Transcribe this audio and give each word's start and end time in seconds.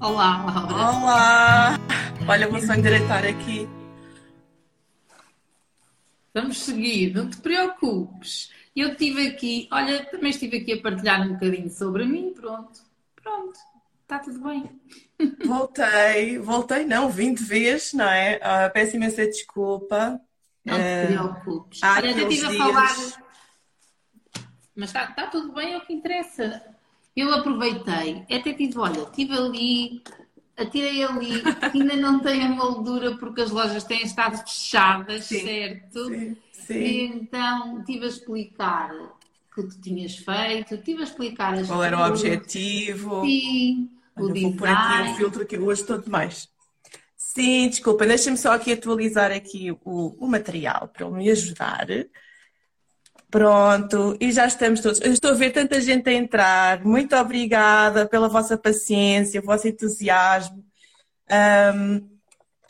Olá, 0.00 0.44
Laura. 0.44 0.74
Olá! 0.74 1.78
Olha, 2.28 2.48
vou 2.48 2.60
só 2.60 2.74
endireitar 2.74 3.24
aqui. 3.24 3.68
Vamos 6.32 6.60
seguir, 6.60 7.12
não 7.14 7.28
te 7.28 7.36
preocupes. 7.38 8.50
Eu 8.74 8.90
estive 8.92 9.26
aqui, 9.28 9.68
olha, 9.72 10.04
também 10.06 10.30
estive 10.30 10.58
aqui 10.58 10.72
a 10.74 10.80
partilhar 10.80 11.20
um 11.22 11.34
bocadinho 11.34 11.68
sobre 11.70 12.04
mim, 12.04 12.32
pronto, 12.32 12.80
pronto, 13.20 13.58
está 14.02 14.20
tudo 14.20 14.40
bem. 14.48 14.70
Voltei, 15.44 16.38
voltei, 16.38 16.86
não, 16.86 17.10
vim 17.10 17.34
de 17.34 17.42
vez, 17.44 17.92
não 17.92 18.08
é? 18.08 18.36
Uh, 18.38 18.72
peço 18.72 18.96
imensa 18.96 19.26
desculpa. 19.26 20.20
Não 20.64 20.76
te 20.76 20.80
Uh, 20.80 21.06
preocupes. 21.34 21.82
há 21.82 21.94
Olha, 21.96 22.06
eu 22.06 22.10
aqueles 22.12 22.34
estive 22.34 22.46
a 22.46 22.50
dias- 22.50 22.58
falar, 23.12 23.24
mas 24.76 24.88
está, 24.88 25.04
está 25.04 25.26
tudo 25.26 25.52
bem, 25.52 25.74
é 25.74 25.78
o 25.78 25.80
que 25.84 25.92
interessa. 25.92 26.62
Eu 27.20 27.32
aproveitei, 27.34 28.22
até 28.30 28.52
tive, 28.54 28.78
olha, 28.78 29.02
estive 29.02 29.32
ali, 29.34 30.02
atirei 30.56 31.02
ali, 31.04 31.42
ainda 31.74 31.96
não 31.96 32.20
tem 32.20 32.42
a 32.44 32.48
moldura 32.50 33.16
porque 33.18 33.42
as 33.42 33.50
lojas 33.50 33.84
têm 33.84 34.02
estado 34.02 34.38
fechadas, 34.38 35.24
Sim, 35.24 35.40
certo? 35.44 35.98
Sim, 36.08 36.36
E 36.78 37.00
sim. 37.02 37.04
então 37.06 37.78
estive 37.80 38.04
a 38.06 38.08
explicar 38.08 38.90
o 38.94 39.12
que 39.54 39.62
tu 39.68 39.80
tinhas 39.80 40.16
feito, 40.16 40.74
estive 40.74 41.00
a 41.02 41.04
explicar 41.04 41.54
as 41.54 41.68
Qual 41.68 41.82
era 41.84 41.98
o 41.98 42.06
objetivo? 42.08 43.22
Sim, 43.24 43.90
o 44.16 44.22
Olha, 44.22 44.34
vou 44.34 44.52
pôr 44.56 44.68
aqui 44.68 45.04
design. 45.04 45.16
filtro 45.16 45.46
que 45.46 45.58
hoje 45.58 45.82
estou 45.82 45.98
demais. 46.00 46.48
Sim, 47.16 47.68
desculpa, 47.68 48.06
deixa-me 48.06 48.36
só 48.36 48.52
aqui 48.52 48.72
atualizar 48.72 49.30
aqui 49.30 49.70
o, 49.72 49.78
o 50.24 50.26
material 50.28 50.88
para 50.88 51.06
ele 51.06 51.16
me 51.16 51.30
ajudar. 51.30 51.86
Pronto, 53.30 54.16
e 54.20 54.32
já 54.32 54.46
estamos 54.46 54.80
todos. 54.80 55.00
Eu 55.00 55.12
estou 55.12 55.30
a 55.30 55.34
ver 55.34 55.50
tanta 55.52 55.80
gente 55.80 56.08
a 56.08 56.12
entrar. 56.12 56.84
Muito 56.84 57.14
obrigada 57.14 58.06
pela 58.06 58.28
vossa 58.28 58.56
paciência, 58.58 59.40
o 59.40 59.44
vosso 59.44 59.68
entusiasmo. 59.68 60.64
Ahm, 61.28 62.00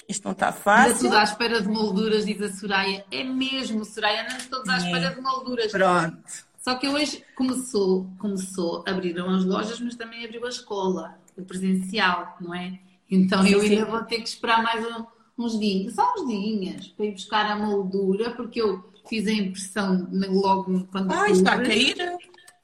isto 0.09 0.25
não 0.25 0.33
está 0.33 0.49
Ainda 0.49 0.61
fácil. 0.61 0.99
tudo 1.09 1.17
à 1.17 1.23
espera 1.23 1.63
de 1.63 1.69
molduras, 1.69 2.27
diz 2.27 2.41
a 2.43 2.53
Soraya. 2.53 3.05
É 3.11 3.25
mesmo, 3.25 3.85
Soraya, 3.85 4.23
andamos 4.25 4.47
todos 4.47 4.69
à 4.69 4.77
espera 4.77 5.15
de 5.15 5.21
molduras. 5.21 5.73
Pronto. 5.73 6.19
Só 6.59 6.75
que 6.75 6.89
hoje 6.89 7.25
começou, 7.35 8.07
começou, 8.19 8.85
abriram 8.87 9.31
as 9.35 9.45
lojas, 9.47 9.81
mas 9.81 9.97
também 9.97 10.25
abriu 10.27 10.45
a 10.45 10.49
escola, 10.51 11.19
o 11.39 11.43
presencial, 11.43 12.37
não 12.39 12.55
é? 12.55 12.79
Então 13.11 13.43
Sim, 13.43 13.49
eu 13.51 13.61
ainda 13.63 13.85
sim. 13.87 13.91
vou 13.91 14.03
ter 14.03 14.17
que 14.17 14.29
esperar 14.29 14.63
mais 14.63 14.85
um- 14.85 15.07
uns 15.39 15.59
dias, 15.59 15.95
só 15.95 16.13
uns 16.19 16.29
dias, 16.29 16.89
para 16.89 17.07
ir 17.07 17.13
buscar 17.13 17.47
a 17.51 17.57
moldura, 17.57 18.33
porque 18.33 18.61
eu 18.61 18.85
fiz 19.11 19.27
a 19.27 19.33
impressão 19.33 20.09
logo 20.13 20.87
quando 20.93 21.13
Ah, 21.13 21.29
está 21.29 21.55
a 21.55 21.63
cair? 21.63 21.97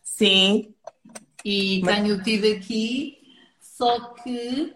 Sim. 0.03 0.73
E 1.45 1.83
Mas- 1.85 1.95
tenho 1.97 2.23
tido 2.23 2.47
aqui, 2.57 3.19
só 3.61 3.99
que 4.15 4.73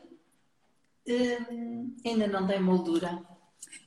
hum, 1.08 1.96
ainda 2.04 2.26
não 2.26 2.46
tem 2.46 2.60
moldura. 2.60 3.22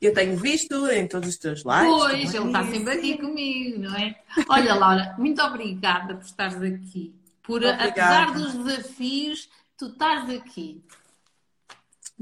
Eu 0.02 0.14
tenho 0.14 0.36
visto 0.38 0.88
em 0.90 1.08
todos 1.08 1.30
os 1.30 1.38
teus 1.38 1.64
lives. 1.64 1.88
Pois, 1.88 2.34
ele 2.34 2.48
está 2.48 2.64
sempre 2.66 2.94
aqui 2.94 3.18
comigo, 3.18 3.80
não 3.80 3.96
é? 3.96 4.16
Olha, 4.50 4.74
Laura, 4.76 5.16
muito 5.18 5.42
obrigada 5.42 6.16
por 6.16 6.26
estares 6.26 6.62
aqui. 6.62 7.14
Por, 7.44 7.58
Obrigada. 7.64 7.90
apesar 7.90 8.34
dos 8.34 8.54
desafios, 8.54 9.50
tu 9.78 9.88
estás 9.88 10.30
aqui. 10.30 10.82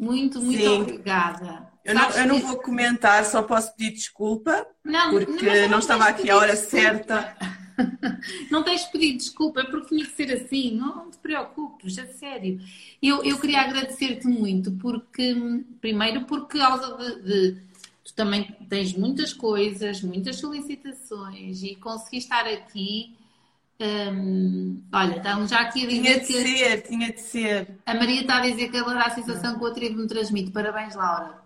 Muito, 0.02 0.42
muito 0.42 0.58
Sim. 0.60 0.82
obrigada. 0.82 1.70
Eu 1.86 1.94
não, 1.96 2.10
eu 2.10 2.28
não 2.28 2.40
vou 2.40 2.58
comentar, 2.58 3.24
só 3.26 3.44
posso 3.44 3.76
pedir 3.76 3.92
desculpa, 3.94 4.66
Não, 4.84 5.12
porque 5.12 5.46
mas 5.46 5.70
não 5.70 5.80
estava 5.80 6.06
aqui 6.06 6.30
a 6.30 6.38
hora 6.38 6.52
desculpa. 6.56 6.78
certa. 6.82 7.38
Não 8.52 8.62
tens 8.64 8.84
pedir 8.86 9.14
desculpa, 9.18 9.62
é 9.62 9.64
porque 9.64 9.88
tinha 9.96 10.06
que 10.06 10.12
ser 10.12 10.32
assim. 10.34 10.76
Não, 10.76 10.96
não 10.98 11.10
te 11.12 11.18
preocupes, 11.18 11.98
a 11.98 12.06
sério. 12.06 12.60
Eu, 13.02 13.24
eu 13.24 13.40
queria 13.40 13.62
agradecer-te 13.62 14.28
muito, 14.28 14.72
porque, 14.74 15.36
primeiro, 15.80 16.26
por 16.26 16.48
causa 16.48 16.96
de, 16.98 17.22
de- 17.24 17.62
Tu 18.04 18.14
também 18.16 18.56
tens 18.70 18.94
muitas 18.94 19.32
coisas, 19.34 20.02
muitas 20.04 20.36
solicitações 20.38 21.64
e 21.64 21.76
consegui 21.76 22.18
estar 22.18 22.46
aqui. 22.48 23.16
Hum, 23.82 24.88
olha, 24.94 25.18
estamos 25.18 25.50
já 25.50 25.62
aqui 25.62 25.86
a 25.86 25.88
Tinha 25.88 26.18
dizer 26.18 26.20
de 26.20 26.26
que 26.26 26.34
ser, 26.34 26.82
tinha 26.84 27.12
de 27.14 27.22
ser. 27.22 27.84
a 27.86 27.94
Maria 27.94 28.22
está 28.22 28.38
a 28.38 28.42
dizer 28.42 28.70
que 28.72 28.78
adora 28.78 29.04
a 29.06 29.12
sensação 29.12 29.56
que 29.58 29.64
o 29.64 29.68
Atrevo 29.68 29.98
me 30.00 30.08
transmite. 30.08 30.52
Parabéns, 30.52 30.96
Laura. 30.96 31.42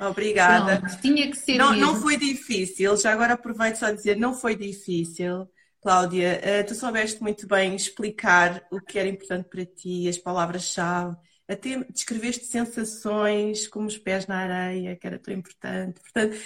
Obrigada. 0.00 0.80
Pronto, 0.80 1.00
tinha 1.00 1.30
que 1.30 1.36
ser 1.36 1.58
Não, 1.58 1.68
mesmo. 1.68 1.80
não 1.80 1.96
foi 1.96 2.16
difícil, 2.16 2.96
já 2.96 3.12
agora 3.12 3.34
aproveito 3.34 3.76
só 3.76 3.86
a 3.86 3.92
dizer, 3.92 4.16
não 4.16 4.34
foi 4.34 4.56
difícil. 4.56 5.48
Cláudia, 5.82 6.40
eh, 6.42 6.62
tu 6.62 6.74
soubeste 6.74 7.22
muito 7.22 7.46
bem 7.46 7.74
explicar 7.74 8.62
o 8.70 8.80
que 8.80 8.98
era 8.98 9.08
importante 9.08 9.48
para 9.48 9.64
ti, 9.64 10.08
as 10.08 10.18
palavras-chave, 10.18 11.16
até 11.48 11.82
descreveste 11.90 12.44
sensações 12.46 13.66
como 13.68 13.86
os 13.86 13.98
pés 13.98 14.26
na 14.26 14.36
areia, 14.38 14.96
que 14.96 15.06
era 15.06 15.18
tão 15.18 15.34
importante. 15.34 16.00
Portanto, 16.00 16.36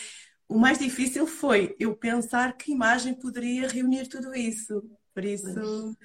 o 0.49 0.59
mais 0.59 0.79
difícil 0.79 1.27
foi 1.27 1.75
eu 1.79 1.95
pensar 1.97 2.57
que 2.57 2.73
imagem 2.73 3.15
poderia 3.15 3.69
reunir 3.69 4.09
tudo 4.09 4.35
isso. 4.35 4.83
Por 5.15 5.25
isso, 5.25 5.97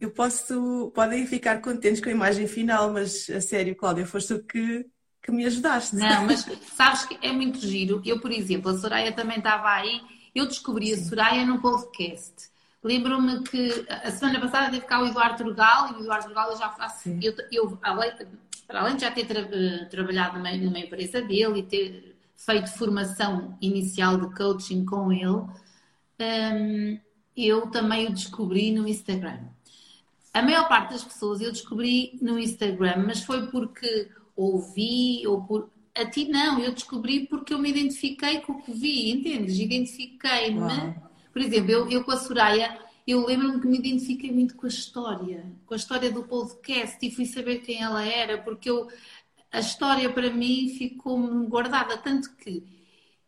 eu 0.00 0.10
posso, 0.10 0.90
podem 0.94 1.26
ficar 1.26 1.60
contentes 1.60 2.00
com 2.00 2.08
a 2.08 2.12
imagem 2.12 2.46
final, 2.46 2.92
mas 2.92 3.28
a 3.30 3.40
sério, 3.40 3.76
Cláudia, 3.76 4.06
foste 4.06 4.34
tu 4.34 4.44
que, 4.44 4.86
que 5.22 5.30
me 5.30 5.44
ajudaste. 5.44 5.94
Não, 5.96 6.26
mas 6.26 6.46
sabes 6.74 7.04
que 7.04 7.18
é 7.22 7.32
muito 7.32 7.58
giro. 7.60 8.02
Eu, 8.04 8.20
por 8.20 8.32
exemplo, 8.32 8.70
a 8.70 8.76
Soraya 8.78 9.12
também 9.12 9.38
estava 9.38 9.68
aí. 9.68 10.00
Eu 10.34 10.46
descobri 10.46 10.92
a 10.92 10.96
Soraya 10.96 11.44
no 11.44 11.60
podcast. 11.60 12.50
Lembro-me 12.82 13.44
que 13.44 13.84
a 13.88 14.10
semana 14.10 14.40
passada 14.40 14.70
teve 14.70 14.84
cá 14.86 15.00
o 15.00 15.06
Eduardo 15.06 15.36
Turgal 15.36 15.90
e 15.90 15.94
o 15.94 16.00
Eduardo 16.00 16.24
Turgal 16.26 16.50
eu 16.50 16.58
já 16.58 16.68
faço. 16.70 17.08
Eu, 17.22 17.34
eu, 17.52 17.78
além, 17.80 18.10
para 18.66 18.80
além 18.80 18.96
de 18.96 19.02
já 19.02 19.10
ter 19.12 19.24
tra- 19.24 19.40
eh, 19.40 19.84
trabalhado 19.84 20.38
numa, 20.38 20.50
numa 20.56 20.78
empresa 20.80 21.20
dele 21.22 21.60
e 21.60 21.62
ter 21.62 22.11
feito 22.44 22.72
formação 22.72 23.56
inicial 23.60 24.18
de 24.18 24.34
coaching 24.34 24.84
com 24.84 25.12
ele, 25.12 25.46
hum, 26.20 26.98
eu 27.36 27.70
também 27.70 28.06
o 28.06 28.12
descobri 28.12 28.70
no 28.72 28.86
Instagram. 28.86 29.40
A 30.34 30.42
maior 30.42 30.68
parte 30.68 30.92
das 30.92 31.04
pessoas 31.04 31.40
eu 31.40 31.52
descobri 31.52 32.18
no 32.20 32.38
Instagram, 32.38 33.04
mas 33.06 33.22
foi 33.22 33.46
porque 33.48 34.08
ouvi 34.34 35.26
ou 35.26 35.42
por. 35.42 35.70
A 35.94 36.06
ti 36.06 36.26
não, 36.26 36.58
eu 36.58 36.72
descobri 36.72 37.26
porque 37.26 37.52
eu 37.52 37.58
me 37.58 37.68
identifiquei 37.68 38.40
com 38.40 38.52
o 38.54 38.62
que 38.62 38.72
vi, 38.72 39.10
entendes? 39.10 39.58
Identifiquei-me. 39.58 40.94
Por 41.30 41.42
exemplo, 41.42 41.70
eu, 41.70 41.90
eu 41.90 42.02
com 42.02 42.12
a 42.12 42.16
Soraya, 42.16 42.78
eu 43.06 43.26
lembro-me 43.26 43.60
que 43.60 43.66
me 43.66 43.78
identifiquei 43.78 44.32
muito 44.32 44.54
com 44.56 44.64
a 44.64 44.68
história, 44.68 45.44
com 45.66 45.74
a 45.74 45.76
história 45.76 46.10
do 46.10 46.22
podcast 46.22 46.96
e 47.02 47.10
fui 47.10 47.26
saber 47.26 47.58
quem 47.58 47.82
ela 47.82 48.04
era, 48.04 48.38
porque 48.38 48.70
eu, 48.70 48.88
a 49.52 49.60
história 49.60 50.12
para 50.12 50.30
mim 50.30 50.68
ficou-me 50.78 51.46
guardada, 51.46 51.98
tanto 51.98 52.34
que 52.36 52.64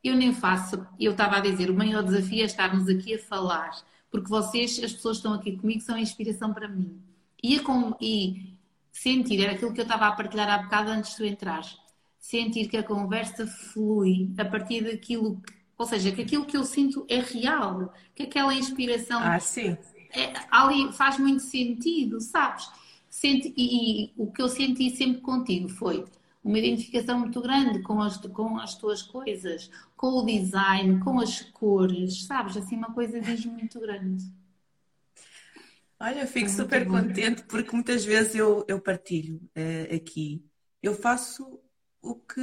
eu 0.03 0.15
nem 0.17 0.35
faço, 0.35 0.87
eu 1.01 1.13
estava 1.13 1.37
a 1.37 1.41
dizer, 1.41 1.71
o 1.71 1.75
maior 1.75 2.03
desafio 2.03 2.43
é 2.43 2.47
estarmos 2.47 2.89
aqui 2.89 3.15
a 3.15 3.19
falar, 3.19 3.71
porque 4.11 4.29
vocês, 4.29 4.79
as 4.83 4.93
pessoas 4.93 5.17
que 5.19 5.21
estão 5.27 5.35
aqui 5.35 5.57
comigo, 5.57 5.81
são 5.81 5.97
a 5.97 6.01
inspiração 6.01 6.53
para 6.53 6.69
mim. 6.69 7.01
E, 7.43 7.59
com- 7.61 7.97
e 8.01 8.55
sentir, 8.93 9.43
era 9.43 9.53
aquilo 9.53 9.73
que 9.73 9.81
eu 9.81 9.85
estava 9.85 10.07
a 10.07 10.13
partilhar 10.13 10.49
há 10.49 10.59
bocado 10.63 10.91
antes 10.91 11.11
de 11.13 11.17
tu 11.17 11.25
entrar, 11.25 11.63
sentir 12.19 12.69
que 12.69 12.77
a 12.77 12.83
conversa 12.83 13.47
flui 13.47 14.31
a 14.39 14.45
partir 14.45 14.83
daquilo 14.85 15.41
que, 15.41 15.53
ou 15.77 15.87
seja, 15.87 16.13
que 16.13 16.23
aquilo 16.23 16.47
que 16.47 16.57
eu 16.57 16.65
sinto 16.65 17.05
é 17.09 17.21
real, 17.21 17.93
que 18.15 18.23
aquela 18.25 18.55
inspiração 18.55 19.23
Ah, 19.23 19.41
sim. 19.41 19.77
é, 20.11 20.33
ali 20.51 20.93
faz 20.93 21.19
muito 21.19 21.43
sentido, 21.43 22.21
sabes? 22.21 22.69
Senti, 23.15 23.55
e, 23.57 24.07
e 24.07 24.15
o 24.17 24.27
que 24.33 24.43
eu 24.43 24.49
senti 24.49 24.91
sempre 24.91 25.21
contigo 25.23 25.69
foi 25.69 26.05
uma 26.43 26.59
identificação 26.59 27.21
muito 27.21 27.41
grande 27.41 27.81
com 27.81 28.03
as, 28.03 28.17
com 28.19 28.59
as 28.59 28.75
tuas 28.75 29.03
coisas, 29.03 29.71
com 29.97 30.09
o 30.19 30.27
design, 30.27 30.99
com 30.99 31.21
as 31.21 31.41
cores, 31.41 32.25
sabes? 32.25 32.57
Assim, 32.57 32.77
uma 32.77 32.93
coisa 32.93 33.21
mesmo 33.21 33.53
muito 33.53 33.79
grande. 33.79 34.25
Olha, 36.01 36.23
eu 36.23 36.27
fico 36.27 36.49
Muito 36.49 36.57
super 36.57 36.85
bom. 36.85 36.99
contente 36.99 37.45
porque 37.45 37.71
muitas 37.73 38.05
vezes 38.05 38.35
eu, 38.35 38.65
eu 38.69 38.81
partilho 38.81 39.41
eh, 39.55 39.95
aqui. 39.95 40.45
Eu 40.83 40.93
faço 40.93 41.61
o 42.03 42.17
que, 42.17 42.41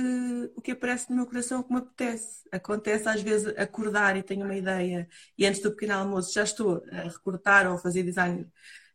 o 0.56 0.62
que 0.62 0.72
aparece 0.72 1.10
no 1.10 1.18
meu 1.18 1.26
coração, 1.28 1.60
o 1.60 1.64
que 1.66 1.74
me 1.74 1.80
apetece. 1.80 2.44
Acontece 2.50 3.10
às 3.10 3.22
vezes 3.22 3.54
acordar 3.58 4.16
e 4.16 4.24
tenho 4.24 4.46
uma 4.46 4.56
ideia 4.56 5.08
e 5.38 5.46
antes 5.46 5.62
do 5.62 5.72
pequeno 5.72 5.94
almoço 5.96 6.34
já 6.34 6.44
estou 6.44 6.82
a 6.92 7.02
recortar 7.04 7.68
ou 7.68 7.74
a 7.76 7.78
fazer 7.78 8.04
design 8.04 8.48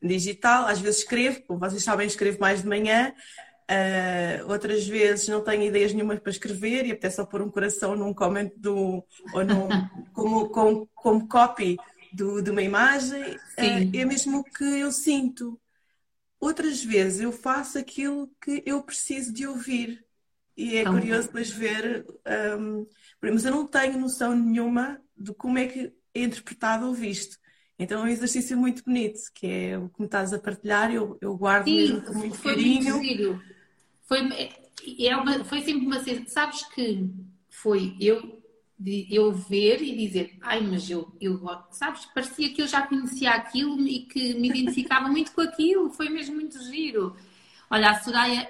digital. 0.07 0.67
Às 0.67 0.81
vezes 0.81 1.01
escrevo, 1.01 1.43
como 1.43 1.61
vocês 1.61 1.83
sabem, 1.83 2.07
escrevo 2.07 2.41
mais 2.41 2.63
de 2.63 2.69
manhã. 2.69 3.13
Uh, 3.69 4.49
outras 4.49 4.87
vezes 4.87 5.27
não 5.27 5.43
tenho 5.43 5.65
ideias 5.65 5.93
nenhumas 5.93 6.21
para 6.21 6.31
escrever 6.31 6.87
e 6.87 6.93
até 6.93 7.11
só 7.11 7.27
pôr 7.27 7.43
um 7.43 7.51
coração 7.51 7.97
num 7.97 8.15
comment 8.15 8.49
do, 8.57 9.05
ou 9.35 9.45
num, 9.45 9.69
como, 10.15 10.49
como, 10.51 10.89
como 10.95 11.29
copy 11.29 11.77
do, 12.13 12.41
de 12.41 12.51
uma 12.51 12.63
imagem. 12.63 13.35
Uh, 13.59 13.91
é 13.93 14.05
mesmo 14.05 14.39
o 14.39 14.45
que 14.45 14.65
eu 14.65 14.93
sinto. 14.93 15.61
Outras 16.39 16.85
vezes 16.85 17.21
eu 17.21 17.33
faço 17.33 17.79
aquilo 17.79 18.31
que 18.41 18.63
eu 18.65 18.83
preciso 18.83 19.33
de 19.33 19.47
ouvir. 19.47 20.05
E 20.57 20.77
é 20.77 20.85
Tão 20.85 20.95
curioso 20.95 21.27
depois 21.27 21.51
ver. 21.51 22.07
Um, 22.59 22.87
mas 23.21 23.45
eu 23.45 23.51
não 23.51 23.67
tenho 23.67 23.99
noção 23.99 24.35
nenhuma 24.35 25.01
de 25.17 25.35
como 25.35 25.59
é 25.59 25.67
que 25.67 25.93
é 26.15 26.23
interpretado 26.23 26.87
ou 26.87 26.95
visto. 26.95 27.37
Então 27.79 28.01
é 28.01 28.05
um 28.05 28.09
exercício 28.09 28.57
muito 28.57 28.83
bonito, 28.85 29.21
que 29.35 29.47
é 29.47 29.79
o 29.79 29.89
que 29.89 30.01
me 30.01 30.07
estás 30.07 30.33
a 30.33 30.39
partilhar, 30.39 30.91
eu, 30.91 31.19
eu 31.21 31.37
guardo 31.37 31.67
Sim, 31.67 31.77
mesmo 31.77 32.03
com 32.03 32.15
muito 32.15 32.39
foi 32.39 32.55
carinho. 32.55 32.97
Muito 32.97 33.43
foi, 34.03 34.21
é 35.01 35.17
uma, 35.17 35.45
foi 35.45 35.63
sempre 35.63 35.87
uma 35.87 36.01
sabes 36.27 36.65
que 36.75 37.11
foi 37.51 37.97
eu 38.01 38.45
eu 39.11 39.33
ver 39.33 39.81
e 39.81 39.97
dizer, 39.97 40.37
ai, 40.43 40.61
mas 40.61 40.89
eu, 40.91 41.11
eu 41.19 41.41
sabes, 41.71 42.05
parecia 42.07 42.53
que 42.53 42.61
eu 42.61 42.67
já 42.67 42.87
conhecia 42.87 43.31
aquilo 43.31 43.81
e 43.81 44.01
que 44.01 44.35
me 44.35 44.49
identificava 44.51 45.09
muito 45.09 45.33
com 45.33 45.41
aquilo, 45.41 45.91
foi 45.91 46.11
mesmo 46.11 46.35
muito 46.35 46.63
giro. 46.63 47.17
Olha, 47.71 47.91
a 47.91 48.03
Soraya 48.03 48.47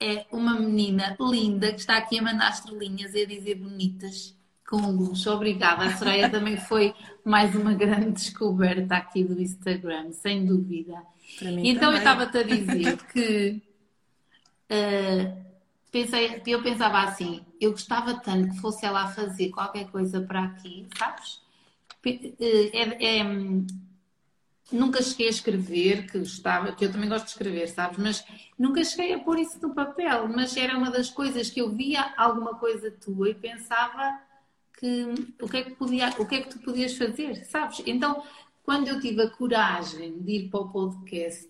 é 0.00 0.26
uma 0.30 0.58
menina 0.60 1.16
linda 1.20 1.72
que 1.72 1.80
está 1.80 1.96
aqui 1.96 2.20
a 2.20 2.22
mandar 2.22 2.50
estrelinhas 2.50 3.14
e 3.14 3.22
a 3.22 3.26
dizer 3.26 3.56
bonitas 3.56 4.37
com 4.68 4.90
luz. 4.90 5.26
Obrigada. 5.26 5.84
A 5.84 5.96
Soraya 5.96 6.28
também 6.28 6.58
foi 6.58 6.94
mais 7.24 7.54
uma 7.54 7.72
grande 7.72 8.12
descoberta 8.12 8.96
aqui 8.96 9.24
do 9.24 9.40
Instagram, 9.40 10.12
sem 10.12 10.44
dúvida. 10.44 11.02
Então 11.40 11.48
também. 11.48 11.72
eu 11.80 11.92
estava-te 11.94 12.38
a 12.38 12.42
dizer 12.42 12.96
que 13.10 13.62
uh, 14.70 15.44
pensei, 15.90 16.42
eu 16.46 16.62
pensava 16.62 17.00
assim, 17.00 17.44
eu 17.58 17.70
gostava 17.70 18.14
tanto 18.20 18.50
que 18.50 18.60
fosse 18.60 18.84
ela 18.84 19.04
a 19.04 19.08
fazer 19.08 19.48
qualquer 19.48 19.90
coisa 19.90 20.20
para 20.20 20.44
aqui, 20.44 20.86
sabes? 20.96 21.40
Eh, 22.04 22.70
é, 22.72 23.18
é, 23.18 23.24
nunca 24.72 25.02
cheguei 25.02 25.26
a 25.26 25.30
escrever, 25.30 26.10
que 26.10 26.18
gostava, 26.18 26.72
que 26.72 26.84
eu 26.84 26.92
também 26.92 27.08
gosto 27.08 27.24
de 27.24 27.30
escrever, 27.32 27.68
sabes? 27.68 27.98
Mas 27.98 28.24
nunca 28.58 28.84
cheguei 28.84 29.14
a 29.14 29.18
pôr 29.18 29.38
isso 29.38 29.58
no 29.60 29.74
papel, 29.74 30.28
mas 30.28 30.56
era 30.56 30.76
uma 30.76 30.90
das 30.90 31.10
coisas 31.10 31.50
que 31.50 31.60
eu 31.60 31.70
via 31.70 32.14
alguma 32.16 32.54
coisa 32.54 32.90
tua 32.90 33.30
e 33.30 33.34
pensava 33.34 34.27
que 34.78 35.34
o 35.42 35.48
que 35.48 35.56
é 35.56 35.62
que 35.64 35.70
podia, 35.72 36.08
o 36.18 36.26
que 36.26 36.36
é 36.36 36.42
que 36.42 36.50
tu 36.50 36.58
podias 36.60 36.96
fazer, 36.96 37.44
sabes? 37.46 37.82
Então, 37.84 38.22
quando 38.62 38.88
eu 38.88 39.00
tive 39.00 39.22
a 39.22 39.30
coragem 39.30 40.20
de 40.20 40.32
ir 40.32 40.48
para 40.50 40.60
o 40.60 40.70
podcast, 40.70 41.48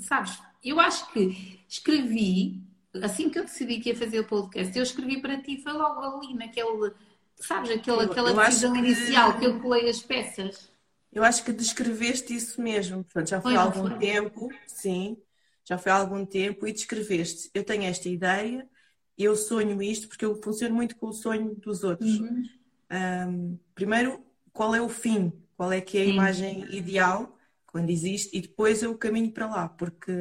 sabes? 0.00 0.38
Eu 0.62 0.78
acho 0.78 1.12
que 1.12 1.58
escrevi, 1.68 2.62
assim 3.02 3.28
que 3.28 3.38
eu 3.38 3.44
decidi 3.44 3.80
que 3.80 3.88
ia 3.90 3.96
fazer 3.96 4.20
o 4.20 4.26
podcast, 4.26 4.76
eu 4.76 4.82
escrevi 4.82 5.20
para 5.20 5.40
ti, 5.42 5.60
foi 5.62 5.72
logo 5.72 6.00
ali, 6.00 6.34
naquele, 6.34 6.92
sabes, 7.36 7.70
aquela, 7.70 8.04
aquela 8.04 8.32
decisão 8.32 8.76
inicial 8.76 9.38
que 9.38 9.46
eu 9.46 9.60
colei 9.60 9.88
as 9.88 10.00
peças. 10.00 10.70
Eu 11.12 11.24
acho 11.24 11.44
que 11.44 11.52
descreveste 11.52 12.34
isso 12.34 12.60
mesmo. 12.60 13.04
Portanto, 13.04 13.28
já 13.28 13.40
foi 13.40 13.56
há 13.56 13.62
algum 13.62 13.88
foi. 13.88 13.98
tempo, 13.98 14.48
sim, 14.66 15.16
já 15.64 15.78
foi 15.78 15.90
há 15.92 15.96
algum 15.96 16.24
tempo, 16.26 16.66
e 16.66 16.72
descreveste. 16.72 17.50
Eu 17.54 17.64
tenho 17.64 17.84
esta 17.84 18.08
ideia, 18.08 18.68
eu 19.16 19.36
sonho 19.36 19.80
isto, 19.82 20.08
porque 20.08 20.24
eu 20.24 20.40
funciono 20.42 20.74
muito 20.74 20.96
com 20.96 21.08
o 21.08 21.12
sonho 21.12 21.54
dos 21.54 21.84
outros. 21.84 22.20
Uhum. 22.20 22.42
Um, 22.90 23.58
primeiro, 23.74 24.24
qual 24.52 24.74
é 24.74 24.80
o 24.80 24.88
fim? 24.88 25.32
Qual 25.56 25.72
é 25.72 25.80
que 25.80 25.98
é 25.98 26.02
a 26.02 26.04
sim. 26.04 26.10
imagem 26.12 26.74
ideal 26.74 27.36
quando 27.66 27.90
existe? 27.90 28.36
E 28.36 28.40
depois 28.40 28.82
eu 28.82 28.96
caminho 28.96 29.32
para 29.32 29.46
lá, 29.46 29.68
porque 29.68 30.12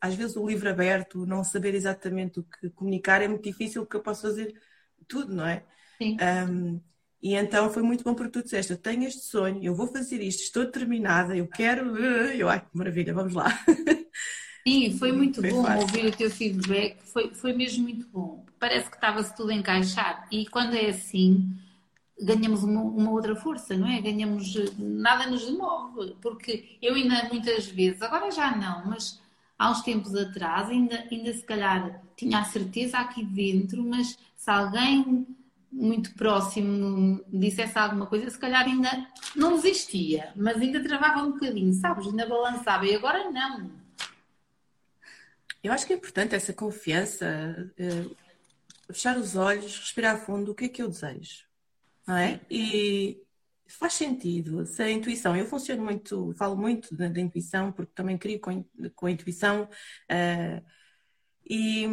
às 0.00 0.14
vezes 0.14 0.36
o 0.36 0.46
livro 0.46 0.68
aberto, 0.68 1.26
não 1.26 1.44
saber 1.44 1.74
exatamente 1.74 2.40
o 2.40 2.42
que 2.42 2.70
comunicar 2.70 3.22
é 3.22 3.28
muito 3.28 3.44
difícil, 3.44 3.82
porque 3.82 3.96
eu 3.96 4.02
posso 4.02 4.22
fazer 4.22 4.54
tudo, 5.06 5.34
não 5.34 5.46
é? 5.46 5.64
Sim. 5.98 6.16
Um, 6.50 6.80
e 7.22 7.34
então 7.34 7.70
foi 7.70 7.82
muito 7.82 8.02
bom 8.02 8.14
porque 8.14 8.32
tu 8.32 8.42
disseste: 8.42 8.72
Eu 8.72 8.78
tenho 8.78 9.04
este 9.04 9.20
sonho, 9.20 9.62
eu 9.62 9.74
vou 9.74 9.86
fazer 9.86 10.22
isto, 10.22 10.42
estou 10.42 10.64
determinada, 10.64 11.36
eu 11.36 11.46
quero. 11.46 11.94
Eu, 12.34 12.48
ai, 12.48 12.60
que 12.60 12.68
maravilha, 12.72 13.12
vamos 13.12 13.34
lá. 13.34 13.46
Sim, 14.66 14.96
foi 14.98 15.12
muito 15.12 15.40
foi 15.40 15.50
bom 15.50 15.64
fácil. 15.64 15.80
ouvir 15.80 16.06
o 16.06 16.16
teu 16.16 16.30
feedback, 16.30 16.98
foi, 17.04 17.32
foi 17.34 17.52
mesmo 17.52 17.84
muito 17.84 18.06
bom. 18.08 18.44
Parece 18.58 18.90
que 18.90 18.96
estava-se 18.96 19.34
tudo 19.34 19.50
a 19.50 19.54
encaixar. 19.54 20.26
E 20.30 20.46
quando 20.46 20.74
é 20.74 20.90
assim, 20.90 21.50
ganhamos 22.20 22.62
uma, 22.62 22.82
uma, 22.82 23.10
outra 23.10 23.34
força, 23.34 23.76
não 23.76 23.88
é? 23.88 24.00
Ganhamos. 24.00 24.54
Nada 24.78 25.26
nos 25.26 25.46
demove. 25.46 26.14
Porque 26.20 26.76
eu 26.82 26.94
ainda 26.94 27.28
muitas 27.28 27.66
vezes, 27.66 28.02
agora 28.02 28.30
já 28.30 28.54
não, 28.54 28.86
mas 28.86 29.18
há 29.58 29.70
uns 29.70 29.80
tempos 29.82 30.14
atrás, 30.14 30.68
ainda, 30.68 31.06
ainda 31.10 31.32
se 31.32 31.42
calhar 31.42 32.02
tinha 32.16 32.38
a 32.38 32.44
certeza 32.44 32.98
aqui 32.98 33.24
dentro, 33.24 33.82
mas 33.82 34.18
se 34.36 34.50
alguém 34.50 35.26
muito 35.72 36.12
próximo 36.14 37.22
dissesse 37.28 37.78
alguma 37.78 38.06
coisa, 38.06 38.28
se 38.28 38.38
calhar 38.38 38.64
ainda 38.64 39.06
não 39.36 39.54
desistia, 39.54 40.32
mas 40.34 40.60
ainda 40.60 40.82
travava 40.82 41.22
um 41.22 41.32
bocadinho, 41.32 41.72
sabes? 41.72 42.06
Ainda 42.06 42.26
balançava 42.26 42.86
e 42.86 42.94
agora 42.94 43.30
não. 43.30 43.79
Eu 45.62 45.72
acho 45.72 45.86
que 45.86 45.92
é 45.92 45.96
importante 45.96 46.34
essa 46.34 46.52
confiança, 46.52 47.72
uh, 47.78 48.16
fechar 48.92 49.16
os 49.18 49.36
olhos, 49.36 49.78
respirar 49.78 50.24
fundo, 50.24 50.52
o 50.52 50.54
que 50.54 50.64
é 50.64 50.68
que 50.68 50.82
eu 50.82 50.88
desejo, 50.88 51.44
não 52.06 52.16
é? 52.16 52.40
E 52.50 53.22
faz 53.66 53.92
sentido, 53.94 54.66
se 54.66 54.82
a 54.82 54.90
intuição, 54.90 55.36
eu 55.36 55.46
funciono 55.46 55.84
muito, 55.84 56.34
falo 56.36 56.56
muito 56.56 56.94
da, 56.94 57.08
da 57.08 57.20
intuição, 57.20 57.70
porque 57.72 57.92
também 57.94 58.18
crio 58.18 58.40
com, 58.40 58.64
com 58.94 59.06
a 59.06 59.10
intuição, 59.10 59.64
uh, 59.64 60.64
e 61.48 61.86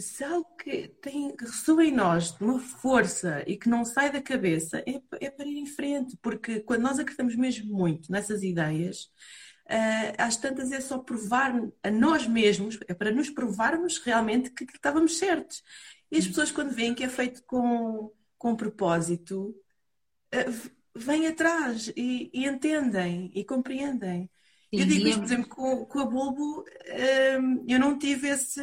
se 0.00 0.24
algo 0.24 0.48
que 0.56 0.88
tem, 1.00 1.36
que 1.36 1.44
ressoa 1.44 1.84
em 1.84 1.92
nós 1.92 2.32
de 2.32 2.42
uma 2.42 2.58
força 2.58 3.44
e 3.46 3.56
que 3.56 3.68
não 3.68 3.84
sai 3.84 4.10
da 4.10 4.20
cabeça, 4.20 4.82
é, 4.86 5.00
é 5.20 5.30
para 5.30 5.46
ir 5.46 5.58
em 5.58 5.66
frente, 5.66 6.16
porque 6.22 6.60
quando 6.60 6.82
nós 6.82 6.98
acreditamos 6.98 7.36
mesmo 7.36 7.72
muito 7.72 8.10
nessas 8.10 8.42
ideias, 8.42 9.10
uh, 9.70 10.14
às 10.18 10.36
tantas 10.36 10.72
é 10.72 10.80
só 10.80 10.98
provar 10.98 11.54
a 11.82 11.90
nós 11.90 12.26
mesmos, 12.26 12.78
é 12.88 12.94
para 12.94 13.12
nos 13.12 13.30
provarmos 13.30 13.98
realmente 13.98 14.50
que, 14.50 14.66
que 14.66 14.76
estávamos 14.76 15.16
certos. 15.16 15.62
E 16.10 16.18
as 16.18 16.26
pessoas, 16.26 16.50
quando 16.50 16.74
veem 16.74 16.94
que 16.94 17.04
é 17.04 17.08
feito 17.08 17.42
com, 17.44 18.12
com 18.36 18.56
propósito, 18.56 19.54
uh, 20.34 20.70
vêm 20.94 21.28
atrás 21.28 21.92
e, 21.96 22.30
e 22.34 22.46
entendem 22.46 23.30
e 23.34 23.44
compreendem. 23.44 24.28
Eu 24.72 24.86
digo 24.86 25.08
isto, 25.08 25.18
por 25.18 25.24
exemplo, 25.24 25.48
com, 25.48 25.84
com 25.84 25.98
a 25.98 26.04
Bulbo, 26.04 26.64
hum, 27.40 27.64
eu 27.66 27.78
não 27.80 27.98
tive 27.98 28.28
esse, 28.28 28.60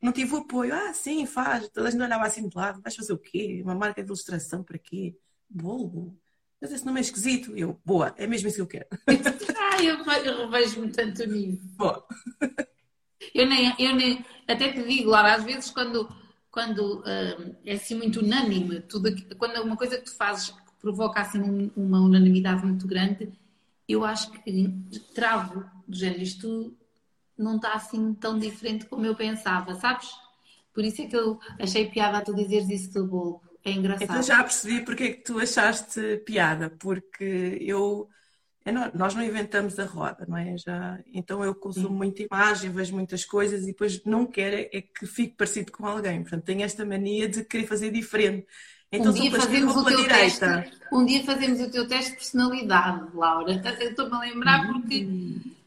não 0.00 0.12
tive 0.12 0.32
o 0.34 0.38
apoio. 0.38 0.72
Ah, 0.72 0.94
sim, 0.94 1.26
faz. 1.26 1.68
Toda 1.70 1.88
a 1.88 1.90
gente 1.90 2.00
olhava 2.00 2.24
assim 2.24 2.48
de 2.48 2.56
lado, 2.56 2.80
vais 2.80 2.94
fazer 2.94 3.12
o 3.12 3.18
quê? 3.18 3.60
Uma 3.64 3.74
marca 3.74 4.00
de 4.00 4.06
ilustração 4.06 4.62
para 4.62 4.78
quê? 4.78 5.16
Bulbo? 5.50 6.16
Mas 6.60 6.70
esse 6.70 6.86
nome 6.86 7.00
é 7.00 7.02
esquisito. 7.02 7.56
Eu, 7.56 7.80
boa, 7.84 8.14
é 8.16 8.24
mesmo 8.24 8.46
isso 8.46 8.54
que 8.54 8.62
eu 8.62 8.66
quero. 8.68 8.86
ah, 9.76 9.82
eu, 9.82 9.96
eu 10.24 10.38
revejo-me 10.38 10.90
tanto 10.90 11.26
nisso. 11.26 11.62
Boa. 11.76 12.04
Eu 13.34 13.46
nem, 13.46 13.72
eu 13.78 13.94
nem, 13.94 14.22
até 14.48 14.72
te 14.72 14.82
digo, 14.82 15.08
Laura, 15.08 15.36
às 15.36 15.44
vezes 15.44 15.70
quando, 15.70 16.06
quando 16.50 16.98
hum, 16.98 17.54
é 17.64 17.74
assim 17.74 17.94
muito 17.94 18.20
unânime, 18.20 18.80
tudo, 18.80 19.10
quando 19.38 19.56
é 19.56 19.60
uma 19.60 19.76
coisa 19.76 19.96
que 19.96 20.04
tu 20.04 20.16
fazes 20.16 20.50
que 20.50 20.72
provoca 20.80 21.20
assim 21.20 21.70
uma 21.76 22.00
unanimidade 22.00 22.66
muito 22.66 22.86
grande, 22.86 23.32
eu 23.88 24.04
acho 24.04 24.30
que 24.32 24.74
travo 25.14 25.64
do 25.86 25.96
género, 25.96 26.20
isto 26.20 26.76
não 27.38 27.56
está 27.56 27.74
assim 27.74 28.12
tão 28.14 28.38
diferente 28.38 28.86
como 28.86 29.06
eu 29.06 29.14
pensava, 29.14 29.74
sabes? 29.76 30.10
Por 30.72 30.84
isso 30.84 31.02
é 31.02 31.06
que 31.06 31.16
eu 31.16 31.38
achei 31.58 31.88
piada 31.88 32.18
a 32.18 32.22
tu 32.22 32.34
dizeres 32.34 32.68
isso 32.70 32.92
do 32.94 33.06
bolo. 33.06 33.40
É 33.64 33.70
engraçado. 33.70 34.04
Então 34.04 34.22
já 34.22 34.42
percebi 34.42 34.84
porque 34.84 35.04
é 35.04 35.12
que 35.12 35.22
tu 35.22 35.38
achaste 35.38 36.18
piada, 36.24 36.70
porque 36.70 37.58
eu. 37.60 38.08
É, 38.64 38.70
nós 38.70 39.14
não 39.14 39.22
inventamos 39.22 39.78
a 39.78 39.84
roda, 39.84 40.24
não 40.28 40.36
é? 40.36 40.56
Já, 40.56 40.98
então 41.12 41.42
eu 41.44 41.54
consumo 41.54 41.88
Sim. 41.88 41.94
muita 41.94 42.22
imagem, 42.22 42.70
vejo 42.70 42.94
muitas 42.94 43.24
coisas 43.24 43.62
e 43.62 43.66
depois 43.66 44.04
não 44.04 44.26
quero 44.26 44.56
é 44.56 44.80
que 44.82 45.06
fique 45.06 45.34
parecido 45.36 45.72
com 45.72 45.86
alguém. 45.86 46.22
Portanto, 46.22 46.44
tenho 46.44 46.62
esta 46.62 46.84
mania 46.84 47.28
de 47.28 47.44
querer 47.44 47.66
fazer 47.66 47.90
diferente. 47.90 48.46
Então, 48.90 49.10
um 49.10 49.14
dia 49.14 49.30
fazemos 49.30 49.74
o 49.74 49.84
teu 49.84 49.96
direita. 49.96 50.62
teste. 50.62 50.78
Um 50.92 51.04
dia 51.04 51.24
fazemos 51.24 51.60
o 51.60 51.70
teu 51.70 51.88
teste 51.88 52.10
de 52.10 52.16
personalidade, 52.18 53.08
Laura. 53.14 53.62
Estou-me 53.80 54.14
a 54.14 54.20
lembrar 54.20 54.68
hum. 54.68 54.72
porque 54.72 55.08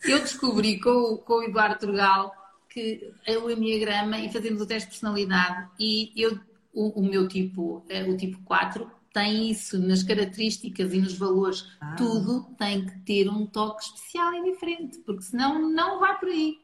eu 0.04 0.20
descobri 0.20 0.80
com, 0.80 1.18
com 1.18 1.34
o 1.40 1.44
Eduardo 1.44 1.80
Turgal 1.80 2.46
que 2.75 3.14
é 3.25 3.38
o 3.38 3.50
Enneagrama 3.50 4.20
e 4.20 4.30
fazemos 4.30 4.62
o 4.62 4.66
teste 4.66 4.90
de 4.90 5.00
personalidade 5.00 5.70
e 5.80 6.12
eu, 6.14 6.38
o, 6.74 7.00
o 7.00 7.04
meu 7.04 7.25
tipo, 7.25 7.82
é 7.88 8.04
o 8.04 8.18
tipo 8.18 8.38
4, 8.44 8.92
tem 9.16 9.50
isso 9.50 9.80
nas 9.80 10.04
características 10.04 10.94
e 10.94 11.00
nos 11.00 11.18
valores. 11.18 11.66
Ah. 11.80 11.96
Tudo 11.96 12.44
tem 12.60 12.86
que 12.86 13.00
ter 13.00 13.30
um 13.30 13.48
toque 13.48 13.86
especial 13.86 14.34
e 14.34 14.52
diferente, 14.52 14.98
porque 15.06 15.22
senão 15.22 15.72
não 15.72 16.02
vai 16.02 16.20
por 16.20 16.28
aí. 16.28 16.60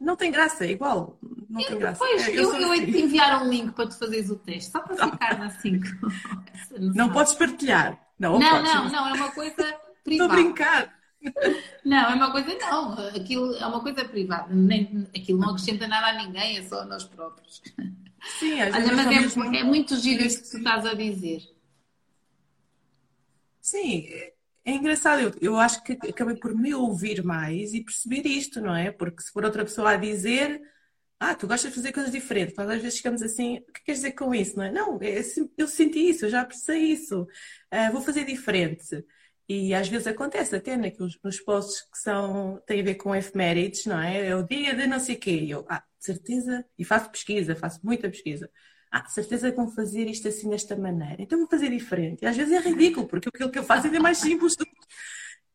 Não 0.00 0.14
tem 0.14 0.30
graça, 0.30 0.64
é 0.64 0.70
igual. 0.70 1.18
Não 1.50 1.60
eu, 1.60 1.66
tem 1.66 1.78
graça. 1.78 1.98
Pois, 1.98 2.28
é, 2.28 2.30
eu, 2.30 2.54
eu, 2.54 2.60
eu 2.60 2.74
hei 2.74 2.86
de 2.86 2.96
enviar 3.00 3.42
um 3.42 3.48
link 3.48 3.72
para 3.72 3.88
tu 3.88 3.98
fazeres 3.98 4.30
o 4.30 4.36
teste, 4.36 4.70
só 4.70 4.80
para 4.80 5.10
ficar 5.10 5.42
assim. 5.42 5.80
não, 6.78 6.94
não 6.94 7.12
podes 7.12 7.34
partilhar. 7.34 7.98
Não, 8.16 8.38
não, 8.38 8.62
não, 8.62 8.88
não, 8.88 9.08
é 9.08 9.12
uma 9.12 9.32
coisa 9.32 9.76
privada. 10.04 10.04
Estou 10.06 10.26
a 10.26 10.28
brincar. 10.28 10.94
Não, 11.84 12.10
é 12.10 12.14
uma 12.14 12.30
coisa 12.30 12.56
não. 12.56 12.92
Aquilo 13.08 13.52
é 13.56 13.66
uma 13.66 13.80
coisa 13.80 14.04
privada. 14.04 14.54
Nem, 14.54 15.08
aquilo 15.16 15.40
não 15.40 15.50
acrescenta 15.50 15.88
nada 15.88 16.06
a 16.06 16.24
ninguém, 16.24 16.58
é 16.58 16.62
só 16.62 16.82
a 16.82 16.84
nós 16.84 17.02
próprios. 17.02 17.60
Sim, 18.38 18.60
às 18.60 18.74
Olha, 18.74 18.92
mas 18.94 19.06
é, 19.06 19.10
mesmo- 19.10 19.56
é 19.56 19.64
muito 19.64 19.96
giro 19.96 20.22
isso 20.22 20.42
que 20.42 20.50
tu 20.50 20.58
estás 20.58 20.86
a 20.86 20.94
dizer. 20.94 21.53
Sim, 23.64 24.06
é 24.64 24.72
engraçado. 24.72 25.20
Eu, 25.22 25.32
eu 25.40 25.56
acho 25.58 25.82
que 25.82 25.92
acabei 25.94 26.36
por 26.36 26.54
me 26.54 26.74
ouvir 26.74 27.22
mais 27.24 27.72
e 27.72 27.82
perceber 27.82 28.26
isto, 28.26 28.60
não 28.60 28.74
é? 28.76 28.90
Porque 28.92 29.22
se 29.22 29.32
for 29.32 29.42
outra 29.44 29.64
pessoa 29.64 29.92
a 29.92 29.96
dizer, 29.96 30.60
ah, 31.20 31.34
tu 31.34 31.46
gostas 31.48 31.70
de 31.72 31.76
fazer 31.76 31.92
coisas 31.92 32.12
diferentes, 32.12 32.56
nós 32.56 32.68
às 32.70 32.82
vezes 32.82 32.98
ficamos 32.98 33.22
assim, 33.22 33.58
o 33.68 33.72
que 33.72 33.84
queres 33.84 34.00
dizer 34.02 34.12
com 34.14 34.34
isso, 34.34 34.56
não 34.56 34.64
é? 34.64 34.72
Não, 34.72 34.98
é 35.02 35.18
assim, 35.18 35.50
eu 35.56 35.68
senti 35.68 36.00
isso, 36.10 36.26
eu 36.26 36.30
já 36.30 36.44
pensei 36.44 36.80
isso, 36.92 37.26
ah, 37.70 37.90
vou 37.92 38.02
fazer 38.02 38.24
diferente. 38.26 39.04
E 39.48 39.74
às 39.74 39.88
vezes 39.88 40.06
acontece 40.08 40.56
até 40.56 40.76
naqueles, 40.76 41.18
nos 41.24 41.40
posts 41.40 41.82
que 41.90 41.98
são, 41.98 42.62
têm 42.66 42.80
a 42.82 42.84
ver 42.84 42.96
com 42.96 43.14
efemérides, 43.16 43.86
não 43.86 44.00
é? 44.00 44.28
É 44.28 44.36
o 44.36 44.42
dia 44.46 44.74
de 44.74 44.86
não 44.86 45.00
sei 45.00 45.16
quê. 45.16 45.32
E 45.32 45.50
eu, 45.52 45.66
ah, 45.70 45.80
de 45.98 46.04
certeza, 46.06 46.64
e 46.78 46.84
faço 46.84 47.10
pesquisa, 47.10 47.56
faço 47.56 47.80
muita 47.84 48.10
pesquisa. 48.10 48.50
Ah, 48.96 49.00
de 49.00 49.12
certeza 49.12 49.50
que 49.50 49.56
vão 49.56 49.68
fazer 49.68 50.06
isto 50.08 50.28
assim 50.28 50.48
desta 50.48 50.76
maneira. 50.76 51.16
Então 51.20 51.36
vou 51.36 51.48
fazer 51.48 51.68
diferente. 51.68 52.22
E 52.22 52.26
às 52.26 52.36
vezes 52.36 52.52
é 52.52 52.60
ridículo, 52.60 53.08
porque 53.08 53.28
aquilo 53.28 53.50
que 53.50 53.58
eu 53.58 53.64
faço 53.64 53.86
ainda 53.86 53.96
é 53.96 54.00
mais 54.00 54.18
simples. 54.18 54.54
do 54.54 54.64
que- 54.64 54.72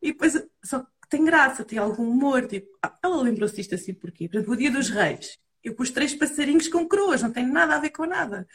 E 0.02 0.12
depois, 0.12 0.34
só 0.64 0.80
que 0.82 0.88
tem 1.10 1.24
graça, 1.24 1.64
tem 1.64 1.80
algum 1.80 2.04
humor. 2.10 2.46
Tipo, 2.48 2.68
ah, 2.84 2.94
ela 3.02 3.22
lembrou-se 3.22 3.56
disto 3.56 3.76
assim 3.76 3.94
porquê? 3.94 4.28
Por 4.28 4.36
exemplo, 4.38 4.54
o 4.54 4.58
Dia 4.58 4.70
dos 4.70 4.90
Reis. 4.90 5.38
Eu 5.64 5.74
pus 5.74 5.90
três 5.90 6.14
passarinhos 6.14 6.68
com 6.68 6.86
coroas, 6.86 7.22
não 7.22 7.32
tem 7.32 7.46
nada 7.48 7.76
a 7.76 7.80
ver 7.80 7.92
com 7.92 8.06
nada. 8.06 8.46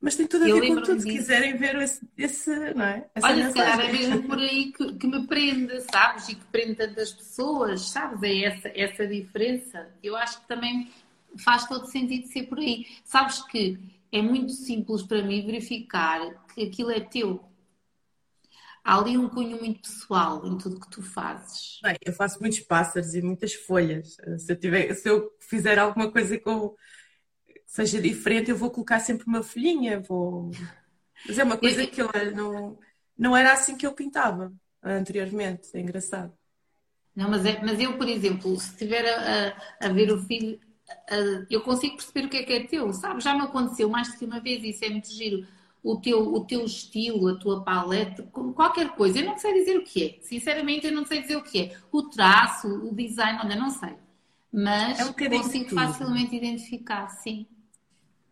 Mas 0.00 0.14
tem 0.14 0.26
tudo 0.28 0.44
a 0.44 0.48
ver 0.60 0.68
com 0.68 0.80
tudo, 0.82 1.00
se 1.00 1.06
quiserem 1.08 1.56
ver 1.56 1.74
esse, 1.82 2.08
esse, 2.16 2.50
não 2.74 2.84
é? 2.84 3.08
essa 3.16 3.26
Olha, 3.26 3.48
se 3.48 3.54
calhar 3.54 3.80
é 3.80 3.92
mesmo 3.92 4.22
por 4.22 4.38
aí 4.38 4.72
que, 4.72 4.92
que 4.94 5.06
me 5.08 5.26
prende, 5.26 5.80
sabes? 5.90 6.28
E 6.28 6.36
que 6.36 6.44
prende 6.46 6.76
tantas 6.76 7.12
pessoas, 7.12 7.88
sabes? 7.90 8.22
É 8.22 8.44
essa, 8.44 8.68
essa 8.72 9.04
diferença. 9.08 9.88
Eu 10.00 10.14
acho 10.14 10.40
que 10.40 10.46
também 10.46 10.88
faz 11.38 11.66
todo 11.66 11.86
sentido 11.90 12.28
ser 12.28 12.44
por 12.44 12.58
aí. 12.60 12.86
Sabes 13.04 13.42
que 13.46 13.76
é 14.10 14.22
muito 14.22 14.52
simples 14.52 15.02
para 15.02 15.22
mim 15.22 15.44
verificar 15.44 16.20
que 16.54 16.62
aquilo 16.62 16.90
é 16.90 17.00
teu. 17.00 17.44
Há 18.84 18.98
ali 18.98 19.18
um 19.18 19.28
cunho 19.28 19.58
muito 19.58 19.82
pessoal 19.82 20.46
em 20.46 20.56
tudo 20.56 20.80
que 20.80 20.90
tu 20.90 21.02
fazes. 21.02 21.78
Bem, 21.82 21.96
eu 22.04 22.12
faço 22.12 22.40
muitos 22.40 22.60
pássaros 22.60 23.14
e 23.14 23.20
muitas 23.20 23.52
folhas. 23.52 24.16
Se 24.38 24.52
eu, 24.52 24.56
tiver, 24.56 24.94
se 24.94 25.08
eu 25.08 25.30
fizer 25.40 25.78
alguma 25.78 26.10
coisa 26.10 26.38
que 26.38 26.50
seja 27.66 28.00
diferente, 28.00 28.50
eu 28.50 28.56
vou 28.56 28.70
colocar 28.70 29.00
sempre 29.00 29.26
uma 29.26 29.42
folhinha. 29.42 30.00
Vou... 30.00 30.50
Mas 31.26 31.38
é 31.38 31.44
uma 31.44 31.58
coisa 31.58 31.86
que 31.86 32.00
eu 32.00 32.08
não, 32.34 32.78
não 33.16 33.36
era 33.36 33.52
assim 33.52 33.76
que 33.76 33.86
eu 33.86 33.92
pintava 33.92 34.52
anteriormente. 34.82 35.68
É 35.74 35.80
engraçado. 35.80 36.32
Não, 37.14 37.28
mas, 37.28 37.44
é, 37.44 37.60
mas 37.62 37.78
eu, 37.80 37.98
por 37.98 38.08
exemplo, 38.08 38.56
se 38.58 38.70
estiver 38.70 39.04
a, 39.04 39.48
a, 39.82 39.86
a 39.88 39.92
ver 39.92 40.10
o 40.12 40.22
filho, 40.22 40.58
eu 41.50 41.60
consigo 41.62 41.96
perceber 41.96 42.26
o 42.26 42.28
que 42.30 42.36
é 42.38 42.42
que 42.42 42.52
é 42.52 42.64
teu, 42.66 42.92
sabe? 42.92 43.20
Já 43.20 43.34
me 43.34 43.42
aconteceu 43.42 43.88
mais 43.88 44.08
do 44.12 44.18
que 44.18 44.24
uma 44.24 44.40
vez, 44.40 44.62
isso 44.64 44.84
é 44.84 44.90
muito 44.90 45.10
giro. 45.10 45.46
O 45.82 45.96
teu, 45.96 46.34
o 46.34 46.44
teu 46.44 46.64
estilo, 46.64 47.28
a 47.28 47.38
tua 47.38 47.62
paleta, 47.62 48.22
qualquer 48.54 48.90
coisa, 48.90 49.20
eu 49.20 49.26
não 49.26 49.38
sei 49.38 49.54
dizer 49.54 49.78
o 49.78 49.84
que 49.84 50.04
é. 50.04 50.22
Sinceramente, 50.22 50.86
eu 50.86 50.92
não 50.92 51.04
sei 51.06 51.22
dizer 51.22 51.36
o 51.36 51.42
que 51.42 51.60
é. 51.60 51.76
O 51.92 52.02
traço, 52.02 52.68
o 52.68 52.94
design, 52.94 53.38
olha, 53.42 53.56
não 53.56 53.70
sei. 53.70 53.94
Mas 54.52 54.98
É 54.98 55.04
um 55.04 55.12
consigo 55.12 55.70
facilmente 55.70 56.34
identificar, 56.34 57.08
sim. 57.08 57.46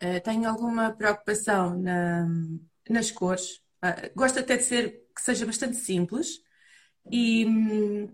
Uh, 0.03 0.21
tenho 0.23 0.47
alguma 0.47 0.91
preocupação 0.91 1.77
na- 1.79 2.27
nas 2.89 3.09
cores. 3.11 3.57
Uh, 3.83 4.11
gosto 4.15 4.39
até 4.39 4.57
de 4.57 4.63
ser 4.63 5.03
que 5.15 5.21
seja 5.21 5.45
bastante 5.45 5.75
simples 5.77 6.41
e, 7.11 7.45
hum, 7.45 8.09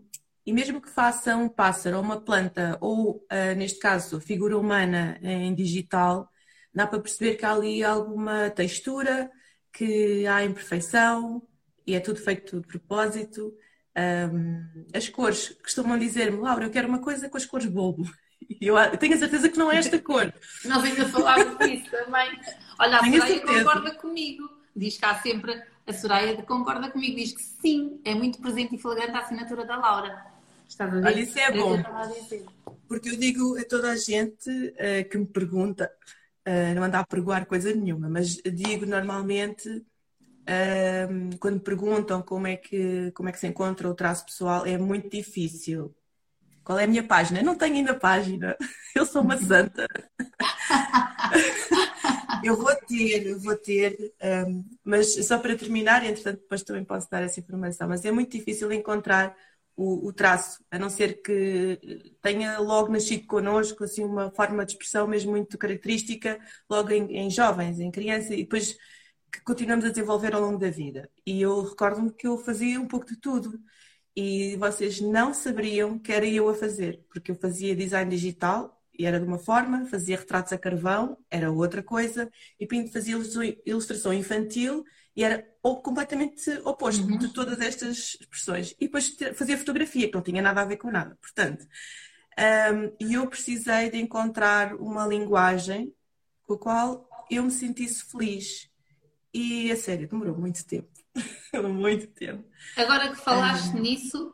e 0.46 0.52
mesmo 0.54 0.82
que 0.82 0.90
faça 0.90 1.36
um 1.36 1.48
pássaro 1.48 1.98
ou 1.98 2.04
uma 2.04 2.20
planta 2.20 2.78
ou, 2.82 3.18
uh, 3.32 3.56
neste 3.56 3.80
caso, 3.80 4.20
figura 4.20 4.58
humana 4.58 5.18
em 5.22 5.54
digital, 5.56 6.30
dá 6.74 6.86
para 6.88 7.00
perceber 7.00 7.36
que 7.36 7.46
há 7.46 7.54
ali 7.54 7.84
alguma 7.84 8.50
textura, 8.50 9.32
que 9.72 10.26
há 10.28 10.44
imperfeição 10.44 11.42
e 11.86 11.96
é 11.96 12.00
tudo 12.00 12.20
feito 12.20 12.60
de 12.62 12.68
propósito. 12.68 13.54
Um, 13.96 14.86
as 14.94 15.08
cores, 15.10 15.50
costumam 15.62 15.98
dizer-me, 16.00 16.38
Laura, 16.40 16.66
eu 16.66 16.72
quero 16.72 16.88
uma 16.88 17.00
coisa 17.00 17.30
com 17.30 17.38
as 17.38 17.46
cores 17.46 17.68
bobo. 17.68 18.04
E 18.60 18.68
eu 18.68 18.78
eu 18.78 18.98
tenho 18.98 19.16
a 19.16 19.18
certeza 19.18 19.48
que 19.48 19.58
não 19.58 19.72
é 19.72 19.78
esta 19.78 19.98
cor. 19.98 20.32
Nós 20.66 20.84
ainda 20.84 21.06
falávamos 21.06 21.58
disso 21.60 21.90
também. 21.90 22.30
Olha, 22.78 22.98
a 22.98 23.00
Tenho 23.00 23.16
a 23.16 23.20
Soraya 23.22 23.36
certeza. 23.40 23.64
concorda 23.64 23.96
comigo. 23.96 24.50
Diz 24.76 24.98
que 24.98 25.06
há 25.06 25.16
sempre. 25.16 25.64
A 25.88 25.94
Soraya 25.94 26.44
concorda 26.44 26.92
comigo. 26.92 27.16
Diz 27.16 27.32
que 27.32 27.42
sim, 27.42 28.02
é 28.04 28.14
muito 28.14 28.40
presente 28.42 28.76
e 28.76 28.78
flagrante 28.78 29.12
a 29.12 29.20
assinatura 29.20 29.66
da 29.66 29.78
Laura. 29.78 30.33
Estás 30.74 30.92
a 30.92 31.00
ver? 31.00 31.06
Olha, 31.06 31.22
isso 31.22 31.38
é 31.38 31.50
eu 31.50 31.56
bom. 31.56 31.84
Porque 32.88 33.10
eu 33.10 33.16
digo 33.16 33.58
a 33.58 33.64
toda 33.64 33.92
a 33.92 33.96
gente 33.96 34.74
eh, 34.78 35.04
que 35.04 35.18
me 35.18 35.26
pergunta, 35.26 35.92
eh, 36.44 36.74
não 36.74 36.84
anda 36.84 37.00
a 37.00 37.06
pregoar 37.06 37.46
coisa 37.46 37.74
nenhuma, 37.74 38.10
mas 38.10 38.38
digo 38.38 38.86
normalmente, 38.86 39.86
eh, 40.48 41.08
quando 41.40 41.56
me 41.56 41.62
perguntam 41.62 42.24
como 42.24 42.48
é 42.48 42.58
que, 42.58 43.12
como 43.12 43.30
é 43.30 43.32
que 43.32 43.40
se 43.40 43.48
encontra 43.48 43.88
o 43.88 43.94
traço 43.94 44.26
pessoal, 44.26 44.66
é 44.66 44.78
muito 44.78 45.10
difícil. 45.10 45.96
Qual 46.64 46.80
é 46.80 46.86
a 46.86 46.88
minha 46.88 47.04
página? 47.04 47.44
Não 47.44 47.56
tenho 47.56 47.76
ainda 47.76 47.94
página. 47.94 48.58
Eu 48.96 49.06
sou 49.06 49.22
uma 49.22 49.38
santa. 49.38 49.88
Eu 52.44 52.58
vou 52.58 52.76
ter, 52.76 53.26
eu 53.26 53.40
vou 53.40 53.56
ter, 53.56 54.14
ehm, 54.20 54.66
mas 54.84 55.16
só 55.26 55.40
para 55.40 55.56
terminar, 55.56 56.06
entretanto, 56.06 56.42
depois 56.42 56.62
também 56.62 56.84
posso 56.84 57.10
dar 57.10 57.24
essa 57.24 57.40
informação, 57.40 57.88
mas 57.88 58.04
é 58.04 58.12
muito 58.12 58.38
difícil 58.38 58.70
encontrar 58.74 59.34
o, 59.76 60.08
o 60.08 60.14
traço, 60.14 60.64
a 60.70 60.78
não 60.78 60.90
ser 60.90 61.22
que 61.22 61.80
tenha 62.22 62.60
logo 62.60 62.92
nascido 62.92 63.26
connosco, 63.28 63.84
assim, 63.84 64.04
uma 64.04 64.32
forma 64.32 64.66
de 64.66 64.74
expressão 64.74 65.08
mesmo 65.08 65.32
muito 65.32 65.58
característica, 65.58 66.40
logo 66.70 66.92
em, 66.92 67.18
em 67.18 67.30
jovens, 67.30 67.80
em 67.80 67.92
criança, 67.92 68.34
e 68.34 68.44
depois 68.44 68.78
que 69.32 69.42
continuamos 69.44 69.86
a 69.86 69.90
desenvolver 69.90 70.36
ao 70.36 70.42
longo 70.42 70.60
da 70.60 70.70
vida. 70.70 71.10
E 71.26 71.42
eu 71.42 71.62
recordo-me 71.64 72.12
que 72.14 72.28
eu 72.28 72.38
fazia 72.38 72.80
um 72.80 72.88
pouco 72.88 73.06
de 73.08 73.18
tudo. 73.18 73.60
E 74.16 74.56
vocês 74.58 75.02
não 75.02 75.34
saberiam 75.34 75.98
que 75.98 76.12
era 76.12 76.26
eu 76.28 76.48
a 76.50 76.54
fazer, 76.54 77.04
porque 77.10 77.32
eu 77.32 77.36
fazia 77.36 77.76
design 77.76 78.10
digital 78.12 78.80
e 78.98 79.06
era 79.06 79.20
de 79.20 79.26
uma 79.26 79.40
forma, 79.40 79.88
fazia 79.88 80.18
retratos 80.18 80.54
a 80.54 80.58
carvão, 80.58 81.18
era 81.32 81.52
outra 81.52 81.82
coisa, 81.82 82.30
e 82.60 82.68
Pinto 82.68 82.92
fazia 82.92 83.16
ilustração- 83.66 84.14
infantil 84.14 84.84
e 85.16 85.24
era 85.24 85.46
completamente 85.62 86.50
oposto 86.64 87.04
Uhum. 87.04 87.18
de 87.18 87.30
todas 87.30 87.60
estas 87.62 88.16
expressões. 88.20 88.72
E 88.80 88.86
depois 88.86 89.16
fazia 89.36 89.58
fotografia, 89.58 90.08
que 90.08 90.14
não 90.16 90.22
tinha 90.22 90.42
nada 90.42 90.62
a 90.62 90.66
ver 90.66 90.78
com 90.78 90.92
nada. 90.92 91.18
Portanto, 91.22 91.66
e 93.00 93.14
eu 93.14 93.28
precisei 93.28 93.90
de 93.90 93.98
encontrar 94.00 94.76
uma 94.76 95.06
linguagem 95.06 95.94
com 96.48 96.54
a 96.56 96.58
qual 96.58 97.10
eu 97.30 97.44
me 97.44 97.52
sentisse 97.52 98.06
feliz. 98.06 98.70
E 99.34 99.72
a 99.72 99.76
sério, 99.76 100.08
demorou 100.08 100.38
muito 100.38 100.64
tempo. 100.66 100.90
muito 101.72 102.08
tempo. 102.08 102.44
Agora 102.76 103.10
que 103.10 103.16
falaste 103.16 103.74
nisso, 103.74 104.34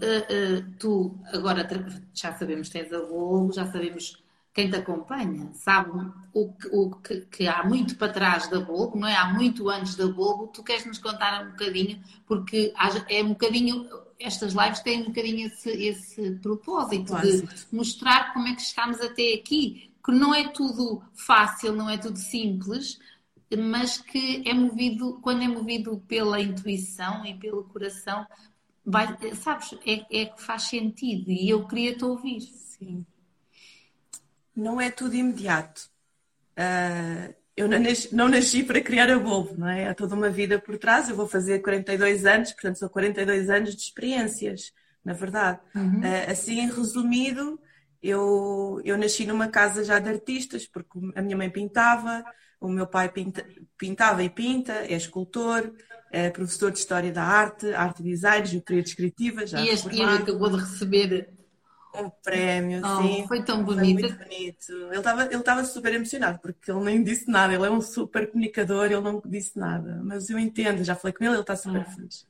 eh, 0.00 0.26
eh, 0.28 0.64
tu 0.78 1.18
agora 1.32 1.66
já 2.14 2.36
sabemos 2.36 2.68
que 2.68 2.78
tens 2.78 2.92
a 2.92 3.00
Globo, 3.00 3.52
já 3.52 3.70
sabemos 3.70 4.24
quem 4.56 4.70
te 4.70 4.76
acompanha, 4.76 5.50
sabe 5.52 5.90
o, 6.32 6.50
que, 6.54 6.68
o 6.68 6.90
que, 6.96 7.20
que 7.26 7.46
há 7.46 7.62
muito 7.62 7.94
para 7.96 8.10
trás 8.10 8.48
da 8.48 8.58
Globo, 8.58 8.98
não 8.98 9.06
é? 9.06 9.14
Há 9.14 9.30
muito 9.34 9.68
antes 9.68 9.94
da 9.96 10.06
Globo, 10.06 10.46
tu 10.46 10.62
queres 10.62 10.86
nos 10.86 10.98
contar 10.98 11.44
um 11.44 11.50
bocadinho, 11.50 12.02
porque 12.26 12.72
é 13.10 13.22
um 13.22 13.28
bocadinho, 13.28 13.86
estas 14.18 14.54
lives 14.54 14.80
têm 14.80 15.02
um 15.02 15.06
bocadinho 15.08 15.46
esse, 15.48 15.68
esse 15.70 16.30
propósito 16.36 17.04
de 17.04 17.42
Claro. 17.42 17.48
mostrar 17.70 18.32
como 18.32 18.48
é 18.48 18.54
que 18.54 18.62
estamos 18.62 18.98
até 19.02 19.34
aqui, 19.34 19.90
que 20.02 20.10
não 20.10 20.34
é 20.34 20.48
tudo 20.48 21.02
fácil, 21.14 21.74
não 21.74 21.90
é 21.90 21.98
tudo 21.98 22.18
simples, 22.18 22.98
mas 23.58 23.98
que 23.98 24.42
é 24.48 24.54
movido, 24.54 25.20
quando 25.20 25.42
é 25.42 25.48
movido 25.48 26.02
pela 26.08 26.40
intuição 26.40 27.26
e 27.26 27.34
pelo 27.34 27.64
coração, 27.64 28.26
vai, 28.86 29.06
sabes, 29.34 29.74
é, 29.84 30.22
é 30.22 30.24
que 30.24 30.42
faz 30.42 30.62
sentido 30.62 31.30
e 31.30 31.46
eu 31.50 31.68
queria 31.68 31.94
te 31.94 32.06
ouvir. 32.06 32.40
Sim. 32.40 33.04
Não 34.56 34.80
é 34.80 34.90
tudo 34.90 35.14
imediato. 35.14 35.82
Ah, 36.56 37.30
eu 37.56 37.68
não 37.68 37.78
nasci, 37.78 38.14
não 38.14 38.28
nasci 38.28 38.62
para 38.64 38.80
criar 38.80 39.10
a 39.10 39.18
Volvo, 39.18 39.54
não 39.58 39.68
é? 39.68 39.88
Há 39.88 39.94
toda 39.94 40.14
uma 40.14 40.28
vida 40.30 40.58
por 40.58 40.76
trás. 40.78 41.08
Eu 41.08 41.16
vou 41.16 41.26
fazer 41.28 41.60
42 41.60 42.24
anos, 42.26 42.52
portanto, 42.52 42.78
são 42.78 42.88
42 42.88 43.48
anos 43.50 43.74
de 43.74 43.82
experiências, 43.82 44.72
na 45.04 45.12
verdade. 45.12 45.58
Ah, 46.02 46.30
assim, 46.32 46.66
resumido, 46.70 47.58
eu, 48.02 48.80
eu 48.84 48.96
nasci 48.98 49.26
numa 49.26 49.48
casa 49.48 49.84
já 49.84 49.98
de 49.98 50.08
artistas, 50.08 50.66
porque 50.66 50.98
a 51.14 51.22
minha 51.22 51.36
mãe 51.36 51.50
pintava, 51.50 52.24
o 52.60 52.68
meu 52.68 52.86
pai 52.86 53.10
pinta- 53.10 53.44
pintava 53.78 54.22
e 54.22 54.30
pinta, 54.30 54.72
é 54.72 54.94
escultor, 54.94 55.72
é 56.12 56.30
professor 56.30 56.70
de 56.70 56.78
História 56.78 57.10
da 57.12 57.22
Arte, 57.22 57.72
Arte 57.74 58.00
e 58.00 58.04
Design, 58.04 58.46
Geometria 58.46 58.82
Descritiva, 58.82 59.46
já 59.46 59.60
E 59.60 59.68
este 59.70 59.88
dia 59.90 60.04
formado. 60.06 60.22
acabou 60.22 60.50
de 60.50 60.56
receber, 60.58 61.30
Um 62.02 62.10
prémio, 62.22 62.82
Oh, 62.84 63.02
sim. 63.02 63.24
foi 63.26 63.44
tão 63.44 63.64
Foi 63.64 63.74
bonito. 63.74 64.00
muito 64.00 64.18
bonito. 64.18 64.72
Ele 64.72 64.98
estava 64.98 65.60
ele 65.60 65.64
super 65.66 65.92
emocionado, 65.94 66.38
porque 66.40 66.70
ele 66.70 66.80
nem 66.84 67.02
disse 67.02 67.28
nada. 67.30 67.54
Ele 67.54 67.64
é 67.66 67.70
um 67.70 67.80
super 67.80 68.30
comunicador, 68.30 68.86
ele 68.86 69.00
não 69.00 69.22
disse 69.24 69.58
nada. 69.58 70.00
Mas 70.04 70.28
eu 70.30 70.38
entendo, 70.38 70.84
já 70.84 70.94
falei 70.94 71.12
com 71.14 71.24
ele, 71.24 71.34
ele 71.34 71.40
está 71.40 71.56
super 71.56 71.80
Ah. 71.80 71.84
feliz. 71.84 72.26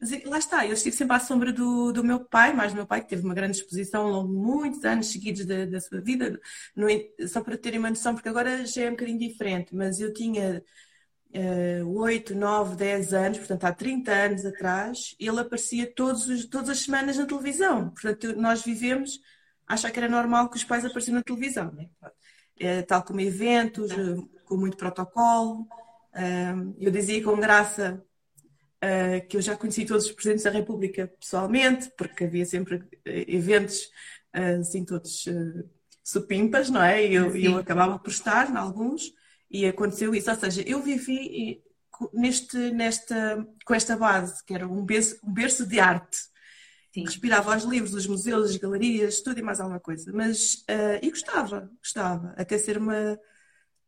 Mas 0.00 0.24
lá 0.24 0.38
está, 0.38 0.66
eu 0.66 0.72
estive 0.72 0.96
sempre 0.96 1.14
à 1.14 1.20
sombra 1.20 1.52
do, 1.52 1.92
do 1.92 2.02
meu 2.02 2.20
pai, 2.24 2.54
mais 2.54 2.72
do 2.72 2.76
meu 2.76 2.86
pai, 2.86 3.02
que 3.02 3.08
teve 3.08 3.22
uma 3.22 3.34
grande 3.34 3.58
exposição 3.58 4.06
ao 4.06 4.10
longo 4.10 4.28
de 4.28 4.34
muitos 4.38 4.82
anos 4.84 5.08
seguidos 5.08 5.44
da, 5.44 5.66
da 5.66 5.78
sua 5.78 6.00
vida. 6.00 6.40
No, 6.74 6.86
só 7.28 7.42
para 7.42 7.58
terem 7.58 7.78
uma 7.78 7.90
noção, 7.90 8.14
porque 8.14 8.28
agora 8.28 8.64
já 8.64 8.82
é 8.84 8.88
um 8.88 8.92
bocadinho 8.92 9.18
diferente, 9.18 9.74
mas 9.76 10.00
eu 10.00 10.10
tinha 10.14 10.62
uh, 11.34 11.88
8, 11.88 12.34
9, 12.34 12.76
10 12.76 13.14
anos, 13.14 13.38
portanto 13.38 13.64
há 13.64 13.72
30 13.72 14.12
anos 14.12 14.44
atrás, 14.44 15.14
ele 15.18 15.40
aparecia 15.40 15.92
todos 15.94 16.26
os, 16.28 16.46
todas 16.46 16.70
as 16.70 16.80
semanas 16.80 17.16
na 17.16 17.26
televisão. 17.26 17.90
Portanto, 17.90 18.34
nós 18.36 18.62
vivemos, 18.62 19.20
achar 19.66 19.90
que 19.90 19.98
era 19.98 20.08
normal 20.08 20.48
que 20.50 20.56
os 20.56 20.64
pais 20.64 20.84
apareciam 20.84 21.14
na 21.14 21.22
televisão, 21.22 21.72
né? 21.72 21.88
uh, 22.02 22.86
tal 22.86 23.02
como 23.02 23.20
eventos, 23.20 23.90
uh, 23.92 24.28
com 24.44 24.56
muito 24.56 24.76
protocolo. 24.76 25.66
eu 26.78 26.90
dizia 26.90 27.22
com 27.22 27.38
graça 27.38 28.02
que 29.28 29.36
eu 29.36 29.42
já 29.42 29.56
conheci 29.56 29.84
todos 29.84 30.06
os 30.06 30.12
presidentes 30.12 30.42
da 30.42 30.50
República 30.50 31.06
pessoalmente, 31.20 31.88
porque 31.96 32.24
havia 32.24 32.44
sempre 32.44 32.82
eventos 33.04 33.88
assim 34.32 34.84
todos 34.84 35.24
supimpas, 36.02 36.68
não 36.68 36.82
é? 36.82 37.06
E 37.06 37.14
eu, 37.14 37.36
eu 37.36 37.58
acabava 37.58 37.96
por 37.96 38.10
estar 38.10 38.50
em 38.50 38.56
alguns 38.56 39.12
e 39.50 39.66
aconteceu 39.66 40.14
isso. 40.14 40.30
Ou 40.30 40.36
seja, 40.36 40.62
eu 40.62 40.82
vivi 40.82 41.62
neste, 42.12 42.56
nesta, 42.70 43.46
com 43.64 43.74
esta 43.74 43.96
base, 43.96 44.44
que 44.44 44.54
era 44.54 44.66
um 44.66 44.84
berço, 44.84 45.18
um 45.24 45.32
berço 45.32 45.66
de 45.66 45.80
arte. 45.80 46.18
Sim. 46.92 47.04
Respirava 47.04 47.56
os 47.56 47.64
livros, 47.64 47.94
os 47.94 48.06
museus, 48.06 48.50
as 48.50 48.56
galerias, 48.56 49.20
tudo 49.20 49.38
e 49.38 49.42
mais 49.42 49.60
alguma 49.60 49.80
coisa. 49.80 50.10
Mas, 50.12 50.54
uh, 50.68 50.98
e 51.02 51.10
gostava, 51.10 51.70
gostava. 51.78 52.34
Até 52.36 52.58
ser 52.58 52.78
uma, 52.78 53.18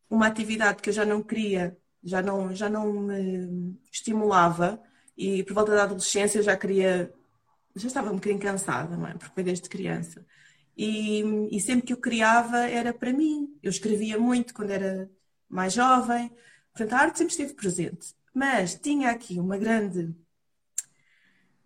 uma 0.09 0.27
atividade 0.27 0.83
que 0.83 0.89
eu 0.89 0.95
já 0.95 1.05
não 1.05 1.23
queria 1.23 1.77
já 2.03 2.21
não, 2.21 2.55
já 2.55 2.69
não 2.69 2.93
me 2.93 3.79
estimulava 3.93 4.83
e 5.17 5.43
por 5.45 5.55
volta 5.55 5.75
da 5.75 5.85
adolescência 5.85 6.39
eu 6.39 6.43
já 6.43 6.57
queria, 6.57 7.13
já 7.77 7.87
estava 7.87 8.11
um 8.11 8.17
bocadinho 8.17 8.41
cansada, 8.41 8.97
não 8.97 9.07
é? 9.07 9.13
Porque 9.13 9.35
foi 9.35 9.45
desde 9.45 9.69
criança. 9.69 10.27
E, 10.77 11.23
e 11.51 11.61
sempre 11.61 11.87
que 11.87 11.93
eu 11.93 11.99
criava 11.99 12.59
era 12.69 12.93
para 12.93 13.13
mim. 13.13 13.57
Eu 13.63 13.71
escrevia 13.71 14.19
muito 14.19 14.55
quando 14.55 14.71
era 14.71 15.11
mais 15.53 15.73
jovem, 15.75 16.31
portanto 16.73 16.93
a 16.95 16.99
arte 16.99 17.19
sempre 17.19 17.33
esteve 17.33 17.55
presente. 17.55 18.15
Mas 18.35 18.75
tinha 18.75 19.11
aqui 19.11 19.39
uma 19.39 19.59
grande, 19.59 20.15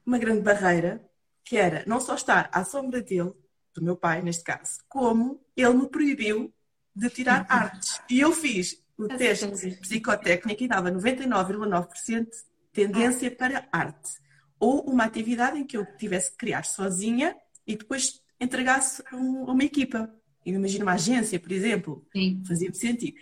uma 0.05 0.19
grande 0.19 0.43
barreira, 0.43 1.05
que 1.45 1.57
era 1.57 1.85
não 1.87 2.01
só 2.01 2.15
estar 2.15 2.51
à 2.53 2.65
sombra 2.65 3.01
dele, 3.01 3.33
do 3.73 3.83
meu 3.83 3.97
pai 3.97 4.23
neste 4.23 4.43
caso, 4.43 4.81
como 4.89 5.41
ele 5.57 5.75
me 5.75 5.89
proibiu 5.89 6.53
de 6.95 7.09
tirar 7.11 7.47
artes. 7.49 8.01
E 8.11 8.19
eu 8.19 8.33
fiz 8.33 8.83
o 8.99 9.07
teste 9.07 9.47
psicotécnico 9.77 10.65
e 10.65 10.69
dava 10.69 10.91
99,9% 10.91 12.27
tendência 12.73 13.31
para 13.31 13.69
arte. 13.71 14.19
Ou 14.59 14.83
uma 14.91 15.05
atividade 15.05 15.59
em 15.59 15.65
que 15.65 15.77
eu 15.77 15.87
tivesse 15.97 16.31
que 16.31 16.39
criar 16.39 16.65
sozinha 16.65 17.37
e 17.67 17.77
depois 17.77 18.23
entregasse 18.41 19.03
a 19.11 19.17
uma 19.17 19.65
equipa. 19.65 20.13
Eu 20.45 20.55
imagino 20.55 20.85
uma 20.85 20.95
agência, 20.95 21.39
por 21.39 21.53
exemplo. 21.53 22.07
Sim. 22.13 22.43
Fazia 22.47 22.73
sentido. 22.73 23.17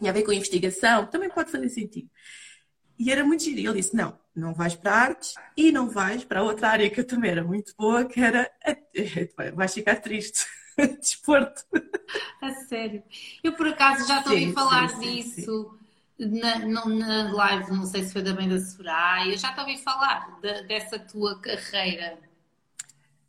Tinha 0.00 0.10
a 0.10 0.14
ver 0.14 0.24
com 0.24 0.32
investigação, 0.32 1.06
também 1.06 1.30
pode 1.30 1.52
fazer 1.52 1.68
sentido. 1.68 2.10
E 2.98 3.12
era 3.12 3.22
muito 3.24 3.44
giro. 3.44 3.60
Ele 3.60 3.80
disse: 3.80 3.94
não, 3.94 4.18
não 4.34 4.52
vais 4.52 4.74
para 4.74 4.92
artes 4.92 5.34
e 5.56 5.70
não 5.70 5.88
vais 5.88 6.24
para 6.24 6.42
outra 6.42 6.70
área 6.70 6.90
que 6.90 6.98
eu 6.98 7.06
também 7.06 7.30
era 7.30 7.44
muito 7.44 7.72
boa, 7.78 8.04
que 8.04 8.20
era. 8.20 8.50
Vais 9.54 9.72
ficar 9.72 9.96
triste. 9.96 10.44
desporto. 11.00 11.64
A 12.40 12.52
sério. 12.66 13.02
Eu 13.42 13.52
por 13.52 13.68
acaso 13.68 14.06
já 14.06 14.18
estou 14.18 14.36
a 14.36 14.52
falar 14.52 14.88
sim, 14.90 15.00
disso 15.00 15.78
sim. 16.18 16.40
Na, 16.40 16.58
na 16.58 17.32
live, 17.32 17.72
não 17.72 17.86
sei 17.86 18.04
se 18.04 18.12
foi 18.12 18.22
também 18.22 18.48
da 18.48 18.58
Soraya, 18.58 19.36
já 19.38 19.50
estou 19.50 19.64
a 19.64 19.78
falar 19.78 20.38
de, 20.40 20.62
dessa 20.64 20.98
tua 20.98 21.40
carreira. 21.40 22.18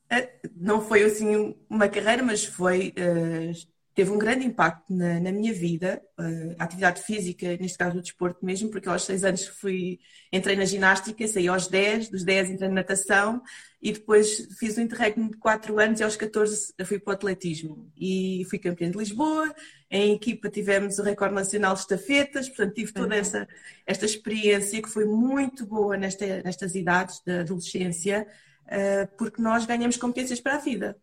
Eh, 0.10 0.42
não 0.58 0.82
foi 0.82 1.04
assim 1.04 1.56
uma 1.70 1.88
carreira, 1.88 2.22
mas 2.22 2.44
foi 2.44 2.94
uh, 2.98 3.71
teve 3.94 4.10
um 4.10 4.18
grande 4.18 4.46
impacto 4.46 4.94
na, 4.94 5.20
na 5.20 5.32
minha 5.32 5.54
vida, 5.54 6.02
uh, 6.18 6.56
a 6.58 6.64
atividade 6.64 7.02
física, 7.02 7.58
neste 7.58 7.78
caso 7.78 7.98
o 7.98 8.02
desporto 8.02 8.46
mesmo, 8.46 8.70
porque 8.70 8.88
aos 8.88 9.04
6 9.04 9.24
anos 9.26 9.48
fui, 9.48 10.00
entrei 10.32 10.56
na 10.56 10.64
ginástica, 10.64 11.28
saí 11.28 11.48
aos 11.48 11.68
10, 11.68 12.10
dos 12.10 12.24
10 12.24 12.52
entrei 12.52 12.70
na 12.70 12.76
natação 12.76 13.42
e 13.82 13.92
depois 13.92 14.48
fiz 14.58 14.78
um 14.78 14.82
interregno 14.82 15.30
de 15.30 15.38
4 15.38 15.78
anos 15.78 16.00
e 16.00 16.04
aos 16.04 16.16
14 16.16 16.74
fui 16.86 17.00
para 17.00 17.12
o 17.12 17.16
atletismo 17.16 17.92
e 17.98 18.46
fui 18.50 18.60
campeã 18.60 18.90
de 18.90 18.98
Lisboa, 18.98 19.54
em 19.90 20.14
equipa 20.14 20.50
tivemos 20.50 20.98
o 20.98 21.04
recorde 21.04 21.36
nacional 21.36 21.74
de 21.74 21.82
estafetas, 21.82 22.48
portanto 22.48 22.76
tive 22.76 22.94
toda 22.94 23.16
esta, 23.16 23.48
esta 23.86 24.06
experiência 24.06 24.82
que 24.82 24.90
foi 24.90 25.06
muito 25.06 25.66
boa 25.66 25.98
nesta, 25.98 26.42
nestas 26.44 26.76
idades 26.76 27.22
da 27.26 27.42
adolescência, 27.42 28.26
uh, 28.68 29.18
porque 29.18 29.42
nós 29.42 29.66
ganhamos 29.66 29.98
competências 29.98 30.40
para 30.40 30.56
a 30.56 30.60
vida. 30.60 30.98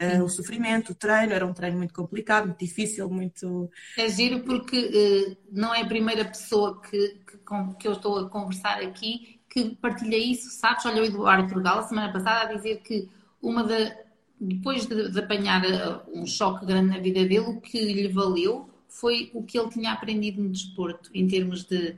Uh, 0.00 0.24
o 0.24 0.28
sofrimento, 0.28 0.90
o 0.90 0.94
treino, 0.94 1.32
era 1.32 1.46
um 1.46 1.52
treino 1.52 1.78
muito 1.78 1.94
complicado, 1.94 2.46
muito 2.46 2.58
difícil, 2.58 3.08
muito. 3.08 3.70
É 3.96 4.08
giro 4.08 4.40
porque 4.40 4.76
uh, 4.76 5.36
não 5.52 5.72
é 5.72 5.82
a 5.82 5.86
primeira 5.86 6.24
pessoa 6.24 6.80
que, 6.80 7.20
que, 7.24 7.36
com, 7.38 7.72
que 7.74 7.86
eu 7.86 7.92
estou 7.92 8.18
a 8.18 8.28
conversar 8.28 8.82
aqui 8.82 9.40
que 9.52 9.76
partilha 9.76 10.16
isso, 10.16 10.48
sabes? 10.50 10.86
Olha, 10.86 11.02
o 11.02 11.04
Eduardo 11.04 11.52
Turgal, 11.52 11.80
a 11.80 11.82
semana 11.82 12.10
passada, 12.10 12.50
a 12.50 12.54
dizer 12.54 12.80
que 12.80 13.08
uma 13.40 13.62
da. 13.62 13.94
Depois 14.40 14.86
de, 14.86 15.10
de 15.10 15.18
apanhar 15.20 15.64
eh, 15.64 16.00
um 16.12 16.26
choque 16.26 16.66
grande 16.66 16.88
na 16.88 16.98
vida 16.98 17.20
dele, 17.20 17.40
o 17.40 17.60
que 17.60 17.78
lhe 17.78 18.08
valeu 18.08 18.68
foi 18.88 19.30
o 19.32 19.42
que 19.44 19.56
ele 19.56 19.68
tinha 19.68 19.92
aprendido 19.92 20.42
no 20.42 20.48
desporto, 20.48 21.10
em 21.14 21.28
termos 21.28 21.64
de, 21.64 21.96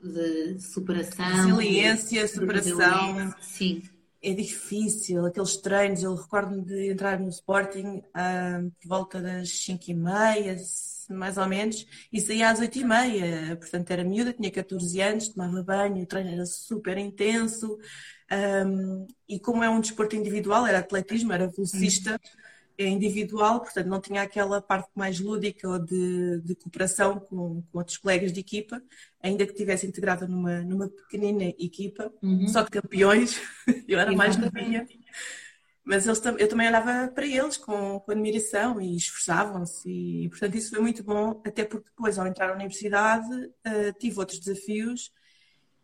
de 0.00 0.60
superação. 0.60 1.56
Resiliência, 1.56 2.28
superação. 2.28 3.34
Sim 3.40 3.82
é 4.22 4.32
difícil, 4.32 5.26
aqueles 5.26 5.56
treinos, 5.56 6.02
eu 6.02 6.14
recordo-me 6.14 6.64
de 6.64 6.92
entrar 6.92 7.18
no 7.18 7.28
Sporting 7.28 7.98
uh, 7.98 8.70
por 8.80 8.88
volta 8.88 9.20
das 9.20 9.50
5 9.64 9.90
e 9.90 9.94
meia, 9.94 10.56
mais 11.10 11.36
ou 11.36 11.46
menos, 11.48 11.84
e 12.12 12.20
saía 12.20 12.50
às 12.50 12.60
8 12.60 12.78
e 12.78 12.84
meia, 12.84 13.56
portanto 13.56 13.90
era 13.90 14.04
miúda, 14.04 14.32
tinha 14.32 14.50
14 14.50 15.00
anos, 15.00 15.28
tomava 15.28 15.62
banho, 15.64 16.02
o 16.02 16.06
treino 16.06 16.30
era 16.30 16.46
super 16.46 16.96
intenso, 16.98 17.76
um, 18.66 19.06
e 19.28 19.40
como 19.40 19.64
é 19.64 19.68
um 19.68 19.80
desporto 19.80 20.14
individual, 20.14 20.66
era 20.66 20.78
atletismo, 20.78 21.32
era 21.32 21.48
velocista, 21.48 22.18
é 22.82 22.88
individual, 22.88 23.60
portanto 23.60 23.86
não 23.86 24.00
tinha 24.00 24.22
aquela 24.22 24.60
parte 24.60 24.90
mais 24.94 25.20
lúdica 25.20 25.68
ou 25.68 25.78
de, 25.78 26.40
de 26.40 26.54
cooperação 26.54 27.20
com, 27.20 27.62
com, 27.62 27.78
outros 27.78 27.96
colegas 27.96 28.32
de 28.32 28.40
equipa, 28.40 28.82
ainda 29.22 29.46
que 29.46 29.52
estivesse 29.52 29.86
integrada 29.86 30.26
numa, 30.26 30.60
numa 30.62 30.88
pequenina 30.88 31.44
equipa, 31.58 32.12
uhum. 32.22 32.46
só 32.48 32.62
de 32.62 32.70
campeões, 32.70 33.40
eu 33.88 33.98
era 33.98 34.12
mais 34.12 34.36
novinha. 34.36 34.86
Mas 35.84 36.06
eles, 36.06 36.22
eu 36.38 36.48
também 36.48 36.68
olhava 36.68 37.08
para 37.08 37.26
eles 37.26 37.56
com, 37.56 37.98
com 37.98 38.12
admiração 38.12 38.80
e 38.80 38.96
esforçavam-se, 38.96 39.90
e 39.90 40.28
portanto 40.28 40.54
isso 40.54 40.70
foi 40.70 40.80
muito 40.80 41.02
bom, 41.02 41.40
até 41.44 41.64
porque 41.64 41.88
depois, 41.88 42.18
ao 42.18 42.26
entrar 42.26 42.48
na 42.48 42.54
universidade, 42.54 43.26
uh, 43.34 43.92
tive 43.98 44.18
outros 44.18 44.38
desafios 44.38 45.10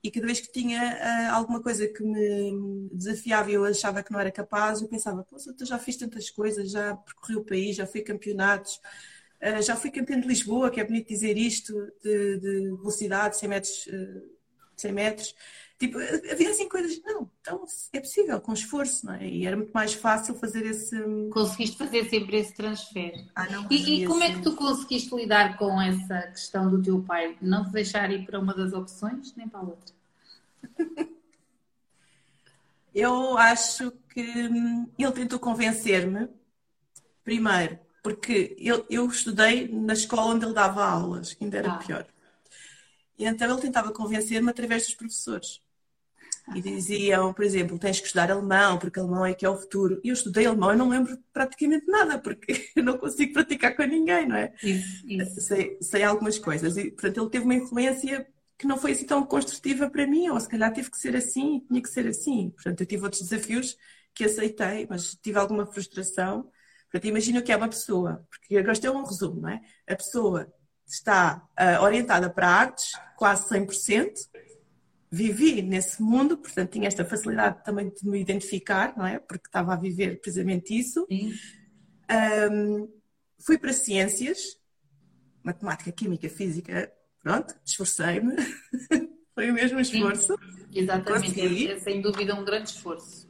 e 0.02 0.10
cada 0.10 0.26
vez 0.26 0.40
que 0.40 0.52
tinha 0.52 0.80
uh, 0.80 1.34
alguma 1.34 1.60
coisa 1.62 1.86
que 1.88 2.02
me 2.02 2.88
desafiava 2.92 3.50
e 3.50 3.54
eu 3.54 3.64
achava 3.64 4.02
que 4.02 4.12
não 4.12 4.20
era 4.20 4.30
capaz, 4.30 4.80
eu 4.80 4.88
pensava, 4.88 5.24
pô, 5.24 5.36
eu 5.36 5.66
já 5.66 5.78
fiz 5.78 5.96
tantas 5.96 6.30
coisas, 6.30 6.70
já 6.70 6.94
percorri 6.96 7.36
o 7.36 7.44
país, 7.44 7.76
já 7.76 7.86
fui 7.86 8.02
campeonatos, 8.02 8.80
uh, 9.42 9.60
já 9.62 9.74
fui 9.74 9.90
campeão 9.90 10.20
de 10.20 10.28
Lisboa, 10.28 10.70
que 10.70 10.80
é 10.80 10.84
bonito 10.84 11.08
dizer 11.08 11.36
isto, 11.36 11.72
de, 12.02 12.38
de 12.38 12.76
velocidade, 12.76 13.36
100 13.36 13.48
metros, 13.48 13.86
uh, 13.86 13.92
eh, 13.92 14.22
100 14.76 14.92
metros. 14.92 15.34
Tipo, 15.78 15.98
havia 15.98 16.50
assim 16.50 16.68
coisas, 16.68 17.00
não, 17.04 17.30
então 17.40 17.64
é 17.92 18.00
possível, 18.00 18.40
com 18.40 18.52
esforço, 18.52 19.06
não 19.06 19.14
é? 19.14 19.28
E 19.28 19.46
era 19.46 19.56
muito 19.56 19.70
mais 19.70 19.94
fácil 19.94 20.34
fazer 20.34 20.66
esse. 20.66 21.00
Conseguiste 21.30 21.78
fazer 21.78 22.08
sempre 22.10 22.38
esse 22.38 22.52
transfer. 22.52 23.24
Ah, 23.32 23.48
não 23.48 23.66
e, 23.70 24.02
e 24.02 24.06
como 24.06 24.24
é 24.24 24.34
que 24.34 24.42
tu 24.42 24.56
conseguiste 24.56 25.14
lidar 25.14 25.56
com 25.56 25.80
essa 25.80 26.22
questão 26.22 26.68
do 26.68 26.82
teu 26.82 27.00
pai? 27.02 27.38
Não 27.40 27.64
te 27.64 27.70
deixar 27.70 28.10
ir 28.10 28.26
para 28.26 28.40
uma 28.40 28.52
das 28.52 28.72
opções, 28.72 29.32
nem 29.36 29.48
para 29.48 29.60
a 29.60 29.62
outra? 29.62 29.94
Eu 32.92 33.38
acho 33.38 33.92
que 34.12 34.20
hum, 34.48 34.88
ele 34.98 35.12
tentou 35.12 35.38
convencer-me, 35.38 36.28
primeiro, 37.22 37.78
porque 38.02 38.56
eu, 38.58 38.84
eu 38.90 39.06
estudei 39.06 39.68
na 39.68 39.92
escola 39.92 40.34
onde 40.34 40.44
ele 40.44 40.54
dava 40.54 40.84
aulas, 40.84 41.36
ainda 41.40 41.58
era 41.58 41.72
ah. 41.74 41.76
pior. 41.76 42.06
E 43.16 43.24
então 43.24 43.48
ele 43.48 43.60
tentava 43.60 43.92
convencer-me 43.92 44.50
através 44.50 44.84
dos 44.84 44.96
professores. 44.96 45.60
E 46.54 46.62
diziam, 46.62 47.32
por 47.32 47.44
exemplo, 47.44 47.78
tens 47.78 48.00
que 48.00 48.06
estudar 48.06 48.30
alemão, 48.30 48.78
porque 48.78 48.98
alemão 48.98 49.24
é 49.24 49.34
que 49.34 49.44
é 49.44 49.50
o 49.50 49.56
futuro. 49.56 50.00
E 50.02 50.08
eu 50.08 50.14
estudei 50.14 50.46
alemão 50.46 50.72
e 50.72 50.76
não 50.76 50.88
lembro 50.88 51.18
praticamente 51.32 51.86
nada, 51.86 52.18
porque 52.18 52.70
eu 52.74 52.82
não 52.82 52.98
consigo 52.98 53.32
praticar 53.32 53.76
com 53.76 53.82
ninguém, 53.84 54.26
não 54.26 54.36
é? 54.36 54.52
Isso, 54.62 55.06
isso. 55.06 55.40
Sei, 55.40 55.78
sei 55.80 56.02
algumas 56.02 56.38
coisas. 56.38 56.76
E, 56.76 56.90
portanto, 56.90 57.20
ele 57.20 57.30
teve 57.30 57.44
uma 57.44 57.54
influência 57.54 58.26
que 58.58 58.66
não 58.66 58.76
foi 58.76 58.92
assim 58.92 59.06
tão 59.06 59.24
construtiva 59.24 59.88
para 59.88 60.06
mim, 60.06 60.28
ou 60.28 60.40
se 60.40 60.48
calhar 60.48 60.72
teve 60.72 60.90
que 60.90 60.98
ser 60.98 61.14
assim, 61.14 61.60
tinha 61.68 61.80
que 61.80 61.88
ser 61.88 62.06
assim. 62.06 62.50
Portanto, 62.50 62.80
eu 62.80 62.86
tive 62.86 63.04
outros 63.04 63.22
desafios 63.22 63.76
que 64.12 64.24
aceitei, 64.24 64.86
mas 64.90 65.14
tive 65.14 65.38
alguma 65.38 65.64
frustração. 65.64 66.50
Portanto, 66.90 67.08
imagina 67.08 67.38
o 67.38 67.42
que 67.42 67.52
é 67.52 67.56
uma 67.56 67.68
pessoa, 67.68 68.26
porque 68.28 68.56
eu 68.56 68.64
gostei 68.64 68.90
um 68.90 69.04
resumo, 69.04 69.42
não 69.42 69.50
é? 69.50 69.60
A 69.86 69.94
pessoa 69.94 70.52
está 70.84 71.46
uh, 71.58 71.82
orientada 71.84 72.30
para 72.30 72.48
artes, 72.48 72.92
quase 73.16 73.48
100%, 73.48 74.12
vivi 75.10 75.62
nesse 75.62 76.02
mundo, 76.02 76.36
portanto 76.36 76.72
tinha 76.72 76.86
esta 76.86 77.04
facilidade 77.04 77.64
também 77.64 77.90
de 77.90 78.06
me 78.06 78.20
identificar, 78.20 78.96
não 78.96 79.06
é? 79.06 79.18
Porque 79.18 79.48
estava 79.48 79.72
a 79.72 79.76
viver 79.76 80.20
precisamente 80.20 80.78
isso. 80.78 81.06
Um, 81.10 82.88
fui 83.38 83.58
para 83.58 83.72
ciências, 83.72 84.58
matemática, 85.42 85.90
química, 85.92 86.28
física, 86.28 86.92
pronto, 87.22 87.54
esforcei-me. 87.64 88.34
Foi 89.34 89.50
o 89.50 89.54
mesmo 89.54 89.78
esforço. 89.78 90.34
Sim, 90.36 90.66
exatamente, 90.80 91.70
é, 91.70 91.78
sem 91.78 92.00
dúvida 92.00 92.34
um 92.34 92.44
grande 92.44 92.70
esforço. 92.70 93.28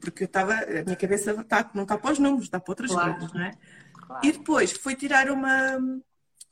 Porque 0.00 0.24
eu 0.24 0.26
estava, 0.26 0.54
a 0.54 0.82
minha 0.82 0.96
cabeça 0.96 1.30
está, 1.32 1.70
não 1.72 1.84
está 1.84 1.96
para 1.96 2.12
os 2.12 2.18
números, 2.18 2.46
está 2.46 2.58
para 2.58 2.72
outras 2.72 2.90
claro. 2.90 3.12
coisas, 3.12 3.32
não 3.32 3.40
é? 3.40 3.52
Claro. 3.92 4.26
E 4.26 4.32
depois 4.32 4.72
fui 4.72 4.96
tirar 4.96 5.30
uma, 5.30 5.78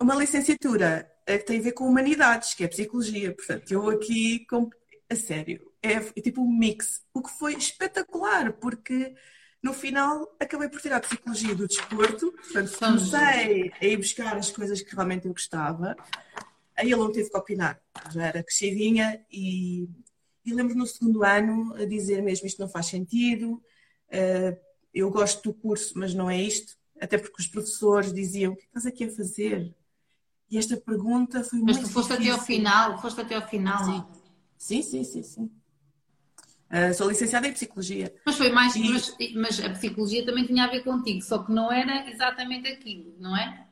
uma 0.01 0.15
licenciatura 0.15 1.11
que 1.37 1.45
tem 1.45 1.59
a 1.59 1.63
ver 1.63 1.73
com 1.73 1.85
humanidades, 1.85 2.55
que 2.55 2.65
é 2.65 2.69
psicologia. 2.69 3.35
Portanto, 3.35 3.71
eu 3.71 3.91
aqui, 3.91 4.47
a 5.11 5.17
sério, 5.17 5.71
é, 5.83 5.95
é 5.95 6.21
tipo 6.23 6.41
um 6.41 6.51
mix. 6.51 7.03
O 7.13 7.23
que 7.23 7.31
foi 7.31 7.55
espetacular, 7.55 8.53
porque 8.55 9.15
no 9.63 9.73
final 9.73 10.35
acabei 10.39 10.69
por 10.69 10.81
tirar 10.81 10.97
a 10.97 11.01
psicologia 11.01 11.55
do 11.55 11.67
desporto, 11.67 12.33
portanto 12.33 12.79
comecei 12.79 13.73
a 13.81 13.85
ir 13.85 13.97
buscar 13.97 14.37
as 14.37 14.51
coisas 14.51 14.81
que 14.81 14.95
realmente 14.95 15.27
eu 15.27 15.33
gostava. 15.33 15.97
Aí 16.77 16.87
ele 16.87 16.97
não 16.97 17.11
teve 17.11 17.29
que 17.29 17.37
opinar, 17.37 17.81
já 18.13 18.27
era 18.27 18.43
crescidinha 18.43 19.21
e, 19.31 19.89
e 20.45 20.55
lembro 20.55 20.77
no 20.77 20.87
segundo 20.87 21.25
ano 21.25 21.75
a 21.75 21.85
dizer 21.85 22.23
mesmo 22.23 22.47
isto 22.47 22.61
não 22.61 22.69
faz 22.69 22.87
sentido, 22.87 23.55
uh, 23.55 24.57
eu 24.95 25.11
gosto 25.11 25.43
do 25.43 25.55
curso, 25.55 25.99
mas 25.99 26.15
não 26.15 26.31
é 26.31 26.41
isto, 26.41 26.77
até 27.01 27.19
porque 27.19 27.43
os 27.43 27.49
professores 27.49 28.13
diziam 28.13 28.53
o 28.53 28.57
que 28.57 28.65
estás 28.65 28.87
aqui 28.87 29.05
a 29.05 29.11
fazer? 29.11 29.75
E 30.51 30.57
esta 30.57 30.77
pergunta 30.77 31.45
foi 31.45 31.59
muito 31.59 31.77
Mas 31.77 31.87
tu 31.87 31.93
foste 31.93 32.11
difícil. 32.11 32.33
até 32.33 32.41
ao 32.41 32.47
final, 32.47 33.01
foste 33.01 33.21
até 33.21 33.35
ao 33.35 33.47
final. 33.47 33.85
Sim, 33.85 34.05
sim, 34.57 34.83
sim, 34.83 35.05
sim. 35.05 35.23
sim. 35.23 35.51
Uh, 36.71 36.93
sou 36.95 37.09
licenciada 37.09 37.49
em 37.49 37.53
Psicologia. 37.53 38.15
Mas 38.27 38.37
foi 38.37 38.51
mais, 38.51 38.77
e... 38.77 38.89
mas, 38.91 39.17
mas 39.35 39.61
a 39.61 39.71
Psicologia 39.71 40.25
também 40.25 40.45
tinha 40.47 40.65
a 40.65 40.69
ver 40.69 40.83
contigo, 40.85 41.23
só 41.23 41.39
que 41.39 41.51
não 41.51 41.73
era 41.73 42.11
exatamente 42.11 42.69
aquilo, 42.69 43.15
não 43.19 43.37
é? 43.37 43.67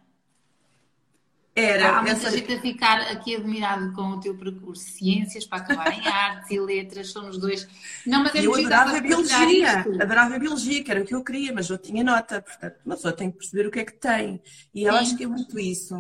Era. 1.54 1.88
Há 1.88 2.02
muita 2.02 2.18
essa... 2.18 2.30
gente 2.30 2.52
a 2.52 2.60
ficar 2.60 3.00
aqui 3.10 3.34
admirado 3.34 3.90
com 3.94 4.02
o 4.02 4.20
teu 4.20 4.36
percurso. 4.36 4.82
Ciências 4.82 5.46
para 5.46 5.62
acabar 5.62 5.90
em 5.90 6.04
artes 6.06 6.50
e 6.50 6.60
letras, 6.60 7.10
somos 7.10 7.38
dois. 7.38 7.66
Não, 8.06 8.22
mas 8.22 8.34
é 8.34 8.46
eu 8.46 8.54
adorava 8.54 8.96
a 8.96 9.00
biologia, 9.00 9.78
isto. 9.78 10.02
adorava 10.02 10.34
a 10.34 10.38
biologia, 10.38 10.84
que 10.84 10.90
era 10.90 11.00
o 11.00 11.04
que 11.06 11.14
eu 11.14 11.24
queria, 11.24 11.54
mas 11.54 11.70
eu 11.70 11.78
tinha 11.78 12.04
nota, 12.04 12.42
portanto, 12.42 12.76
uma 12.84 12.94
pessoa 12.94 13.14
tem 13.14 13.30
que 13.30 13.38
perceber 13.38 13.66
o 13.66 13.70
que 13.70 13.80
é 13.80 13.84
que 13.86 13.94
tem. 13.94 14.42
E 14.74 14.84
eu 14.84 14.92
Sim. 14.92 14.98
acho 14.98 15.16
que 15.16 15.24
é 15.24 15.26
muito 15.26 15.58
isso. 15.58 15.96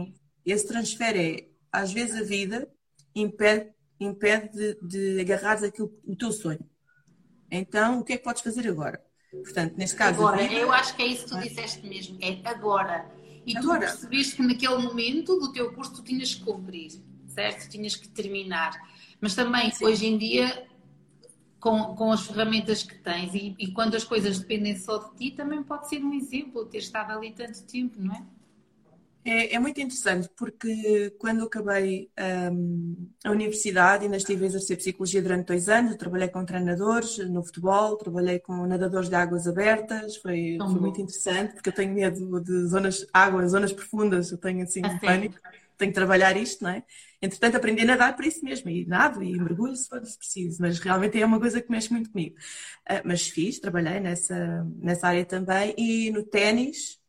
Esse 0.46 0.68
transfer 0.68 1.16
é, 1.16 1.48
às 1.72 1.92
vezes 1.92 2.20
a 2.20 2.24
vida 2.24 2.70
impede, 3.14 3.70
impede 3.98 4.50
de, 4.52 4.78
de 4.82 5.20
agarrares 5.20 5.64
aquilo, 5.64 5.92
o 6.06 6.14
teu 6.14 6.30
sonho. 6.30 6.64
Então, 7.50 8.00
o 8.00 8.04
que 8.04 8.12
é 8.12 8.16
que 8.16 8.24
podes 8.24 8.42
fazer 8.42 8.68
agora? 8.68 9.04
Portanto, 9.30 9.74
neste 9.76 9.96
caso. 9.96 10.20
Agora, 10.20 10.42
vida, 10.42 10.54
eu 10.54 10.72
acho 10.72 10.94
que 10.94 11.02
é 11.02 11.06
isso 11.06 11.24
que 11.24 11.30
tu 11.30 11.40
disseste 11.40 11.86
mesmo, 11.86 12.16
é 12.22 12.40
agora 12.48 13.10
e 13.46 13.56
Agora. 13.56 13.78
tu 13.78 13.92
percebeste 13.92 14.36
que 14.36 14.42
naquele 14.42 14.78
momento 14.78 15.38
do 15.38 15.52
teu 15.52 15.72
curso 15.72 15.94
tu 15.94 16.02
tinhas 16.02 16.34
que 16.34 16.42
cumprir, 16.42 17.00
certo? 17.28 17.68
Tinhas 17.70 17.94
que 17.94 18.08
terminar. 18.08 18.72
Mas 19.20 19.36
também, 19.36 19.70
Sim. 19.70 19.84
hoje 19.84 20.06
em 20.06 20.18
dia, 20.18 20.66
com, 21.60 21.94
com 21.94 22.10
as 22.10 22.26
ferramentas 22.26 22.82
que 22.82 22.96
tens 22.96 23.32
e, 23.34 23.54
e, 23.56 23.70
quando 23.70 23.94
as 23.94 24.02
coisas 24.02 24.40
dependem 24.40 24.76
só 24.76 24.98
de 24.98 25.16
ti, 25.16 25.30
também 25.30 25.62
pode 25.62 25.88
ser 25.88 26.02
um 26.02 26.12
exemplo 26.12 26.66
ter 26.66 26.78
estado 26.78 27.12
ali 27.12 27.30
tanto 27.30 27.62
tempo, 27.62 28.00
não 28.00 28.14
é? 28.14 28.22
É, 29.28 29.56
é 29.56 29.58
muito 29.58 29.80
interessante 29.80 30.30
porque 30.36 31.10
quando 31.18 31.42
acabei 31.42 32.08
um, 32.52 33.10
a 33.24 33.32
universidade, 33.32 34.04
ainda 34.04 34.16
estive 34.18 34.44
a 34.44 34.46
exercer 34.46 34.76
psicologia 34.76 35.20
durante 35.20 35.48
dois 35.48 35.68
anos, 35.68 35.96
trabalhei 35.96 36.28
com 36.28 36.44
treinadores 36.44 37.18
no 37.18 37.42
futebol, 37.42 37.96
trabalhei 37.96 38.38
com 38.38 38.64
nadadores 38.68 39.08
de 39.08 39.16
águas 39.16 39.48
abertas, 39.48 40.16
foi, 40.18 40.58
foi 40.60 40.80
muito 40.80 41.00
interessante 41.00 41.54
porque 41.54 41.70
eu 41.70 41.74
tenho 41.74 41.92
medo 41.92 42.40
de 42.40 42.66
zonas, 42.68 43.04
águas, 43.12 43.50
zonas 43.50 43.72
profundas, 43.72 44.30
eu 44.30 44.38
tenho 44.38 44.62
assim 44.62 44.80
um 44.86 44.98
pânico, 45.00 45.36
tenho 45.76 45.90
que 45.90 45.96
trabalhar 45.96 46.36
isto, 46.36 46.62
não 46.62 46.70
é? 46.70 46.84
Entretanto, 47.20 47.56
aprendi 47.56 47.82
a 47.82 47.86
nadar 47.86 48.14
para 48.14 48.28
isso 48.28 48.44
mesmo, 48.44 48.70
e 48.70 48.86
nado 48.86 49.24
e 49.24 49.36
mergulho 49.36 49.74
se 49.74 49.88
for 49.88 50.00
preciso, 50.00 50.62
mas 50.62 50.78
realmente 50.78 51.20
é 51.20 51.26
uma 51.26 51.40
coisa 51.40 51.60
que 51.60 51.68
mexe 51.68 51.90
muito 51.92 52.10
comigo. 52.12 52.36
Uh, 52.88 53.02
mas 53.04 53.26
fiz, 53.26 53.58
trabalhei 53.58 53.98
nessa, 53.98 54.64
nessa 54.76 55.08
área 55.08 55.24
também, 55.24 55.74
e 55.76 56.12
no 56.12 56.22
ténis, 56.22 57.00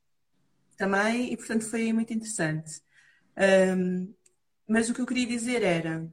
também, 0.77 1.33
e 1.33 1.37
portanto 1.37 1.65
foi 1.65 1.91
muito 1.91 2.13
interessante. 2.13 2.81
Um, 3.37 4.13
mas 4.67 4.89
o 4.89 4.93
que 4.93 5.01
eu 5.01 5.05
queria 5.05 5.25
dizer 5.27 5.63
era. 5.63 6.07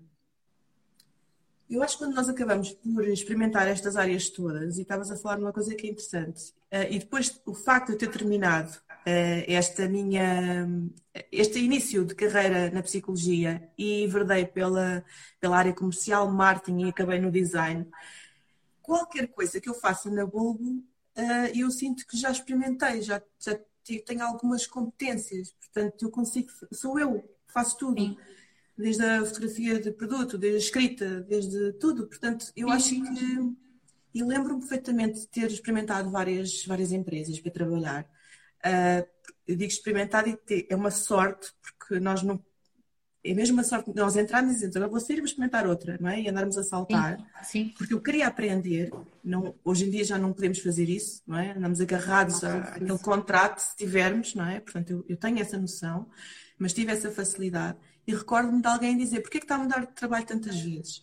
Eu 1.69 1.83
acho 1.83 1.97
que 1.97 2.05
quando 2.05 2.15
nós 2.15 2.29
acabamos 2.29 2.73
por 2.73 3.09
experimentar 3.09 3.67
estas 3.67 3.97
áreas 3.97 4.29
todas, 4.29 4.77
e 4.79 4.83
estavas 4.83 5.11
a 5.11 5.17
falar 5.17 5.37
de 5.37 5.43
uma 5.43 5.53
coisa 5.53 5.75
que 5.75 5.87
é 5.87 5.91
interessante, 5.91 6.51
uh, 6.73 6.87
e 6.91 6.99
depois 6.99 7.41
o 7.47 7.55
facto 7.55 7.89
de 7.89 7.95
eu 7.95 7.99
ter 7.99 8.11
terminado 8.11 8.71
uh, 8.71 9.45
esta 9.49 9.89
minha, 9.89 10.69
este 11.33 11.59
início 11.59 12.05
de 12.05 12.15
carreira 12.15 12.71
na 12.71 12.83
psicologia 12.83 13.71
e 13.79 14.07
verdei 14.07 14.47
pela, 14.47 15.05
pela 15.41 15.57
área 15.57 15.73
comercial, 15.73 16.31
marketing 16.31 16.87
e 16.87 16.89
acabei 16.91 17.19
no 17.19 17.33
design, 17.33 17.89
qualquer 18.83 19.29
coisa 19.29 19.59
que 19.61 19.69
eu 19.69 19.75
faça 19.75 20.11
na 20.11 20.27
Bulbo, 20.27 20.85
uh, 21.17 21.51
eu 21.55 21.71
sinto 21.71 22.07
que 22.07 22.17
já 22.17 22.31
experimentei, 22.31 23.01
já, 23.01 23.21
já 23.39 23.59
tenho 24.05 24.23
algumas 24.23 24.67
competências, 24.67 25.53
portanto, 25.53 26.05
eu 26.05 26.11
consigo, 26.11 26.51
sou 26.73 26.99
eu, 26.99 27.23
faço 27.47 27.77
tudo. 27.79 28.01
Sim. 28.01 28.17
Desde 28.77 29.05
a 29.05 29.25
fotografia 29.25 29.79
de 29.79 29.93
produto, 29.93 30.37
desde 30.37 30.57
a 30.57 30.61
escrita, 30.61 31.21
desde 31.21 31.73
tudo. 31.75 32.09
Portanto, 32.09 32.53
eu 32.57 32.69
Sim. 32.69 32.75
acho 32.75 33.15
que. 33.15 33.65
E 34.13 34.23
lembro-me 34.23 34.61
perfeitamente 34.61 35.21
de 35.21 35.29
ter 35.29 35.51
experimentado 35.51 36.11
várias, 36.11 36.65
várias 36.65 36.93
empresas 36.93 37.39
para 37.41 37.51
trabalhar. 37.51 38.09
Uh, 38.65 39.07
digo 39.47 39.65
experimentado 39.65 40.29
e 40.29 40.37
ter, 40.37 40.67
é 40.71 40.77
uma 40.77 40.91
sorte, 40.91 41.53
porque 41.61 41.99
nós 42.01 42.23
não 42.23 42.41
é 43.25 43.33
mesmo 43.33 43.57
uma 43.57 43.65
sorte 43.65 43.91
nós 43.95 44.17
entrarmos 44.17 44.53
e 44.53 44.55
dizemos, 44.57 44.77
agora 44.77 44.91
vou 44.91 45.01
sair 45.01 45.17
e 45.17 45.21
vou 45.21 45.27
experimentar 45.27 45.67
outra, 45.67 45.97
não 45.99 46.11
é? 46.11 46.21
E 46.21 46.29
andarmos 46.29 46.59
a 46.59 46.63
saltar. 46.63 47.19
Sim, 47.43 47.69
sim. 47.69 47.75
Porque 47.79 47.95
eu 47.95 48.01
queria 48.01 48.27
aprender, 48.27 48.93
não, 49.25 49.55
hoje 49.65 49.87
em 49.87 49.91
dia 49.91 50.05
já 50.05 50.19
não 50.19 50.33
podemos 50.33 50.59
fazer 50.59 50.89
isso, 50.89 51.23
não 51.27 51.39
é? 51.39 51.53
Andamos 51.53 51.81
agarrados 51.81 52.45
àquele 52.45 52.99
contrato, 52.99 53.61
se 53.61 53.77
tivermos, 53.77 54.35
não 54.35 54.47
é? 54.47 54.61
Portanto, 54.61 54.91
eu, 54.91 55.05
eu, 55.09 55.17
tenho 55.17 55.39
essa 55.39 55.57
noção, 55.57 56.07
mas 56.59 56.75
tive 56.75 56.93
essa 56.93 57.11
facilidade. 57.11 57.79
E 58.07 58.15
recordo-me 58.15 58.61
de 58.61 58.69
alguém 58.69 58.97
dizer, 58.97 59.21
porquê 59.21 59.39
é 59.39 59.41
que 59.41 59.47
está 59.47 59.55
a 59.55 59.59
mudar 59.59 59.81
de 59.81 59.95
trabalho 59.95 60.27
tantas 60.27 60.61
vezes? 60.61 61.03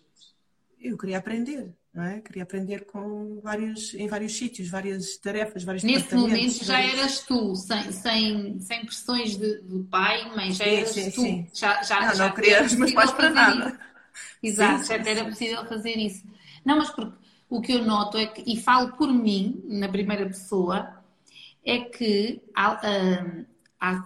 Eu 0.79 0.97
queria 0.97 1.17
aprender 1.17 1.65
não 1.65 1.81
é? 1.95 2.21
Queria 2.21 2.43
aprender 2.43 2.86
com 2.86 3.41
vários, 3.41 3.93
em 3.93 4.08
vários 4.08 4.34
sítios, 4.38 4.69
várias 4.69 5.17
tarefas, 5.17 5.63
vários 5.63 5.84
Nesse 5.84 6.15
momento 6.15 6.63
já 6.63 6.80
eras 6.80 7.19
tu, 7.19 7.54
sem, 7.56 7.91
sem, 7.91 8.60
sem 8.62 8.86
pressões 8.86 9.36
de, 9.36 9.58
do 9.62 9.84
pai, 9.84 10.34
mãe, 10.34 10.54
já 10.54 10.65
eras 10.65 10.89
sim, 10.91 11.12
tu. 11.12 11.21
Sim. 11.21 11.47
Já, 11.54 11.84
já, 11.84 11.99
não, 11.99 12.15
já 12.15 12.27
não 12.27 12.36
queria 12.36 12.63
os 12.63 12.75
meus 12.75 12.93
pais 12.93 13.12
para 13.12 13.30
nada. 13.30 13.67
Isso. 14.41 14.62
Exato, 14.62 14.86
já 14.86 14.95
era 14.95 15.25
possível 15.25 15.65
fazer 15.65 15.97
isso. 15.97 16.25
Não, 16.63 16.77
mas 16.77 16.89
porque 16.91 17.17
o 17.49 17.60
que 17.60 17.73
eu 17.73 17.84
noto 17.84 18.17
é 18.17 18.27
que, 18.27 18.41
e 18.49 18.56
falo 18.56 18.93
por 18.93 19.12
mim, 19.12 19.62
na 19.65 19.89
primeira 19.89 20.25
pessoa, 20.25 21.04
é 21.65 21.80
que 21.80 22.41
há, 22.56 22.80
há, 23.80 24.04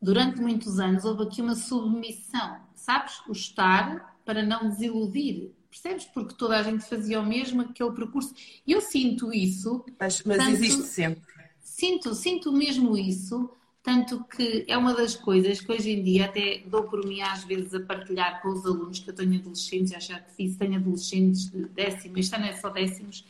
durante 0.00 0.40
muitos 0.40 0.78
anos 0.78 1.04
houve 1.04 1.24
aqui 1.24 1.42
uma 1.42 1.54
submissão, 1.54 2.60
sabes? 2.74 3.20
O 3.28 3.32
estar 3.32 4.18
para 4.24 4.42
não 4.42 4.70
desiludir 4.70 5.52
Percebes? 5.70 6.04
Porque 6.06 6.34
toda 6.34 6.56
a 6.56 6.62
gente 6.62 6.84
fazia 6.84 7.20
o 7.20 7.26
mesmo, 7.26 7.62
aquele 7.62 7.92
percurso. 7.92 8.34
E 8.66 8.72
eu 8.72 8.80
sinto 8.80 9.32
isso. 9.32 9.84
Mas, 9.98 10.22
mas 10.24 10.38
tanto, 10.38 10.50
existe 10.50 10.82
sempre. 10.82 11.22
Sinto, 11.60 12.14
sinto 12.14 12.52
mesmo 12.52 12.96
isso, 12.96 13.50
tanto 13.82 14.24
que 14.24 14.64
é 14.66 14.76
uma 14.76 14.94
das 14.94 15.14
coisas 15.14 15.60
que 15.60 15.70
hoje 15.70 15.90
em 15.90 16.02
dia 16.02 16.24
até 16.24 16.62
dou 16.66 16.84
por 16.84 17.06
mim 17.06 17.20
às 17.20 17.44
vezes 17.44 17.72
a 17.74 17.80
partilhar 17.80 18.42
com 18.42 18.48
os 18.48 18.64
alunos, 18.66 18.98
que 18.98 19.10
eu 19.10 19.14
tenho 19.14 19.38
adolescentes, 19.38 19.92
já 19.92 19.98
já 19.98 20.18
que 20.18 20.32
fiz, 20.32 20.56
tenho 20.56 20.76
adolescentes 20.76 21.50
de 21.50 21.66
décimo, 21.68 22.18
este 22.18 22.34
ano 22.34 22.46
é 22.46 22.52
só 22.54 22.70
décimos, 22.70 23.24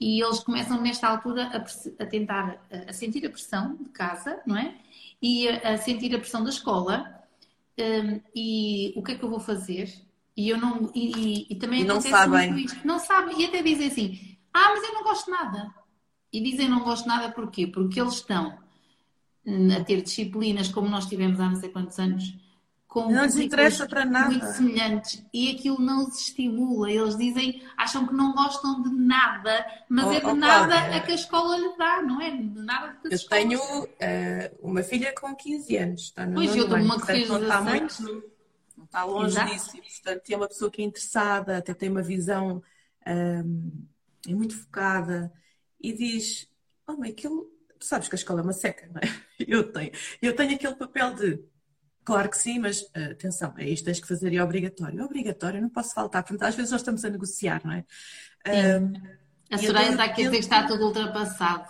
e 0.00 0.22
eles 0.22 0.38
começam 0.40 0.80
nesta 0.80 1.08
altura 1.08 1.44
a, 1.46 2.02
a 2.02 2.06
tentar, 2.06 2.64
a, 2.70 2.90
a, 2.90 2.92
sentir 2.92 3.26
a 3.26 3.30
pressão 3.30 3.74
de 3.74 3.88
casa, 3.88 4.40
não 4.46 4.56
é? 4.56 4.76
E 5.20 5.48
a, 5.48 5.72
a 5.72 5.76
sentir 5.76 6.14
a 6.14 6.18
pressão 6.18 6.44
da 6.44 6.50
escola. 6.50 7.14
Um, 7.76 8.20
e 8.34 8.92
o 8.96 9.02
que 9.02 9.12
é 9.12 9.14
que 9.16 9.24
eu 9.24 9.30
vou 9.30 9.40
fazer? 9.40 9.92
E 10.38 10.50
eu 10.50 10.56
não. 10.56 10.88
E, 10.94 11.48
e 11.50 11.56
também 11.56 11.80
e 11.80 11.84
não 11.84 12.00
sabem. 12.00 12.64
Não 12.84 13.00
sabem. 13.00 13.40
E 13.40 13.46
até 13.46 13.60
dizem 13.60 13.88
assim: 13.88 14.38
ah, 14.54 14.70
mas 14.72 14.84
eu 14.84 14.94
não 14.94 15.02
gosto 15.02 15.28
nada. 15.28 15.74
E 16.32 16.40
dizem 16.40 16.68
não 16.68 16.84
gosto 16.84 17.08
nada 17.08 17.32
porquê? 17.32 17.66
Porque 17.66 18.00
eles 18.00 18.14
estão 18.14 18.56
a 19.76 19.82
ter 19.82 20.00
disciplinas 20.00 20.68
como 20.68 20.88
nós 20.88 21.06
tivemos 21.06 21.40
há 21.40 21.48
não 21.48 21.56
sei 21.56 21.70
quantos 21.70 21.98
anos. 21.98 22.38
Com 22.86 23.10
não 23.10 23.24
lhes 23.24 23.36
interessa 23.36 23.84
para 23.88 24.04
nada. 24.04 24.30
Muito 24.30 24.46
semelhantes. 24.46 25.26
E 25.34 25.50
aquilo 25.50 25.80
não 25.80 26.06
os 26.06 26.20
estimula. 26.20 26.88
Eles 26.88 27.18
dizem, 27.18 27.60
acham 27.76 28.06
que 28.06 28.14
não 28.14 28.32
gostam 28.32 28.80
de 28.80 28.90
nada, 28.90 29.66
mas 29.88 30.06
oh, 30.06 30.12
é 30.12 30.20
de 30.20 30.26
oh, 30.26 30.34
nada 30.34 30.68
Cláudia. 30.68 30.96
a 30.96 31.00
que 31.00 31.10
a 31.10 31.14
escola 31.16 31.56
lhe 31.56 31.76
dá, 31.76 32.00
não 32.00 32.20
é? 32.22 32.30
De 32.30 32.60
nada 32.60 32.96
que 33.02 33.12
Eu 33.12 33.28
tenho 33.28 33.58
uh, 33.60 33.88
uma 34.62 34.84
filha 34.84 35.12
com 35.20 35.34
15 35.34 35.76
anos. 35.76 36.02
Está 36.02 36.24
no 36.24 36.34
pois, 36.34 36.54
eu 36.54 36.68
dou 36.68 36.78
uma 36.78 37.00
que 37.00 37.06
fez 37.06 37.28
16. 37.28 38.37
Está 38.88 39.04
longe 39.04 39.36
Exato. 39.36 39.52
disso. 39.52 39.76
E, 39.76 39.80
portanto, 39.82 40.22
tem 40.22 40.36
uma 40.36 40.48
pessoa 40.48 40.70
que 40.70 40.82
é 40.82 40.84
interessada, 40.84 41.58
até 41.58 41.74
tem 41.74 41.90
uma 41.90 42.02
visão 42.02 42.62
um, 43.06 43.86
é 44.26 44.34
muito 44.34 44.56
focada 44.56 45.32
e 45.80 45.92
diz: 45.92 46.48
Oh, 46.86 46.96
mãe, 46.96 47.10
aquilo. 47.10 47.50
Tu 47.78 47.86
sabes 47.86 48.08
que 48.08 48.14
a 48.14 48.18
escola 48.18 48.40
é 48.40 48.42
uma 48.42 48.52
seca, 48.52 48.88
não 48.88 49.00
é? 49.00 49.28
Eu 49.46 49.72
tenho, 49.72 49.92
eu 50.20 50.34
tenho 50.34 50.56
aquele 50.56 50.74
papel 50.74 51.14
de. 51.14 51.40
Claro 52.04 52.28
que 52.28 52.36
sim, 52.36 52.58
mas 52.58 52.82
uh, 52.82 53.12
atenção, 53.12 53.54
é 53.56 53.68
isto 53.68 53.84
tens 53.84 54.00
que 54.00 54.08
fazer 54.08 54.32
e 54.32 54.36
é 54.36 54.42
obrigatório. 54.42 55.00
É 55.00 55.04
obrigatório, 55.04 55.60
não 55.60 55.68
posso 55.68 55.94
faltar. 55.94 56.24
Portanto, 56.24 56.42
às 56.42 56.56
vezes 56.56 56.72
nós 56.72 56.80
estamos 56.80 57.04
a 57.04 57.10
negociar, 57.10 57.62
não 57.64 57.72
é? 57.72 57.84
Um, 58.80 58.92
a 59.50 59.58
Soraya 59.58 59.90
está 59.90 60.04
aqui 60.04 60.22
a 60.22 60.24
dizer 60.24 60.38
que 60.38 60.44
está 60.44 60.66
tudo 60.66 60.86
ultrapassado. 60.86 61.68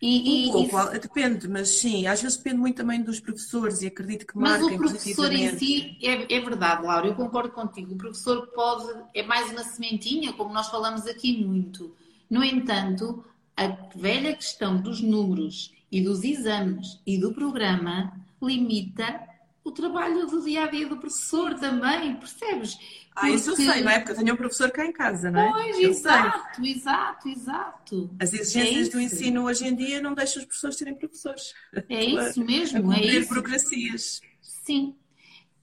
E, 0.00 0.48
um 0.48 0.68
pouco, 0.68 0.94
e... 0.94 0.98
depende, 0.98 1.48
mas 1.48 1.78
sim, 1.78 2.06
às 2.06 2.20
vezes 2.20 2.36
depende 2.36 2.58
muito 2.58 2.76
também 2.76 3.02
dos 3.02 3.18
professores 3.18 3.80
e 3.80 3.86
acredito 3.86 4.26
que 4.26 4.36
Mas 4.36 4.62
o 4.62 4.76
professor 4.76 5.32
em 5.32 5.56
si, 5.58 5.96
é, 6.02 6.34
é, 6.34 6.40
verdade, 6.40 6.84
Laura, 6.84 7.06
eu 7.06 7.14
concordo 7.14 7.50
contigo. 7.50 7.94
O 7.94 7.98
professor 7.98 8.46
pode, 8.48 8.92
é 9.14 9.22
mais 9.22 9.50
uma 9.50 9.64
sementinha, 9.64 10.34
como 10.34 10.52
nós 10.52 10.68
falamos 10.68 11.06
aqui 11.06 11.42
muito. 11.42 11.94
No 12.28 12.44
entanto, 12.44 13.24
a 13.56 13.68
velha 13.96 14.34
questão 14.34 14.80
dos 14.80 15.00
números 15.00 15.72
e 15.90 16.02
dos 16.02 16.22
exames 16.24 17.00
e 17.06 17.16
do 17.16 17.32
programa 17.32 18.12
limita 18.42 19.18
o 19.66 19.72
trabalho 19.72 20.26
do 20.26 20.44
dia 20.44 20.64
a 20.64 20.66
dia 20.68 20.86
do 20.86 20.96
professor 20.96 21.54
também, 21.54 22.14
percebes? 22.14 22.78
Ah, 23.16 23.28
isso 23.28 23.50
eu 23.50 23.56
sei, 23.56 23.82
não 23.82 23.90
é? 23.90 23.98
Porque 23.98 24.12
eu 24.12 24.16
tenho 24.16 24.34
um 24.34 24.36
professor 24.36 24.70
cá 24.70 24.86
em 24.86 24.92
casa, 24.92 25.28
não 25.28 25.40
é? 25.40 25.50
Pois, 25.50 25.78
eu 25.78 25.90
exato, 25.90 26.54
sei. 26.54 26.72
exato, 26.72 27.28
exato. 27.28 28.10
As 28.20 28.32
exigências 28.32 28.88
é 28.88 28.90
do 28.92 29.00
ensino 29.00 29.42
hoje 29.44 29.66
em 29.66 29.74
dia 29.74 30.00
não 30.00 30.14
deixam 30.14 30.40
os 30.40 30.46
professores 30.46 30.76
serem 30.76 30.94
professores. 30.94 31.52
É 31.88 32.04
isso 32.04 32.40
mesmo, 32.46 32.92
é 32.92 33.00
isso. 33.04 33.28
burocracias. 33.28 34.20
Sim. 34.40 34.94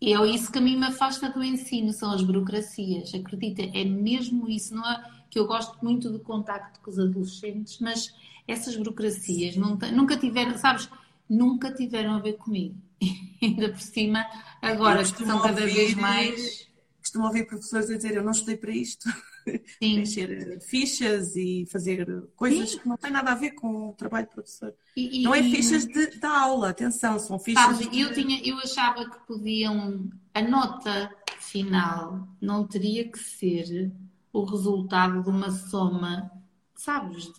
É 0.01 0.11
isso 0.27 0.51
que 0.51 0.57
a 0.57 0.61
mim 0.61 0.77
me 0.77 0.87
afasta 0.87 1.29
do 1.29 1.41
ensino, 1.41 1.93
são 1.93 2.11
as 2.11 2.21
burocracias. 2.21 3.13
Acredita, 3.13 3.61
é 3.61 3.85
mesmo 3.85 4.49
isso. 4.49 4.75
Não 4.75 4.85
é 4.85 5.01
que 5.29 5.39
eu 5.39 5.47
gosto 5.47 5.77
muito 5.81 6.09
do 6.09 6.19
contacto 6.19 6.81
com 6.81 6.91
os 6.91 6.99
adolescentes, 6.99 7.79
mas 7.79 8.13
essas 8.45 8.75
burocracias 8.75 9.55
nunca 9.55 10.17
tiveram, 10.17 10.57
sabes, 10.57 10.89
nunca 11.29 11.71
tiveram 11.71 12.15
a 12.15 12.19
ver 12.19 12.33
comigo. 12.33 12.75
ainda 13.41 13.69
por 13.69 13.81
cima, 13.81 14.25
agora 14.61 15.03
que 15.03 15.25
são 15.25 15.41
cada 15.41 15.61
ouvir, 15.61 15.73
vez 15.73 15.95
mais. 15.95 16.67
Costumo 16.99 17.25
ouvir 17.25 17.45
professores 17.45 17.89
a 17.89 17.97
dizer: 17.97 18.15
Eu 18.15 18.23
não 18.23 18.31
estudei 18.31 18.57
para 18.57 18.71
isto. 18.71 19.09
Sim. 19.81 19.99
Encher 19.99 20.61
fichas 20.61 21.35
e 21.35 21.65
fazer 21.69 22.07
coisas 22.33 22.71
Sim. 22.71 22.79
que 22.79 22.87
não 22.87 22.95
têm 22.95 23.11
nada 23.11 23.31
a 23.31 23.35
ver 23.35 23.51
com 23.51 23.89
o 23.89 23.93
trabalho 23.93 24.25
de 24.25 24.33
professor. 24.33 24.73
E, 24.95 25.19
e, 25.19 25.23
não 25.23 25.35
é 25.35 25.43
fichas 25.43 25.85
de, 25.85 26.17
da 26.17 26.29
aula, 26.29 26.69
atenção, 26.69 27.19
são 27.19 27.37
fichas. 27.37 27.61
Sabe, 27.61 27.89
de... 27.89 27.99
eu, 27.99 28.13
tinha, 28.13 28.41
eu 28.41 28.57
achava 28.59 29.09
que 29.09 29.19
podiam. 29.27 30.09
A 30.33 30.41
nota 30.41 31.13
final 31.39 32.27
não 32.41 32.65
teria 32.65 33.07
que 33.11 33.19
ser 33.19 33.91
o 34.31 34.45
resultado 34.45 35.21
de 35.21 35.29
uma 35.29 35.51
soma 35.51 36.31
sabes, 36.75 37.31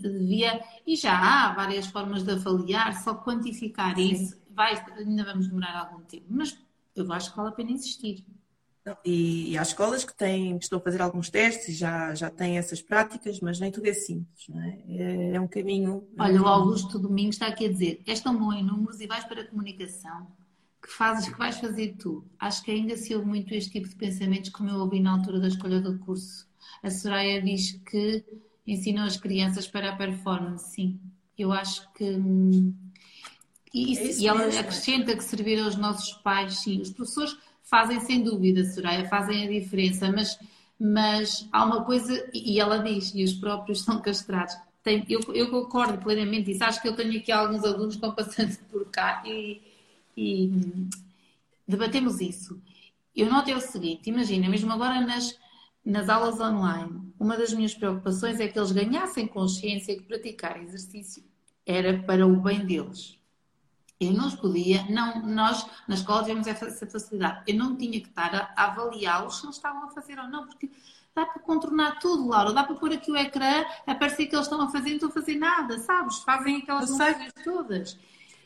devia, 0.00 0.62
e 0.86 0.94
já 0.94 1.18
há 1.18 1.52
várias 1.52 1.86
formas 1.88 2.22
de 2.22 2.30
avaliar, 2.30 3.02
só 3.02 3.14
quantificar 3.14 3.96
Sim. 3.96 4.12
isso 4.12 4.41
vai, 4.54 4.74
ainda 4.96 5.24
vamos 5.24 5.48
demorar 5.48 5.76
algum 5.76 6.02
tempo, 6.02 6.26
mas 6.28 6.58
eu 6.94 7.10
acho 7.12 7.30
que 7.30 7.36
vale 7.36 7.48
a 7.48 7.52
pena 7.52 7.70
insistir. 7.70 8.24
E, 9.04 9.52
e 9.52 9.58
há 9.58 9.62
escolas 9.62 10.04
que 10.04 10.14
têm, 10.14 10.58
que 10.58 10.64
estão 10.64 10.78
a 10.78 10.82
fazer 10.82 11.00
alguns 11.00 11.30
testes 11.30 11.68
e 11.68 11.72
já, 11.72 12.14
já 12.14 12.30
têm 12.30 12.58
essas 12.58 12.82
práticas, 12.82 13.38
mas 13.40 13.60
nem 13.60 13.70
tudo 13.70 13.86
é 13.86 13.94
simples, 13.94 14.48
não 14.48 14.60
é? 14.60 14.78
É, 14.88 15.34
é 15.34 15.40
um 15.40 15.46
caminho. 15.46 16.04
Olha, 16.18 16.42
o 16.42 16.46
Augusto 16.46 16.98
Domingos 16.98 17.36
está 17.36 17.46
aqui 17.46 17.66
a 17.66 17.68
dizer: 17.68 18.02
és 18.06 18.20
tão 18.20 18.36
bom 18.36 18.52
em 18.52 18.64
números 18.64 19.00
e 19.00 19.06
vais 19.06 19.24
para 19.24 19.42
a 19.42 19.46
comunicação 19.46 20.26
que 20.82 20.90
fazes 20.90 21.28
que 21.28 21.38
vais 21.38 21.58
fazer 21.58 21.94
tu. 21.96 22.24
Acho 22.40 22.64
que 22.64 22.72
ainda 22.72 22.96
se 22.96 23.14
ouve 23.14 23.26
muito 23.26 23.54
este 23.54 23.70
tipo 23.70 23.88
de 23.88 23.94
pensamentos 23.94 24.50
como 24.50 24.68
eu 24.68 24.80
ouvi 24.80 24.98
na 24.98 25.12
altura 25.12 25.38
da 25.38 25.46
escolha 25.46 25.80
do 25.80 25.96
curso. 26.00 26.48
A 26.82 26.90
Soraya 26.90 27.40
diz 27.40 27.80
que 27.88 28.24
ensinou 28.66 29.04
as 29.04 29.16
crianças 29.16 29.68
para 29.68 29.90
a 29.90 29.96
performance, 29.96 30.74
sim. 30.74 31.00
Eu 31.38 31.52
acho 31.52 31.90
que. 31.92 32.04
Hum, 32.04 32.74
e, 33.72 33.96
é 33.96 34.12
e 34.18 34.26
ela 34.26 34.46
acrescenta 34.46 35.16
que 35.16 35.24
servir 35.24 35.60
aos 35.60 35.76
nossos 35.76 36.12
pais, 36.14 36.58
sim. 36.58 36.80
Os 36.80 36.90
professores 36.90 37.36
fazem 37.62 38.00
sem 38.00 38.22
dúvida, 38.22 38.64
Soraya, 38.64 39.08
fazem 39.08 39.46
a 39.46 39.50
diferença, 39.50 40.12
mas, 40.12 40.38
mas 40.78 41.48
há 41.50 41.64
uma 41.64 41.84
coisa, 41.84 42.30
e 42.34 42.60
ela 42.60 42.78
diz, 42.78 43.12
e 43.14 43.24
os 43.24 43.32
próprios 43.32 43.82
são 43.82 44.00
castrados. 44.00 44.54
Tem, 44.82 45.04
eu, 45.08 45.20
eu 45.32 45.50
concordo 45.50 45.98
plenamente 45.98 46.50
isso. 46.50 46.64
Acho 46.64 46.82
que 46.82 46.88
eu 46.88 46.96
tenho 46.96 47.16
aqui 47.18 47.30
alguns 47.30 47.64
alunos 47.64 47.94
que 47.94 48.04
estão 48.04 48.12
passando 48.14 48.56
por 48.70 48.84
cá 48.90 49.22
e, 49.24 49.62
e 50.16 50.50
debatemos 51.66 52.20
isso. 52.20 52.60
Eu 53.14 53.30
notei 53.30 53.54
o 53.54 53.60
seguinte: 53.60 54.10
imagina, 54.10 54.48
mesmo 54.48 54.72
agora 54.72 55.00
nas, 55.00 55.38
nas 55.84 56.08
aulas 56.08 56.40
online, 56.40 57.12
uma 57.18 57.36
das 57.36 57.52
minhas 57.52 57.74
preocupações 57.74 58.40
é 58.40 58.48
que 58.48 58.58
eles 58.58 58.72
ganhassem 58.72 59.26
consciência 59.26 59.96
que 59.96 60.02
praticar 60.02 60.60
exercício 60.60 61.22
era 61.64 62.02
para 62.02 62.26
o 62.26 62.36
bem 62.36 62.66
deles. 62.66 63.21
Eu 64.02 64.12
não 64.12 64.26
os 64.26 64.34
podia, 64.34 64.84
não, 64.88 65.22
nós 65.26 65.66
na 65.86 65.94
escola 65.94 66.22
tivemos 66.22 66.46
essa 66.46 66.86
facilidade. 66.86 67.42
Eu 67.46 67.56
não 67.56 67.76
tinha 67.76 68.00
que 68.00 68.08
estar 68.08 68.34
a, 68.34 68.52
a 68.56 68.66
avaliá-los 68.66 69.38
se 69.38 69.46
eles 69.46 69.56
estavam 69.56 69.84
a 69.84 69.88
fazer 69.88 70.18
ou 70.18 70.28
não, 70.28 70.46
porque 70.46 70.70
dá 71.14 71.26
para 71.26 71.42
contornar 71.42 71.98
tudo, 71.98 72.28
Laura. 72.28 72.52
Dá 72.52 72.64
para 72.64 72.74
pôr 72.74 72.92
aqui 72.92 73.10
o 73.10 73.16
ecrã, 73.16 73.64
a 73.86 73.94
parecer 73.94 74.26
que 74.26 74.34
eles 74.34 74.46
estão 74.46 74.60
a 74.60 74.68
fazer 74.68 74.88
e 74.88 74.90
não 74.90 74.96
estão 74.96 75.10
a 75.10 75.12
fazer 75.12 75.36
nada, 75.36 75.78
sabes? 75.78 76.18
Fazem 76.18 76.58
aquelas 76.58 76.90
coisas 76.90 77.32
todas. 77.44 77.98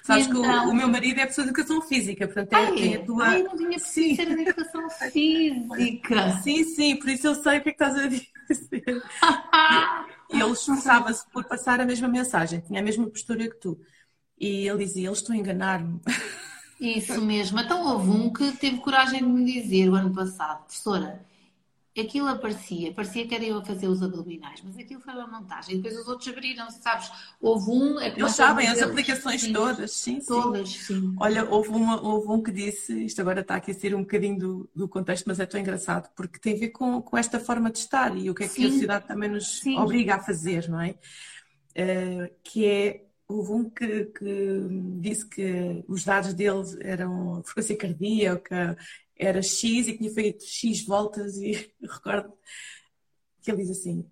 Sabes 0.06 0.26
então... 0.28 0.42
que 0.42 0.48
o, 0.48 0.50
então 0.50 0.70
o, 0.70 0.74
meu 0.74 0.88
marido 0.88 1.18
é 1.18 1.22
professor 1.22 1.42
de 1.42 1.48
educação 1.48 1.82
física, 1.82 2.28
portanto 2.28 2.52
é, 2.52 2.72
tem 2.72 2.94
a 2.94 3.04
tua. 3.04 3.24
Ai, 3.24 3.42
não 3.42 3.56
tinha 3.56 3.78
sim. 3.78 4.14
ser 4.14 4.26
de 4.26 4.42
educação 4.42 4.88
física. 4.88 6.32
Sim, 6.44 6.64
sim, 6.64 6.96
por 6.96 7.08
isso 7.08 7.26
eu 7.26 7.34
sei 7.34 7.58
o 7.58 7.62
que 7.62 7.70
é 7.70 7.72
que 7.72 7.84
estás 7.84 7.96
a 7.98 8.06
dizer. 8.06 8.28
e 10.32 10.40
ele 10.40 10.52
esforçava-se 10.52 11.28
por 11.30 11.44
passar 11.44 11.80
a 11.80 11.84
mesma 11.84 12.06
mensagem, 12.06 12.60
tinha 12.60 12.78
a 12.78 12.84
mesma 12.84 13.08
postura 13.08 13.48
que 13.48 13.56
tu. 13.56 13.80
E 14.38 14.68
ele 14.68 14.84
dizia: 14.84 15.08
Eles 15.08 15.18
estão 15.18 15.34
a 15.34 15.38
enganar-me. 15.38 16.00
Isso 16.80 17.20
mesmo. 17.22 17.58
Então 17.58 17.86
houve 17.86 18.10
um 18.10 18.32
que 18.32 18.52
teve 18.52 18.78
coragem 18.78 19.20
de 19.20 19.26
me 19.26 19.44
dizer 19.44 19.88
o 19.88 19.94
ano 19.94 20.14
passado, 20.14 20.64
professora, 20.64 21.24
aquilo 22.00 22.28
aparecia, 22.28 22.92
parecia 22.92 23.26
que 23.26 23.34
era 23.34 23.44
eu 23.44 23.58
a 23.58 23.64
fazer 23.64 23.88
os 23.88 24.02
abdominais, 24.02 24.60
mas 24.62 24.76
aquilo 24.76 25.00
foi 25.00 25.14
uma 25.14 25.26
montagem. 25.26 25.74
E 25.74 25.76
depois 25.78 25.98
os 25.98 26.06
outros 26.06 26.28
abriram-se, 26.28 26.82
sabes? 26.82 27.10
Houve 27.40 27.70
um. 27.70 27.98
É 27.98 28.08
Eles 28.08 28.32
sabem 28.32 28.68
as 28.68 28.82
aplicações 28.82 29.40
sim, 29.40 29.52
todas, 29.52 29.92
sim, 29.92 30.18
Todas, 30.20 30.68
sim. 30.68 31.14
Olha, 31.18 31.48
houve, 31.48 31.70
uma, 31.70 32.00
houve 32.00 32.28
um 32.28 32.42
que 32.42 32.52
disse, 32.52 33.04
isto 33.04 33.20
agora 33.20 33.40
está 33.40 33.56
aqui 33.56 33.70
a 33.70 33.74
ser 33.74 33.94
um 33.94 34.00
bocadinho 34.00 34.38
do, 34.38 34.70
do 34.74 34.88
contexto, 34.88 35.24
mas 35.26 35.40
é 35.40 35.46
tão 35.46 35.58
engraçado, 35.58 36.10
porque 36.14 36.38
tem 36.38 36.54
a 36.54 36.58
ver 36.58 36.68
com, 36.68 37.00
com 37.00 37.16
esta 37.16 37.40
forma 37.40 37.70
de 37.70 37.78
estar 37.78 38.14
e 38.16 38.28
o 38.28 38.34
que 38.34 38.44
é 38.44 38.48
que 38.48 38.54
sim. 38.54 38.66
a 38.66 38.70
sociedade 38.70 39.06
também 39.06 39.30
nos 39.30 39.60
sim. 39.60 39.78
obriga 39.78 40.16
a 40.16 40.18
fazer, 40.22 40.68
não 40.68 40.80
é? 40.80 40.94
Uh, 41.78 42.30
que 42.42 42.66
é 42.66 43.05
houve 43.28 43.52
um 43.52 43.70
que, 43.70 44.06
que, 44.06 44.68
disse 45.00 45.28
que 45.28 45.84
os 45.88 46.04
dados 46.04 46.32
dele 46.34 46.62
eram 46.80 47.42
frequência 47.44 47.76
cardíaca, 47.76 48.76
era 49.16 49.42
X 49.42 49.88
e 49.88 49.92
que 49.92 49.98
tinha 49.98 50.12
feito 50.12 50.44
X 50.44 50.84
voltas 50.84 51.36
e 51.36 51.52
recordo 51.82 52.32
que 53.42 53.50
ele 53.50 53.62
diz 53.62 53.70
assim, 53.70 54.08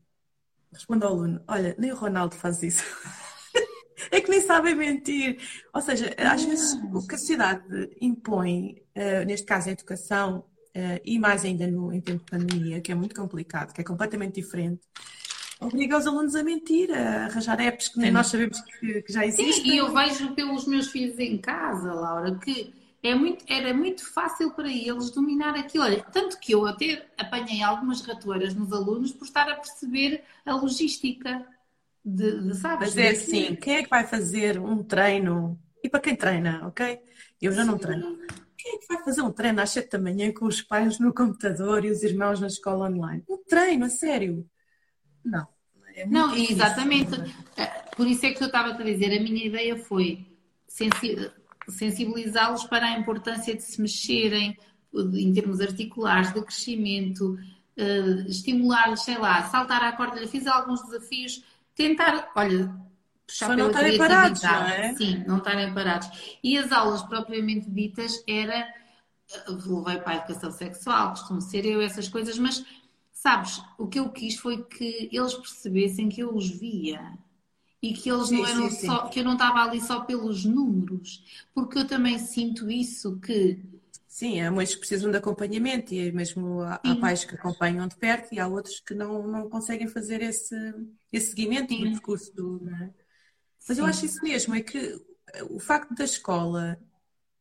responde 0.73 1.05
ao 1.05 1.13
aluno, 1.13 1.43
olha, 1.47 1.75
nem 1.79 1.93
o 1.93 1.97
Ronaldo 1.97 2.37
faz 2.37 2.63
isso. 2.63 2.85
é 4.11 4.21
que 4.21 4.31
nem 4.31 4.41
sabem 4.41 4.75
mentir. 4.75 5.39
Ou 5.73 5.81
seja, 5.81 6.15
às 6.19 6.45
vezes 6.45 6.75
o 6.93 7.07
que 7.07 7.15
a 7.15 7.19
sociedade 7.19 7.97
impõe, 8.01 8.83
uh, 8.97 9.25
neste 9.27 9.47
caso 9.47 9.69
a 9.69 9.73
educação, 9.73 10.39
uh, 10.77 11.01
e 11.05 11.19
mais 11.19 11.45
ainda 11.45 11.67
no, 11.67 11.93
em 11.93 12.01
tempo 12.01 12.25
de 12.25 12.31
pandemia, 12.31 12.81
que 12.81 12.93
é 12.93 12.95
muito 12.95 13.15
complicado, 13.15 13.73
que 13.73 13.81
é 13.81 13.85
completamente 13.85 14.41
diferente, 14.41 14.81
obriga 15.67 15.99
os 15.99 16.07
alunos 16.07 16.35
a 16.35 16.43
mentir, 16.43 16.91
a 16.93 17.27
arranjar 17.27 17.61
apps 17.61 17.89
que 17.89 17.99
nem 17.99 18.11
nós 18.11 18.29
sabemos 18.29 18.61
que, 18.61 19.03
que 19.03 19.13
já 19.13 19.27
existem. 19.27 19.53
Sim, 19.53 19.71
e 19.71 19.77
eu 19.79 19.93
vejo 19.93 20.35
pelos 20.35 20.67
meus 20.67 20.89
filhos 20.89 21.19
em 21.19 21.39
casa, 21.39 21.93
Laura, 21.93 22.35
que 22.37 22.73
é 23.03 23.15
muito, 23.15 23.45
era 23.49 23.75
muito 23.75 24.11
fácil 24.13 24.51
para 24.53 24.69
eles 24.69 25.11
dominar 25.11 25.55
aquilo. 25.55 25.85
Olha, 25.85 26.03
tanto 26.05 26.39
que 26.39 26.53
eu 26.53 26.67
até 26.67 27.07
apanhei 27.19 27.63
algumas 27.63 28.01
ratoeiras 28.01 28.55
nos 28.55 28.73
alunos 28.73 29.13
por 29.13 29.25
estar 29.25 29.49
a 29.49 29.57
perceber 29.57 30.23
a 30.45 30.55
logística 30.55 31.47
de, 32.05 32.41
de 32.41 32.55
sabes? 32.57 32.95
Mas 32.95 32.99
é 32.99 33.11
assim, 33.11 33.55
quem 33.57 33.77
é 33.77 33.83
que 33.83 33.91
vai 33.91 34.07
fazer 34.07 34.59
um 34.59 34.83
treino? 34.83 35.59
E 35.83 35.89
para 35.89 36.01
quem 36.01 36.17
treina, 36.17 36.67
ok? 36.67 36.99
Eu 37.41 37.53
já 37.53 37.63
Sim. 37.63 37.71
não 37.71 37.79
treino. 37.79 38.19
Quem 38.57 38.77
é 38.77 38.79
que 38.79 38.87
vai 38.89 39.05
fazer 39.05 39.21
um 39.21 39.31
treino 39.31 39.61
às 39.61 39.71
7 39.71 39.91
da 39.91 39.99
manhã 39.99 40.33
com 40.33 40.47
os 40.47 40.63
pais 40.63 40.99
no 40.99 41.13
computador 41.13 41.85
e 41.85 41.91
os 41.91 42.03
irmãos 42.03 42.41
na 42.41 42.47
escola 42.47 42.89
online? 42.89 43.23
Um 43.29 43.37
treino, 43.47 43.85
a 43.85 43.91
sério. 43.91 44.49
Não. 45.23 45.47
É 45.95 46.07
não, 46.07 46.35
exatamente. 46.35 47.15
Eh, 47.57 47.67
por 47.97 48.07
isso 48.07 48.27
é 48.27 48.33
que 48.33 48.43
eu 48.43 48.49
estava 48.49 48.71
a 48.71 48.83
dizer, 48.83 49.17
a 49.17 49.23
minha 49.23 49.47
ideia 49.47 49.77
foi 49.77 50.27
sensibilizá-los 51.69 52.65
para 52.65 52.87
a 52.87 52.99
importância 52.99 53.55
de 53.55 53.63
se 53.63 53.81
mexerem 53.81 54.57
em 54.93 55.33
termos 55.33 55.61
articulares, 55.61 56.33
de 56.33 56.41
crescimento, 56.43 57.39
uh, 57.77 58.29
estimular-lhes, 58.29 59.03
sei 59.03 59.19
lá, 59.19 59.43
saltar 59.45 59.83
à 59.83 59.93
corda, 59.93 60.27
fiz 60.29 60.47
alguns 60.47 60.83
desafios, 60.85 61.43
tentar, 61.75 62.31
olha, 62.37 62.73
puxar 63.27 63.47
Só 63.47 63.55
pela 63.55 63.57
não 63.57 63.67
estarem 63.69 63.99
parados, 63.99 64.43
não 64.43 64.67
é? 64.67 64.95
Sim, 64.95 65.25
não 65.27 65.39
estarem 65.39 65.75
parados. 65.75 66.39
E 66.43 66.57
as 66.57 66.71
aulas 66.71 67.03
propriamente 67.03 67.69
ditas 67.71 68.23
era 68.29 68.67
levei 69.49 69.99
para 69.99 70.13
a 70.13 70.17
educação 70.17 70.51
sexual, 70.51 71.11
costumo 71.11 71.41
ser 71.41 71.65
eu, 71.65 71.81
essas 71.81 72.09
coisas, 72.09 72.39
mas 72.39 72.65
sabes, 73.25 73.63
o 73.79 73.87
que 73.87 73.99
eu 73.99 74.11
quis 74.11 74.37
foi 74.37 74.63
que 74.65 75.09
eles 75.11 75.33
percebessem 75.33 76.11
que 76.11 76.21
eu 76.21 76.35
os 76.35 76.47
via 76.47 77.17
e 77.81 77.95
que 77.95 78.11
eles 78.11 78.29
sim, 78.29 78.37
não 78.37 78.47
eram 78.47 78.71
sim, 78.71 78.87
só, 78.87 79.05
sim. 79.05 79.11
que 79.11 79.21
eu 79.21 79.25
não 79.25 79.33
estava 79.33 79.63
ali 79.63 79.81
só 79.81 80.01
pelos 80.01 80.45
números, 80.45 81.25
porque 81.55 81.79
eu 81.79 81.87
também 81.87 82.19
sinto 82.19 82.71
isso 82.71 83.19
que 83.21 83.59
Sim, 84.07 84.43
há 84.43 84.51
muitos 84.51 84.75
que 84.75 84.81
precisam 84.81 85.11
de 85.11 85.17
acompanhamento 85.17 85.93
e 85.93 86.13
mesmo 86.13 86.61
há, 86.61 86.75
há, 86.75 86.97
pais 86.97 87.25
que 87.25 87.35
acompanham 87.35 87.89
de 87.89 87.97
perto 87.97 88.33
e 88.33 88.39
há 88.39 88.47
outros 88.47 88.79
que 88.79 88.95
não, 88.95 89.27
não 89.27 89.49
conseguem 89.49 89.89
fazer 89.89 90.23
esse, 90.23 90.55
esse 91.11 91.31
seguimento 91.31 91.75
do 91.75 91.81
percurso 91.81 92.33
do. 92.33 92.69
É? 92.81 92.91
Mas 93.67 93.79
eu 93.79 93.87
acho 93.87 94.05
isso 94.05 94.23
mesmo, 94.23 94.55
é 94.55 94.61
que 94.61 95.03
o 95.51 95.59
facto 95.59 95.95
da 95.95 96.05
escola 96.05 96.79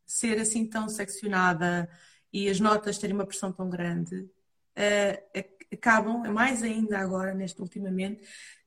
ser 0.05 0.39
assim 0.39 0.65
tão 0.65 0.87
seccionada 0.87 1.87
e 2.31 2.49
as 2.49 2.59
notas 2.59 2.97
terem 2.97 3.15
uma 3.15 3.27
pressão 3.27 3.51
tão 3.51 3.69
grande, 3.69 4.15
uh, 4.21 5.39
acabam, 5.75 6.23
mais 6.31 6.63
ainda 6.63 6.99
agora, 6.99 7.33
neste 7.33 7.61
ultimamente, 7.61 8.21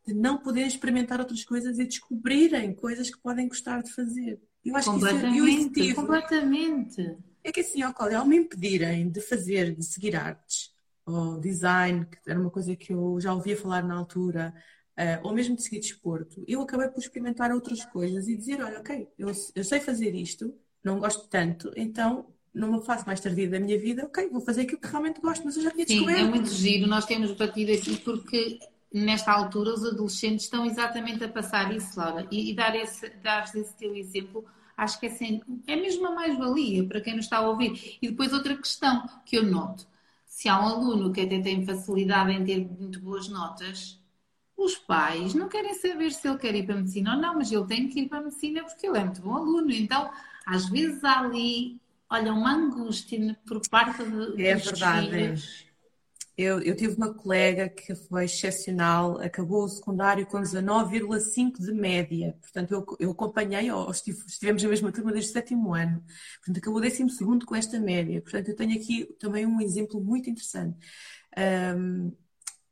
de 0.07 0.15
não 0.15 0.39
poderem 0.39 0.69
experimentar 0.69 1.19
outras 1.19 1.45
coisas 1.45 1.79
e 1.79 1.85
descobrirem 1.85 2.75
coisas 2.75 3.11
que 3.11 3.21
podem 3.21 3.49
gostar 3.49 3.83
de 3.83 3.93
fazer. 3.93 4.41
Eu 4.65 4.77
acho 4.77 4.91
completamente, 4.91 5.71
que 5.71 5.81
isso 5.81 5.93
é 5.93 5.95
completamente. 5.95 7.17
É 7.43 7.53
que 7.53 7.61
assim, 7.61 7.83
ao 7.83 7.95
ao 8.15 8.27
me 8.27 8.37
impedirem 8.37 9.09
de 9.09 9.21
fazer, 9.21 9.75
de 9.75 9.85
seguir 9.85 10.17
artes, 10.17 10.75
ou 11.05 11.39
design, 11.39 12.05
que 12.07 12.31
era 12.31 12.39
uma 12.39 12.51
coisa 12.51 12.75
que 12.75 12.93
eu 12.93 13.21
já 13.21 13.33
ouvia 13.33 13.57
falar 13.57 13.85
na 13.85 13.95
altura, 13.95 14.53
uh, 14.99 15.27
ou 15.27 15.33
mesmo 15.33 15.55
de 15.55 15.63
seguir 15.63 15.81
desporto, 15.81 16.45
eu 16.49 16.61
acabei 16.61 16.89
por 16.89 16.99
experimentar 16.99 17.53
outras 17.53 17.85
coisas 17.85 18.27
e 18.27 18.37
dizer, 18.37 18.61
olha, 18.61 18.81
ok, 18.81 19.09
eu, 19.17 19.31
eu 19.55 19.65
sei 19.65 19.79
fazer 19.79 20.15
isto, 20.15 20.53
não 20.83 20.99
gosto 20.99 21.29
tanto, 21.29 21.73
então 21.77 22.27
numa 22.57 22.81
fase 22.81 23.07
mais 23.07 23.21
tardia 23.21 23.49
da 23.49 23.61
minha 23.61 23.79
vida, 23.79 24.05
ok, 24.05 24.29
vou 24.31 24.41
fazer 24.41 24.63
aquilo 24.63 24.81
que 24.81 24.89
realmente 24.89 25.21
gosto, 25.21 25.45
mas 25.45 25.57
eu 25.57 25.63
já 25.63 25.71
tinha 25.71 25.85
descoberto. 25.85 26.19
Sim, 26.19 26.25
é 26.25 26.29
muito 26.29 26.51
giro, 26.51 26.87
nós 26.87 27.05
temos 27.05 27.31
batido 27.33 27.73
aqui 27.73 27.97
porque 27.99 28.59
nesta 28.93 29.31
altura 29.31 29.75
os 29.75 29.85
adolescentes 29.85 30.47
estão 30.47 30.65
exatamente 30.65 31.23
a 31.23 31.29
passar 31.29 31.75
isso, 31.75 31.99
Laura, 31.99 32.27
e, 32.31 32.51
e 32.51 32.55
dar, 32.55 32.75
esse, 32.75 33.11
dar 33.23 33.45
esse 33.55 33.77
teu 33.77 33.95
exemplo 33.95 34.45
acho 34.77 35.01
que 35.01 35.07
é, 35.07 35.11
sem, 35.11 35.43
é 35.67 35.77
mesmo 35.77 36.07
a 36.07 36.15
mais-valia 36.15 36.85
para 36.85 37.01
quem 37.01 37.17
nos 37.17 37.25
está 37.25 37.39
a 37.39 37.49
ouvir. 37.49 37.99
E 38.01 38.09
depois 38.09 38.33
outra 38.33 38.55
questão 38.57 39.09
que 39.25 39.37
eu 39.37 39.43
noto, 39.43 39.87
se 40.27 40.49
há 40.49 40.61
um 40.61 40.67
aluno 40.67 41.13
que 41.13 41.23
até 41.23 41.41
tem 41.41 41.65
facilidade 41.65 42.33
em 42.33 42.45
ter 42.45 42.59
muito 42.79 43.01
boas 43.01 43.29
notas, 43.29 43.99
os 44.57 44.75
pais 44.77 45.35
não 45.35 45.49
querem 45.49 45.75
saber 45.75 46.13
se 46.13 46.29
ele 46.29 46.39
quer 46.39 46.55
ir 46.55 46.65
para 46.65 46.75
a 46.75 46.79
medicina 46.79 47.15
ou 47.15 47.21
não, 47.21 47.35
mas 47.35 47.51
ele 47.51 47.67
tem 47.67 47.89
que 47.89 48.01
ir 48.01 48.09
para 48.09 48.19
a 48.19 48.23
medicina 48.23 48.65
porque 48.65 48.87
ele 48.87 48.99
é 48.99 49.05
muito 49.05 49.21
bom 49.21 49.35
aluno. 49.35 49.71
Então, 49.71 50.11
às 50.47 50.69
vezes 50.69 51.03
há 51.05 51.21
ali, 51.21 51.79
olha, 52.11 52.33
uma 52.33 52.55
angústia 52.55 53.39
por 53.47 53.61
parte 53.69 54.03
de, 54.05 54.47
é 54.47 54.55
verdade. 54.55 55.11
Filhos 55.11 55.67
eu, 56.37 56.61
eu, 56.61 56.77
tive 56.77 56.95
uma 56.97 57.15
colega 57.15 57.67
que 57.67 57.95
foi 57.95 58.27
excepcional, 58.27 59.19
acabou 59.23 59.65
o 59.65 59.69
secundário 59.69 60.27
com 60.27 60.39
19,5 60.39 61.59
de 61.59 61.73
média. 61.73 62.37
Portanto, 62.43 62.73
eu, 62.73 62.87
eu 63.01 63.11
acompanhei, 63.13 63.71
ou 63.71 63.91
estivemos 63.91 64.63
na 64.63 64.69
mesma 64.69 64.93
turma 64.93 65.13
desde 65.13 65.31
o 65.31 65.33
sétimo 65.33 65.75
ano. 65.75 66.05
Portanto, 66.37 66.59
acabou 66.59 66.79
o 66.79 66.83
décimo 66.83 67.09
segundo 67.09 67.47
com 67.47 67.57
esta 67.57 67.81
média. 67.81 68.21
Portanto, 68.21 68.49
eu 68.51 68.57
tenho 68.57 68.79
aqui 68.79 69.07
também 69.19 69.47
um 69.47 69.63
exemplo 69.63 69.99
muito 69.99 70.29
interessante. 70.29 70.77
Um, 71.75 72.13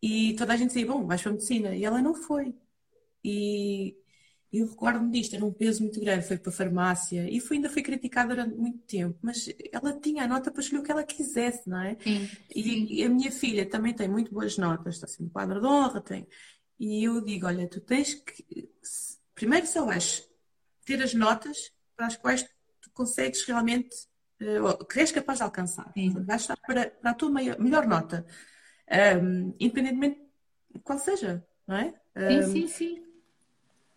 e 0.02 0.34
toda 0.34 0.52
a 0.52 0.56
gente 0.56 0.68
dizia, 0.68 0.86
bom, 0.86 1.06
vais 1.06 1.22
para 1.22 1.30
a 1.30 1.34
medicina. 1.34 1.74
E 1.74 1.86
ela 1.86 2.02
não 2.02 2.14
foi. 2.14 2.54
E 3.24 3.96
eu 4.58 4.68
recordo-me 4.68 5.10
disto, 5.10 5.34
era 5.34 5.44
um 5.44 5.52
peso 5.52 5.82
muito 5.82 5.98
grande, 6.00 6.26
foi 6.26 6.36
para 6.36 6.50
a 6.50 6.54
farmácia 6.54 7.28
e 7.28 7.40
foi, 7.40 7.56
ainda 7.56 7.68
foi 7.68 7.82
criticada 7.82 8.34
durante 8.34 8.54
muito 8.56 8.78
tempo, 8.80 9.18
mas 9.20 9.48
ela 9.72 9.98
tinha 9.98 10.24
a 10.24 10.28
nota 10.28 10.50
para 10.50 10.60
escolher 10.60 10.80
o 10.80 10.84
que 10.84 10.92
ela 10.92 11.02
quisesse, 11.02 11.68
não 11.68 11.80
é? 11.80 11.96
Sim, 12.00 12.28
e, 12.54 13.00
e, 13.00 13.04
a 13.04 13.08
minha 13.08 13.32
filha 13.32 13.68
também 13.68 13.92
tem 13.92 14.08
muito 14.08 14.32
boas 14.32 14.56
notas, 14.56 14.94
está 14.94 15.06
sendo 15.06 15.30
quadro 15.30 15.60
de 15.60 15.66
honra, 15.66 16.00
tem. 16.00 16.26
E 16.78 17.04
eu 17.04 17.20
digo, 17.20 17.46
olha, 17.46 17.68
tu 17.68 17.80
tens 17.80 18.14
que. 18.14 18.68
Primeiro 19.34 19.66
só 19.66 19.84
vais 19.84 20.28
ter 20.84 21.02
as 21.02 21.14
notas 21.14 21.72
para 21.96 22.06
as 22.06 22.16
quais 22.16 22.42
tu 22.80 22.90
consegues 22.92 23.44
realmente. 23.44 23.96
Uh, 24.40 24.84
que 24.84 24.98
és 24.98 25.12
capaz 25.12 25.38
de 25.38 25.44
alcançar. 25.44 25.90
Sim. 25.94 26.10
Vais 26.24 26.42
estar 26.42 26.56
para, 26.56 26.90
para 26.90 27.10
a 27.12 27.14
tua 27.14 27.30
maior, 27.30 27.58
melhor 27.58 27.86
nota. 27.86 28.26
Um, 29.22 29.54
independentemente 29.58 30.20
de 30.74 30.80
qual 30.80 30.98
seja, 30.98 31.44
não 31.66 31.76
é? 31.76 31.94
Um, 32.16 32.42
sim, 32.42 32.66
sim, 32.66 32.68
sim 32.68 33.03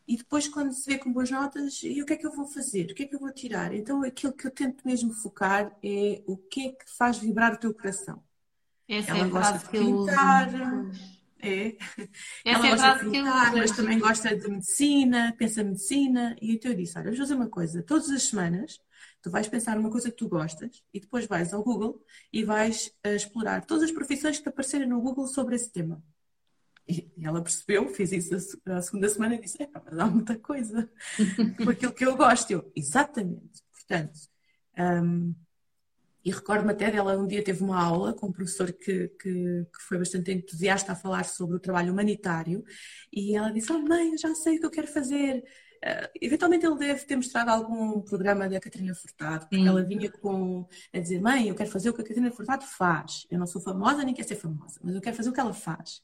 e 0.07 0.15
depois 0.15 0.47
quando 0.47 0.71
se 0.71 0.89
vê 0.89 0.97
com 0.97 1.11
boas 1.11 1.29
notas, 1.29 1.81
e 1.83 2.01
o 2.01 2.05
que 2.05 2.13
é 2.13 2.15
que 2.15 2.25
eu 2.25 2.31
vou 2.31 2.45
fazer? 2.47 2.91
O 2.91 2.95
que 2.95 3.03
é 3.03 3.05
que 3.05 3.15
eu 3.15 3.19
vou 3.19 3.31
tirar? 3.31 3.73
Então 3.73 4.03
aquilo 4.03 4.33
que 4.33 4.47
eu 4.47 4.51
tento 4.51 4.85
mesmo 4.85 5.13
focar 5.13 5.75
é 5.83 6.23
o 6.25 6.37
que 6.37 6.67
é 6.67 6.69
que 6.71 6.85
faz 6.97 7.17
vibrar 7.17 7.53
o 7.53 7.57
teu 7.57 7.73
coração. 7.73 8.23
Essa 8.87 9.11
Ela 9.11 9.25
é 9.25 9.29
gosta 9.29 9.57
de 9.57 9.69
pintar, 9.69 10.49
é. 11.39 11.77
Ela 12.45 12.67
é 12.67 12.69
gosta 12.69 13.03
de 13.03 13.11
pintar, 13.11 13.55
mas 13.55 13.71
também 13.71 13.99
gosta 13.99 14.35
de 14.35 14.47
medicina, 14.47 15.35
pensa 15.37 15.63
medicina, 15.63 16.35
e 16.41 16.53
então 16.53 16.71
eu 16.71 16.77
disse, 16.77 16.97
olha, 16.97 17.09
vou 17.09 17.17
fazer 17.17 17.33
uma 17.35 17.49
coisa, 17.49 17.83
todas 17.83 18.09
as 18.09 18.23
semanas 18.23 18.79
tu 19.21 19.29
vais 19.29 19.47
pensar 19.47 19.75
numa 19.75 19.91
coisa 19.91 20.09
que 20.09 20.17
tu 20.17 20.29
gostas 20.29 20.83
e 20.93 20.99
depois 20.99 21.25
vais 21.25 21.53
ao 21.53 21.63
Google 21.63 22.01
e 22.31 22.43
vais 22.43 22.87
uh, 23.05 23.09
explorar 23.09 23.65
todas 23.65 23.83
as 23.83 23.91
profissões 23.91 24.37
que 24.37 24.43
te 24.43 24.49
aparecerem 24.49 24.87
no 24.87 25.01
Google 25.01 25.27
sobre 25.27 25.55
esse 25.55 25.69
tema. 25.69 26.01
E 26.87 27.11
ela 27.21 27.41
percebeu, 27.41 27.89
fez 27.93 28.11
isso 28.13 28.57
a 28.65 28.81
segunda 28.81 29.09
semana 29.09 29.35
e 29.35 29.41
disse: 29.41 29.61
É, 29.61 29.69
mas 29.73 29.99
há 29.99 30.05
muita 30.05 30.37
coisa 30.37 30.89
com 31.57 31.69
aquilo 31.69 31.93
que 31.93 32.05
eu 32.05 32.15
gosto. 32.15 32.51
Eu, 32.51 32.71
exatamente. 32.75 33.61
Portanto, 33.73 34.19
um, 34.77 35.35
e 36.27 36.31
recordo-me 36.31 36.71
até 36.71 36.91
dela, 36.91 37.17
um 37.17 37.25
dia 37.25 37.41
teve 37.41 37.63
uma 37.63 37.81
aula 37.81 38.13
com 38.13 38.27
um 38.27 38.31
professor 38.33 38.71
que, 38.73 39.07
que, 39.09 39.65
que, 39.65 39.81
foi 39.87 39.97
bastante 39.97 40.29
entusiasta 40.29 40.91
a 40.91 40.95
falar 40.95 41.23
sobre 41.23 41.55
o 41.55 41.59
trabalho 41.59 41.93
humanitário 41.93 42.65
e 43.11 43.35
ela 43.35 43.49
disse: 43.49 43.71
Oh, 43.71 43.79
mãe, 43.79 44.11
eu 44.11 44.17
já 44.17 44.35
sei 44.35 44.57
o 44.57 44.59
que 44.59 44.65
eu 44.65 44.71
quero 44.71 44.87
fazer. 44.87 45.43
Uh, 45.77 46.09
eventualmente 46.19 46.65
ele 46.65 46.75
deve 46.75 47.05
ter 47.05 47.15
mostrado 47.15 47.51
algum 47.51 48.01
programa 48.01 48.49
da 48.49 48.59
Catarina 48.59 48.95
Furtado, 48.95 49.47
porque 49.47 49.65
ela 49.65 49.83
vinha 49.83 50.11
com 50.11 50.67
a 50.93 50.99
dizer: 50.99 51.21
Mãe, 51.21 51.47
eu 51.47 51.55
quero 51.55 51.69
fazer 51.69 51.89
o 51.89 51.93
que 51.93 52.01
a 52.01 52.03
Catarina 52.03 52.31
Furtado 52.31 52.65
faz. 52.65 53.25
Eu 53.29 53.39
não 53.39 53.47
sou 53.47 53.61
famosa 53.61 54.03
nem 54.03 54.13
quero 54.13 54.27
ser 54.27 54.35
famosa, 54.35 54.79
mas 54.83 54.95
eu 54.95 55.01
quero 55.01 55.15
fazer 55.15 55.29
o 55.29 55.33
que 55.33 55.39
ela 55.39 55.53
faz. 55.53 56.01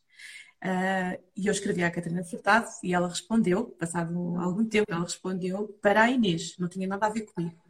Uh, 0.63 1.21
e 1.35 1.47
eu 1.47 1.51
escrevi 1.51 1.83
à 1.83 1.91
Catarina 1.91 2.23
Furtado 2.23 2.69
e 2.81 2.93
ela 2.93 3.09
respondeu, 3.09 3.65
passado 3.71 4.37
algum 4.37 4.65
tempo, 4.65 4.89
ela 4.89 5.03
respondeu 5.03 5.67
para 5.81 6.03
a 6.03 6.09
Inês, 6.09 6.57
não 6.57 6.69
tinha 6.69 6.87
nada 6.87 7.05
a 7.05 7.09
ver 7.09 7.25
comigo. 7.25 7.61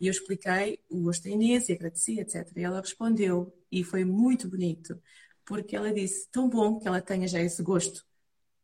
E 0.00 0.08
eu 0.08 0.10
expliquei 0.10 0.80
o 0.90 1.02
gosto 1.02 1.22
da 1.24 1.30
Inês 1.30 1.68
e 1.68 1.72
agradeci, 1.72 2.18
etc. 2.18 2.50
E 2.56 2.62
ela 2.64 2.80
respondeu, 2.80 3.56
e 3.70 3.84
foi 3.84 4.04
muito 4.04 4.48
bonito, 4.48 5.00
porque 5.44 5.76
ela 5.76 5.92
disse: 5.92 6.28
tão 6.30 6.48
bom 6.48 6.80
que 6.80 6.88
ela 6.88 7.00
tenha 7.00 7.28
já 7.28 7.40
esse 7.40 7.62
gosto 7.62 8.04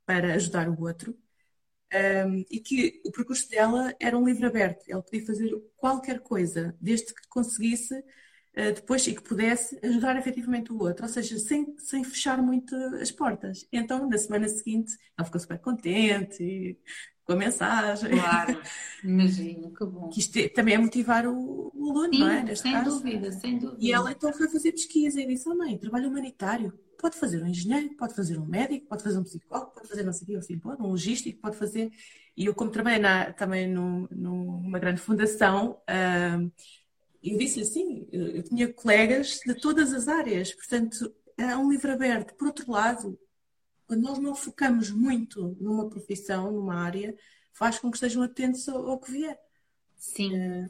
para 0.05 0.35
ajudar 0.35 0.69
o 0.69 0.83
outro, 0.83 1.17
um, 1.95 2.45
e 2.51 2.61
que 2.61 3.01
o 3.05 3.13
percurso 3.13 3.49
dela 3.49 3.95
era 4.01 4.19
um 4.19 4.27
livro 4.27 4.47
aberto, 4.47 4.85
ela 4.89 5.03
podia 5.03 5.25
fazer 5.25 5.51
qualquer 5.77 6.21
coisa, 6.21 6.77
desde 6.81 7.15
que 7.15 7.29
conseguisse 7.29 8.03
depois 8.55 9.07
e 9.07 9.15
que 9.15 9.23
pudesse 9.23 9.79
ajudar 9.83 10.17
efetivamente 10.17 10.73
o 10.73 10.79
outro, 10.83 11.05
ou 11.05 11.09
seja, 11.09 11.39
sem, 11.39 11.75
sem 11.79 12.03
fechar 12.05 12.43
muito 12.43 12.75
as 13.01 13.11
portas. 13.11 13.67
Então, 13.73 14.09
na 14.09 14.19
semana 14.19 14.49
seguinte, 14.49 14.93
ela 15.17 15.25
ficou 15.25 15.41
super 15.41 15.59
contente 15.59 16.79
com 17.25 17.35
a 17.35 17.37
mensagem. 17.37 18.11
Claro, 18.11 18.61
imagino, 19.05 19.73
que 19.73 19.85
bom. 19.85 20.09
Que 20.09 20.21
isto 20.21 20.37
é, 20.37 20.49
também 20.49 20.75
é 20.75 20.79
motivar 20.79 21.27
o, 21.27 21.71
o 21.75 21.91
aluno, 21.91 22.13
Sim, 22.13 22.21
não 22.21 22.29
é? 22.29 22.43
Neste 22.43 22.63
sem 22.63 22.73
caso. 22.73 22.91
dúvida, 22.91 23.33
sem 23.33 23.59
dúvida. 23.59 23.79
E 23.81 23.93
ela 23.93 24.11
então 24.11 24.33
foi 24.33 24.49
fazer 24.49 24.73
pesquisa 24.73 25.21
e 25.21 25.27
disse: 25.27 25.49
Oh, 25.49 25.55
mãe, 25.55 25.79
trabalho 25.79 26.09
humanitário. 26.09 26.73
Pode 26.99 27.17
fazer 27.17 27.43
um 27.43 27.47
engenheiro, 27.47 27.97
pode 27.97 28.15
fazer 28.15 28.37
um 28.37 28.45
médico, 28.45 28.87
pode 28.87 29.03
fazer 29.03 29.19
um 29.19 29.23
psicólogo, 29.25 29.71
pode 29.73 29.89
fazer 29.89 30.03
não 30.03 30.13
sei 30.13 30.25
o 30.25 30.27
quê, 30.27 30.37
assim, 30.37 30.59
pode, 30.59 30.83
um 30.83 30.89
logístico, 30.89 31.41
pode 31.41 31.57
fazer. 31.57 31.91
E 32.37 32.45
eu, 32.45 32.55
como 32.55 32.71
trabalhei 32.71 32.99
na, 32.99 33.33
também 33.33 33.67
no, 33.67 34.07
numa 34.11 34.79
grande 34.79 35.01
fundação, 35.01 35.81
uh, 35.89 36.53
eu 37.23 37.39
disse 37.39 37.61
assim, 37.61 38.07
eu 38.11 38.43
tinha 38.43 38.73
colegas 38.73 39.41
de 39.45 39.55
todas 39.55 39.93
as 39.93 40.09
áreas, 40.09 40.55
portanto, 40.55 41.15
é 41.37 41.57
um 41.57 41.71
livro 41.71 41.93
aberto. 41.93 42.35
Por 42.35 42.49
outro 42.49 42.71
lado, 42.71 43.19
quando 43.87 44.03
nós 44.03 44.19
não 44.19 44.35
focamos 44.35 44.91
muito 44.91 45.57
numa 45.61 45.89
profissão, 45.89 46.51
numa 46.51 46.77
área, 46.77 47.15
faz 47.53 47.79
com 47.79 47.91
que 47.91 47.97
estejam 47.97 48.23
atentos 48.23 48.69
ao, 48.69 48.99
que 48.99 49.11
vier. 49.11 49.39
Sim. 49.97 50.35
É... 50.35 50.69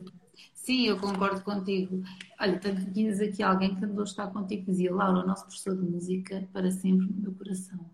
Sim, 0.54 0.86
eu 0.86 0.98
concordo 0.98 1.42
contigo. 1.42 2.02
Olha, 2.38 2.58
tens 2.58 3.20
aqui 3.20 3.42
alguém 3.42 3.74
que 3.74 3.84
andou 3.84 4.02
a 4.02 4.04
estar 4.04 4.26
contigo 4.28 4.66
dizia, 4.66 4.94
Laura, 4.94 5.20
o 5.20 5.26
nosso 5.26 5.44
professor 5.44 5.76
de 5.76 5.82
música 5.82 6.48
para 6.52 6.70
sempre 6.70 7.06
no 7.06 7.22
meu 7.22 7.32
coração. 7.34 7.90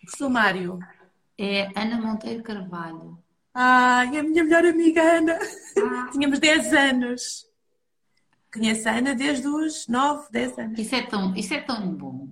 Professor 0.00 0.28
Mário. 0.28 0.78
É 1.36 1.68
Ana 1.74 2.00
Monteiro 2.00 2.42
Carvalho. 2.42 3.18
Ai, 3.54 4.16
a 4.18 4.22
minha 4.22 4.44
melhor 4.44 4.64
amiga 4.64 5.02
Ana. 5.02 5.38
Ah. 5.76 6.08
Tínhamos 6.12 6.38
10 6.38 6.72
anos. 6.72 7.46
Conheço 8.52 8.88
a 8.88 8.92
Ana 8.92 9.14
desde 9.14 9.46
os 9.46 9.86
9, 9.86 10.28
10 10.30 10.58
anos. 10.58 10.78
Isso 10.78 10.94
é 10.94 11.02
tão, 11.02 11.34
isso 11.36 11.54
é 11.54 11.60
tão 11.60 11.94
bom. 11.94 12.28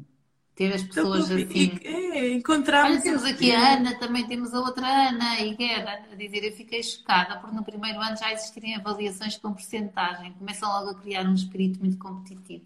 ter 0.55 0.75
as 0.75 0.83
pessoas 0.83 1.31
então, 1.31 1.45
assim. 1.47 1.79
É, 1.85 2.33
encontramos. 2.33 2.91
Olha, 2.91 3.03
temos 3.03 3.25
aqui 3.25 3.53
a 3.53 3.75
Ana, 3.75 3.95
também 3.99 4.27
temos 4.27 4.53
a 4.53 4.61
outra 4.61 4.87
Ana, 5.09 5.41
e 5.41 5.55
Guerra, 5.55 6.05
a 6.11 6.15
dizer: 6.17 6.45
Eu 6.45 6.53
fiquei 6.53 6.83
chocada 6.83 7.39
porque 7.39 7.55
no 7.55 7.65
primeiro 7.65 8.01
ano 8.01 8.17
já 8.17 8.33
existirem 8.33 8.75
avaliações 8.75 9.37
com 9.37 9.53
porcentagem, 9.53 10.33
começam 10.33 10.69
logo 10.69 10.91
a 10.91 10.95
criar 10.95 11.25
um 11.25 11.35
espírito 11.35 11.79
muito 11.79 11.99
competitivo. 11.99 12.65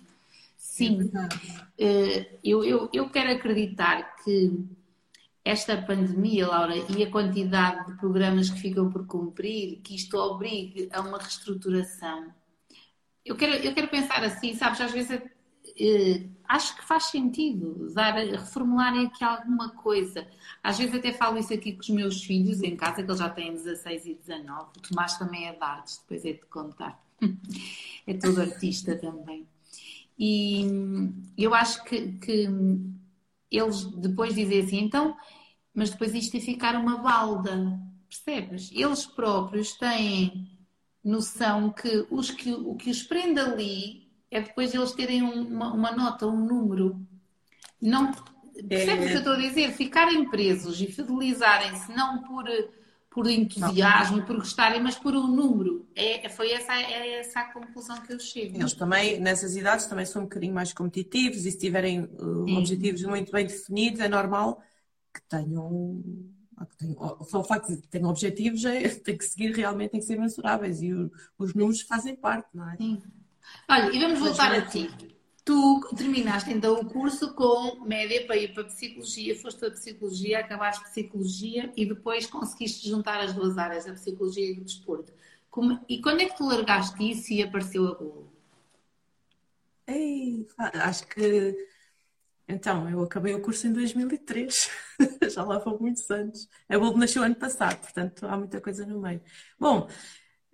Sim, 0.56 1.10
é 1.78 2.38
eu, 2.42 2.64
eu, 2.64 2.88
eu 2.92 3.10
quero 3.10 3.32
acreditar 3.32 4.16
que 4.24 4.50
esta 5.44 5.76
pandemia, 5.76 6.46
Laura, 6.46 6.74
e 6.76 7.02
a 7.02 7.10
quantidade 7.10 7.86
de 7.86 7.98
programas 7.98 8.48
que 8.48 8.60
ficam 8.60 8.90
por 8.90 9.06
cumprir, 9.06 9.80
que 9.82 9.94
isto 9.94 10.16
obrigue 10.16 10.88
a 10.92 11.00
uma 11.00 11.18
reestruturação. 11.18 12.32
Eu 13.24 13.36
quero, 13.36 13.54
eu 13.54 13.74
quero 13.74 13.88
pensar 13.88 14.22
assim, 14.22 14.54
sabes, 14.54 14.80
às 14.80 14.92
vezes 14.92 15.20
eh, 15.78 16.26
acho 16.48 16.76
que 16.76 16.84
faz 16.84 17.04
sentido 17.04 17.92
dar, 17.92 18.14
reformularem 18.14 19.06
aqui 19.06 19.24
alguma 19.24 19.70
coisa. 19.70 20.26
Às 20.62 20.78
vezes 20.78 20.94
até 20.94 21.12
falo 21.12 21.38
isso 21.38 21.52
aqui 21.52 21.72
com 21.72 21.80
os 21.80 21.90
meus 21.90 22.22
filhos 22.22 22.62
em 22.62 22.76
casa, 22.76 23.02
que 23.02 23.08
eles 23.08 23.18
já 23.18 23.30
têm 23.30 23.52
16 23.52 24.06
e 24.06 24.14
19. 24.14 24.70
O 24.76 24.80
Tomás 24.80 25.18
também 25.18 25.48
é 25.48 25.52
de 25.52 25.62
artes, 25.62 25.98
depois 25.98 26.24
é 26.24 26.32
de 26.32 26.46
contar. 26.46 27.02
é 28.06 28.14
todo 28.14 28.40
artista 28.40 28.96
também. 28.96 29.46
E 30.18 30.64
eu 31.36 31.54
acho 31.54 31.82
que, 31.84 32.12
que 32.12 32.48
eles 33.52 33.84
depois 33.84 34.34
dizem 34.34 34.60
assim, 34.60 34.78
então, 34.80 35.16
mas 35.74 35.90
depois 35.90 36.14
isto 36.14 36.36
é 36.36 36.40
ficar 36.40 36.74
uma 36.74 36.98
balda, 36.98 37.78
percebes? 38.08 38.70
Eles 38.72 39.06
próprios 39.06 39.72
têm 39.74 40.50
noção 41.04 41.70
que, 41.70 42.06
os 42.10 42.30
que 42.30 42.52
o 42.52 42.74
que 42.76 42.90
os 42.90 43.02
prende 43.02 43.40
ali 43.40 44.08
é 44.30 44.40
depois 44.40 44.74
eles 44.74 44.92
terem 44.92 45.22
uma, 45.22 45.72
uma 45.72 45.92
nota, 45.92 46.26
um 46.26 46.44
número. 46.44 47.06
Não, 47.80 48.12
percebes 48.68 49.06
o 49.06 49.08
que 49.08 49.14
eu 49.14 49.18
estou 49.18 49.32
a 49.34 49.38
dizer? 49.38 49.72
Ficarem 49.72 50.28
presos 50.30 50.80
e 50.80 50.86
fidelizarem-se 50.86 51.92
não 51.94 52.22
por, 52.22 52.44
por 53.12 53.28
entusiasmo, 53.28 54.18
não. 54.18 54.24
por 54.24 54.36
gostarem, 54.36 54.80
mas 54.82 54.96
por 54.96 55.14
um 55.14 55.26
número. 55.26 55.86
É, 55.94 56.28
foi 56.30 56.50
essa, 56.52 56.72
é 56.74 57.20
essa 57.20 57.40
a 57.40 57.52
conclusão 57.52 58.00
que 58.00 58.12
eu 58.12 58.18
chego. 58.18 58.56
Eles 58.56 58.72
também, 58.72 59.20
nessas 59.20 59.54
idades, 59.54 59.86
também 59.86 60.06
são 60.06 60.22
um 60.22 60.24
bocadinho 60.24 60.54
mais 60.54 60.72
competitivos 60.72 61.44
e 61.44 61.50
se 61.50 61.58
tiverem 61.58 62.04
uh, 62.04 62.56
objetivos 62.56 63.02
muito 63.02 63.30
bem 63.30 63.46
definidos, 63.46 64.00
é 64.00 64.08
normal 64.08 64.62
que 65.12 65.20
tenham 65.28 66.02
só 67.24 67.40
o 67.40 67.44
facto 67.44 67.74
de 67.74 67.82
terem 67.88 68.06
objetivos 68.06 68.64
é, 68.64 68.88
tem 69.00 69.18
que 69.18 69.24
seguir 69.24 69.54
realmente, 69.54 69.90
tem 69.90 70.00
que 70.00 70.06
ser 70.06 70.18
mensuráveis 70.18 70.80
e 70.80 70.94
o, 70.94 71.10
os 71.38 71.54
números 71.54 71.82
fazem 71.82 72.16
parte, 72.16 72.48
não 72.54 72.70
é? 72.70 72.76
Sim. 72.76 73.02
Olha, 73.68 73.94
e 73.94 74.00
vamos 74.00 74.20
voltar 74.20 74.52
a 74.52 74.62
ti. 74.62 74.90
Tu 75.44 75.80
terminaste 75.96 76.52
então 76.52 76.74
o 76.74 76.86
curso 76.86 77.34
com 77.34 77.84
média 77.84 78.24
para 78.26 78.36
ir 78.36 78.54
para 78.54 78.62
a 78.62 78.66
psicologia, 78.66 79.36
foste 79.36 79.58
para 79.58 79.68
a 79.68 79.72
psicologia, 79.72 80.38
acabaste 80.38 80.84
psicologia 80.84 81.72
e 81.76 81.84
depois 81.84 82.26
conseguiste 82.26 82.88
juntar 82.88 83.20
as 83.20 83.32
duas 83.32 83.58
áreas, 83.58 83.88
a 83.88 83.92
psicologia 83.92 84.46
e 84.46 84.60
o 84.60 84.64
desporto. 84.64 85.12
Como, 85.50 85.84
e 85.88 86.00
quando 86.00 86.20
é 86.20 86.26
que 86.26 86.36
tu 86.36 86.46
largaste 86.46 87.10
isso 87.10 87.32
e 87.32 87.42
apareceu 87.42 87.88
a 87.88 87.94
Golo? 87.94 88.32
Ei, 89.86 90.46
acho 90.58 91.06
que 91.08 91.56
então, 92.48 92.88
eu 92.90 93.02
acabei 93.02 93.34
o 93.34 93.40
curso 93.40 93.66
em 93.66 93.72
2003, 93.72 94.70
já 95.32 95.42
lá 95.42 95.60
foram 95.60 95.78
muitos 95.78 96.10
anos. 96.10 96.48
A 96.68 96.76
Globo 96.76 96.98
nasceu 96.98 97.22
ano 97.22 97.34
passado, 97.34 97.80
portanto 97.80 98.26
há 98.26 98.36
muita 98.36 98.60
coisa 98.60 98.84
no 98.84 99.00
meio. 99.00 99.22
Bom, 99.58 99.88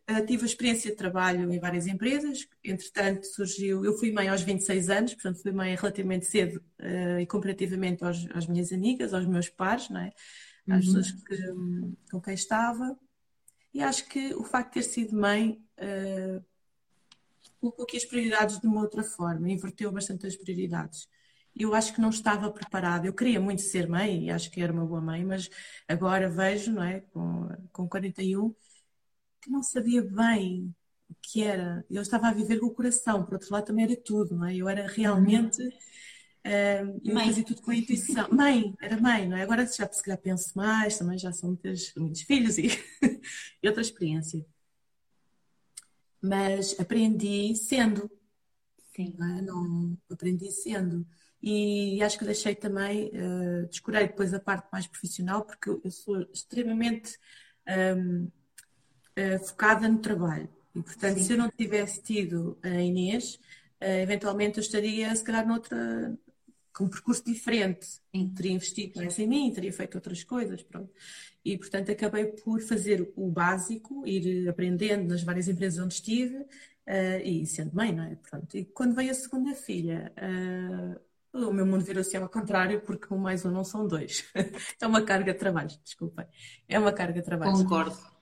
eh, 0.09 0.23
tive 0.23 0.45
a 0.45 0.47
experiência 0.47 0.91
de 0.91 0.97
trabalho 0.97 1.53
em 1.53 1.61
várias 1.61 1.87
empresas, 1.87 2.49
entretanto 2.65 3.27
surgiu, 3.27 3.85
eu 3.85 3.93
fui 3.99 4.11
mãe 4.11 4.27
aos 4.29 4.41
26 4.41 4.89
anos, 4.89 5.13
portanto 5.13 5.43
fui 5.43 5.53
mãe 5.53 5.75
relativamente 5.75 6.25
cedo 6.25 6.65
uh, 6.81 7.21
e 7.21 7.27
comparativamente 7.27 8.03
aos, 8.03 8.27
às 8.33 8.47
minhas 8.47 8.73
amigas, 8.73 9.13
aos 9.13 9.27
meus 9.27 9.51
pares, 9.51 9.91
não 9.91 10.01
é? 10.01 10.13
às 10.67 10.87
uhum. 10.87 10.95
pessoas 10.95 11.13
que, 11.13 12.11
com 12.11 12.21
quem 12.23 12.33
estava. 12.33 12.99
E 13.75 13.83
acho 13.83 14.09
que 14.09 14.35
o 14.35 14.45
facto 14.45 14.69
de 14.69 14.75
ter 14.81 14.83
sido 14.83 15.15
mãe 15.15 15.63
uh, 15.79 16.43
colocou 17.61 17.85
aqui 17.85 17.99
as 17.99 18.05
prioridades 18.07 18.59
de 18.59 18.67
uma 18.67 18.81
outra 18.81 19.03
forma, 19.03 19.51
inverteu 19.51 19.93
bastante 19.93 20.27
as 20.27 20.37
prioridades. 20.37 21.07
Eu 21.55 21.75
acho 21.75 21.93
que 21.93 22.01
não 22.01 22.09
estava 22.09 22.51
preparada. 22.51 23.07
Eu 23.07 23.13
queria 23.13 23.41
muito 23.41 23.61
ser 23.61 23.87
mãe 23.87 24.25
e 24.25 24.31
acho 24.31 24.51
que 24.51 24.63
era 24.63 24.73
uma 24.73 24.87
boa 24.87 25.03
mãe, 25.03 25.23
mas 25.23 25.51
agora 25.87 26.31
vejo, 26.31 26.73
não 26.73 26.83
é, 26.83 27.01
com, 27.01 27.49
com 27.73 27.87
41, 27.87 28.55
que 29.49 29.53
não 29.53 29.63
sabia 29.63 30.03
bem 30.03 30.75
o 31.09 31.15
que 31.23 31.43
era. 31.43 31.85
Eu 31.91 32.03
estava 32.03 32.29
a 32.29 32.35
viver 32.35 32.61
com 32.61 32.67
o 32.67 32.75
coração, 32.75 33.25
por 33.25 33.35
outro 33.35 33.51
lado 33.51 33.65
também 33.65 33.87
era 33.87 33.97
tudo, 33.97 34.37
não 34.37 34.45
é? 34.45 34.55
Eu 34.55 34.69
era 34.69 34.87
realmente. 34.87 35.63
Uh, 36.47 37.01
eu 37.05 37.15
mãe. 37.15 37.27
fazia 37.27 37.45
tudo 37.45 37.63
com 37.63 37.71
a 37.71 37.77
intuição. 37.77 38.29
Mãe, 38.31 38.75
era 38.81 39.01
mãe, 39.01 39.27
não 39.27 39.37
é? 39.37 39.43
Agora 39.43 39.67
já 39.67 39.91
se 39.91 40.03
calhar 40.03 40.21
penso 40.21 40.53
mais, 40.57 40.99
também 40.99 41.19
já 41.19 41.33
são 41.33 41.51
muitos, 41.51 41.93
muitos 41.97 42.23
filhos 42.23 42.59
e, 42.59 42.69
e 43.63 43.67
outra 43.67 43.83
experiência. 43.83 44.47
Mas 46.21 46.79
aprendi 46.79 47.55
sendo. 47.57 48.11
Sim. 48.95 49.15
Não, 49.19 49.39
é? 49.39 49.43
não 49.43 49.99
aprendi 50.11 50.51
sendo. 50.51 51.07
E 51.41 52.03
acho 52.03 52.19
que 52.19 52.25
deixei 52.25 52.55
também, 52.55 53.11
uh, 53.15 53.67
descurei 53.69 54.09
depois 54.09 54.35
a 54.35 54.41
parte 54.41 54.69
mais 54.73 54.87
profissional, 54.87 55.45
porque 55.45 55.71
eu 55.71 55.91
sou 55.91 56.21
extremamente 56.33 57.17
um, 57.97 58.31
uh, 59.19 59.47
focada 59.47 59.89
no 59.89 59.99
trabalho. 59.99 60.49
E, 60.75 60.83
portanto, 60.83 61.19
Sim. 61.19 61.25
se 61.25 61.33
eu 61.33 61.39
não 61.39 61.51
tivesse 61.51 62.03
tido 62.03 62.57
a 62.63 62.69
Inês, 62.69 63.35
uh, 63.81 63.85
eventualmente 64.03 64.59
eu 64.59 64.63
estaria, 64.63 65.15
se 65.15 65.25
calhar, 65.25 65.47
noutra, 65.47 66.17
com 66.73 66.85
um 66.85 66.89
percurso 66.89 67.25
diferente. 67.25 67.87
Sim. 68.15 68.33
Teria 68.35 68.53
investido 68.53 69.01
mais 69.01 69.19
em 69.19 69.27
mim, 69.27 69.53
teria 69.53 69.73
feito 69.73 69.97
outras 69.97 70.23
coisas, 70.23 70.63
pronto. 70.63 70.91
E, 71.45 71.57
portanto, 71.59 71.91
acabei 71.91 72.27
por 72.27 72.61
fazer 72.61 73.13
o 73.17 73.29
básico, 73.31 74.07
ir 74.07 74.49
aprendendo 74.49 75.09
nas 75.09 75.23
várias 75.23 75.49
empresas 75.49 75.83
onde 75.83 75.95
estive, 75.95 76.37
uh, 76.37 77.21
e 77.25 77.47
sendo 77.47 77.75
mãe, 77.75 77.93
não 77.93 78.05
é? 78.05 78.17
Pronto. 78.17 78.57
E 78.57 78.65
quando 78.65 78.95
veio 78.95 79.11
a 79.11 79.15
segunda 79.15 79.55
filha, 79.55 80.13
uh, 81.33 81.49
o 81.49 81.53
meu 81.53 81.67
mundo 81.67 81.85
virou-se 81.85 82.17
ao 82.17 82.29
contrário, 82.29 82.81
porque 82.83 83.13
um 83.13 83.19
mais 83.19 83.45
um 83.45 83.51
não 83.51 83.65
são 83.65 83.87
dois. 83.87 84.25
é 84.81 84.87
uma 84.87 85.03
carga 85.03 85.33
de 85.33 85.39
trabalho, 85.39 85.71
desculpem. 85.83 86.27
É 86.69 86.79
uma 86.79 86.93
carga 86.93 87.21
de 87.21 87.25
trabalho. 87.25 87.53
Concordo 87.53 88.18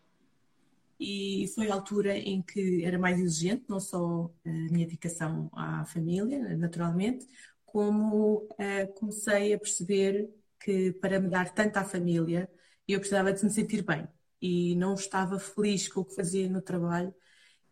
e 0.99 1.51
foi 1.55 1.71
a 1.71 1.75
altura 1.75 2.17
em 2.17 2.43
que 2.43 2.85
era 2.85 2.99
mais 2.99 3.19
exigente, 3.21 3.65
não 3.69 3.81
só 3.81 4.31
a 4.45 4.49
minha 4.49 4.87
dedicação 4.87 5.51
à 5.53 5.85
família, 5.85 6.57
naturalmente, 6.57 7.27
como 7.65 8.49
uh, 8.53 8.93
comecei 8.95 9.53
a 9.53 9.59
perceber 9.59 10.31
que 10.59 10.93
para 10.95 11.21
me 11.21 11.29
dar 11.29 11.53
tanto 11.53 11.77
à 11.77 11.85
família, 11.85 12.51
eu 12.89 12.99
precisava 12.99 13.33
de 13.33 13.45
me 13.45 13.51
sentir 13.51 13.83
bem 13.83 14.09
e 14.41 14.75
não 14.77 14.95
estava 14.95 15.39
feliz 15.39 15.89
com 15.89 16.01
o 16.01 16.05
que 16.05 16.15
fazia 16.15 16.49
no 16.49 16.63
trabalho 16.63 17.15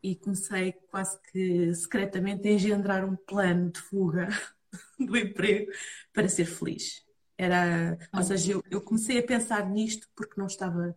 e 0.03 0.15
comecei 0.17 0.73
quase 0.91 1.19
que 1.33 1.75
secretamente 1.75 2.47
a 2.47 2.53
engendrar 2.53 3.05
um 3.05 3.17
plano 3.17 3.71
de 3.71 3.81
fuga 3.81 4.29
do 4.99 5.17
emprego 5.17 5.73
para 6.13 6.29
ser 6.29 6.45
feliz. 6.45 7.03
Era, 7.39 7.99
ou 8.13 8.23
seja, 8.23 8.53
eu, 8.53 8.63
eu 8.71 8.81
comecei 8.81 9.19
a 9.19 9.23
pensar 9.23 9.69
nisto 9.69 10.09
porque 10.15 10.39
não 10.39 10.47
estava 10.47 10.97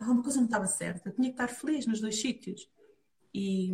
alguma 0.00 0.22
coisa 0.22 0.38
não 0.38 0.46
estava 0.46 0.66
certa. 0.66 1.08
Eu 1.08 1.14
tinha 1.14 1.28
que 1.28 1.34
estar 1.34 1.48
feliz 1.48 1.86
nos 1.86 2.00
dois 2.00 2.20
sítios. 2.20 2.68
E, 3.32 3.72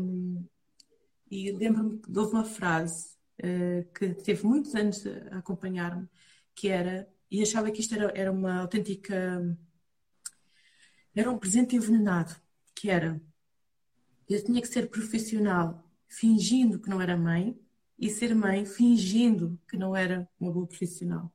e 1.31 1.53
lembro-me 1.53 2.01
de 2.07 2.19
houve 2.19 2.35
uma 2.35 2.45
frase 2.45 3.17
uh, 3.41 3.93
que 3.93 4.15
teve 4.15 4.45
muitos 4.47 4.75
anos 4.75 5.05
a 5.31 5.39
acompanhar-me, 5.39 6.09
que 6.55 6.69
era, 6.69 7.09
e 7.31 7.43
achava 7.43 7.71
que 7.71 7.81
isto 7.81 7.95
era, 7.95 8.13
era 8.15 8.33
uma 8.33 8.61
autêntica. 8.61 9.57
Era 11.15 11.31
um 11.31 11.39
presente 11.39 11.75
envenenado, 11.77 12.37
que 12.75 12.91
era. 12.91 13.21
Eu 14.29 14.45
tinha 14.45 14.61
que 14.61 14.69
ser 14.69 14.91
profissional 14.91 15.83
fingindo 16.09 16.79
que 16.79 16.91
não 16.91 17.01
era 17.01 17.17
mãe 17.17 17.59
e 17.99 18.11
ser 18.11 18.35
mãe 18.35 18.65
fingindo 18.65 19.59
que 19.69 19.77
não 19.77 19.97
era 19.97 20.29
uma 20.39 20.53
boa 20.53 20.67
profissional 20.67 21.33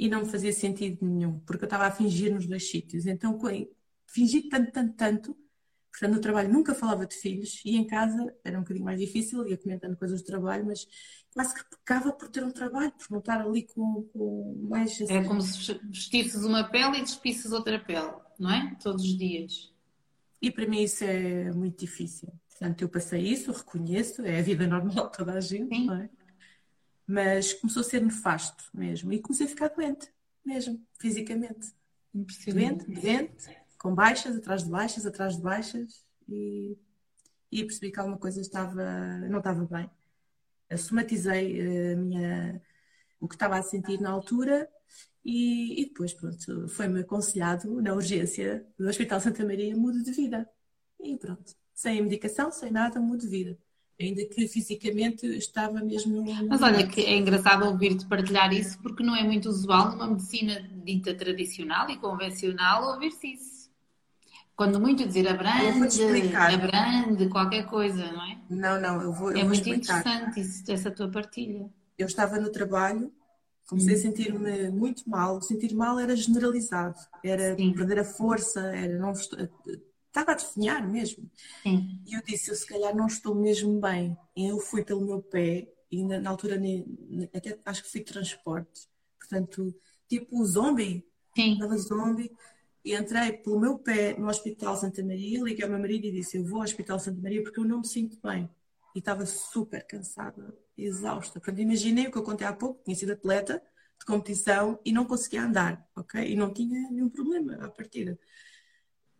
e 0.00 0.08
não 0.08 0.20
me 0.20 0.26
fazia 0.26 0.50
sentido 0.50 1.04
nenhum, 1.04 1.40
porque 1.40 1.62
eu 1.62 1.66
estava 1.66 1.84
a 1.84 1.90
fingir 1.90 2.32
nos 2.32 2.46
dois 2.46 2.70
sítios. 2.70 3.04
Então, 3.04 3.38
fingi 4.06 4.48
tanto, 4.48 4.72
tanto, 4.72 4.94
tanto. 4.94 5.36
Portanto, 5.90 6.14
no 6.14 6.20
trabalho 6.22 6.50
nunca 6.50 6.74
falava 6.74 7.04
de 7.04 7.14
filhos 7.14 7.60
e 7.66 7.76
em 7.76 7.86
casa 7.86 8.34
era 8.42 8.56
um 8.56 8.62
bocadinho 8.62 8.86
mais 8.86 8.98
difícil, 8.98 9.46
ia 9.46 9.58
comentando 9.58 9.98
coisas 9.98 10.22
do 10.22 10.26
trabalho, 10.26 10.64
mas 10.64 10.86
quase 11.34 11.54
que 11.54 11.68
pecava 11.68 12.12
por 12.12 12.30
ter 12.30 12.42
um 12.42 12.50
trabalho, 12.50 12.92
por 12.92 13.10
não 13.10 13.18
estar 13.18 13.42
ali 13.42 13.66
com, 13.66 14.08
com 14.10 14.68
mais. 14.70 14.92
Assim. 15.02 15.12
É 15.12 15.22
como 15.22 15.42
se 15.42 15.74
vestisses 15.74 16.44
uma 16.44 16.64
pele 16.64 16.96
e 16.96 17.02
despisses 17.02 17.52
outra 17.52 17.78
pele, 17.78 18.14
não 18.38 18.50
é? 18.50 18.74
Todos 18.82 19.04
os 19.04 19.18
dias. 19.18 19.70
E 20.40 20.50
para 20.50 20.66
mim 20.66 20.82
isso 20.82 21.04
é 21.04 21.52
muito 21.52 21.78
difícil. 21.78 22.32
Portanto, 22.48 22.80
eu 22.80 22.88
passei 22.88 23.20
isso, 23.20 23.52
reconheço, 23.52 24.22
é 24.22 24.38
a 24.38 24.42
vida 24.42 24.66
normal 24.66 25.10
de 25.10 25.18
toda 25.18 25.34
a 25.34 25.40
gente, 25.40 25.76
Sim. 25.76 25.84
não 25.84 25.96
é? 25.96 26.08
Mas 27.10 27.52
começou 27.54 27.80
a 27.80 27.84
ser 27.84 28.00
nefasto 28.00 28.64
mesmo. 28.72 29.12
E 29.12 29.18
comecei 29.18 29.46
a 29.46 29.48
ficar 29.48 29.68
doente, 29.68 30.08
mesmo, 30.46 30.80
fisicamente. 30.96 31.74
Doente, 32.14 32.88
doente, 32.88 33.58
com 33.76 33.92
baixas, 33.94 34.36
atrás 34.36 34.62
de 34.62 34.70
baixas, 34.70 35.04
atrás 35.04 35.36
de 35.36 35.42
baixas, 35.42 36.04
e, 36.28 36.78
e 37.50 37.64
percebi 37.64 37.90
que 37.90 37.98
alguma 37.98 38.16
coisa 38.16 38.40
estava, 38.40 38.84
não 39.28 39.38
estava 39.38 39.64
bem. 39.64 39.90
Eu 40.68 40.78
somatizei 40.78 41.60
eh, 41.60 41.92
a 41.94 41.96
minha, 41.96 42.62
o 43.18 43.26
que 43.26 43.34
estava 43.34 43.58
a 43.58 43.62
sentir 43.62 44.00
na 44.00 44.10
altura 44.10 44.70
e, 45.24 45.82
e 45.82 45.86
depois, 45.86 46.12
pronto, 46.14 46.68
foi-me 46.68 47.00
aconselhado 47.00 47.82
na 47.82 47.92
urgência 47.92 48.64
do 48.78 48.88
Hospital 48.88 49.20
Santa 49.20 49.44
Maria, 49.44 49.76
mudo 49.76 50.00
de 50.00 50.12
vida. 50.12 50.48
E 51.00 51.16
pronto, 51.16 51.56
sem 51.74 52.00
medicação, 52.02 52.52
sem 52.52 52.70
nada, 52.70 53.00
mudo 53.00 53.22
de 53.22 53.28
vida. 53.28 53.58
Ainda 54.00 54.24
que 54.24 54.48
fisicamente 54.48 55.26
estava 55.26 55.80
mesmo. 55.80 56.24
Mas 56.48 56.62
olha, 56.62 56.86
que 56.86 57.02
é 57.02 57.16
engraçado 57.16 57.66
ouvir-te 57.66 58.06
partilhar 58.06 58.52
isso, 58.52 58.78
porque 58.80 59.02
não 59.02 59.14
é 59.14 59.22
muito 59.22 59.48
usual 59.48 59.90
numa 59.90 60.08
medicina 60.08 60.62
dita 60.84 61.14
tradicional 61.14 61.90
e 61.90 61.98
convencional 61.98 62.94
ouvir-se 62.94 63.34
isso. 63.34 63.70
Quando 64.56 64.80
muito 64.80 65.06
dizer 65.06 65.28
abrande, 65.28 66.02
abrande, 66.54 67.28
qualquer 67.28 67.66
coisa, 67.66 68.10
não 68.12 68.24
é? 68.24 68.38
Não, 68.48 68.80
não, 68.80 69.02
eu 69.02 69.12
vou. 69.12 69.30
Eu 69.30 69.38
é 69.38 69.40
vou 69.40 69.48
muito 69.48 69.68
explicar. 69.68 70.00
interessante 70.00 70.40
isso, 70.40 70.72
essa 70.72 70.90
tua 70.90 71.10
partilha. 71.10 71.68
Eu 71.98 72.06
estava 72.06 72.38
no 72.38 72.50
trabalho 72.50 73.12
Comecei 73.70 73.94
a 73.94 73.98
hum. 73.98 74.00
sentir-me 74.00 74.68
muito 74.70 75.08
mal. 75.08 75.40
sentir 75.40 75.72
mal 75.72 75.96
era 76.00 76.16
generalizado, 76.16 76.98
era 77.22 77.54
Sim. 77.54 77.72
perder 77.72 78.00
a 78.00 78.04
força, 78.04 78.60
era 78.60 78.98
não 78.98 79.12
estava 80.10 80.32
a 80.32 80.34
definhar 80.34 80.86
mesmo. 80.88 81.30
Sim. 81.62 82.00
E 82.06 82.14
eu 82.14 82.22
disse, 82.22 82.50
eu 82.50 82.54
se 82.54 82.66
calhar 82.66 82.94
não 82.94 83.06
estou 83.06 83.34
mesmo 83.34 83.80
bem. 83.80 84.16
E 84.36 84.46
eu 84.46 84.58
fui 84.58 84.84
pelo 84.84 85.04
meu 85.04 85.22
pé 85.22 85.72
e 85.90 86.04
na, 86.04 86.20
na 86.20 86.30
altura 86.30 86.60
até 87.34 87.58
acho 87.64 87.82
que 87.82 87.90
fui 87.90 88.00
transporte. 88.02 88.88
Portanto, 89.18 89.74
tipo 90.08 90.44
zombie. 90.44 91.06
Sim. 91.34 91.54
Estava 91.54 91.78
zombie. 91.78 92.30
E 92.84 92.94
entrei 92.94 93.32
pelo 93.32 93.60
meu 93.60 93.78
pé 93.78 94.18
no 94.18 94.28
Hospital 94.28 94.76
Santa 94.76 95.02
Maria, 95.04 95.42
liguei 95.42 95.64
ao 95.64 95.70
meu 95.70 95.78
marido 95.78 96.06
e 96.06 96.12
disse, 96.12 96.38
eu 96.38 96.44
vou 96.44 96.58
ao 96.58 96.64
Hospital 96.64 96.98
Santa 96.98 97.20
Maria 97.20 97.42
porque 97.42 97.60
eu 97.60 97.64
não 97.64 97.78
me 97.78 97.86
sinto 97.86 98.18
bem. 98.22 98.48
E 98.94 98.98
estava 98.98 99.24
super 99.26 99.86
cansada 99.86 100.56
exausta. 100.76 101.38
Portanto, 101.38 101.60
imaginei 101.60 102.06
o 102.06 102.10
que 102.10 102.18
eu 102.18 102.22
contei 102.22 102.46
há 102.46 102.52
pouco, 102.52 102.82
tinha 102.82 102.96
sido 102.96 103.12
atleta 103.12 103.62
de 103.98 104.06
competição 104.06 104.80
e 104.84 104.92
não 104.92 105.04
conseguia 105.04 105.44
andar, 105.44 105.86
ok? 105.94 106.32
E 106.32 106.34
não 106.34 106.52
tinha 106.52 106.90
nenhum 106.90 107.10
problema 107.10 107.54
à 107.56 107.68
partida. 107.68 108.18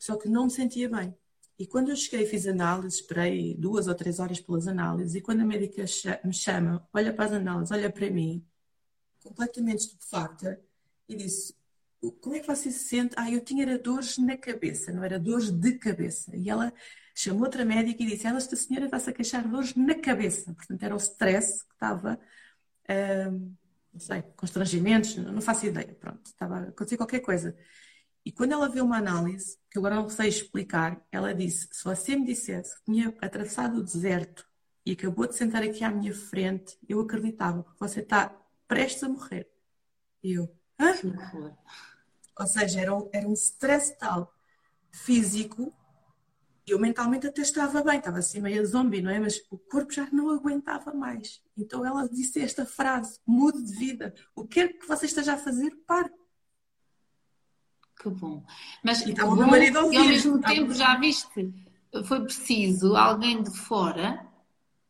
Só 0.01 0.17
que 0.17 0.31
não 0.31 0.45
me 0.45 0.51
sentia 0.51 0.89
bem. 0.89 1.15
E 1.59 1.67
quando 1.67 1.91
eu 1.91 1.97
cheguei, 1.97 2.25
fiz 2.25 2.47
análises, 2.47 3.01
esperei 3.01 3.55
duas 3.55 3.87
ou 3.87 3.95
três 3.95 4.19
horas 4.19 4.41
pelas 4.41 4.67
análises, 4.67 5.15
e 5.15 5.21
quando 5.21 5.43
a 5.43 5.45
médica 5.45 5.85
me 6.25 6.33
chama, 6.33 6.89
olha 6.91 7.13
para 7.13 7.27
as 7.27 7.33
análises, 7.33 7.71
olha 7.71 7.93
para 7.93 8.11
mim, 8.11 8.43
completamente 9.23 9.81
estupefacta, 9.81 10.59
e 11.07 11.15
disse: 11.15 11.55
Como 12.23 12.35
é 12.35 12.41
que 12.41 12.47
você 12.47 12.71
se 12.71 12.89
sente? 12.89 13.15
Ah, 13.19 13.31
eu 13.31 13.43
tinha 13.45 13.79
dores 13.79 14.17
na 14.17 14.39
cabeça, 14.39 14.91
não 14.91 15.05
era 15.05 15.19
dores 15.21 15.51
de 15.51 15.73
cabeça. 15.75 16.35
E 16.35 16.49
ela 16.49 16.73
chamou 17.15 17.43
outra 17.43 17.63
médica 17.63 18.03
e 18.03 18.07
disse: 18.07 18.27
Ela, 18.27 18.39
esta 18.39 18.57
senhora 18.57 18.87
está-se 18.87 19.11
a 19.11 19.13
queixar 19.13 19.43
de 19.45 19.51
dores 19.51 19.75
na 19.75 19.95
cabeça. 19.97 20.55
Portanto, 20.55 20.83
era 20.83 20.95
o 20.95 20.99
stress 20.99 21.63
que 21.67 21.75
estava, 21.75 22.19
hum, 22.89 23.55
não 23.93 24.01
sei, 24.01 24.23
constrangimentos, 24.35 25.15
não 25.17 25.43
faço 25.43 25.67
ideia. 25.67 25.95
Pronto, 26.01 26.25
estava 26.25 26.57
a 26.57 26.63
acontecer 26.69 26.97
qualquer 26.97 27.21
coisa. 27.21 27.55
E 28.25 28.31
quando 28.33 28.53
ela 28.53 28.69
viu 28.69 28.85
uma 28.85 28.99
análise, 28.99 29.59
que 29.71 29.79
agora 29.79 29.97
não 29.97 30.09
sei 30.09 30.29
explicar, 30.29 31.01
ela 31.11 31.35
disse: 31.35 31.69
Se 31.73 31.85
você 31.85 32.17
me 32.17 32.27
dissesse 32.27 32.77
que 32.77 32.85
tinha 32.85 33.15
atravessado 33.21 33.79
o 33.79 33.83
deserto 33.83 34.47
e 34.85 34.93
acabou 34.93 35.27
de 35.27 35.37
sentar 35.37 35.63
aqui 35.63 35.85
à 35.85 35.91
minha 35.91 36.15
frente, 36.15 36.79
eu 36.89 37.01
acreditava, 37.01 37.63
porque 37.63 37.79
você 37.79 38.01
está 38.01 38.35
prestes 38.69 39.03
a 39.03 39.09
morrer. 39.09 39.51
E 40.23 40.33
eu, 40.35 40.55
hã? 40.79 40.95
Ou 42.39 42.47
seja, 42.47 42.81
era 42.81 42.95
um, 42.95 43.09
era 43.13 43.29
um 43.29 43.33
stress 43.35 43.97
tal 43.99 44.35
físico 44.91 45.73
eu 46.73 46.79
mentalmente 46.79 47.27
até 47.27 47.43
estava 47.43 47.83
bem, 47.83 47.99
estava 47.99 48.19
assim 48.19 48.41
meio 48.41 48.65
zombie, 48.65 49.03
não 49.03 49.11
é? 49.11 49.19
Mas 49.19 49.43
o 49.51 49.59
corpo 49.59 49.93
já 49.93 50.09
não 50.13 50.31
aguentava 50.31 50.93
mais. 50.93 51.43
Então 51.57 51.85
ela 51.85 52.09
disse 52.09 52.41
esta 52.41 52.65
frase: 52.65 53.19
mude 53.27 53.63
de 53.63 53.75
vida. 53.75 54.15
O 54.35 54.47
que 54.47 54.67
quer 54.67 54.79
que 54.79 54.87
você 54.87 55.07
esteja 55.07 55.35
a 55.35 55.39
fazer, 55.39 55.71
pare. 55.87 56.11
Que 58.01 58.09
bom. 58.09 58.43
Mas 58.83 59.03
e, 59.03 59.13
bom, 59.13 59.37
e 59.93 59.97
ao 59.97 60.05
mesmo 60.07 60.41
tempo, 60.41 60.73
já 60.73 60.97
viste, 60.97 61.53
foi 62.05 62.21
preciso 62.23 62.97
alguém 62.97 63.43
de 63.43 63.51
fora 63.51 64.27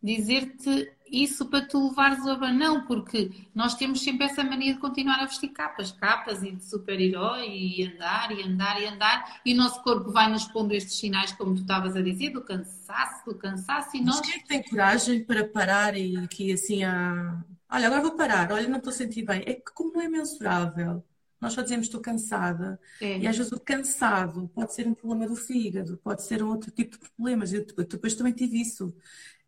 dizer-te 0.03 0.93
isso 1.11 1.47
para 1.47 1.67
tu 1.67 1.89
levares 1.89 2.25
o 2.25 2.31
abanão, 2.31 2.87
porque 2.87 3.31
nós 3.53 3.75
temos 3.75 4.01
sempre 4.01 4.27
essa 4.27 4.45
mania 4.45 4.75
de 4.75 4.81
continuar 4.81 5.19
a 5.21 5.27
vestir 5.27 5.49
capas, 5.49 5.91
capas 5.91 6.43
e 6.43 6.53
de 6.53 6.65
super-herói 6.65 7.49
e 7.49 7.85
andar 7.85 8.31
e 8.31 8.43
andar 8.45 8.81
e 8.81 8.87
andar, 8.87 9.41
e 9.45 9.53
o 9.53 9.57
nosso 9.57 9.83
corpo 9.83 10.13
vai 10.13 10.31
nos 10.31 10.45
pondo 10.45 10.73
estes 10.73 10.99
sinais, 10.99 11.33
como 11.33 11.55
tu 11.57 11.63
estavas 11.63 11.97
a 11.97 12.01
dizer, 12.01 12.31
do 12.31 12.43
cansaço, 12.43 13.25
do 13.27 13.35
cansaço, 13.35 13.97
e 13.97 14.01
nós. 14.01 14.21
Mas 14.21 14.27
quem 14.27 14.37
é 14.37 14.39
que 14.39 14.49
tem 14.49 14.63
coragem 14.63 15.25
para 15.25 15.45
parar 15.47 15.99
e 15.99 16.17
aqui 16.17 16.53
assim 16.53 16.85
a. 16.85 17.43
Olha, 17.69 17.87
agora 17.89 18.03
vou 18.03 18.13
parar, 18.13 18.53
olha, 18.53 18.69
não 18.69 18.79
estou 18.79 18.93
a 18.93 18.97
sentir 18.97 19.23
bem. 19.23 19.43
É 19.47 19.55
que 19.55 19.73
como 19.75 19.93
não 19.93 20.01
é 20.01 20.09
mensurável, 20.09 21.05
nós 21.41 21.53
só 21.55 21.63
dizemos 21.63 21.87
estou 21.87 22.01
cansada. 22.01 22.79
É. 23.01 23.19
E 23.19 23.27
às 23.27 23.37
vezes 23.37 23.53
o 23.53 23.61
cansado 23.61 24.49
pode 24.55 24.75
ser 24.75 24.87
um 24.87 24.95
problema 24.95 25.27
do 25.27 25.37
fígado, 25.37 25.97
pode 25.99 26.23
ser 26.23 26.43
um 26.43 26.49
outro 26.49 26.71
tipo 26.71 26.99
de 26.99 27.11
problemas. 27.11 27.53
Eu 27.53 27.65
depois 27.65 28.15
também 28.15 28.33
tive 28.33 28.61
isso. 28.61 28.89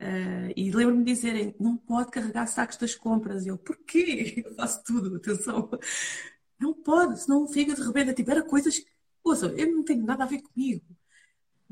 Uh, 0.01 0.53
e 0.57 0.71
lembro-me 0.73 1.05
de 1.05 1.13
dizerem, 1.13 1.55
não 1.61 1.77
pode 1.77 2.11
carregar 2.11 2.47
sacos 2.47 2.77
das 2.77 2.95
compras. 2.95 3.45
E 3.45 3.49
eu, 3.49 3.59
porquê? 3.59 4.43
Eu 4.45 4.55
faço 4.55 4.83
tudo, 4.85 5.17
atenção. 5.17 5.71
Não 6.59 6.73
pode, 6.75 7.21
senão 7.21 7.45
o 7.45 7.49
fígado 7.49 7.83
rebenta. 7.85 8.15
Tipo, 8.15 8.31
era 8.31 8.43
coisas 8.43 8.79
que, 8.79 8.87
ouça, 9.23 9.47
eu 9.57 9.73
não 9.73 9.85
tenho 9.85 10.05
nada 10.05 10.25
a 10.25 10.27
ver 10.27 10.43
comigo. 10.43 10.85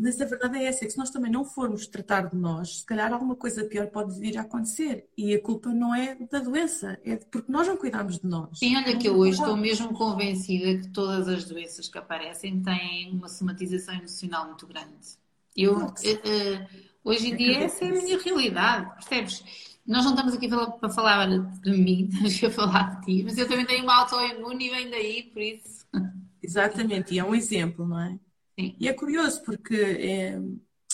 Mas 0.01 0.19
a 0.19 0.25
verdade 0.25 0.57
é 0.57 0.65
essa, 0.65 0.83
é 0.83 0.87
que 0.87 0.93
se 0.93 0.99
nós 0.99 1.11
também 1.11 1.31
não 1.31 1.45
formos 1.45 1.87
tratar 1.87 2.31
de 2.31 2.37
nós, 2.37 2.79
se 2.79 2.87
calhar 2.87 3.13
alguma 3.13 3.37
coisa 3.37 3.65
pior 3.65 3.87
pode 3.89 4.19
vir 4.19 4.39
a 4.39 4.41
acontecer. 4.41 5.07
E 5.15 5.35
a 5.35 5.43
culpa 5.43 5.69
não 5.75 5.95
é 5.95 6.15
da 6.15 6.39
doença, 6.39 6.99
é 7.05 7.17
porque 7.17 7.53
nós 7.53 7.69
não 7.69 7.77
cuidamos 7.77 8.19
de 8.19 8.27
nós. 8.27 8.59
Sim, 8.59 8.77
olha 8.77 8.97
que 8.97 9.07
eu 9.07 9.17
hoje 9.17 9.39
estou 9.39 9.57
mesmo 9.59 9.93
convencida 9.93 10.81
que 10.81 10.89
todas 10.89 11.29
as 11.29 11.45
doenças 11.45 11.87
que 11.87 11.99
aparecem 11.99 12.63
têm 12.63 13.11
uma 13.13 13.29
somatização 13.29 13.95
emocional 13.95 14.47
muito 14.47 14.67
grande. 14.67 15.19
Eu, 15.55 15.77
uh, 15.77 15.85
uh, 15.85 16.67
hoje 17.05 17.29
em 17.29 17.37
dia, 17.37 17.65
essa 17.65 17.85
é 17.85 17.89
a 17.89 17.93
minha 17.93 18.19
realidade, 18.19 18.95
percebes? 18.95 19.45
Nós 19.87 20.05
não 20.05 20.13
estamos 20.13 20.33
aqui 20.33 20.49
para 20.49 20.89
falar 20.89 21.29
de 21.29 21.71
mim, 21.73 22.09
estamos 22.11 22.37
aqui 22.37 22.47
a 22.47 22.51
falar 22.51 23.01
de 23.01 23.07
ti, 23.07 23.23
mas 23.23 23.37
eu 23.37 23.47
também 23.47 23.67
tenho 23.67 23.83
uma 23.83 24.01
autoimune 24.01 24.67
e 24.67 24.71
vem 24.71 24.89
daí, 24.89 25.23
por 25.25 25.43
isso. 25.43 25.87
Exatamente, 26.43 27.15
e 27.15 27.19
é 27.19 27.25
um 27.25 27.35
exemplo, 27.35 27.87
não 27.87 28.01
é? 28.01 28.19
Sim. 28.61 28.77
E 28.79 28.89
é 28.89 28.93
curioso 28.93 29.43
porque 29.45 29.75
é, 29.75 30.41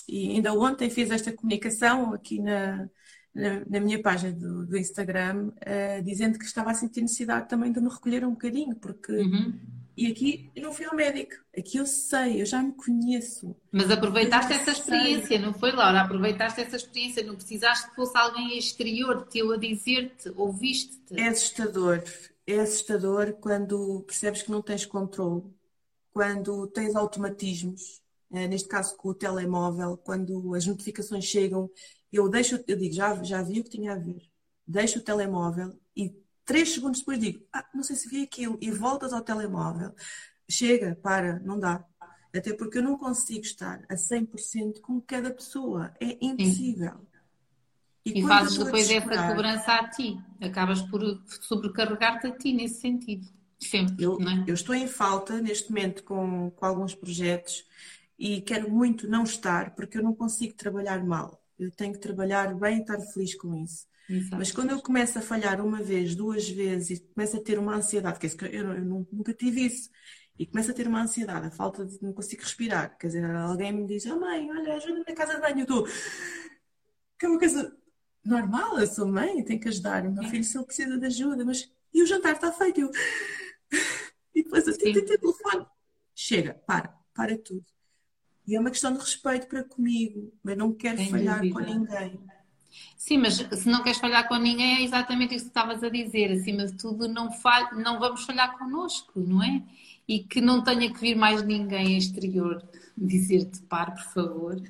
e 0.09 0.31
ainda 0.31 0.53
ontem 0.53 0.89
fiz 0.89 1.11
esta 1.11 1.33
comunicação 1.33 2.14
aqui 2.14 2.41
na, 2.41 2.89
na, 3.35 3.62
na 3.69 3.81
minha 3.81 4.01
página 4.01 4.33
do, 4.33 4.67
do 4.67 4.79
Instagram, 4.79 5.49
uh, 5.49 6.03
dizendo 6.05 6.39
que 6.39 6.45
estava 6.45 6.71
a 6.71 6.75
sentir 6.75 7.03
necessidade 7.03 7.49
também 7.49 7.73
de 7.73 7.81
me 7.81 7.89
recolher 7.89 8.25
um 8.25 8.31
bocadinho, 8.31 8.77
porque. 8.77 9.12
Uhum. 9.12 9.59
E 9.97 10.09
aqui 10.09 10.51
eu 10.55 10.62
não 10.62 10.75
fui 10.75 10.85
ao 10.85 10.95
médico, 10.95 11.37
aqui 11.57 11.79
eu 11.79 11.87
sei, 11.87 12.43
eu 12.43 12.45
já 12.45 12.62
me 12.62 12.73
conheço. 12.73 13.57
Mas 13.73 13.91
aproveitaste 13.91 14.53
essa 14.53 14.71
experiência, 14.71 15.29
sei. 15.29 15.39
não 15.39 15.55
foi, 15.55 15.73
Laura? 15.73 16.03
Aproveitaste 16.03 16.61
essa 16.61 16.77
experiência, 16.77 17.25
não 17.25 17.35
precisaste 17.35 17.89
que 17.89 17.97
fosse 17.97 18.17
alguém 18.19 18.59
exterior 18.59 19.27
teu 19.27 19.51
a 19.53 19.57
dizer-te, 19.57 20.31
ouviste-te. 20.37 21.19
É 21.19 21.29
assustador, 21.29 22.05
é 22.47 22.61
assustador 22.61 23.33
quando 23.41 24.03
percebes 24.07 24.43
que 24.43 24.51
não 24.51 24.61
tens 24.61 24.85
controle 24.85 25.45
quando 26.17 26.67
tens 26.69 26.97
automatismos, 26.97 28.01
eh, 28.33 28.49
neste 28.49 28.67
caso 28.67 28.97
com 28.97 29.11
o 29.11 29.14
telemóvel, 29.14 29.99
quando 29.99 30.55
as 30.55 30.64
notificações 30.64 31.27
chegam, 31.27 31.71
eu 32.11 32.27
deixo, 32.27 32.59
eu 32.67 32.75
digo, 32.75 32.95
já, 32.95 33.23
já 33.23 33.43
vi 33.43 33.61
o 33.61 33.64
que 33.64 33.69
tinha 33.69 33.93
a 33.93 33.99
ver, 33.99 34.23
deixo 34.67 34.99
o 34.99 35.03
telemóvel 35.03 35.79
e 35.95 36.17
três 36.43 36.73
segundos 36.73 37.01
depois 37.01 37.19
digo, 37.19 37.45
ah, 37.53 37.67
não 37.75 37.83
sei 37.83 37.97
se 37.97 38.09
vi 38.09 38.23
aquilo, 38.23 38.57
e 38.62 38.71
voltas 38.71 39.12
ao 39.12 39.21
telemóvel, 39.21 39.95
chega, 40.49 40.99
para, 41.03 41.39
não 41.41 41.61
dá. 41.61 41.85
Até 42.35 42.55
porque 42.55 42.79
eu 42.79 42.83
não 42.83 42.97
consigo 42.97 43.45
estar 43.45 43.85
a 43.87 43.95
100% 43.95 44.81
com 44.81 44.99
cada 45.03 45.31
pessoa, 45.31 45.95
é 46.01 46.17
impossível. 46.19 47.07
E, 48.07 48.21
e 48.21 48.23
fazes 48.27 48.57
depois 48.57 48.89
essa 48.89 49.29
cobrança 49.29 49.75
a 49.75 49.91
ti, 49.91 50.19
acabas 50.41 50.81
por 50.81 51.03
sobrecarregar-te 51.43 52.27
a 52.27 52.31
ti 52.31 52.55
nesse 52.55 52.81
sentido. 52.81 53.37
Sempre, 53.59 54.05
eu, 54.05 54.19
é? 54.21 54.45
eu 54.47 54.55
estou 54.55 54.75
em 54.75 54.87
falta 54.87 55.41
neste 55.41 55.71
momento 55.71 56.05
com, 56.05 56.51
com 56.51 56.67
alguns 56.67 56.95
projetos 56.95 57.65
e 58.19 58.41
quero 58.43 58.71
muito 58.71 59.09
não 59.09 59.25
estar 59.25 59.75
porque 59.75 59.99
eu 59.99 60.03
não 60.03 60.15
consigo 60.15 60.55
trabalhar 60.55 61.05
mal. 61.05 61.43
Eu 61.59 61.71
tenho 61.71 61.93
que 61.93 61.99
trabalhar 61.99 62.55
bem 62.55 62.79
e 62.79 62.81
estar 62.81 63.01
feliz 63.01 63.35
com 63.35 63.55
isso. 63.55 63.87
Exato. 64.09 64.37
Mas 64.37 64.53
quando 64.53 64.71
eu 64.71 64.81
começo 64.81 65.19
a 65.19 65.23
falhar 65.23 65.61
uma 65.61 65.83
vez, 65.83 66.15
duas 66.15 66.49
vezes 66.49 66.99
e 66.99 67.03
começo 67.15 67.37
a 67.37 67.41
ter 67.41 67.59
uma 67.59 67.75
ansiedade, 67.75 68.19
que 68.19 68.27
eu, 68.45 68.73
eu 68.73 68.85
nunca 68.85 69.33
tive 69.33 69.67
isso, 69.67 69.91
e 70.39 70.47
começo 70.47 70.71
a 70.71 70.75
ter 70.75 70.87
uma 70.87 71.03
ansiedade, 71.03 71.47
a 71.47 71.51
falta 71.51 71.85
de 71.85 72.01
não 72.03 72.13
consigo 72.13 72.43
respirar. 72.43 72.97
Quer 72.99 73.09
dizer, 73.09 73.25
alguém 73.25 73.73
me 73.73 73.87
diz: 73.87 74.05
oh, 74.07 74.21
mãe, 74.21 74.49
olha, 74.51 74.75
ajuda-me 74.75 75.05
na 75.09 75.15
casa 75.15 75.35
de 75.35 75.41
banho. 75.41 75.59
Eu 75.59 75.63
estou. 75.63 75.87
Que 77.19 77.25
é 77.25 77.29
uma 77.29 77.39
coisa 77.39 77.75
normal, 78.23 78.79
eu 78.79 78.87
sou 78.87 79.07
mãe, 79.09 79.43
tenho 79.43 79.59
que 79.59 79.69
ajudar 79.69 80.05
o 80.05 80.13
meu 80.13 80.25
filho 80.25 80.45
se 80.45 80.59
ele 80.59 80.67
precisa 80.67 80.99
de 80.99 81.07
ajuda, 81.07 81.45
mas. 81.45 81.73
E 81.95 82.03
o 82.03 82.07
jantar 82.07 82.35
está 82.35 82.53
feito. 82.53 82.81
Eu 82.81 82.91
e 84.37 84.43
depois 84.45 84.64
tento 84.64 85.05
ter 85.07 85.18
telefone. 85.18 85.66
Chega, 86.14 86.55
para, 86.66 86.95
para 87.14 87.39
tudo. 87.39 87.64
E 88.47 88.55
é 88.55 88.61
uma 88.61 88.70
questão 88.70 88.93
de 88.93 89.01
respeito 89.01 89.47
para 89.49 89.64
comigo, 89.64 90.30
mas 90.45 90.57
não 90.57 90.72
quero 90.72 90.99
Sem 90.99 91.09
falhar 91.09 91.41
dúvida. 91.41 91.55
com 91.55 91.61
ninguém. 91.61 92.20
Sim, 92.99 93.18
mas 93.18 93.37
se 93.37 93.68
não 93.68 93.82
queres 93.82 93.99
falhar 93.99 94.28
com 94.28 94.37
ninguém, 94.37 94.76
é 94.76 94.82
exatamente 94.82 95.34
isso 95.34 95.47
que 95.47 95.51
estavas 95.51 95.82
a 95.82 95.89
dizer. 95.89 96.32
Acima 96.32 96.66
de 96.66 96.76
tudo, 96.76 97.09
não, 97.09 97.32
falha, 97.32 97.70
não 97.72 97.99
vamos 97.99 98.24
falhar 98.24 98.59
connosco, 98.59 99.18
não 99.18 99.43
é? 99.43 99.62
E 100.07 100.20
que 100.20 100.41
não 100.41 100.62
tenha 100.62 100.93
que 100.93 101.01
vir 101.01 101.16
mais 101.16 101.43
ninguém 101.43 101.97
exterior 101.97 102.62
dizer-te 102.97 103.62
par, 103.62 103.95
por 103.95 104.05
favor. 104.12 104.62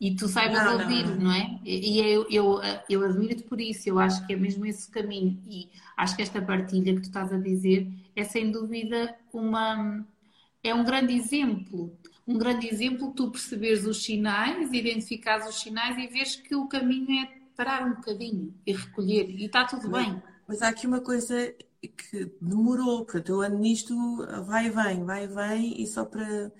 E 0.00 0.14
tu 0.16 0.28
saibas 0.28 0.64
não, 0.64 0.72
ouvir, 0.80 1.06
não, 1.06 1.16
não. 1.16 1.24
não 1.24 1.32
é? 1.32 1.60
E 1.64 2.00
eu, 2.00 2.26
eu, 2.28 2.60
eu 2.88 3.04
admiro-te 3.04 3.44
por 3.44 3.60
isso, 3.60 3.88
eu 3.88 3.98
acho 3.98 4.26
que 4.26 4.32
é 4.32 4.36
mesmo 4.36 4.66
esse 4.66 4.90
caminho. 4.90 5.40
E 5.46 5.70
acho 5.96 6.16
que 6.16 6.22
esta 6.22 6.42
partilha 6.42 6.94
que 6.94 7.00
tu 7.00 7.06
estás 7.06 7.32
a 7.32 7.38
dizer 7.38 7.88
é 8.14 8.24
sem 8.24 8.50
dúvida 8.50 9.16
uma. 9.32 10.04
é 10.62 10.74
um 10.74 10.84
grande 10.84 11.14
exemplo. 11.14 11.96
Um 12.26 12.38
grande 12.38 12.66
exemplo, 12.66 13.12
tu 13.12 13.30
perceberes 13.30 13.84
os 13.86 14.02
sinais, 14.02 14.72
identificares 14.72 15.46
os 15.46 15.60
sinais 15.60 15.96
e 15.98 16.06
veres 16.06 16.36
que 16.36 16.54
o 16.54 16.66
caminho 16.66 17.20
é 17.20 17.44
parar 17.54 17.86
um 17.86 17.94
bocadinho 17.94 18.54
e 18.66 18.72
recolher, 18.72 19.28
e 19.30 19.44
está 19.44 19.64
tudo 19.64 19.88
mas, 19.90 20.06
bem. 20.06 20.22
Mas 20.46 20.62
há 20.62 20.68
aqui 20.68 20.86
uma 20.86 21.00
coisa 21.00 21.54
que 21.82 22.32
demorou, 22.40 23.04
portanto, 23.04 23.28
eu 23.28 23.42
ando 23.42 23.58
nisto, 23.58 23.94
vai 24.46 24.66
e 24.66 24.70
vem, 24.70 25.04
vai 25.04 25.24
e 25.24 25.26
vem, 25.26 25.82
e 25.82 25.86
só 25.86 26.04
para 26.04 26.50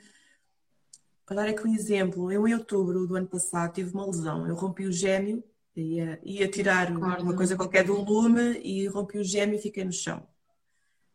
para 1.27 1.37
dar 1.37 1.49
aqui 1.49 1.67
um 1.67 1.75
exemplo, 1.75 2.31
eu 2.31 2.47
em 2.47 2.55
outubro 2.55 3.07
do 3.07 3.17
ano 3.17 3.27
passado 3.27 3.73
tive 3.73 3.93
uma 3.95 4.07
lesão, 4.07 4.47
eu 4.47 4.55
rompi 4.55 4.85
o 4.87 4.93
gêmeo, 4.93 5.43
ia, 5.75 6.21
ia 6.23 6.49
tirar 6.49 6.91
uma 6.91 7.35
coisa 7.35 7.57
qualquer 7.57 7.85
do 7.85 8.01
lume 8.01 8.61
e 8.63 8.87
rompi 8.87 9.19
o 9.19 9.25
gêmeo 9.25 9.57
e 9.57 9.63
fiquei 9.63 9.85
no 9.85 9.93
chão. 9.93 10.27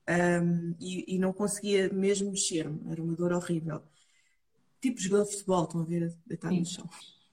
Um, 0.10 0.76
e, 0.80 1.16
e, 1.16 1.20
não 1.20 1.32
conseguia 1.32 1.88
mesmo 1.90 2.32
mexer-me, 2.32 2.92
era 2.92 3.02
uma 3.02 3.16
dor 3.16 3.32
horrível. 3.32 3.84
Tipo 4.82 5.00
jogador 5.00 5.26
de 5.26 5.32
futebol, 5.32 5.64
estão 5.66 5.82
a 5.82 5.84
ver, 5.84 6.18
deitado 6.26 6.56
no 6.56 6.66
chão. 6.66 6.90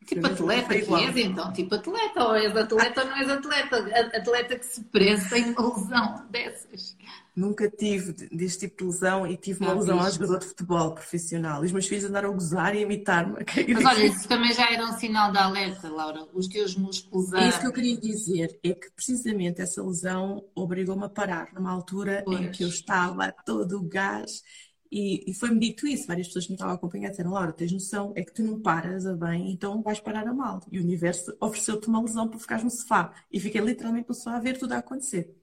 Tipo 0.07 0.27
atleta 0.29 0.69
que 0.69 0.95
és, 0.95 1.17
então. 1.17 1.53
Tipo 1.53 1.75
atleta, 1.75 2.25
ou 2.25 2.37
és 2.37 2.57
atleta 2.57 3.03
ou 3.03 3.09
não 3.09 3.17
és 3.17 3.29
atleta. 3.29 3.77
Atleta 4.17 4.57
que 4.57 4.65
se 4.65 4.81
presa 4.85 5.29
tem 5.29 5.51
uma 5.51 5.75
lesão 5.75 6.27
dessas. 6.31 6.97
Nunca 7.35 7.69
tive 7.69 8.13
deste 8.31 8.61
tipo 8.61 8.79
de 8.79 8.85
lesão 8.85 9.27
e 9.27 9.37
tive 9.37 9.65
uma 9.65 9.75
não, 9.75 9.81
lesão 9.81 10.01
ao 10.01 10.11
jogador 10.11 10.39
de 10.39 10.47
futebol 10.47 10.93
profissional. 10.93 11.63
E 11.63 11.67
os 11.67 11.73
meus 11.73 11.87
filhos 11.87 12.05
andaram 12.05 12.31
a 12.31 12.33
gozar 12.33 12.75
e 12.75 12.79
a 12.79 12.83
imitar-me. 12.83 13.35
Mas 13.75 13.85
olha, 13.85 14.07
isso 14.07 14.29
também 14.29 14.53
já 14.53 14.71
era 14.71 14.87
um 14.87 14.93
sinal 14.93 15.33
de 15.33 15.39
alerta, 15.39 15.89
Laura. 15.89 16.25
Os 16.33 16.47
teus 16.47 16.77
músculos 16.77 17.35
a... 17.35 17.41
É 17.41 17.49
isso 17.49 17.61
que 17.61 17.67
eu 17.67 17.73
queria 17.73 17.97
dizer. 17.97 18.59
É 18.63 18.73
que 18.73 18.91
precisamente 18.93 19.61
essa 19.61 19.83
lesão 19.83 20.45
obrigou-me 20.55 21.05
a 21.05 21.09
parar 21.09 21.53
numa 21.53 21.73
altura 21.73 22.23
pois. 22.25 22.41
em 22.41 22.51
que 22.51 22.63
eu 22.63 22.69
estava 22.69 23.35
todo 23.45 23.81
o 23.81 23.83
gás 23.83 24.43
e, 24.91 25.31
e 25.31 25.35
foi-me 25.35 25.59
dito 25.59 25.87
isso, 25.87 26.07
várias 26.07 26.29
pessoas 26.29 26.47
que 26.47 26.53
me 26.53 26.57
estavam 26.57 26.75
a 26.75 26.77
acompanhar 26.77 27.11
disseram, 27.11 27.33
Laura, 27.33 27.53
tens 27.53 27.73
noção, 27.73 28.13
é 28.17 28.25
que 28.25 28.33
tu 28.33 28.43
não 28.43 28.61
paras 28.61 29.07
a 29.07 29.15
bem, 29.15 29.51
então 29.51 29.83
vais 29.83 30.01
parar 30.01 30.27
a 30.27 30.35
mal. 30.35 30.61
E 30.71 30.79
o 30.79 30.83
universo 30.83 31.37
ofereceu-te 31.41 31.89
uma 31.89 32.01
lesão 32.01 32.29
para 32.29 32.39
ficares 32.39 32.65
no 32.65 32.71
sofá. 32.71 33.13
E 33.31 33.41
fiquei 33.41 33.61
literalmente 33.61 34.09
no 34.09 34.15
sofá 34.15 34.37
a 34.37 34.41
ver 34.41 34.59
tudo 34.59 34.73
a 34.73 34.79
acontecer. 34.79 35.35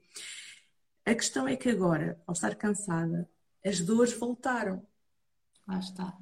A 1.06 1.14
questão 1.14 1.48
é 1.48 1.56
que 1.56 1.70
agora, 1.70 2.22
ao 2.26 2.34
estar 2.34 2.56
cansada, 2.56 3.30
as 3.66 3.80
dores 3.80 4.14
voltaram. 4.14 4.86
Lá 5.68 5.80
está. 5.80 6.18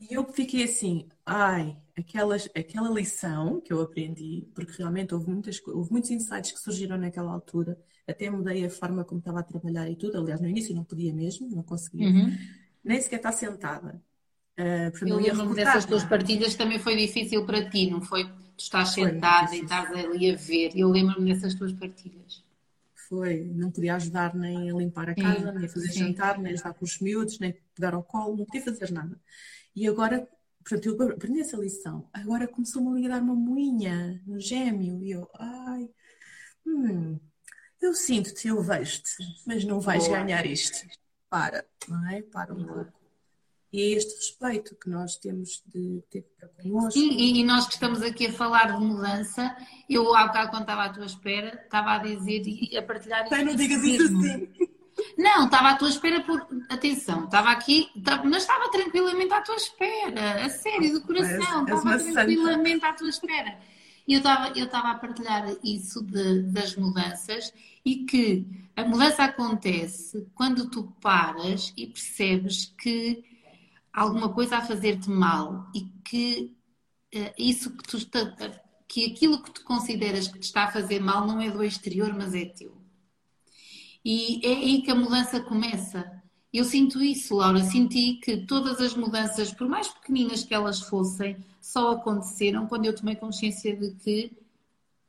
E 0.00 0.14
eu 0.14 0.24
fiquei 0.32 0.64
assim, 0.64 1.08
ai, 1.26 1.76
aquelas, 1.96 2.48
aquela 2.54 2.88
lição 2.88 3.60
que 3.60 3.72
eu 3.72 3.80
aprendi, 3.80 4.48
porque 4.54 4.72
realmente 4.78 5.12
houve, 5.14 5.28
muitas, 5.28 5.60
houve 5.66 5.90
muitos 5.90 6.10
insights 6.10 6.52
que 6.52 6.58
surgiram 6.60 6.96
naquela 6.96 7.32
altura, 7.32 7.76
até 8.08 8.30
mudei 8.30 8.64
a 8.64 8.70
forma 8.70 9.04
como 9.04 9.18
estava 9.18 9.40
a 9.40 9.42
trabalhar 9.42 9.88
e 9.88 9.94
tudo. 9.94 10.18
Aliás, 10.18 10.40
no 10.40 10.48
início 10.48 10.74
não 10.74 10.82
podia 10.82 11.12
mesmo, 11.12 11.48
não 11.50 11.62
conseguia. 11.62 12.08
Uhum. 12.08 12.36
Nem 12.82 13.00
sequer 13.00 13.16
estar 13.16 13.32
sentada. 13.32 14.02
Uh, 14.58 15.06
eu 15.06 15.20
lembro-me 15.20 15.54
dessas 15.54 15.84
tuas 15.84 16.02
partidas 16.04 16.54
também 16.54 16.78
foi 16.80 16.96
difícil 16.96 17.44
para 17.44 17.68
ti, 17.68 17.88
não 17.88 18.00
foi? 18.00 18.24
Tu 18.56 18.62
estás 18.62 18.88
sentada 18.88 19.54
e 19.54 19.60
estás 19.60 19.90
ali 19.92 20.32
a 20.32 20.36
ver. 20.36 20.72
Eu 20.74 20.88
lembro-me 20.88 21.32
dessas 21.32 21.54
tuas 21.54 21.72
partilhas. 21.72 22.42
Foi, 23.08 23.44
não 23.54 23.70
podia 23.70 23.94
ajudar 23.94 24.34
nem 24.34 24.70
a 24.70 24.74
limpar 24.74 25.10
a 25.10 25.14
casa, 25.14 25.52
sim, 25.52 25.58
nem 25.58 25.66
a 25.66 25.68
fazer 25.68 25.92
sim. 25.92 25.98
jantar, 26.00 26.38
nem 26.38 26.52
a 26.52 26.54
ajudar 26.54 26.74
com 26.74 26.84
os 26.84 26.98
miúdos, 26.98 27.38
nem 27.38 27.56
pegar 27.74 27.94
ao 27.94 28.02
colo, 28.02 28.36
não 28.36 28.44
podia 28.44 28.62
fazer 28.62 28.90
nada. 28.90 29.18
E 29.76 29.86
agora, 29.86 30.28
portanto, 30.62 30.86
eu 30.88 31.10
aprendi 31.12 31.40
essa 31.40 31.56
lição. 31.56 32.08
Agora 32.12 32.48
começou-me 32.48 32.88
a 32.88 33.00
ligar 33.00 33.22
uma 33.22 33.34
moinha 33.34 34.20
no 34.26 34.40
gêmeo 34.40 35.02
e 35.04 35.12
eu, 35.12 35.28
ai, 35.38 35.88
hum, 36.66 37.18
eu 37.80 37.94
sinto-te, 37.94 38.48
eu 38.48 38.62
vejo-te, 38.62 39.10
mas 39.46 39.64
não 39.64 39.80
vais 39.80 40.06
Boa. 40.06 40.18
ganhar 40.18 40.44
isto. 40.46 40.86
Para, 41.30 41.64
não 41.88 42.10
é? 42.10 42.22
Para 42.22 42.54
um 42.54 42.64
pouco. 42.64 42.98
E 43.70 43.82
é 43.82 43.96
este 43.96 44.14
respeito 44.14 44.74
que 44.76 44.88
nós 44.88 45.16
temos 45.16 45.62
de 45.66 46.02
ter 46.10 46.22
para 46.38 46.48
connosco. 46.48 46.92
Sim, 46.92 47.10
e, 47.10 47.44
nós 47.44 47.66
que 47.66 47.74
estamos 47.74 48.00
aqui 48.00 48.28
a 48.28 48.32
falar 48.32 48.72
de 48.72 48.82
mudança, 48.82 49.54
eu 49.90 50.14
há 50.14 50.26
bocado 50.26 50.50
quando 50.50 50.62
estava 50.62 50.84
à 50.84 50.88
tua 50.88 51.04
espera, 51.04 51.60
estava 51.62 51.92
a 51.92 51.98
dizer 51.98 52.42
e 52.46 52.76
a 52.78 52.82
partilhar 52.82 53.24
isto. 53.24 53.44
não 53.44 53.54
digas 53.54 53.82
isso 53.82 54.04
assim. 54.04 54.48
Não, 55.16 55.44
estava 55.44 55.70
à 55.70 55.76
tua 55.76 55.88
espera 55.88 56.22
por. 56.22 56.46
Atenção, 56.68 57.24
estava 57.24 57.50
aqui, 57.50 57.88
mas 58.24 58.42
estava 58.42 58.70
tranquilamente 58.70 59.32
à 59.32 59.42
tua 59.42 59.54
espera, 59.54 60.44
a 60.44 60.48
sério, 60.48 60.92
do 60.92 61.02
coração, 61.02 61.62
estava 61.62 61.98
tranquilamente 61.98 62.80
santa. 62.80 62.88
à 62.88 62.92
tua 62.94 63.08
espera. 63.08 63.58
E 64.08 64.14
eu 64.14 64.18
estava 64.18 64.58
eu 64.58 64.64
estava 64.64 64.90
a 64.90 64.94
partilhar 64.94 65.44
isso 65.62 66.02
de, 66.02 66.44
das 66.44 66.74
mudanças 66.74 67.52
e 67.84 68.06
que 68.06 68.46
a 68.74 68.82
mudança 68.82 69.24
acontece 69.24 70.26
quando 70.34 70.70
tu 70.70 70.84
paras 70.98 71.74
e 71.76 71.86
percebes 71.86 72.74
que 72.80 73.22
alguma 73.92 74.30
coisa 74.30 74.56
a 74.56 74.62
fazer-te 74.62 75.10
mal 75.10 75.70
e 75.74 75.82
que 76.02 76.56
uh, 77.14 77.34
isso 77.36 77.76
que 77.76 77.84
tu 77.84 77.98
está, 77.98 78.34
que 78.88 79.04
aquilo 79.04 79.42
que 79.42 79.50
tu 79.50 79.62
consideras 79.62 80.26
que 80.26 80.38
te 80.38 80.44
está 80.44 80.64
a 80.64 80.72
fazer 80.72 81.00
mal 81.00 81.26
não 81.26 81.38
é 81.38 81.50
do 81.50 81.62
exterior, 81.62 82.14
mas 82.14 82.34
é 82.34 82.46
teu. 82.46 82.78
E 84.02 84.40
é 84.42 84.52
aí 84.54 84.80
que 84.80 84.90
a 84.90 84.94
mudança 84.94 85.38
começa. 85.38 86.10
Eu 86.50 86.64
sinto 86.64 87.02
isso, 87.02 87.36
Laura. 87.36 87.62
Senti 87.62 88.14
que 88.14 88.38
todas 88.46 88.80
as 88.80 88.94
mudanças, 88.94 89.52
por 89.52 89.68
mais 89.68 89.88
pequeninas 89.88 90.44
que 90.44 90.54
elas 90.54 90.80
fossem, 90.80 91.36
só 91.60 91.92
aconteceram 91.92 92.66
quando 92.66 92.86
eu 92.86 92.94
tomei 92.94 93.16
consciência 93.16 93.76
de 93.76 93.90
que 93.92 94.32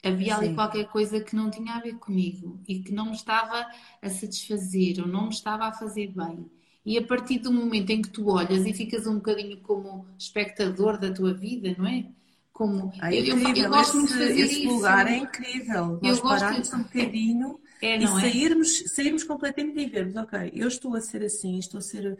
havia 0.04 0.36
ali 0.36 0.48
Sim. 0.48 0.56
qualquer 0.56 0.88
coisa 0.88 1.20
que 1.20 1.36
não 1.36 1.50
tinha 1.50 1.74
a 1.74 1.82
ver 1.82 1.96
comigo 1.96 2.60
e 2.68 2.80
que 2.80 2.92
não 2.92 3.08
me 3.08 3.14
estava 3.14 3.68
a 4.02 4.10
satisfazer 4.10 5.02
ou 5.02 5.08
não 5.08 5.24
me 5.24 5.34
estava 5.34 5.66
a 5.66 5.74
fazer 5.74 6.08
bem. 6.08 6.50
E 6.86 6.98
a 6.98 7.06
partir 7.06 7.40
do 7.40 7.52
momento 7.52 7.90
em 7.90 8.02
que 8.02 8.10
tu 8.10 8.30
olhas 8.30 8.66
e 8.66 8.74
ficas 8.74 9.06
um 9.06 9.16
bocadinho 9.16 9.60
como 9.62 10.08
espectador 10.18 10.98
da 10.98 11.14
tua 11.14 11.34
vida, 11.34 11.76
não 11.78 11.86
é? 11.86 12.06
Como 12.54 12.92
é 13.02 13.14
eu, 13.14 13.38
eu, 13.38 13.56
eu, 13.56 13.70
gosto 13.70 13.90
esse, 13.90 13.98
muito 13.98 14.14
de 14.14 14.20
fazer 14.20 14.40
esse 14.40 14.64
isso. 14.64 14.74
lugar 14.74 15.08
é 15.08 15.18
incrível. 15.18 16.00
Nós 16.02 16.18
eu 16.18 16.24
pararmos 16.24 16.74
um 16.74 16.84
bocadinho 16.84 17.60
é, 17.82 17.98
e 17.98 18.04
é? 18.04 18.08
sairmos, 18.08 18.82
é? 18.82 18.88
sairmos 18.88 19.24
completamente 19.24 19.80
e 19.80 19.86
vermos, 19.86 20.16
ok, 20.16 20.52
eu 20.54 20.68
estou 20.68 20.96
a 20.96 21.02
ser 21.02 21.24
assim, 21.24 21.58
estou 21.58 21.78
a 21.78 21.82
ser 21.82 22.18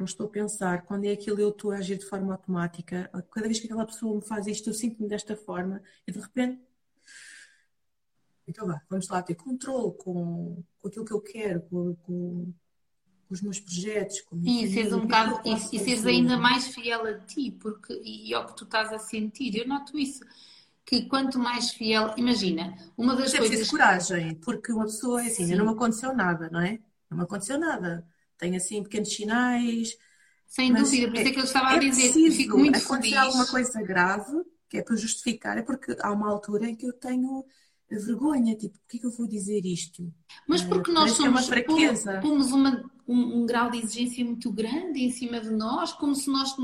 não 0.00 0.06
estou 0.06 0.26
a 0.26 0.30
pensar, 0.30 0.82
quando 0.82 1.04
é 1.04 1.12
aquilo 1.12 1.38
eu 1.40 1.50
estou 1.50 1.70
a 1.70 1.76
agir 1.76 1.98
de 1.98 2.06
forma 2.06 2.32
automática, 2.32 3.10
cada 3.30 3.46
vez 3.46 3.60
que 3.60 3.66
aquela 3.66 3.86
pessoa 3.86 4.16
me 4.16 4.22
faz 4.22 4.46
isto, 4.46 4.70
eu 4.70 4.74
sinto-me 4.74 5.08
desta 5.08 5.36
forma, 5.36 5.82
e 6.06 6.12
de 6.12 6.18
repente, 6.18 6.60
então 8.48 8.66
vá, 8.66 8.80
vamos 8.88 9.08
lá 9.08 9.22
ter 9.22 9.34
controle 9.34 9.94
com, 9.98 10.62
com 10.80 10.88
aquilo 10.88 11.04
que 11.04 11.12
eu 11.12 11.20
quero, 11.20 11.60
com, 11.62 11.94
com, 11.96 12.52
com 13.28 13.34
os 13.34 13.42
meus 13.42 13.60
projetos. 13.60 14.22
Com 14.22 14.40
e 14.42 14.72
seres 14.72 14.92
um 14.92 15.02
bocado, 15.02 15.40
e, 15.44 15.54
e 15.54 15.78
seres 15.78 16.06
ainda 16.06 16.36
mais 16.36 16.68
fiel 16.68 17.04
a 17.06 17.18
ti, 17.20 17.52
porque, 17.52 18.00
e 18.02 18.34
ao 18.34 18.46
que 18.46 18.56
tu 18.56 18.64
estás 18.64 18.92
a 18.92 18.98
sentir, 18.98 19.54
eu 19.54 19.68
noto 19.68 19.98
isso 19.98 20.24
que 20.84 21.02
quanto 21.02 21.38
mais 21.38 21.70
fiel, 21.70 22.14
imagina, 22.16 22.74
uma 22.96 23.14
das 23.14 23.32
é 23.34 23.38
coisas. 23.38 23.68
É 23.68 23.70
coragem, 23.70 24.34
porque 24.36 24.72
uma 24.72 24.86
pessoa 24.86 25.22
é 25.22 25.26
assim, 25.26 25.46
Sim. 25.46 25.54
não 25.54 25.66
me 25.66 25.72
aconteceu 25.72 26.12
nada, 26.12 26.48
não 26.50 26.60
é? 26.60 26.80
Não 27.08 27.18
me 27.18 27.24
aconteceu 27.24 27.58
nada 27.58 28.04
tem 28.40 28.56
assim 28.56 28.82
pequenos 28.82 29.14
sinais. 29.14 29.96
Sem 30.46 30.72
dúvida, 30.72 31.06
por 31.08 31.16
isso 31.16 31.28
é 31.28 31.30
que 31.30 31.38
eu 31.38 31.44
estava 31.44 31.74
é 31.74 31.76
a 31.76 31.78
dizer 31.78 32.12
que 32.12 32.30
fico 32.32 32.58
muito 32.58 32.76
acontecer 32.76 33.14
feliz. 33.14 33.18
alguma 33.18 33.46
coisa 33.46 33.82
grave, 33.82 34.42
que 34.68 34.78
é 34.78 34.82
para 34.82 34.96
justificar, 34.96 35.56
é 35.58 35.62
porque 35.62 35.96
há 36.00 36.10
uma 36.10 36.28
altura 36.28 36.68
em 36.68 36.74
que 36.74 36.86
eu 36.86 36.92
tenho 36.92 37.44
vergonha, 37.88 38.56
tipo, 38.56 38.78
porquê 38.80 38.98
que 38.98 39.06
eu 39.06 39.10
vou 39.10 39.28
dizer 39.28 39.64
isto? 39.64 40.12
Mas 40.48 40.62
porque 40.62 40.90
nós 40.90 41.12
somos, 41.12 41.48
é 41.50 41.64
uma 41.66 42.20
pomos 42.20 42.52
uma, 42.52 42.90
um, 43.06 43.42
um, 43.42 43.46
grau 43.46 43.70
de 43.70 43.78
exigência 43.78 44.24
muito 44.24 44.50
grande 44.50 45.04
em 45.04 45.10
cima 45.10 45.40
de 45.40 45.50
nós, 45.50 45.92
como 45.92 46.14
se 46.14 46.28
nós 46.30 46.54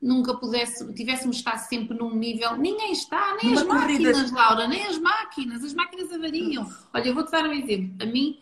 nunca 0.00 0.34
pudéssemos, 0.34 0.94
tivéssemos 0.94 1.36
estar 1.36 1.58
sempre 1.58 1.96
num 1.96 2.14
nível. 2.16 2.56
Ninguém 2.56 2.92
está, 2.92 3.36
nem 3.40 3.54
as 3.54 3.62
máquinas, 3.64 4.16
corrida... 4.16 4.36
Laura, 4.36 4.66
nem 4.66 4.84
as 4.84 4.98
máquinas, 4.98 5.64
as 5.64 5.74
máquinas 5.74 6.12
avariam. 6.12 6.68
Olha, 6.92 7.08
eu 7.08 7.14
vou-te 7.14 7.30
dar 7.30 7.44
um 7.44 7.52
exemplo. 7.52 7.94
A 8.00 8.06
mim, 8.06 8.38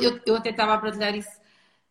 eu, 0.00 0.20
eu 0.26 0.36
até 0.36 0.50
estava 0.50 0.74
a 0.74 0.78
partilhar 0.78 1.14
isso 1.14 1.45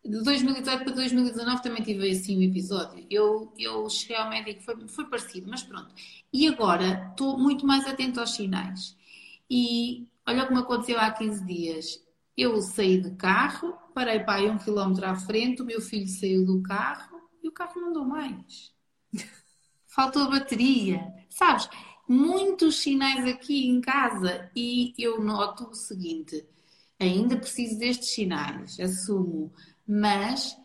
de 0.08 0.22
2018 0.22 0.84
para 0.84 0.94
2019 0.94 1.62
também 1.62 1.82
tive 1.82 2.10
assim 2.10 2.38
um 2.38 2.42
episódio. 2.42 3.06
Eu, 3.10 3.52
eu 3.58 3.88
cheguei 3.88 4.16
ao 4.16 4.28
médico, 4.28 4.62
foi, 4.62 4.88
foi 4.88 5.04
parecido, 5.06 5.48
mas 5.48 5.62
pronto. 5.62 5.94
E 6.32 6.46
agora 6.48 7.08
estou 7.10 7.38
muito 7.38 7.66
mais 7.66 7.86
atento 7.86 8.20
aos 8.20 8.34
sinais. 8.34 8.96
E 9.50 10.06
olha 10.26 10.46
como 10.46 10.60
aconteceu 10.60 10.98
há 10.98 11.10
15 11.10 11.44
dias. 11.44 12.02
Eu 12.36 12.60
saí 12.60 13.00
de 13.00 13.10
carro, 13.12 13.74
parei 13.94 14.20
para 14.20 14.34
aí 14.34 14.50
um 14.50 14.58
quilómetro 14.58 15.06
à 15.06 15.14
frente, 15.14 15.62
o 15.62 15.66
meu 15.66 15.80
filho 15.80 16.08
saiu 16.08 16.44
do 16.44 16.62
carro 16.62 17.20
e 17.42 17.48
o 17.48 17.52
carro 17.52 17.80
não 17.80 17.88
andou 17.88 18.04
mais. 18.04 18.72
Faltou 19.86 20.30
bateria. 20.30 21.14
Sabes? 21.28 21.68
muitos 22.08 22.76
sinais 22.76 23.24
aqui 23.24 23.66
em 23.66 23.80
casa 23.80 24.50
e 24.54 24.94
eu 24.98 25.20
noto 25.20 25.70
o 25.70 25.74
seguinte: 25.74 26.44
ainda 26.98 27.36
preciso 27.36 27.78
destes 27.78 28.10
sinais, 28.10 28.78
assumo, 28.80 29.52
mas 29.86 30.56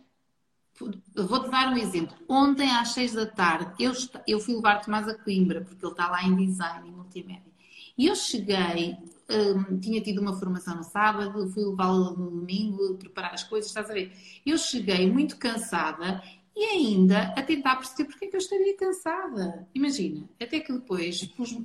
vou-te 1.15 1.49
dar 1.49 1.71
um 1.71 1.77
exemplo. 1.77 2.15
Ontem 2.27 2.69
às 2.71 2.89
seis 2.89 3.13
da 3.13 3.25
tarde 3.25 3.83
eu, 3.83 3.93
eu 4.27 4.39
fui 4.39 4.55
levar 4.55 4.81
Tomás 4.81 5.07
a 5.07 5.13
Coimbra, 5.15 5.61
porque 5.61 5.85
ele 5.85 5.91
está 5.91 6.09
lá 6.09 6.23
em 6.23 6.35
design 6.35 6.89
e 6.89 6.91
multimédia. 6.91 7.51
E 7.97 8.07
eu 8.07 8.15
cheguei, 8.15 8.97
um, 9.29 9.79
tinha 9.79 10.01
tido 10.01 10.21
uma 10.21 10.37
formação 10.37 10.75
no 10.75 10.83
sábado, 10.83 11.47
fui 11.49 11.63
levá-lo 11.65 12.17
no 12.17 12.31
domingo, 12.31 12.97
preparar 12.97 13.33
as 13.33 13.43
coisas, 13.43 13.69
estás 13.69 13.89
a 13.89 13.93
ver? 13.93 14.11
Eu 14.45 14.57
cheguei 14.57 15.11
muito 15.11 15.37
cansada 15.37 16.23
e 16.55 16.65
ainda 16.65 17.33
a 17.37 17.41
tentar 17.43 17.75
perceber 17.75 18.09
porque 18.09 18.25
é 18.25 18.27
que 18.29 18.35
eu 18.35 18.39
estaria 18.39 18.75
cansada. 18.75 19.67
Imagina, 19.75 20.27
até 20.41 20.59
que 20.59 20.73
depois 20.73 21.19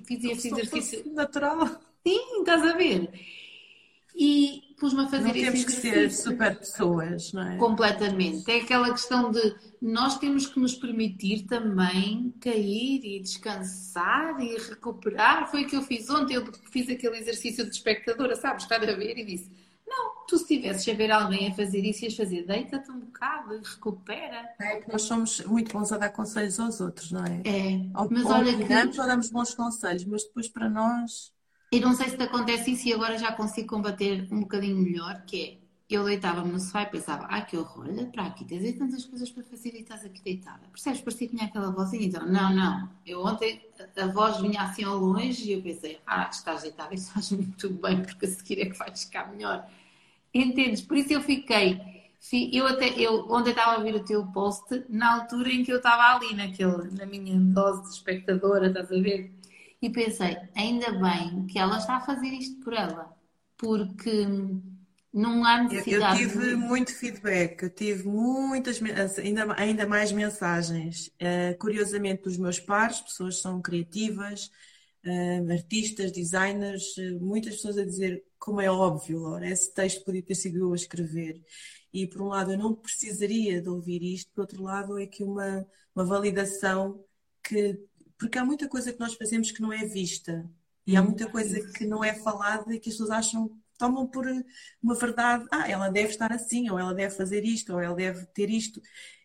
fiz 0.05 0.25
esse 0.25 0.49
exercício. 0.49 1.13
Natural. 1.13 1.67
Sim, 2.07 2.41
estás 2.41 2.63
a 2.63 2.73
ver? 2.75 3.11
E 4.15 4.66
pus-me 4.79 5.03
a 5.03 5.09
fazer 5.09 5.25
não 5.25 5.33
temos 5.33 5.65
que 5.65 5.73
ser 5.73 6.11
super 6.13 6.57
pessoas, 6.59 7.33
não 7.33 7.43
é? 7.43 7.57
Completamente. 7.57 8.51
É 8.51 8.61
aquela 8.61 8.91
questão 8.91 9.31
de 9.31 9.57
nós 9.81 10.19
temos 10.19 10.47
que 10.47 10.61
nos 10.61 10.75
permitir 10.75 11.47
também 11.47 12.35
cair 12.41 13.01
e 13.05 13.21
descansar 13.21 14.39
e 14.41 14.57
recuperar. 14.57 15.51
Foi 15.51 15.65
o 15.65 15.67
que 15.67 15.77
eu 15.77 15.83
fiz 15.83 16.09
ontem. 16.11 16.35
Eu 16.35 16.47
fiz 16.71 16.89
aquele 16.89 17.17
exercício 17.19 17.65
de 17.65 17.71
espectadora, 17.71 18.37
sabes? 18.37 18.65
Estar 18.65 18.83
a 18.83 18.95
ver 18.95 19.19
e 19.19 19.25
disse: 19.25 19.51
Não, 19.87 20.27
tu 20.29 20.37
se 20.37 20.47
tivesses 20.47 20.87
a 20.87 20.97
ver 20.97 21.11
alguém 21.11 21.49
a 21.49 21.55
fazer 21.55 21.81
isso, 21.81 22.05
ias 22.05 22.15
fazer, 22.15 22.47
deita-te 22.47 22.91
um 22.91 23.01
bocado, 23.01 23.61
recupera. 23.63 24.55
É 24.61 24.81
que 24.81 24.93
nós 24.93 25.03
somos 25.03 25.41
muito 25.47 25.73
bons 25.73 25.91
a 25.91 25.97
dar 25.97 26.11
conselhos 26.11 26.61
aos 26.61 26.81
outros, 26.81 27.11
não 27.13 27.25
é? 27.25 27.41
É, 27.45 27.79
mas 28.11 28.25
ou 28.25 28.33
olha 28.33 28.57
que. 28.57 29.01
ou 29.01 29.07
damos 29.07 29.31
bons 29.31 29.55
conselhos, 29.55 30.05
mas 30.05 30.23
depois 30.25 30.49
para 30.49 30.69
nós 30.69 31.35
e 31.71 31.81
não 31.81 31.95
sei 31.95 32.09
se 32.09 32.17
te 32.17 32.23
acontece 32.23 32.73
isso 32.73 32.89
e 32.89 32.93
agora 32.93 33.19
já 33.19 33.33
consigo 33.33 33.69
combater 33.69 34.27
um 34.31 34.41
bocadinho 34.41 34.77
melhor, 34.77 35.23
que 35.27 35.43
é, 35.43 35.67
eu 35.89 36.05
deitava-me 36.05 36.53
no 36.53 36.59
sofá 36.59 36.83
e 36.83 36.87
pensava, 36.87 37.27
ah, 37.27 37.41
que 37.43 37.57
horror, 37.57 37.87
olha 37.89 38.07
para 38.07 38.25
aqui, 38.27 38.45
tens 38.45 38.65
aí 38.65 38.73
tantas 38.73 39.05
coisas 39.05 39.31
para 39.31 39.45
fazer 39.45 39.75
e 39.75 39.81
estás 39.81 40.05
aqui 40.05 40.21
deitada. 40.23 40.67
Percebes? 40.73 41.01
Parecia 41.01 41.29
que 41.29 41.37
tinha 41.37 41.49
aquela 41.49 41.71
vozinha. 41.71 42.07
Então, 42.07 42.27
não, 42.27 42.53
não. 42.53 42.91
Eu 43.05 43.25
ontem, 43.25 43.61
a 43.97 44.07
voz 44.09 44.41
vinha 44.41 44.63
assim 44.63 44.83
ao 44.85 44.97
longe 44.97 45.49
e 45.49 45.53
eu 45.53 45.63
pensei, 45.63 46.01
ah, 46.07 46.29
estás 46.31 46.63
deitada 46.63 46.93
e 46.93 46.97
estás 46.97 47.31
muito 47.33 47.71
bem, 47.71 48.03
porque 48.03 48.27
a 48.27 48.29
seguir 48.29 48.61
é 48.63 48.67
que 48.67 48.77
vais 48.77 49.05
ficar 49.05 49.31
melhor. 49.33 49.69
Entendes? 50.35 50.83
Por 50.83 50.97
isso 50.97 51.13
eu 51.13 51.23
fiquei, 51.23 51.81
eu 52.53 52.67
até, 52.67 52.89
eu, 52.99 53.31
ontem 53.31 53.51
estava 53.51 53.75
a 53.75 53.79
ouvir 53.79 53.95
o 53.95 54.05
teu 54.05 54.27
post, 54.27 54.85
na 54.89 55.15
altura 55.15 55.51
em 55.51 55.63
que 55.65 55.73
eu 55.73 55.77
estava 55.77 56.17
ali, 56.17 56.35
naquele, 56.35 56.91
na 56.97 57.07
minha 57.07 57.39
dose 57.39 57.83
de 57.83 57.89
espectadora, 57.91 58.67
estás 58.69 58.91
a 58.91 58.97
ver? 59.01 59.33
E 59.81 59.91
pensei, 59.91 60.37
ainda 60.55 60.93
bem 60.93 61.47
que 61.47 61.59
ela 61.59 61.79
está 61.79 61.97
a 61.97 62.01
fazer 62.01 62.29
isto 62.29 62.61
por 62.65 62.73
ela, 62.73 63.15
porque 63.57 64.27
não 65.13 65.45
há 65.45 65.63
necessidade. 65.63 66.23
Eu, 66.23 66.29
tive 66.29 66.51
de... 66.51 66.57
muito 66.57 66.95
feedback, 66.95 67.63
eu 67.63 67.71
tive 67.71 68.07
muitas, 68.07 68.81
ainda, 69.19 69.55
ainda 69.57 69.87
mais 69.87 70.13
mensagens. 70.13 71.09
Uh, 71.21 71.57
curiosamente, 71.59 72.23
dos 72.23 72.37
meus 72.37 72.61
pares, 72.61 73.01
pessoas 73.01 73.37
que 73.37 73.43
são 73.43 73.61
criativas, 73.63 74.51
uh, 75.05 75.53
artistas, 75.53 76.13
designers, 76.13 76.97
uh, 76.99 77.19
muitas 77.21 77.57
pessoas 77.57 77.79
a 77.79 77.85
dizer, 77.85 78.25
como 78.39 78.61
é 78.61 78.71
óbvio, 78.71 79.21
Laura, 79.21 79.49
esse 79.49 79.73
texto 79.73 80.05
podia 80.05 80.23
ter 80.23 80.35
sido 80.35 80.59
eu 80.59 80.73
a 80.73 80.77
escrever. 80.77 81.43
E 81.93 82.07
por 82.07 82.21
um 82.21 82.29
lado 82.29 82.53
eu 82.53 82.59
não 82.59 82.75
precisaria 82.75 83.63
de 83.63 83.69
ouvir 83.71 84.03
isto, 84.03 84.31
por 84.35 84.43
outro 84.43 84.63
lado 84.63 84.99
é 84.99 85.07
que 85.07 85.25
uma, 85.25 85.67
uma 85.95 86.05
validação 86.05 87.03
que 87.43 87.79
porque 88.19 88.39
há 88.39 88.45
muita 88.45 88.69
coisa 88.69 88.93
que 88.93 89.01
nós 89.01 89.15
fazemos 89.15 89.51
que 89.51 89.61
não 89.61 89.73
é 89.73 89.85
vista 89.85 90.49
e 90.87 90.97
há 90.97 91.01
uhum. 91.01 91.09
muita 91.09 91.29
coisa 91.29 91.61
que 91.73 91.85
não 91.85 92.05
é 92.05 92.15
falada 92.15 92.73
e 92.73 92.79
que 92.79 92.89
as 92.89 92.95
pessoas 92.95 93.11
acham, 93.11 93.51
tomam 93.77 94.07
por 94.07 94.25
uma 94.83 94.95
verdade, 94.95 95.45
ah, 95.51 95.69
ela 95.69 95.89
deve 95.89 96.11
estar 96.11 96.33
assim, 96.33 96.71
ou 96.71 96.79
ela 96.79 96.95
deve 96.95 97.15
fazer 97.15 97.45
isto, 97.45 97.73
ou 97.73 97.81
ela 97.81 97.95
deve 97.95 98.25
ter 98.27 98.49
isto. 98.49 98.81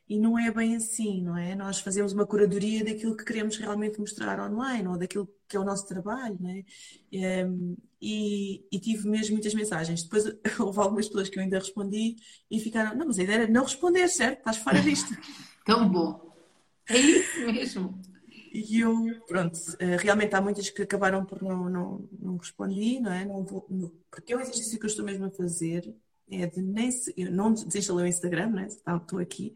E 0.10 0.20
não 0.20 0.38
é 0.38 0.52
bem 0.52 0.76
assim, 0.76 1.22
não 1.22 1.38
é? 1.38 1.56
Nós 1.56 1.80
fazemos 1.80 2.12
uma 2.12 2.26
curadoria 2.26 2.84
daquilo 2.84 3.16
que 3.16 3.24
queremos 3.24 3.56
realmente 3.58 4.00
mostrar 4.00 4.40
online 4.42 4.88
ou 4.88 4.98
daquilo 4.98 5.30
que 5.48 5.56
é 5.56 5.60
o 5.60 5.64
nosso 5.64 5.88
trabalho, 5.88 6.38
não 6.40 6.50
é? 6.50 6.66
Ehm, 7.14 7.76
e, 8.02 8.66
e, 8.72 8.80
tive 8.80 9.08
mesmo 9.08 9.36
muitas 9.36 9.54
mensagens. 9.54 10.04
Depois 10.04 10.26
houve 10.60 10.80
algumas 10.80 11.08
pessoas 11.08 11.30
que 11.30 11.38
eu 11.38 11.44
ainda 11.44 11.60
respondi 11.60 12.18
e 12.50 12.60
ficaram, 12.60 12.98
não, 12.98 13.08
mas 13.08 13.20
a 13.20 13.24
ideia 13.24 13.44
era 13.44 13.48
não 13.48 13.64
responder, 13.64 14.10
certo? 14.10 14.40
Estás 14.40 14.58
fora 14.58 14.82
disto. 14.82 15.16
Tão 15.64 15.88
bom. 15.88 16.36
É 16.90 16.98
isso 16.98 17.40
mesmo. 17.46 18.02
E 18.54 18.82
eu, 18.82 18.94
pronto, 19.28 19.58
eh, 19.80 19.96
realmente 19.96 20.36
há 20.36 20.42
muitas 20.42 20.70
que 20.70 20.82
acabaram 20.82 21.26
por 21.26 21.42
não, 21.42 21.70
não, 21.70 22.10
não 22.20 22.36
respondi, 22.36 23.00
não 23.00 23.14
é? 23.14 23.24
Não 23.24 23.46
vou, 23.46 23.66
não, 23.70 23.90
porque 24.10 24.34
é 24.34 24.38
um 24.38 24.42
exercício 24.42 24.78
que 24.78 24.86
eu 24.86 24.90
estou 24.90 25.06
mesmo 25.06 25.26
a 25.26 25.32
fazer, 25.32 25.96
é 26.30 26.46
de 26.46 26.62
nem 26.62 26.92
se, 26.92 27.14
eu 27.16 27.32
não 27.32 27.54
desinstalei 27.54 28.06
o 28.06 28.08
Instagram, 28.10 28.50
não 28.50 28.60
é? 28.60 28.68
Estou 28.68 29.20
aqui, 29.20 29.56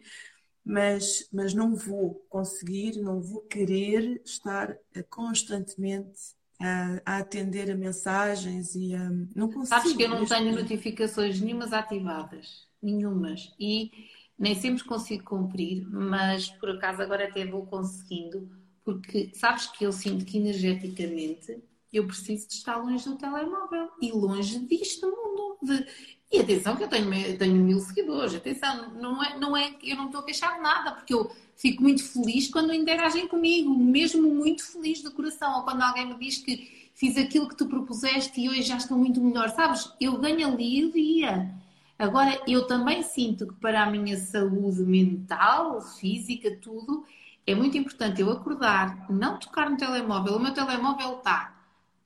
mas, 0.63 1.27
mas 1.31 1.53
não 1.53 1.75
vou 1.75 2.25
conseguir, 2.29 3.01
não 3.01 3.21
vou 3.21 3.41
querer 3.41 4.21
estar 4.23 4.77
constantemente 5.09 6.17
a, 6.61 7.01
a 7.05 7.17
atender 7.17 7.69
a 7.69 7.75
mensagens 7.75 8.75
e 8.75 8.95
a, 8.95 9.09
não 9.35 9.51
consigo. 9.51 9.67
Sabes 9.67 9.93
que 9.93 10.03
eu 10.03 10.09
não 10.09 10.25
tenho 10.25 10.55
notificações 10.55 11.41
nenhumas 11.41 11.73
ativadas, 11.73 12.65
nenhumas, 12.81 13.53
e 13.59 13.91
nem 14.39 14.55
sempre 14.55 14.85
consigo 14.85 15.25
cumprir, 15.25 15.85
mas 15.85 16.49
por 16.49 16.69
acaso 16.69 17.01
agora 17.01 17.27
até 17.27 17.45
vou 17.45 17.65
conseguindo 17.65 18.49
porque 18.86 19.31
sabes 19.33 19.65
que 19.65 19.83
eu 19.83 19.91
sinto 19.91 20.23
que 20.23 20.38
energeticamente 20.38 21.57
eu 21.91 22.05
preciso 22.05 22.47
de 22.47 22.53
estar 22.53 22.77
longe 22.77 23.03
do 23.03 23.15
telemóvel 23.15 23.89
e 24.01 24.11
longe 24.11 24.59
disto 24.59 25.07
mundo. 25.07 25.57
De... 25.61 25.88
E 26.31 26.39
atenção 26.39 26.75
que 26.75 26.83
eu 26.83 26.88
tenho, 26.88 27.38
tenho 27.38 27.55
mil 27.55 27.79
seguidores, 27.79 28.36
atenção, 28.36 28.93
não 28.93 29.23
é, 29.23 29.39
não 29.39 29.57
é, 29.57 29.75
eu 29.81 29.95
não 29.95 30.07
estou 30.07 30.21
a 30.21 30.25
queixar 30.25 30.61
nada, 30.61 30.91
porque 30.91 31.13
eu 31.13 31.31
fico 31.55 31.81
muito 31.81 32.03
feliz 32.03 32.49
quando 32.49 32.73
interagem 32.73 33.27
comigo, 33.27 33.73
mesmo 33.73 34.29
muito 34.29 34.65
feliz 34.65 35.01
do 35.01 35.11
coração, 35.11 35.57
ou 35.57 35.63
quando 35.63 35.81
alguém 35.81 36.07
me 36.07 36.19
diz 36.19 36.38
que 36.38 36.89
fiz 36.93 37.17
aquilo 37.17 37.47
que 37.47 37.55
tu 37.55 37.67
propuseste 37.67 38.39
e 38.41 38.49
hoje 38.49 38.63
já 38.63 38.77
estou 38.77 38.97
muito 38.97 39.21
melhor, 39.21 39.49
sabes? 39.49 39.91
Eu 39.99 40.19
ganho 40.19 40.47
ali 40.47 40.86
o 40.86 40.91
dia. 40.91 41.53
Agora, 41.97 42.41
eu 42.47 42.67
também 42.67 43.01
sinto 43.03 43.47
que 43.47 43.53
para 43.53 43.83
a 43.83 43.89
minha 43.89 44.17
saúde 44.17 44.81
mental, 44.81 45.81
física, 45.81 46.57
tudo, 46.61 47.05
é 47.47 47.53
muito 47.53 47.77
importante 47.77 48.21
eu 48.21 48.31
acordar, 48.31 49.09
não 49.09 49.37
tocar 49.37 49.69
no 49.69 49.77
telemóvel. 49.77 50.35
O 50.35 50.39
meu 50.39 50.53
telemóvel 50.53 51.17
está 51.17 51.55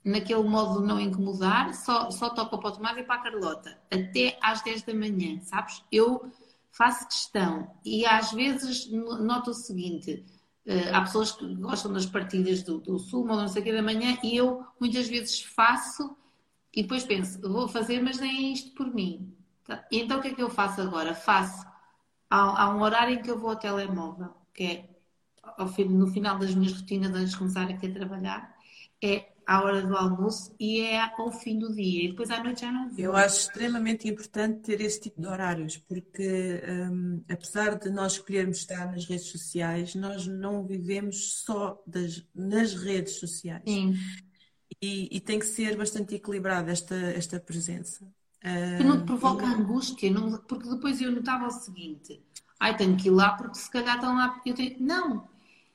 naquele 0.03 0.43
modo 0.43 0.81
de 0.81 0.87
não 0.87 0.99
incomodar, 0.99 1.73
só, 1.73 2.09
só 2.11 2.29
toca 2.29 2.57
para 2.57 2.69
o 2.69 2.71
Tomás 2.71 2.97
e 2.97 3.03
para 3.03 3.15
a 3.15 3.23
Carlota, 3.23 3.77
até 3.91 4.37
às 4.41 4.61
10 4.61 4.83
da 4.83 4.93
manhã, 4.93 5.39
sabes? 5.41 5.83
Eu 5.91 6.31
faço 6.71 7.07
questão 7.07 7.71
e 7.83 8.05
às 8.05 8.31
vezes 8.31 8.89
noto 8.91 9.51
o 9.51 9.53
seguinte: 9.53 10.25
uh, 10.65 10.95
há 10.95 11.01
pessoas 11.01 11.31
que 11.31 11.55
gostam 11.55 11.93
das 11.93 12.05
partilhas 12.05 12.63
do, 12.63 12.79
do 12.79 12.97
Sul, 12.97 13.21
ou 13.29 13.35
não 13.35 13.47
sei 13.47 13.61
o 13.61 13.65
que 13.65 13.73
da 13.73 13.81
manhã, 13.81 14.17
e 14.23 14.35
eu 14.35 14.65
muitas 14.79 15.07
vezes 15.07 15.41
faço 15.41 16.15
e 16.73 16.83
depois 16.83 17.03
penso, 17.03 17.41
vou 17.41 17.67
fazer, 17.67 18.01
mas 18.01 18.19
nem 18.19 18.49
é 18.49 18.53
isto 18.53 18.71
por 18.73 18.93
mim. 18.93 19.35
Tá? 19.65 19.85
Então 19.91 20.19
o 20.19 20.21
que 20.21 20.29
é 20.29 20.33
que 20.33 20.41
eu 20.41 20.49
faço 20.49 20.81
agora? 20.81 21.13
Faço. 21.13 21.67
Há 22.29 22.69
um 22.69 22.81
horário 22.81 23.15
em 23.15 23.21
que 23.23 23.31
eu 23.31 23.39
vou 23.39 23.49
ao 23.49 23.55
telemóvel, 23.55 24.35
que 24.53 24.63
é 24.63 24.88
no 25.89 26.07
final 26.07 26.37
das 26.37 26.53
minhas 26.55 26.73
rotinas 26.73 27.13
antes 27.13 27.31
de 27.31 27.37
começar 27.37 27.69
aqui 27.69 27.87
a 27.87 27.93
trabalhar, 27.93 28.55
é 29.01 29.29
à 29.49 29.63
hora 29.63 29.81
do 29.81 29.97
almoço 29.97 30.55
e 30.59 30.81
é 30.81 31.01
ao 31.01 31.31
fim 31.31 31.57
do 31.57 31.73
dia. 31.73 32.05
E 32.05 32.07
depois 32.09 32.29
à 32.29 32.43
noite 32.43 32.61
já 32.61 32.71
não 32.71 32.87
vou. 32.89 32.99
Eu 32.99 33.15
acho 33.15 33.39
extremamente 33.39 34.07
importante 34.07 34.59
ter 34.61 34.79
esse 34.79 35.01
tipo 35.01 35.19
de 35.19 35.27
horários, 35.27 35.75
porque 35.75 36.61
um, 36.91 37.23
apesar 37.27 37.79
de 37.79 37.89
nós 37.89 38.13
escolhermos 38.13 38.57
estar 38.57 38.91
nas 38.91 39.05
redes 39.05 39.25
sociais, 39.25 39.95
nós 39.95 40.27
não 40.27 40.63
vivemos 40.63 41.41
só 41.43 41.81
das, 41.87 42.23
nas 42.35 42.75
redes 42.75 43.15
sociais. 43.15 43.63
Sim. 43.67 43.95
E, 44.79 45.17
e, 45.17 45.19
tem 45.19 45.39
que 45.39 45.47
ser 45.47 45.75
bastante 45.75 46.13
equilibrada 46.13 46.71
esta, 46.71 46.95
esta 46.95 47.39
presença. 47.39 48.07
Que 48.39 48.83
não 48.83 48.97
te 48.97 49.01
hum, 49.01 49.05
provoca 49.07 49.45
e... 49.45 49.49
angústia, 49.49 50.11
não, 50.11 50.37
porque 50.43 50.69
depois 50.69 51.01
eu 51.01 51.11
notava 51.11 51.47
o 51.47 51.51
seguinte: 51.51 52.23
ai, 52.59 52.77
tenho 52.77 52.95
que 52.95 53.07
ir 53.07 53.11
lá 53.11 53.33
porque 53.33 53.57
se 53.57 53.69
calhar 53.69 53.95
estão 53.95 54.15
lá. 54.15 54.39
Eu 54.45 54.53
tenho... 54.53 54.75
Não, 54.79 55.27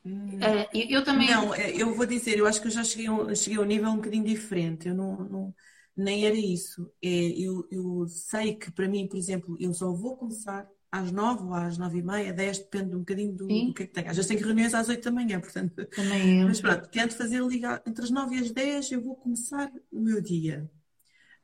Uh, 0.05 0.69
eu, 0.75 0.99
eu, 0.99 1.05
também. 1.05 1.31
Não, 1.31 1.55
é, 1.55 1.71
eu 1.71 1.95
vou 1.95 2.05
dizer, 2.05 2.37
eu 2.39 2.47
acho 2.47 2.61
que 2.61 2.67
eu 2.67 2.73
já 2.73 2.85
cheguei, 2.85 3.07
a, 3.09 3.35
cheguei 3.35 3.59
a 3.59 3.63
um 3.63 3.65
nível 3.65 3.89
um 3.89 3.97
bocadinho 3.97 4.25
diferente. 4.25 4.89
Eu 4.89 4.95
não, 4.95 5.17
não 5.17 5.55
nem 5.97 6.27
era 6.27 6.37
isso. 6.37 6.91
É, 7.03 7.09
eu, 7.09 7.67
eu 7.71 8.07
sei 8.07 8.55
que 8.55 8.71
para 8.71 8.87
mim, 8.87 9.09
por 9.09 9.17
exemplo, 9.17 9.57
eu 9.59 9.73
só 9.73 9.91
vou 9.93 10.17
começar 10.17 10.69
às 10.93 11.11
nove 11.11 11.45
ou 11.45 11.55
às 11.55 11.79
nove 11.79 11.99
e 11.99 12.03
meia, 12.03 12.33
dez, 12.33 12.59
depende 12.59 12.95
um 12.95 13.01
bocadinho 13.01 13.33
do, 13.33 13.49
do, 13.49 13.75
que 13.75 13.83
é 13.83 13.87
que 13.87 13.93
tenho. 13.93 14.11
Às 14.11 14.17
vezes 14.17 14.29
tenho 14.29 14.45
reuniões 14.45 14.75
às 14.75 14.89
oito 14.89 15.05
da 15.05 15.11
manhã, 15.11 15.41
portanto. 15.41 15.87
Também 15.87 16.41
eu. 16.43 16.49
Mas 16.49 16.61
pronto, 16.61 16.89
tento 16.89 17.17
fazer 17.17 17.43
ligar 17.43 17.83
entre 17.87 18.05
as 18.05 18.11
nove 18.11 18.37
e 18.37 18.41
as 18.41 18.51
dez, 18.51 18.93
eu 18.93 19.01
vou 19.01 19.17
começar 19.17 19.73
o 19.91 20.01
meu 20.01 20.21
dia. 20.21 20.71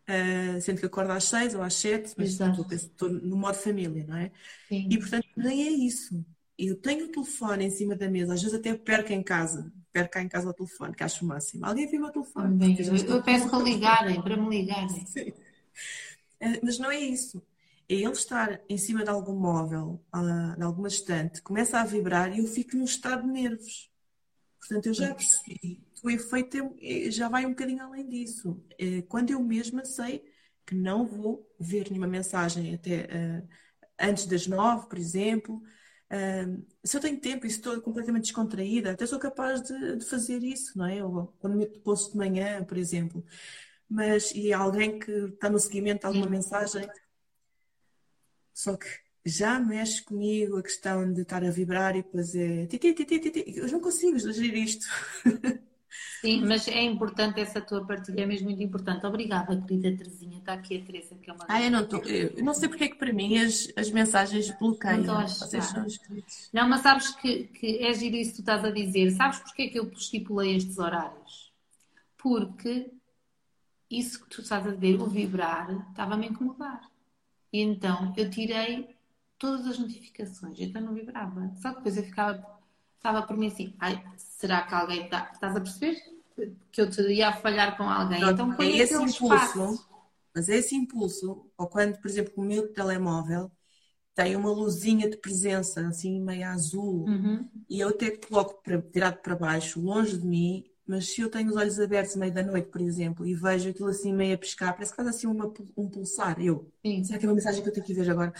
Uh, 0.08 0.61
sendo 0.61 0.80
que 0.80 0.86
acordo 0.86 1.12
às 1.12 1.24
seis 1.24 1.54
ou 1.54 1.62
às 1.62 1.74
sete, 1.74 2.14
mas 2.18 2.30
estou, 2.30 2.66
estou 2.70 3.08
no 3.08 3.36
modo 3.36 3.54
família, 3.54 4.04
não 4.06 4.16
é? 4.16 4.32
Sim. 4.68 4.88
E 4.90 4.98
portanto, 4.98 5.26
nem 5.36 5.62
é 5.62 5.70
isso 5.70 6.24
eu 6.68 6.76
tenho 6.76 7.06
o 7.06 7.08
telefone 7.08 7.64
em 7.64 7.70
cima 7.70 7.94
da 7.94 8.08
mesa, 8.08 8.34
às 8.34 8.42
vezes 8.42 8.58
até 8.58 8.74
perco 8.74 9.12
em 9.12 9.22
casa, 9.22 9.72
perco 9.92 10.12
cá 10.12 10.22
em 10.22 10.28
casa 10.28 10.50
o 10.50 10.54
telefone, 10.54 10.94
que 10.94 11.02
acho 11.02 11.24
o 11.24 11.28
máximo. 11.28 11.64
Alguém 11.64 11.86
viu 11.86 12.04
o 12.04 12.11
telefone? 12.11 12.58
Também, 12.58 12.76
eu, 12.80 12.96
eu 12.96 13.22
peço 13.22 13.48
para 13.48 13.62
ligarem, 13.62 14.22
para 14.22 14.36
me 14.36 14.48
ligarem. 14.48 15.04
Sim. 15.06 15.32
É, 16.38 16.61
mas 16.62 16.78
não 16.78 16.90
é 16.90 16.98
isso. 16.98 17.42
É 17.88 17.94
ele 17.94 18.12
estar 18.12 18.61
em 18.68 18.78
cima 18.78 19.02
de 19.02 19.11
algum 19.11 19.34
móvel, 19.34 20.00
uh, 20.14 20.56
de 20.56 20.62
alguma 20.62 20.88
estante, 20.88 21.42
começa 21.42 21.80
a 21.80 21.84
vibrar 21.84 22.32
e 22.32 22.38
eu 22.38 22.46
fico 22.46 22.76
num 22.76 22.84
estado 22.84 23.22
de 23.22 23.28
nervos. 23.28 23.90
Portanto, 24.61 24.86
eu 24.86 24.94
já 24.94 25.14
percebi 25.14 25.82
que 25.94 26.06
o 26.06 26.11
efeito 26.11 26.56
é, 26.56 27.06
é, 27.06 27.11
já 27.11 27.28
vai 27.28 27.44
um 27.44 27.50
bocadinho 27.50 27.82
além 27.82 28.08
disso. 28.08 28.62
É, 28.78 29.02
quando 29.02 29.30
eu 29.30 29.42
mesma 29.42 29.84
sei 29.84 30.24
que 30.64 30.74
não 30.74 31.06
vou 31.06 31.50
ver 31.58 31.88
nenhuma 31.90 32.06
mensagem 32.06 32.74
até 32.74 33.06
uh, 33.06 33.48
antes 33.98 34.26
das 34.26 34.46
nove, 34.46 34.86
por 34.86 34.98
exemplo, 34.98 35.61
Uh, 36.11 36.66
se 36.82 36.96
eu 36.96 37.00
tenho 37.00 37.20
tempo 37.20 37.46
e 37.46 37.48
estou 37.48 37.80
completamente 37.80 38.24
descontraída, 38.24 38.90
até 38.90 39.06
sou 39.06 39.18
capaz 39.18 39.62
de, 39.62 39.96
de 39.96 40.04
fazer 40.04 40.42
isso, 40.42 40.76
não 40.76 40.86
é? 40.86 41.04
Ou 41.04 41.32
quando 41.38 41.56
me 41.56 41.66
posto 41.66 42.12
de 42.12 42.18
manhã, 42.18 42.64
por 42.64 42.76
exemplo. 42.76 43.24
Mas, 43.88 44.32
e 44.34 44.52
alguém 44.52 44.98
que 44.98 45.11
está 45.11 45.48
no 45.48 45.58
seguimento 45.58 46.00
de 46.00 46.06
alguma 46.06 46.26
Sim. 46.26 46.32
mensagem, 46.32 46.88
só 48.52 48.76
que 48.76 48.86
já 49.24 49.58
mexe 49.61 50.02
comigo 50.02 50.56
a 50.56 50.62
questão 50.62 51.12
de 51.12 51.22
estar 51.22 51.44
a 51.44 51.50
vibrar 51.50 51.94
e 51.96 52.02
depois 52.02 52.34
é. 52.34 52.66
Eu 53.46 53.68
não 53.68 53.80
consigo 53.80 54.18
gerir 54.18 54.54
isto. 54.54 54.86
Sim, 56.20 56.45
mas 56.47 56.68
é 56.68 56.82
importante 56.82 57.41
essa 57.41 57.61
tua 57.61 57.84
partilha, 57.84 58.22
é 58.22 58.26
mesmo 58.26 58.49
muito 58.49 58.62
importante. 58.62 59.05
Obrigada, 59.05 59.61
querida 59.61 59.97
Terezinha. 59.97 60.38
Está 60.38 60.53
aqui 60.53 60.78
a 60.78 60.84
Teresa, 60.84 61.16
que 61.16 61.30
é 61.30 61.32
uma. 61.32 61.45
Ah, 61.49 61.62
eu 61.62 61.70
não, 61.70 61.86
tô, 61.86 61.99
eu 61.99 62.45
não 62.45 62.55
sei 62.55 62.68
porque 62.68 62.84
é 62.84 62.88
que 62.88 62.97
para 62.97 63.12
mim 63.12 63.38
as, 63.38 63.68
as 63.76 63.91
mensagens 63.91 64.51
bloqueiam. 64.59 65.03
Não, 65.03 65.26
Vocês 65.26 65.74
inscritos. 65.76 66.51
Não, 66.53 66.68
mas 66.68 66.80
sabes 66.82 67.11
que, 67.16 67.45
que 67.45 67.84
é 67.84 67.93
giro 67.93 68.16
isso 68.16 68.30
que 68.30 68.36
tu 68.36 68.43
estás 68.43 68.64
a 68.64 68.70
dizer. 68.70 69.11
Sabes 69.12 69.41
porque 69.41 69.62
é 69.62 69.68
que 69.68 69.78
eu 69.78 69.88
estipulei 69.91 70.57
estes 70.57 70.78
horários? 70.78 71.53
Porque 72.16 72.91
isso 73.91 74.22
que 74.22 74.30
tu 74.30 74.41
estás 74.41 74.66
a 74.66 74.70
dizer, 74.70 75.01
o 75.01 75.07
vibrar, 75.07 75.88
estava-me 75.91 76.26
a 76.26 76.30
incomodar. 76.30 76.80
E 77.53 77.61
então 77.61 78.14
eu 78.16 78.30
tirei 78.30 78.95
todas 79.38 79.66
as 79.66 79.78
notificações, 79.78 80.61
então 80.61 80.80
não 80.80 80.95
vibrava. 80.95 81.51
Só 81.57 81.70
que 81.70 81.76
depois 81.76 81.97
eu 81.97 82.05
ficava, 82.05 82.59
estava 83.01 83.22
por 83.22 83.36
mim 83.36 83.46
assim, 83.46 83.74
ai, 83.80 84.03
será 84.16 84.62
que 84.62 84.74
alguém 84.74 85.05
está. 85.05 85.30
Estás 85.32 85.57
a 85.57 85.61
perceber? 85.61 85.96
Que 86.70 86.82
eu 86.82 86.90
teria 86.90 87.30
a 87.30 87.32
falhar 87.32 87.76
com 87.76 87.84
alguém. 87.84 88.20
Não, 88.20 88.30
então 88.30 88.55
é 88.59 88.66
esse 88.66 88.94
impulso. 88.94 89.24
Espaço. 89.24 89.90
Mas 90.34 90.48
é 90.48 90.57
esse 90.59 90.76
impulso, 90.76 91.51
ou 91.59 91.66
quando, 91.66 91.98
por 91.98 92.09
exemplo, 92.09 92.32
o 92.36 92.42
meu 92.42 92.72
telemóvel 92.72 93.51
tem 94.14 94.36
uma 94.36 94.53
luzinha 94.53 95.11
de 95.11 95.16
presença, 95.16 95.86
assim, 95.88 96.20
meio 96.20 96.46
azul, 96.46 97.05
uhum. 97.09 97.48
e 97.68 97.80
eu 97.80 97.88
até 97.88 98.11
coloco 98.11 98.62
para, 98.62 98.80
tirado 98.80 99.16
para 99.16 99.34
baixo, 99.34 99.80
longe 99.80 100.16
de 100.16 100.26
mim, 100.26 100.64
mas 100.86 101.09
se 101.09 101.20
eu 101.20 101.28
tenho 101.28 101.51
os 101.51 101.57
olhos 101.57 101.80
abertos 101.80 102.14
meio 102.14 102.32
da 102.32 102.44
noite, 102.44 102.68
por 102.68 102.80
exemplo, 102.80 103.26
e 103.26 103.34
vejo 103.34 103.70
aquilo 103.70 103.88
assim 103.88 104.12
meio 104.12 104.34
a 104.34 104.38
pescar, 104.38 104.72
parece 104.72 104.92
que 104.92 104.96
faz 104.96 105.09
assim 105.09 105.26
uma, 105.26 105.53
um 105.76 105.88
pulsar. 105.88 106.40
Eu, 106.40 106.70
Sim. 106.84 107.03
será 107.03 107.18
que 107.18 107.26
é 107.26 107.28
uma 107.28 107.34
mensagem 107.34 107.62
que 107.62 107.68
eu 107.68 107.72
tenho 107.72 107.86
que 107.86 107.94
ver 107.94 108.11
agora? 108.11 108.32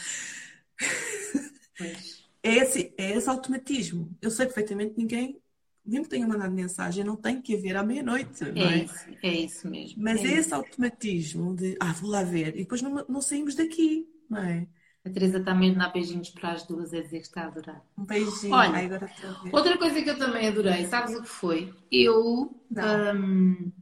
É 2.43 2.55
esse, 2.57 2.95
é 2.97 3.17
esse 3.17 3.29
automatismo. 3.29 4.17
Eu 4.21 4.31
sei 4.31 4.47
perfeitamente 4.47 4.95
que 4.95 5.01
ninguém 5.01 5.41
mesmo 5.85 6.05
que 6.05 6.11
tenha 6.11 6.27
mandado 6.27 6.53
mensagem, 6.53 7.05
não 7.05 7.17
tem 7.17 7.41
que 7.41 7.57
haver 7.57 7.77
à 7.77 7.83
meia-noite. 7.83 8.45
É, 8.45 8.63
é? 8.63 8.85
Isso, 8.85 9.07
é 9.23 9.29
isso 9.29 9.69
mesmo. 9.69 10.03
Mas 10.03 10.21
é, 10.21 10.29
é 10.29 10.33
esse 10.35 10.55
automatismo 10.55 11.55
de, 11.55 11.77
ah, 11.81 11.93
vou 11.93 12.11
lá 12.11 12.23
ver, 12.23 12.55
e 12.55 12.61
depois 12.61 12.83
não, 12.83 13.05
não 13.09 13.21
saímos 13.21 13.55
daqui, 13.55 14.07
não 14.29 14.39
é? 14.39 14.69
A 15.05 15.09
Teresa 15.09 15.43
também 15.43 15.73
dá 15.73 15.89
beijinhos 15.89 16.29
para 16.29 16.53
as 16.53 16.67
duas, 16.67 16.93
é 16.93 17.01
dizer 17.01 17.21
que 17.21 17.27
está 17.27 17.45
a 17.45 17.47
adorar. 17.47 17.83
Um 17.97 18.05
beijinho. 18.05 18.53
Olha, 18.55 18.75
Ai, 18.75 18.85
agora 18.85 19.11
outra 19.51 19.79
coisa 19.79 20.03
que 20.03 20.11
eu 20.11 20.19
também 20.19 20.47
adorei, 20.47 20.87
sabes 20.87 21.17
o 21.17 21.23
que 21.23 21.29
foi? 21.29 21.73
Eu, 21.91 22.55
um, 22.71 23.73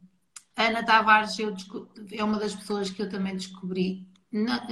Ana 0.57 0.85
Tavares, 0.85 1.37
eu 1.39 1.55
é 2.13 2.23
uma 2.23 2.39
das 2.39 2.55
pessoas 2.55 2.89
que 2.91 3.03
eu 3.03 3.09
também 3.09 3.35
descobri, 3.35 4.07
na, 4.31 4.65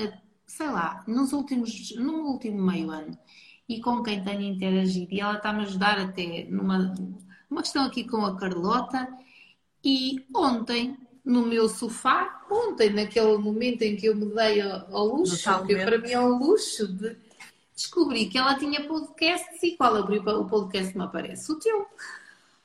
sei 0.47 0.68
lá, 0.68 1.05
nos 1.09 1.32
últimos, 1.32 1.97
no 1.97 2.30
último 2.30 2.62
meio 2.62 2.91
ano 2.91 3.18
e 3.68 3.80
com 3.80 4.02
quem 4.02 4.22
tenho 4.22 4.42
interagido. 4.42 5.12
E 5.12 5.20
ela 5.20 5.36
está-me 5.36 5.60
a 5.60 5.62
ajudar 5.62 5.98
até 5.98 6.46
numa 6.48 6.94
uma 7.50 7.62
questão 7.62 7.84
aqui 7.84 8.04
com 8.04 8.24
a 8.24 8.36
Carlota. 8.36 9.08
E 9.82 10.24
ontem, 10.34 10.96
no 11.24 11.46
meu 11.46 11.68
sofá, 11.68 12.44
ontem, 12.50 12.90
naquele 12.90 13.38
momento 13.38 13.82
em 13.82 13.96
que 13.96 14.06
eu 14.06 14.16
me 14.16 14.26
dei 14.26 14.60
ao, 14.60 15.06
luxo, 15.06 15.66
que 15.66 15.76
para 15.76 15.98
mim 15.98 16.10
é 16.10 16.20
um 16.20 16.38
luxo, 16.38 16.88
de, 16.88 17.16
descobri 17.74 18.26
que 18.26 18.38
ela 18.38 18.58
tinha 18.58 18.86
podcasts 18.86 19.62
e 19.62 19.76
qual 19.76 19.96
abri 19.96 20.18
o 20.18 20.44
podcast 20.44 20.96
me 20.96 21.04
aparece? 21.04 21.52
O 21.52 21.58
teu. 21.58 21.86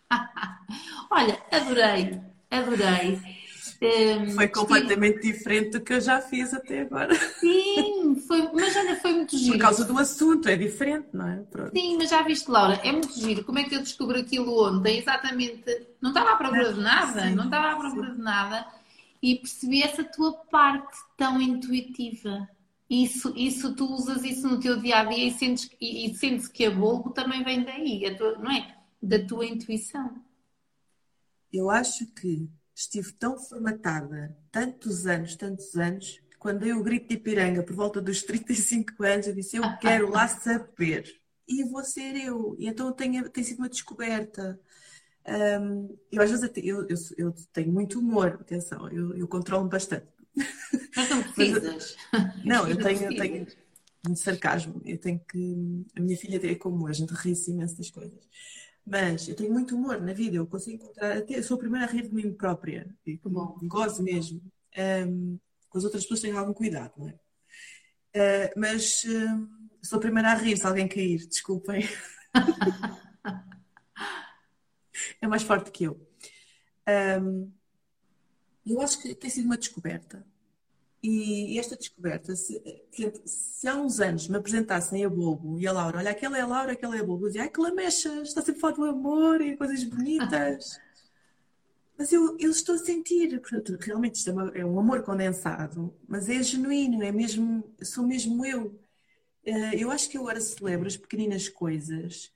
Olha, 1.12 1.40
adorei, 1.52 2.20
adorei. 2.50 3.41
Um, 3.84 4.32
foi 4.36 4.48
completamente 4.48 5.16
estive... 5.16 5.34
diferente 5.34 5.70
do 5.72 5.82
que 5.82 5.94
eu 5.94 6.00
já 6.00 6.22
fiz 6.22 6.54
até 6.54 6.82
agora. 6.82 7.16
Sim, 7.40 8.16
foi, 8.28 8.48
mas 8.54 8.76
olha, 8.76 8.96
foi 8.98 9.14
muito 9.14 9.36
giro. 9.36 9.54
Por 9.54 9.62
causa 9.62 9.84
do 9.84 9.98
assunto, 9.98 10.48
é 10.48 10.56
diferente, 10.56 11.08
não 11.12 11.28
é? 11.28 11.38
Pronto. 11.50 11.72
Sim, 11.72 11.98
mas 11.98 12.12
já 12.12 12.22
viste, 12.22 12.48
Laura, 12.48 12.80
é 12.84 12.92
muito 12.92 13.12
giro. 13.20 13.44
Como 13.44 13.58
é 13.58 13.64
que 13.64 13.74
eu 13.74 13.80
descobri 13.80 14.20
aquilo 14.22 14.70
ontem? 14.70 15.00
Exatamente, 15.00 15.88
não 16.00 16.12
estava 16.12 16.34
à 16.34 16.36
procura 16.36 16.74
de 16.74 16.80
nada, 16.80 17.24
sim, 17.24 17.34
não 17.34 17.46
estava 17.46 17.72
à 17.72 17.76
procura 17.76 18.10
sim. 18.12 18.16
de 18.18 18.22
nada 18.22 18.68
e 19.22 19.36
percebi 19.36 19.82
essa 19.82 20.04
tua 20.04 20.34
parte 20.34 20.98
tão 21.18 21.42
intuitiva. 21.42 22.48
Isso, 22.88 23.34
isso 23.36 23.74
tu 23.74 23.86
usas 23.92 24.24
isso 24.24 24.48
no 24.48 24.60
teu 24.60 24.80
dia 24.80 25.00
a 25.00 25.06
dia 25.06 25.28
e 25.28 25.32
sentes, 25.32 25.70
e, 25.80 26.06
e 26.06 26.14
sentes 26.14 26.48
que 26.48 26.66
a 26.66 26.72
bolo 26.72 27.10
também 27.12 27.44
vem 27.44 27.64
daí, 27.64 28.16
tua, 28.16 28.38
não 28.38 28.52
é? 28.52 28.76
Da 29.02 29.18
tua 29.26 29.46
intuição. 29.46 30.22
Eu 31.52 31.70
acho 31.70 32.06
que 32.14 32.48
estive 32.82 33.14
tão 33.14 33.38
formatada, 33.38 34.36
tantos 34.52 35.06
anos, 35.06 35.36
tantos 35.36 35.76
anos, 35.76 36.20
quando 36.40 36.60
dei 36.60 36.74
o 36.74 36.84
grito 36.84 37.08
de 37.08 37.16
Ipiranga 37.16 37.64
por 37.64 37.76
volta 37.76 38.02
dos 38.02 38.24
35 38.24 39.04
anos, 39.04 39.28
eu 39.28 39.36
disse: 39.36 39.58
Eu 39.58 39.64
quero 39.80 40.10
lá 40.10 40.28
saber. 40.28 41.20
E 41.48 41.64
vou 41.64 41.84
ser 41.84 42.16
eu. 42.16 42.56
E 42.58 42.68
então 42.68 42.92
tem, 42.92 43.22
tem 43.30 43.44
sido 43.44 43.60
uma 43.60 43.70
descoberta. 43.70 44.60
Um, 45.28 45.96
eu 46.12 46.22
às 46.22 46.32
vezes 46.32 46.50
eu, 46.58 46.88
eu, 46.88 46.98
eu, 47.18 47.36
tenho 47.54 47.72
muito 47.72 48.00
humor, 48.00 48.40
atenção, 48.42 48.90
eu, 48.90 49.16
eu 49.16 49.28
controlo 49.28 49.70
bastante. 49.70 50.08
Mas 50.96 51.10
não 51.10 51.22
precisas. 51.32 51.96
não, 52.44 52.68
eu 52.68 52.78
tenho, 52.78 53.04
eu 53.04 53.16
tenho 53.16 53.48
muito 54.08 54.20
sarcasmo. 54.20 54.82
Eu 54.84 54.98
tenho 54.98 55.20
que. 55.30 55.86
A 55.96 56.02
minha 56.02 56.18
filha 56.18 56.40
é 56.44 56.56
como 56.56 56.88
a 56.88 56.94
gente 56.94 57.14
ri-se 57.14 57.52
imenso 57.52 57.78
das 57.78 57.92
coisas. 57.92 58.28
Mas 58.86 59.28
eu 59.28 59.36
tenho 59.36 59.52
muito 59.52 59.76
humor 59.76 60.00
na 60.02 60.14
vida, 60.14 60.38
eu 60.38 60.48
consigo 60.48 60.84
encontrar. 60.84 61.18
Até, 61.18 61.42
sou 61.42 61.56
a 61.56 61.60
primeira 61.60 61.86
a 61.86 61.90
rir 61.90 62.04
de 62.04 62.14
mim 62.14 62.34
própria. 62.34 62.96
E, 63.06 63.20
Bom. 63.24 63.58
Gozo 63.64 64.04
mesmo. 64.04 64.42
Um, 64.78 65.38
com 65.70 65.78
as 65.78 65.84
outras 65.84 66.04
pessoas 66.04 66.22
tenho 66.22 66.38
algum 66.38 66.54
cuidado, 66.54 66.94
não 66.98 67.10
é? 67.10 67.20
Uh, 68.14 68.52
mas 68.58 69.04
uh, 69.06 69.50
sou 69.82 69.98
a 69.98 70.02
primeira 70.02 70.32
a 70.32 70.36
rir 70.36 70.58
se 70.58 70.66
alguém 70.66 70.88
cair, 70.88 71.26
desculpem. 71.28 71.88
é 75.22 75.28
mais 75.28 75.44
forte 75.44 75.72
que 75.72 75.86
eu. 75.86 76.00
Um, 77.22 77.52
eu 78.66 78.82
acho 78.82 79.02
que 79.02 79.16
tem 79.16 79.30
sido 79.30 79.46
uma 79.46 79.58
descoberta. 79.58 80.26
E 81.04 81.58
esta 81.58 81.76
descoberta, 81.76 82.36
se, 82.36 82.62
se, 83.26 83.68
há 83.68 83.76
uns 83.76 84.00
anos 84.00 84.28
me 84.28 84.38
apresentassem 84.38 85.04
a 85.04 85.10
Bobo 85.10 85.60
e 85.60 85.66
a 85.66 85.72
Laura, 85.72 85.98
olha, 85.98 86.12
aquela 86.12 86.38
é 86.38 86.42
a 86.42 86.46
Laura, 86.46 86.74
aquela 86.74 86.96
é 86.96 87.00
a 87.00 87.04
Bobo, 87.04 87.26
eu 87.26 87.30
dizia, 87.30 87.42
ai 87.42 87.50
que 87.50 87.60
lamecha, 87.60 88.22
está 88.22 88.42
sempre 88.42 88.60
a 88.60 88.62
falar 88.62 88.74
do 88.76 88.86
amor 88.86 89.42
e 89.42 89.58
coisas 89.58 89.84
bonitas. 89.84 90.80
mas 91.98 92.12
eu, 92.12 92.36
eu 92.40 92.50
estou 92.50 92.76
a 92.76 92.80
sentir, 92.80 93.40
portanto, 93.40 93.78
realmente 93.80 94.16
isto 94.16 94.30
é, 94.30 94.34
uma, 94.34 94.52
é, 94.56 94.66
um 94.66 94.80
amor 94.80 95.04
condensado, 95.04 95.94
mas 96.08 96.30
é 96.30 96.42
genuíno, 96.42 97.04
é 97.04 97.12
mesmo, 97.12 97.64
sou 97.82 98.06
mesmo 98.06 98.46
eu. 98.46 98.80
Eh, 99.44 99.84
eu 99.84 99.92
acho 99.92 100.10
que 100.10 100.18
eu 100.18 100.22
agora 100.22 100.42
celebro 100.42 100.88
as 100.88 100.98
pequeninas 100.98 101.50
coisas 101.50 102.32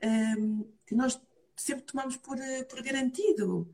ehm, 0.00 0.62
que 0.86 0.94
nós 0.94 1.20
sempre 1.56 1.84
tomamos 1.84 2.16
por, 2.16 2.38
eh, 2.40 2.64
por 2.64 2.82
garantido. 2.82 3.72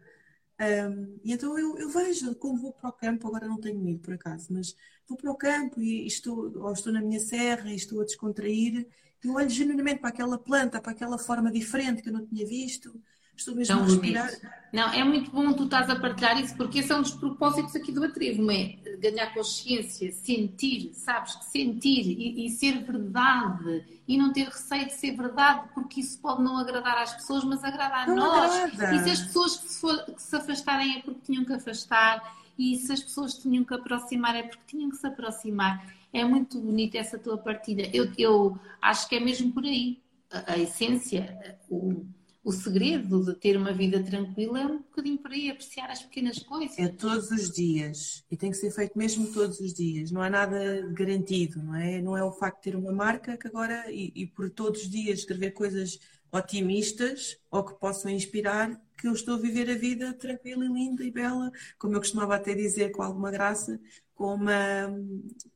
Um, 0.61 1.19
e 1.25 1.33
então 1.33 1.59
eu, 1.59 1.79
eu, 1.79 1.89
vejo, 1.89 2.35
quando 2.35 2.61
vou 2.61 2.71
para 2.71 2.91
o 2.91 2.93
campo, 2.93 3.27
agora 3.27 3.49
não 3.49 3.59
tenho 3.59 3.89
ido 3.89 4.01
por 4.01 4.13
acaso, 4.13 4.49
mas 4.51 4.77
vou 5.09 5.17
para 5.17 5.31
o 5.31 5.35
campo 5.35 5.81
e, 5.81 6.07
estou, 6.07 6.53
ou 6.59 6.73
estou 6.73 6.93
na 6.93 7.01
minha 7.01 7.19
serra 7.19 7.73
e 7.73 7.77
estou 7.77 8.03
a 8.03 8.05
descontrair, 8.05 8.87
eu 9.25 9.33
olho 9.33 9.49
genuinamente 9.49 10.01
para 10.01 10.11
aquela 10.11 10.39
planta, 10.39 10.79
para 10.81 10.93
aquela 10.93 11.19
forma 11.19 11.51
diferente 11.51 12.03
que 12.03 12.11
eu 12.11 12.13
não 12.13 12.27
tinha 12.27 12.47
visto, 12.47 12.93
Estou 13.41 13.55
mesmo 13.55 13.74
Tão 13.74 13.84
a 13.84 13.86
respirar. 13.86 14.30
Não, 14.70 14.93
é 14.93 15.03
muito 15.03 15.30
bom 15.30 15.53
tu 15.55 15.64
estás 15.64 15.88
a 15.88 15.97
partilhar 15.97 16.38
isso, 16.38 16.55
porque 16.57 16.80
esse 16.80 16.93
é 16.93 16.97
um 16.97 17.01
dos 17.01 17.12
propósitos 17.12 17.74
aqui 17.74 17.91
do 17.91 18.05
Atrevo, 18.05 18.51
é 18.51 18.76
ganhar 18.99 19.32
consciência, 19.32 20.12
sentir, 20.12 20.93
sabes? 20.93 21.38
Sentir 21.51 22.07
e, 22.07 22.45
e, 22.45 22.51
ser 22.51 22.84
verdade 22.84 23.82
e 24.07 24.18
não 24.18 24.30
ter 24.30 24.45
receio 24.45 24.86
de 24.86 24.93
ser 24.93 25.16
verdade, 25.16 25.68
porque 25.74 26.01
isso 26.01 26.20
pode 26.20 26.43
não 26.43 26.59
agradar 26.59 26.99
às 26.99 27.14
pessoas, 27.14 27.43
mas 27.45 27.64
agradar 27.64 28.11
a 28.11 28.14
nós. 28.14 28.55
Agrada. 28.55 28.95
E 28.95 28.99
se 29.05 29.11
as 29.11 29.20
pessoas 29.22 29.57
que 29.57 29.68
se, 29.68 29.80
for, 29.80 30.05
que 30.05 30.22
se 30.22 30.36
afastarem 30.36 30.99
é 30.99 31.01
porque 31.01 31.20
tinham 31.24 31.45
que 31.45 31.55
afastar, 31.55 32.36
e 32.59 32.76
se 32.76 32.93
as 32.93 33.03
pessoas 33.03 33.34
tinham 33.38 33.64
que 33.64 33.72
aproximar 33.72 34.36
é 34.36 34.43
porque 34.43 34.64
tinham 34.66 34.91
que 34.91 34.97
se 34.97 35.07
aproximar. 35.07 35.82
É 36.12 36.24
muito 36.24 36.61
bonita 36.61 36.99
essa 36.99 37.18
tua 37.18 37.38
partida. 37.38 37.88
Eu, 37.91 38.12
eu 38.18 38.59
acho 38.82 39.09
que 39.09 39.16
é 39.16 39.20
mesmo 39.20 39.51
por 39.51 39.64
aí. 39.64 39.99
A, 40.30 40.53
a 40.53 40.59
essência, 40.59 41.57
o 41.70 42.05
o 42.43 42.53
segredo 42.53 43.24
de 43.24 43.34
ter 43.34 43.57
uma 43.57 43.72
vida 43.72 44.03
tranquila 44.03 44.61
é 44.61 44.66
um 44.66 44.78
bocadinho 44.78 45.18
por 45.18 45.30
aí, 45.30 45.51
apreciar 45.51 45.91
as 45.91 46.03
pequenas 46.03 46.38
coisas. 46.38 46.78
É 46.78 46.88
todos 46.88 47.30
os 47.30 47.51
dias 47.51 48.24
e 48.30 48.36
tem 48.36 48.51
que 48.51 48.57
ser 48.57 48.70
feito 48.70 48.97
mesmo 48.97 49.30
todos 49.32 49.61
os 49.61 49.74
dias. 49.74 50.11
Não 50.11 50.22
há 50.22 50.30
nada 50.30 50.59
garantido, 50.93 51.62
não 51.62 51.74
é? 51.76 52.01
Não 52.01 52.16
é 52.16 52.24
o 52.24 52.32
facto 52.32 52.57
de 52.57 52.70
ter 52.70 52.76
uma 52.76 52.93
marca 52.93 53.36
que 53.36 53.47
agora 53.47 53.91
e, 53.91 54.11
e 54.14 54.26
por 54.26 54.49
todos 54.49 54.82
os 54.82 54.88
dias 54.88 55.20
escrever 55.20 55.51
coisas 55.51 55.99
otimistas 56.32 57.36
ou 57.51 57.64
que 57.64 57.74
possam 57.74 58.11
inspirar 58.11 58.80
que 58.97 59.09
eu 59.09 59.12
estou 59.12 59.34
a 59.34 59.38
viver 59.38 59.70
a 59.70 59.74
vida 59.74 60.12
tranquila 60.14 60.64
e 60.64 60.68
linda 60.68 61.05
e 61.05 61.11
bela, 61.11 61.51
como 61.78 61.95
eu 61.95 62.01
costumava 62.01 62.36
até 62.36 62.55
dizer 62.55 62.91
com 62.91 63.03
alguma 63.03 63.30
graça, 63.30 63.80
com 64.14 64.34
uma, 64.34 64.95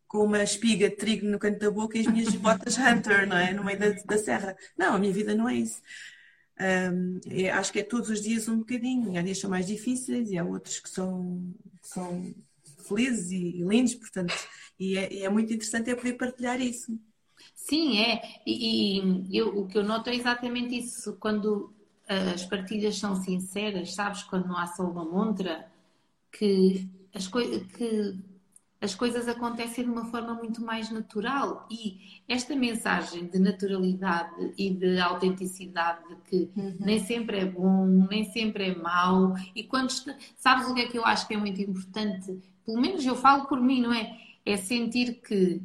com 0.07 0.25
uma 0.25 0.43
espiga 0.43 0.89
de 0.89 0.97
trigo 0.97 1.27
no 1.27 1.39
canto 1.39 1.59
da 1.59 1.71
boca 1.71 1.97
e 1.97 2.01
as 2.01 2.07
minhas 2.07 2.33
botas 2.37 2.77
Hunter, 2.77 3.29
não 3.29 3.37
é? 3.37 3.53
No 3.53 3.63
meio 3.63 3.79
da, 3.79 3.91
da 3.91 4.19
serra. 4.19 4.57
Não, 4.77 4.95
a 4.95 4.99
minha 4.99 5.13
vida 5.13 5.35
não 5.35 5.49
é 5.49 5.55
isso. 5.55 5.81
Um, 6.61 7.21
é, 7.27 7.51
acho 7.51 7.73
que 7.73 7.81
é 7.81 7.83
todos 7.83 8.11
os 8.11 8.21
dias 8.21 8.49
um 8.49 8.59
bocadinho. 8.59 9.19
Há 9.19 9.23
dias 9.23 9.39
são 9.39 9.51
mais 9.51 9.67
difíceis 9.67 10.31
e 10.31 10.39
há 10.39 10.45
outros 10.45 10.79
que 10.79 10.89
são, 10.89 11.53
são 11.83 12.35
felizes 12.87 13.31
e, 13.31 13.61
e 13.61 13.63
lindos, 13.63 13.95
portanto, 13.95 14.35
e 14.79 14.97
é, 14.97 15.23
é, 15.23 15.29
muito 15.29 15.53
interessante 15.53 15.91
é 15.91 15.95
poder 15.95 16.15
partilhar 16.15 16.61
isso. 16.61 16.99
Sim, 17.55 17.99
é. 17.99 18.23
E, 18.47 18.99
e 19.31 19.37
eu, 19.37 19.59
o 19.59 19.67
que 19.67 19.79
eu 19.79 19.85
noto 19.85 20.11
é 20.11 20.15
exatamente 20.15 20.79
isso. 20.79 21.17
Quando 21.19 21.73
as 22.07 22.45
partilhas 22.45 22.99
são 22.99 23.17
sinceras, 23.17 23.95
sabes? 23.95 24.23
Quando 24.25 24.47
não 24.47 24.59
há 24.59 24.67
só 24.67 24.85
uma 24.85 25.05
montra, 25.05 25.67
que 26.31 26.89
as, 27.15 27.27
coi 27.27 27.61
que 27.61 28.15
as 28.85 28.95
coisas 28.95 29.27
acontecem 29.27 29.85
de 29.85 29.91
uma 29.91 30.05
forma 30.05 30.35
muito 30.35 30.63
mais 30.63 30.91
natural. 30.91 31.67
E 31.71 32.23
esta 32.29 32.55
mensagem 32.55 33.27
de 33.27 33.39
naturalidade 33.39 34.53
e 34.59 34.71
de 34.71 35.01
autenticidade, 35.01 36.01
de 36.09 36.17
que 36.29 36.51
uhum. 36.55 36.77
nem 36.79 37.01
sempre 37.01 37.39
é 37.39 37.47
bom, 37.47 37.87
nem 37.87 38.25
sempre 38.25 38.69
é 38.69 38.75
mau, 38.75 39.35
e 39.55 39.65
quando. 39.65 39.91
Sabes 40.37 40.69
o 40.69 40.75
que 40.75 40.83
é 40.83 40.87
que 40.87 40.99
eu 40.99 41.05
acho 41.05 41.27
que 41.27 41.35
é 41.35 41.37
muito 41.37 41.61
importante? 41.63 42.39
Pelo 42.65 42.81
menos 42.81 43.05
eu 43.05 43.17
falo 43.17 43.47
por 43.47 43.61
mim, 43.61 43.81
não 43.81 43.93
é? 43.93 44.19
É 44.45 44.57
sentir 44.59 45.23
que 45.23 45.63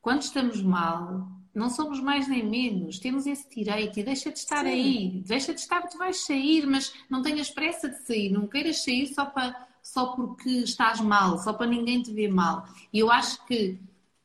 quando 0.00 0.22
estamos 0.22 0.62
mal, 0.62 1.28
não 1.54 1.68
somos 1.68 2.00
mais 2.00 2.26
nem 2.26 2.42
menos, 2.42 2.98
temos 2.98 3.26
esse 3.26 3.48
direito 3.50 4.00
e 4.00 4.02
deixa 4.02 4.32
de 4.32 4.38
estar 4.38 4.64
Sim. 4.64 4.70
aí, 4.70 5.22
deixa 5.26 5.52
de 5.52 5.60
estar, 5.60 5.82
tu 5.82 5.98
vais 5.98 6.24
sair, 6.24 6.66
mas 6.66 6.92
não 7.10 7.20
tenhas 7.20 7.50
pressa 7.50 7.90
de 7.90 7.98
sair, 8.06 8.30
não 8.30 8.46
queiras 8.46 8.82
sair 8.82 9.08
só, 9.08 9.26
para, 9.26 9.68
só 9.82 10.14
porque 10.14 10.48
estás 10.50 11.00
mal, 11.00 11.38
só 11.38 11.52
para 11.52 11.66
ninguém 11.66 12.02
te 12.02 12.12
ver 12.12 12.28
mal. 12.28 12.64
E 12.92 12.98
eu 13.00 13.10
acho 13.10 13.44
que 13.46 13.78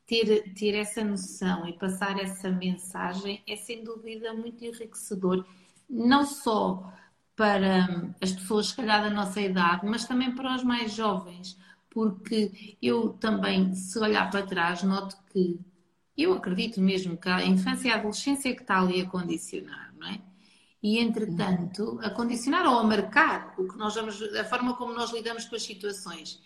ter, 0.06 0.54
ter 0.54 0.74
essa 0.74 1.04
noção 1.04 1.66
e 1.68 1.72
passar 1.74 2.18
essa 2.18 2.50
mensagem 2.50 3.42
é 3.46 3.56
sem 3.56 3.84
dúvida 3.84 4.32
muito 4.32 4.64
enriquecedor, 4.64 5.44
não 5.88 6.24
só 6.24 6.92
para 7.36 8.14
as 8.20 8.32
pessoas, 8.32 8.68
se 8.68 8.76
calhar, 8.76 9.02
da 9.02 9.10
nossa 9.10 9.40
idade, 9.40 9.86
mas 9.86 10.06
também 10.06 10.34
para 10.34 10.54
os 10.56 10.64
mais 10.64 10.92
jovens, 10.92 11.56
porque 11.90 12.76
eu 12.82 13.10
também, 13.14 13.74
se 13.74 13.98
olhar 13.98 14.30
para 14.30 14.46
trás, 14.46 14.82
noto 14.82 15.16
que 15.32 15.60
eu 16.16 16.34
acredito 16.34 16.80
mesmo 16.80 17.16
que 17.16 17.28
a 17.28 17.44
infância 17.44 17.88
e 17.88 17.90
a 17.92 17.96
adolescência 17.96 18.48
é 18.50 18.54
que 18.54 18.62
está 18.62 18.80
ali 18.80 19.00
a 19.00 19.08
condicionar, 19.08 19.94
não 19.96 20.08
é? 20.08 20.20
E, 20.82 20.98
entretanto, 20.98 21.98
a 22.02 22.10
condicionar 22.10 22.66
ou 22.66 22.78
a 22.78 22.84
marcar 22.84 23.54
o 23.58 23.66
que 23.66 23.76
nós 23.76 23.94
vamos, 23.94 24.22
a 24.22 24.44
forma 24.44 24.76
como 24.76 24.92
nós 24.92 25.12
lidamos 25.12 25.44
com 25.44 25.56
as 25.56 25.62
situações. 25.62 26.40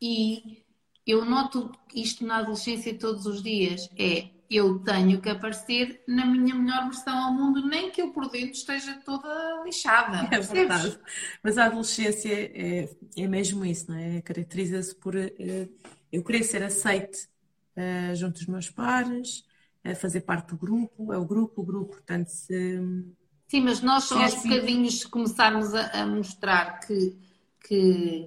E 0.00 0.62
eu 1.06 1.24
noto 1.24 1.72
isto 1.94 2.24
na 2.26 2.38
adolescência 2.38 2.98
todos 2.98 3.24
os 3.24 3.42
dias: 3.42 3.88
é 3.98 4.28
eu 4.54 4.78
tenho 4.80 5.20
que 5.20 5.30
aparecer 5.30 6.02
na 6.06 6.26
minha 6.26 6.54
melhor 6.54 6.84
versão 6.84 7.16
ao 7.16 7.32
mundo, 7.32 7.66
nem 7.66 7.90
que 7.90 8.02
eu 8.02 8.12
por 8.12 8.28
dentro 8.28 8.52
esteja 8.52 9.00
toda 9.04 9.62
lixada. 9.64 10.28
É 10.30 10.40
verdade. 10.40 10.98
Mas 11.42 11.56
a 11.56 11.66
adolescência 11.66 12.32
é, 12.32 12.88
é 13.16 13.26
mesmo 13.26 13.64
isso, 13.64 13.90
não 13.90 13.98
é? 13.98 14.20
Caracteriza-se 14.20 14.94
por 14.94 15.16
uh, 15.16 15.68
eu 16.12 16.22
querer 16.22 16.42
ser 16.42 16.62
aceite 16.62 17.28
uh, 17.76 18.14
junto 18.14 18.34
dos 18.34 18.46
meus 18.46 18.68
pares, 18.68 19.44
a 19.82 19.94
fazer 19.94 20.20
parte 20.20 20.50
do 20.50 20.58
grupo, 20.58 21.12
é 21.12 21.18
o 21.18 21.24
grupo, 21.24 21.62
o 21.62 21.64
grupo, 21.64 21.92
portanto 21.92 22.28
se... 22.28 22.78
Sim, 23.52 23.60
mas 23.60 23.82
nós 23.82 24.04
só 24.04 24.18
aos 24.18 24.32
assim... 24.32 24.48
bocadinhos 24.48 25.04
começarmos 25.04 25.74
a, 25.74 25.88
a, 25.88 26.06
mostrar 26.06 26.80
que, 26.80 27.14
que 27.60 28.26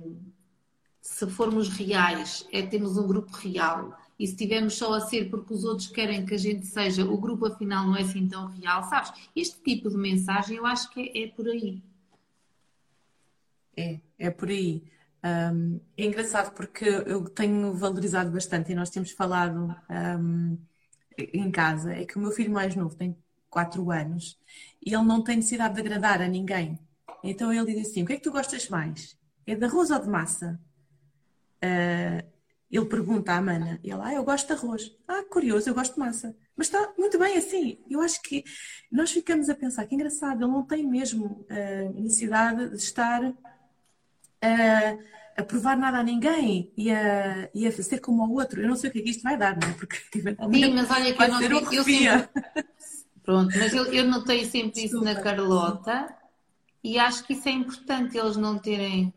se 1.02 1.26
formos 1.26 1.68
reais 1.68 2.48
é 2.54 2.62
termos 2.62 2.96
um 2.96 3.08
grupo 3.08 3.36
real 3.36 3.98
e 4.20 4.28
se 4.28 4.34
estivermos 4.34 4.76
só 4.76 4.94
a 4.94 5.02
ser 5.02 5.32
porque 5.32 5.52
os 5.52 5.64
outros 5.64 5.88
querem 5.88 6.28
que 6.28 6.36
a 6.36 6.38
gente 6.38 6.68
seja, 6.68 7.04
o 7.04 7.18
grupo 7.18 7.48
afinal 7.48 7.88
não 7.88 7.96
é 7.96 8.02
assim 8.02 8.28
tão 8.28 8.46
real, 8.46 8.84
sabes? 8.84 9.14
Este 9.36 9.60
tipo 9.64 9.90
de 9.90 9.98
mensagem 9.98 10.58
eu 10.58 10.66
acho 10.68 10.92
que 10.92 11.12
é, 11.16 11.24
é 11.24 11.28
por 11.30 11.48
aí. 11.48 11.82
É, 13.76 14.00
é 14.20 14.30
por 14.30 14.50
aí. 14.50 14.84
Um, 15.24 15.80
é 15.98 16.06
engraçado 16.06 16.54
porque 16.54 16.86
eu 16.86 17.28
tenho 17.28 17.74
valorizado 17.74 18.30
bastante 18.30 18.74
e 18.74 18.76
nós 18.76 18.92
temos 18.92 19.10
falado 19.10 19.76
um, 19.90 20.56
em 21.18 21.50
casa, 21.50 21.94
é 21.94 22.06
que 22.06 22.16
o 22.16 22.22
meu 22.22 22.30
filho 22.30 22.52
mais 22.52 22.76
novo 22.76 22.96
tem 22.96 23.18
4 23.56 23.90
anos 23.90 24.38
e 24.86 24.94
ele 24.94 25.06
não 25.06 25.24
tem 25.24 25.38
necessidade 25.38 25.76
de 25.76 25.80
agradar 25.80 26.22
a 26.22 26.28
ninguém. 26.28 26.78
Então 27.24 27.54
ele 27.54 27.74
diz 27.74 27.88
assim: 27.88 28.04
o 28.04 28.06
que 28.06 28.14
é 28.14 28.16
que 28.18 28.24
tu 28.24 28.32
gostas 28.32 28.68
mais? 28.68 29.18
É 29.48 29.56
de 29.56 29.64
arroz 29.64 29.92
ou 29.92 30.00
de 30.00 30.10
massa? 30.10 30.60
Uh, 31.64 32.36
ele 32.70 32.86
pergunta 32.86 33.32
à 33.32 33.42
Mana, 33.42 33.80
e 33.82 33.90
ela, 33.90 34.08
ah, 34.08 34.14
eu 34.14 34.26
gosto 34.26 34.48
de 34.48 34.54
arroz. 34.54 34.92
Ah, 35.08 35.24
curioso, 35.32 35.70
eu 35.70 35.74
gosto 35.74 35.94
de 35.94 36.00
massa. 36.00 36.36
Mas 36.58 36.68
está 36.68 36.94
muito 36.98 37.18
bem 37.18 37.38
assim. 37.38 37.80
Eu 37.90 38.02
acho 38.02 38.22
que 38.22 38.44
nós 38.92 39.12
ficamos 39.12 39.48
a 39.50 39.56
pensar 39.56 39.86
que 39.86 39.96
engraçado, 39.96 40.44
ele 40.44 40.52
não 40.52 40.64
tem 40.64 40.86
mesmo 40.86 41.48
uh, 41.50 42.02
necessidade 42.02 42.72
de 42.72 42.76
estar 42.76 43.24
a, 44.42 44.98
a 45.38 45.44
provar 45.44 45.78
nada 45.78 46.00
a 46.00 46.04
ninguém 46.04 46.74
e 46.76 46.92
a, 46.92 47.50
e 47.54 47.66
a 47.66 47.72
ser 47.72 48.02
como 48.02 48.22
ao 48.22 48.32
outro. 48.32 48.62
Eu 48.62 48.68
não 48.68 48.76
sei 48.76 48.90
o 48.90 48.94
que 48.94 49.00
é 49.00 49.02
que 49.04 49.12
isto 49.12 49.24
vai 49.24 49.38
dar, 49.38 49.58
não 49.58 49.70
é? 49.70 49.74
Porque 49.74 49.96
Sim, 50.12 50.74
mas 50.74 50.92
olha 50.92 51.14
que 51.14 51.24
eu 51.24 51.28
não 51.30 51.42
eu 51.42 51.84
sempre... 51.84 52.30
Pronto, 53.26 53.58
mas 53.58 53.74
eu, 53.74 53.86
eu 53.86 54.06
notei 54.06 54.46
sempre 54.46 54.86
isso 54.86 55.02
na 55.02 55.16
Carlota 55.16 56.16
e 56.84 57.00
acho 57.00 57.24
que 57.26 57.34
isso 57.34 57.50
é 57.50 57.52
importante, 57.52 58.18
eles 58.18 58.38
não 58.38 58.60
terem 58.60 59.14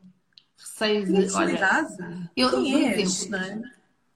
receio 0.57 1.05
de. 1.05 1.33
Olha, 1.35 1.87
eu, 2.35 2.51
Quem 2.51 2.89
és, 2.89 3.23
exemplo, 3.23 3.37
é? 3.37 3.63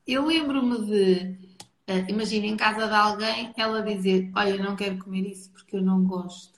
eu 0.07 0.27
lembro-me 0.27 0.87
de. 0.87 1.53
Uh, 1.89 2.09
imagina 2.09 2.47
em 2.47 2.57
casa 2.57 2.87
de 2.87 2.95
alguém 2.95 3.53
ela 3.57 3.83
dizer: 3.83 4.31
Olha, 4.35 4.51
eu 4.51 4.65
não 4.65 4.75
quero 4.75 4.99
comer 4.99 5.31
isso 5.31 5.51
porque 5.51 5.77
eu 5.77 5.83
não 5.83 6.03
gosto 6.05 6.53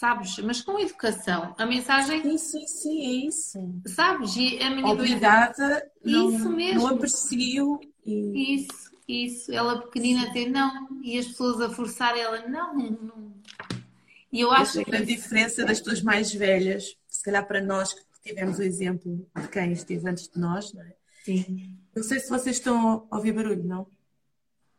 sabes? 0.00 0.38
Mas 0.38 0.62
com 0.62 0.78
educação, 0.78 1.54
a 1.58 1.66
mensagem. 1.66 2.22
Sim, 2.22 2.38
sim, 2.38 2.66
sim, 2.66 3.00
é 3.00 3.26
isso. 3.26 3.58
Sabes? 3.86 4.34
E 4.34 4.58
a 4.62 4.70
minha 4.70 4.86
Obrigada, 4.86 5.86
não, 6.02 6.30
isso 6.30 6.48
mesmo. 6.50 6.80
não 6.80 6.86
aprecio. 6.94 7.78
E... 8.06 8.54
Isso, 8.56 8.89
isso. 9.10 9.52
Ela 9.52 9.80
pequenina 9.82 10.28
dizer 10.28 10.48
não, 10.48 10.88
e 11.02 11.18
as 11.18 11.26
pessoas 11.26 11.60
a 11.60 11.70
forçar 11.70 12.16
ela, 12.16 12.46
não, 12.48 12.74
não. 12.74 13.34
E 14.32 14.40
eu 14.40 14.50
acho 14.52 14.62
Essa 14.62 14.80
é 14.80 14.82
a 14.82 14.84
grande 14.84 15.14
diferença 15.14 15.64
das 15.64 15.80
pessoas 15.80 16.02
mais 16.02 16.32
velhas, 16.32 16.96
se 17.08 17.22
calhar 17.22 17.46
para 17.46 17.60
nós 17.60 17.92
que 17.92 18.02
tivemos 18.22 18.58
o 18.58 18.62
exemplo 18.62 19.26
de 19.40 19.48
quem 19.48 19.72
esteve 19.72 20.08
antes 20.08 20.28
de 20.28 20.38
nós, 20.38 20.72
não 20.72 20.82
é? 20.82 20.94
Sim. 21.24 21.76
Não 21.94 22.02
sei 22.02 22.20
se 22.20 22.28
vocês 22.28 22.56
estão 22.56 23.06
a 23.10 23.16
ouvir 23.16 23.32
barulho, 23.32 23.64
não? 23.64 23.86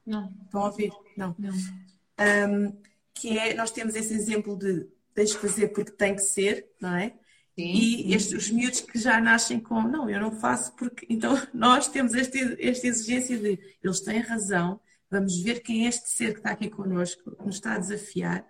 Não. 0.05 0.33
Estão 0.45 0.61
a 0.61 0.65
ouvir? 0.67 0.91
Não. 1.17 1.35
Não. 1.37 1.53
Um, 1.53 2.77
que 3.13 3.37
é, 3.37 3.53
nós 3.53 3.71
temos 3.71 3.95
esse 3.95 4.13
exemplo 4.13 4.57
de 4.57 4.87
tens 5.13 5.33
que 5.33 5.41
fazer 5.41 5.67
porque 5.69 5.91
tem 5.91 6.15
que 6.15 6.21
ser, 6.21 6.67
não 6.79 6.95
é? 6.95 7.13
Sim, 7.59 7.63
e 8.07 8.13
estes, 8.13 8.33
os 8.33 8.49
miúdos 8.49 8.81
que 8.81 8.97
já 8.97 9.19
nascem 9.19 9.59
com, 9.59 9.81
não, 9.81 10.09
eu 10.09 10.19
não 10.19 10.31
faço 10.31 10.73
porque. 10.75 11.05
Então, 11.09 11.35
nós 11.53 11.87
temos 11.87 12.13
este, 12.13 12.39
esta 12.59 12.87
exigência 12.87 13.37
de, 13.37 13.59
eles 13.83 13.99
têm 13.99 14.19
razão, 14.19 14.79
vamos 15.09 15.41
ver 15.41 15.61
quem 15.61 15.85
é 15.85 15.89
este 15.89 16.09
ser 16.09 16.33
que 16.33 16.39
está 16.39 16.51
aqui 16.51 16.69
connosco, 16.69 17.35
que 17.35 17.45
nos 17.45 17.55
está 17.55 17.73
a 17.75 17.79
desafiar, 17.79 18.45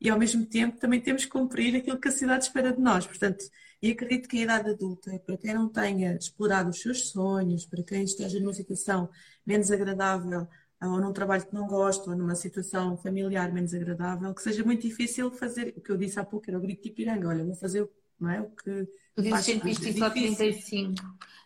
e 0.00 0.10
ao 0.10 0.18
mesmo 0.18 0.44
tempo 0.46 0.78
também 0.78 1.00
temos 1.00 1.24
que 1.24 1.30
cumprir 1.30 1.76
aquilo 1.76 1.98
que 1.98 2.08
a 2.08 2.10
sociedade 2.10 2.44
espera 2.44 2.72
de 2.72 2.80
nós. 2.80 3.06
Portanto, 3.06 3.44
e 3.80 3.90
acredito 3.90 4.28
que 4.28 4.38
a 4.38 4.42
idade 4.42 4.70
adulta, 4.70 5.18
para 5.26 5.36
quem 5.38 5.54
não 5.54 5.68
tenha 5.68 6.14
explorado 6.16 6.70
os 6.70 6.80
seus 6.80 7.10
sonhos, 7.10 7.64
para 7.66 7.82
quem 7.82 8.04
esteja 8.04 8.38
numa 8.38 8.52
situação 8.52 9.08
menos 9.46 9.70
agradável 9.70 10.46
ou 10.80 11.00
num 11.00 11.12
trabalho 11.12 11.46
que 11.46 11.54
não 11.54 11.66
gosto, 11.66 12.10
ou 12.10 12.16
numa 12.16 12.34
situação 12.34 12.96
familiar 12.96 13.52
menos 13.52 13.72
agradável, 13.72 14.34
que 14.34 14.42
seja 14.42 14.64
muito 14.64 14.82
difícil 14.82 15.30
fazer 15.30 15.74
o 15.76 15.80
que 15.80 15.90
eu 15.90 15.96
disse 15.96 16.18
há 16.18 16.24
pouco, 16.24 16.48
era 16.48 16.58
o 16.58 16.60
grito 16.60 16.82
de 16.82 16.88
Ipiranga, 16.88 17.28
olha, 17.28 17.44
vou 17.44 17.54
fazer 17.54 17.88
não 18.22 18.30
é, 18.30 18.40
o 18.40 18.50
que. 18.50 18.88
Tu 19.14 19.22
dizes 19.22 19.46
que 19.46 19.52
sentiste 19.52 20.02
aos 20.02 20.12
35. 20.12 20.94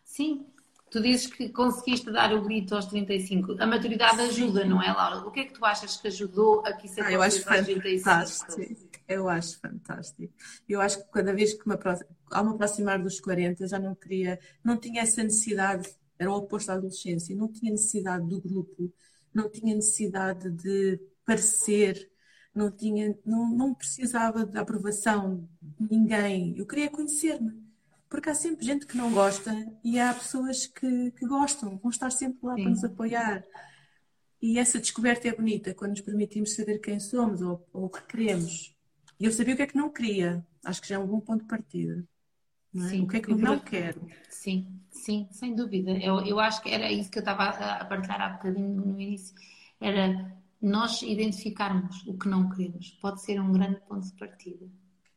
Sim, 0.04 0.46
tu 0.90 1.00
dizes 1.00 1.26
que 1.26 1.48
conseguiste 1.48 2.10
dar 2.12 2.32
o 2.32 2.42
grito 2.42 2.74
aos 2.74 2.86
35. 2.86 3.56
A 3.58 3.66
maturidade 3.66 4.20
ajuda, 4.20 4.62
Sim. 4.62 4.68
não 4.68 4.82
é, 4.82 4.92
Laura? 4.92 5.26
O 5.26 5.30
que 5.30 5.40
é 5.40 5.44
que 5.46 5.54
tu 5.54 5.64
achas 5.64 5.96
que 5.96 6.06
ajudou 6.08 6.64
a 6.64 6.72
que 6.72 6.86
isso 6.86 7.02
ah, 7.02 7.10
eu 7.10 7.22
acho 7.22 7.42
fantástico. 7.42 7.82
Eu 9.08 9.28
acho 9.28 9.60
fantástico. 9.60 10.34
Eu 10.68 10.80
acho 10.80 10.98
que 10.98 11.10
cada 11.10 11.32
vez 11.32 11.54
que 11.54 11.68
me 11.68 11.76
ao 12.30 12.44
me 12.44 12.50
aproximar 12.50 13.02
dos 13.02 13.20
40 13.20 13.66
já 13.66 13.78
não 13.78 13.94
queria, 13.94 14.38
não 14.64 14.76
tinha 14.76 15.02
essa 15.02 15.22
necessidade, 15.22 15.88
era 16.18 16.30
o 16.30 16.36
oposto 16.36 16.68
da 16.68 16.74
adolescência, 16.74 17.34
não 17.34 17.48
tinha 17.48 17.72
necessidade 17.72 18.26
do 18.28 18.40
grupo 18.40 18.92
não 19.36 19.50
tinha 19.50 19.74
necessidade 19.74 20.50
de 20.50 20.98
parecer, 21.24 22.10
não 22.56 22.70
tinha, 22.70 23.16
não, 23.24 23.48
não 23.50 23.74
precisava 23.74 24.44
da 24.44 24.62
aprovação 24.62 25.48
de 25.62 25.90
ninguém. 25.90 26.56
Eu 26.56 26.66
queria 26.66 26.90
conhecer-me. 26.90 27.64
Porque 28.08 28.30
há 28.30 28.34
sempre 28.34 28.64
gente 28.64 28.86
que 28.86 28.96
não 28.96 29.12
gosta 29.12 29.52
e 29.82 29.98
há 29.98 30.14
pessoas 30.14 30.66
que, 30.66 31.10
que 31.10 31.26
gostam, 31.26 31.76
vão 31.76 31.90
estar 31.90 32.10
sempre 32.10 32.38
lá 32.42 32.54
Sim. 32.54 32.62
para 32.62 32.70
nos 32.70 32.84
apoiar. 32.84 33.44
E 34.40 34.58
essa 34.58 34.78
descoberta 34.78 35.28
é 35.28 35.34
bonita 35.34 35.74
quando 35.74 35.90
nos 35.90 36.00
permitimos 36.00 36.54
saber 36.54 36.78
quem 36.78 37.00
somos 37.00 37.42
ou, 37.42 37.66
ou 37.72 37.86
o 37.86 37.90
que 37.90 38.02
queremos. 38.06 38.74
E 39.18 39.24
eu 39.24 39.32
sabia 39.32 39.54
o 39.54 39.56
que 39.56 39.62
é 39.62 39.66
que 39.66 39.76
não 39.76 39.90
queria. 39.90 40.46
Acho 40.64 40.80
que 40.80 40.88
já 40.88 40.96
é 40.96 40.98
um 40.98 41.06
bom 41.06 41.20
ponto 41.20 41.42
de 41.42 41.48
partida. 41.48 42.06
É? 42.74 42.88
Sim, 42.88 43.02
o 43.02 43.08
que 43.08 43.16
é 43.16 43.20
que 43.20 43.32
eu 43.32 43.38
não 43.38 43.58
quero? 43.58 44.06
Sim, 44.28 44.80
sim, 44.90 45.26
sem 45.32 45.54
dúvida. 45.54 45.92
Eu, 45.92 46.24
eu 46.24 46.38
acho 46.38 46.62
que 46.62 46.70
era 46.70 46.90
isso 46.92 47.10
que 47.10 47.18
eu 47.18 47.22
estava 47.22 47.44
a 47.44 47.84
partilhar 47.84 48.20
há 48.20 48.28
bocadinho 48.30 48.68
no 48.68 49.00
início. 49.00 49.34
Era 49.80 50.32
nós 50.60 51.02
identificarmos 51.02 52.06
o 52.06 52.16
que 52.18 52.28
não 52.28 52.48
queremos. 52.48 52.90
Pode 53.00 53.22
ser 53.22 53.40
um 53.40 53.52
grande 53.52 53.80
ponto 53.80 54.06
de 54.06 54.12
partida. 54.14 54.66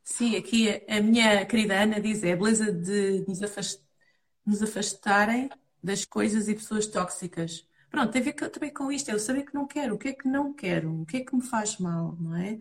Sim, 0.04 0.36
aqui 0.36 0.70
a 0.88 1.02
minha 1.02 1.46
querida 1.46 1.82
Ana 1.82 2.00
diz 2.00 2.24
é 2.24 2.34
a 2.34 2.36
beleza 2.36 2.72
de 2.72 3.26
nos, 3.28 3.42
afast... 3.42 3.82
nos 4.46 4.62
afastarem 4.62 5.50
das 5.84 6.04
coisas 6.06 6.48
e 6.48 6.56
pessoas 6.56 6.88
tóxicas. 6.88 7.66
Pronto, 7.90 8.12
tem 8.12 8.22
a 8.22 8.26
ver 8.26 8.34
também 8.34 8.74
com 8.74 8.92
isto, 8.92 9.10
é 9.10 9.14
eu 9.14 9.20
saber 9.20 9.44
que 9.44 9.54
não 9.54 9.68
quero, 9.68 9.96
o 9.96 9.98
que 9.98 10.10
é 10.10 10.14
que 10.14 10.28
não 10.28 10.54
quero, 10.54 11.02
o 11.02 11.06
que 11.06 11.18
é 11.18 11.26
que 11.26 11.36
me 11.36 11.42
faz 11.42 11.78
mal, 11.78 12.16
não 12.20 12.36
é? 12.36 12.60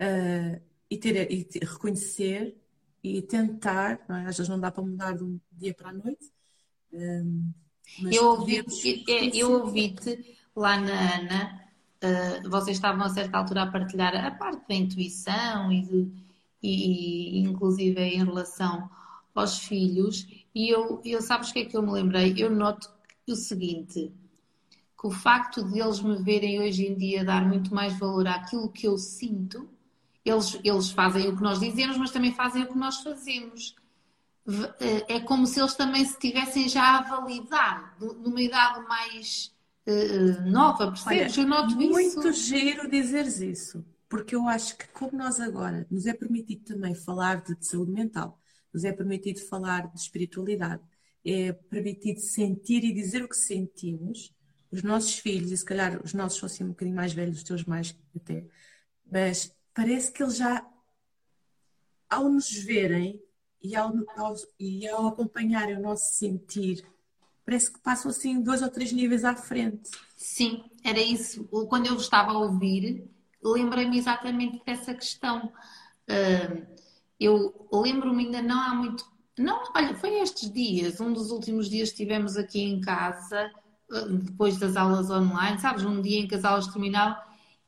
Uh, 0.00 0.62
e, 0.88 0.98
ter, 0.98 1.30
e 1.30 1.44
ter, 1.44 1.62
reconhecer 1.64 2.56
e 3.02 3.20
tentar, 3.22 4.04
não 4.08 4.16
é? 4.16 4.26
às 4.26 4.36
vezes 4.36 4.48
não 4.48 4.60
dá 4.60 4.70
para 4.70 4.82
mudar 4.82 5.12
de 5.12 5.24
um 5.24 5.40
dia 5.50 5.74
para 5.74 5.90
a 5.90 5.92
noite. 5.92 6.32
Um, 6.92 7.52
eu 8.10 8.24
ouvi-te 8.26 9.04
é, 9.10 9.36
eu 9.36 9.52
ouvi 9.52 9.94
lá 10.54 10.78
na 10.78 11.16
Ana, 11.16 11.62
uh, 12.02 12.50
vocês 12.50 12.76
estavam 12.76 13.04
a 13.04 13.08
certa 13.08 13.38
altura 13.38 13.62
a 13.62 13.70
partilhar 13.70 14.14
a 14.14 14.30
parte 14.30 14.66
da 14.68 14.74
intuição 14.74 15.72
e, 15.72 15.82
de, 15.82 16.12
e, 16.62 17.40
inclusive 17.40 18.00
em 18.00 18.24
relação 18.24 18.90
aos 19.34 19.58
filhos, 19.58 20.26
e 20.54 20.68
eu, 20.68 21.00
eu 21.04 21.22
sabes 21.22 21.50
o 21.50 21.52
que 21.52 21.60
é 21.60 21.64
que 21.64 21.76
eu 21.76 21.82
me 21.82 21.92
lembrei? 21.92 22.34
Eu 22.36 22.50
noto 22.50 22.90
o 23.28 23.34
seguinte, 23.34 24.12
que 25.00 25.06
o 25.06 25.10
facto 25.10 25.64
de 25.64 25.80
eles 25.80 26.00
me 26.00 26.16
verem 26.22 26.60
hoje 26.60 26.86
em 26.86 26.94
dia 26.94 27.24
dar 27.24 27.46
muito 27.46 27.74
mais 27.74 27.98
valor 27.98 28.26
àquilo 28.26 28.68
que 28.68 28.86
eu 28.86 28.98
sinto 28.98 29.68
eles, 30.24 30.58
eles 30.62 30.90
fazem 30.90 31.28
o 31.28 31.36
que 31.36 31.42
nós 31.42 31.58
dizemos, 31.58 31.96
mas 31.96 32.10
também 32.10 32.32
fazem 32.32 32.62
o 32.62 32.68
que 32.68 32.78
nós 32.78 32.98
fazemos. 33.02 33.74
É 35.08 35.20
como 35.20 35.46
se 35.46 35.60
eles 35.60 35.74
também 35.74 36.04
se 36.04 36.12
estivessem 36.12 36.68
já 36.68 36.98
a 36.98 37.02
validar, 37.02 37.96
numa 38.00 38.40
idade 38.40 38.86
mais 38.88 39.52
uh, 39.86 40.50
nova, 40.50 40.88
percebes? 40.88 41.36
Olha, 41.36 41.42
Eu 41.42 41.48
noto 41.48 41.74
muito 41.74 42.00
isso. 42.00 42.20
Muito 42.20 42.32
giro 42.32 42.90
dizeres 42.90 43.40
isso, 43.40 43.84
porque 44.08 44.34
eu 44.34 44.48
acho 44.48 44.76
que, 44.76 44.86
como 44.88 45.16
nós 45.16 45.40
agora 45.40 45.86
nos 45.90 46.06
é 46.06 46.14
permitido 46.14 46.64
também 46.64 46.94
falar 46.94 47.42
de, 47.42 47.54
de 47.56 47.66
saúde 47.66 47.92
mental, 47.92 48.38
nos 48.72 48.84
é 48.84 48.92
permitido 48.92 49.40
falar 49.40 49.88
de 49.88 50.00
espiritualidade, 50.00 50.82
é 51.24 51.52
permitido 51.52 52.20
sentir 52.20 52.84
e 52.84 52.92
dizer 52.92 53.22
o 53.22 53.28
que 53.28 53.36
sentimos, 53.36 54.34
os 54.70 54.82
nossos 54.82 55.18
filhos, 55.18 55.52
e 55.52 55.56
se 55.56 55.64
calhar 55.64 56.00
os 56.02 56.14
nossos 56.14 56.38
são 56.38 56.46
assim 56.46 56.64
um 56.64 56.68
bocadinho 56.68 56.96
mais 56.96 57.12
velhos, 57.12 57.36
os 57.36 57.44
teus 57.44 57.64
mais 57.64 57.94
até, 58.16 58.46
mas 59.10 59.54
parece 59.74 60.10
que 60.10 60.22
eles 60.22 60.36
já, 60.36 60.66
ao 62.08 62.28
nos 62.28 62.50
verem 62.50 63.22
e 63.62 63.76
ao, 63.76 63.92
ao, 64.16 64.34
e 64.58 64.88
ao 64.88 65.06
acompanharem 65.06 65.76
o 65.76 65.80
nosso 65.82 66.14
sentir, 66.14 66.84
parece 67.44 67.72
que 67.72 67.80
passam 67.80 68.10
assim 68.10 68.40
dois 68.40 68.62
ou 68.62 68.68
três 68.68 68.92
níveis 68.92 69.24
à 69.24 69.34
frente. 69.34 69.90
Sim, 70.16 70.64
era 70.84 71.00
isso. 71.00 71.44
Quando 71.68 71.86
eu 71.86 71.96
estava 71.96 72.32
a 72.32 72.38
ouvir, 72.38 73.08
lembrei-me 73.42 73.98
exatamente 73.98 74.62
dessa 74.64 74.94
questão. 74.94 75.52
eu 77.18 77.68
lembro-me 77.72 78.26
ainda 78.26 78.42
não 78.42 78.60
há 78.60 78.74
muito. 78.74 79.04
Não, 79.38 79.62
olha, 79.74 79.94
foi 79.96 80.20
estes 80.20 80.52
dias, 80.52 81.00
um 81.00 81.12
dos 81.12 81.30
últimos 81.30 81.68
dias 81.68 81.88
que 81.88 81.94
estivemos 81.94 82.36
aqui 82.36 82.62
em 82.62 82.80
casa, 82.80 83.50
depois 84.24 84.58
das 84.58 84.76
aulas 84.76 85.10
online, 85.10 85.58
sabes, 85.58 85.84
um 85.84 86.00
dia 86.00 86.20
em 86.20 86.28
que 86.28 86.34
as 86.34 86.44
aulas 86.44 86.66
terminaram, 86.66 87.16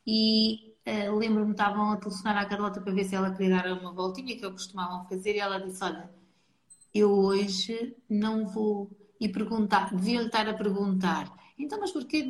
e 0.06 0.74
uh, 0.86 1.16
lembro-me 1.16 1.52
estavam 1.52 1.92
a 1.92 1.96
telefonar 1.96 2.36
à 2.36 2.44
Carlota 2.44 2.80
para 2.80 2.92
ver 2.92 3.04
se 3.04 3.14
ela 3.14 3.30
queria 3.30 3.62
dar 3.62 3.72
uma 3.72 3.92
voltinha 3.92 4.36
que 4.36 4.44
eu 4.44 4.52
costumavam 4.52 5.06
fazer 5.06 5.34
e 5.34 5.38
ela 5.38 5.58
disse: 5.58 5.82
Olha, 5.82 6.10
eu 6.94 7.10
hoje 7.10 7.96
não 8.08 8.46
vou. 8.46 8.90
E 9.24 9.28
perguntar, 9.28 9.94
devia-lhe 9.94 10.26
estar 10.26 10.46
a 10.46 10.52
perguntar. 10.52 11.32
Então, 11.58 11.80
mas 11.80 11.92
porquê? 11.92 12.28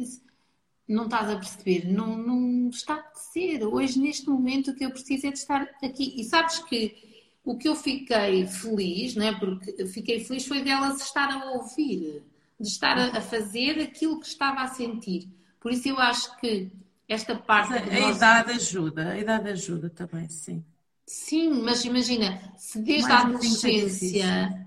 Não 0.87 1.05
estás 1.05 1.29
a 1.29 1.37
perceber? 1.37 1.89
Não, 1.91 2.17
não 2.17 2.69
está 2.69 2.95
a 2.95 3.15
ser. 3.19 3.65
Hoje, 3.65 3.99
neste 3.99 4.29
momento, 4.29 4.71
o 4.71 4.75
que 4.75 4.85
eu 4.85 4.91
preciso 4.91 5.27
é 5.27 5.31
de 5.31 5.39
estar 5.39 5.63
aqui. 5.83 6.15
E 6.17 6.23
sabes 6.23 6.61
que 6.61 6.95
o 7.43 7.57
que 7.57 7.69
eu 7.69 7.75
fiquei 7.75 8.47
feliz, 8.47 9.17
não 9.17 9.27
é? 9.27 9.37
Porque 9.37 9.87
fiquei 9.87 10.21
feliz 10.21 10.47
foi 10.47 10.63
delas 10.63 11.03
estar 11.03 11.31
a 11.31 11.53
ouvir, 11.53 12.23
de 12.61 12.69
estar 12.69 12.97
a, 12.97 13.19
a 13.19 13.21
fazer 13.21 13.81
aquilo 13.81 14.21
que 14.21 14.27
estava 14.27 14.61
a 14.63 14.69
sentir. 14.69 15.29
Por 15.59 15.73
isso 15.73 15.89
eu 15.89 15.99
acho 15.99 16.37
que 16.39 16.71
esta 17.09 17.35
parte. 17.35 17.75
A, 17.75 17.79
a 17.79 18.01
nosso... 18.01 18.17
idade 18.19 18.53
ajuda, 18.53 19.11
a 19.11 19.19
idade 19.19 19.49
ajuda 19.49 19.91
também, 19.91 20.29
sim. 20.29 20.65
Sim, 21.07 21.63
mas 21.63 21.85
imagina, 21.85 22.41
se 22.57 22.79
desde 22.79 23.09
Mais 23.09 23.25
a 23.25 23.29
adolescência 23.29 24.64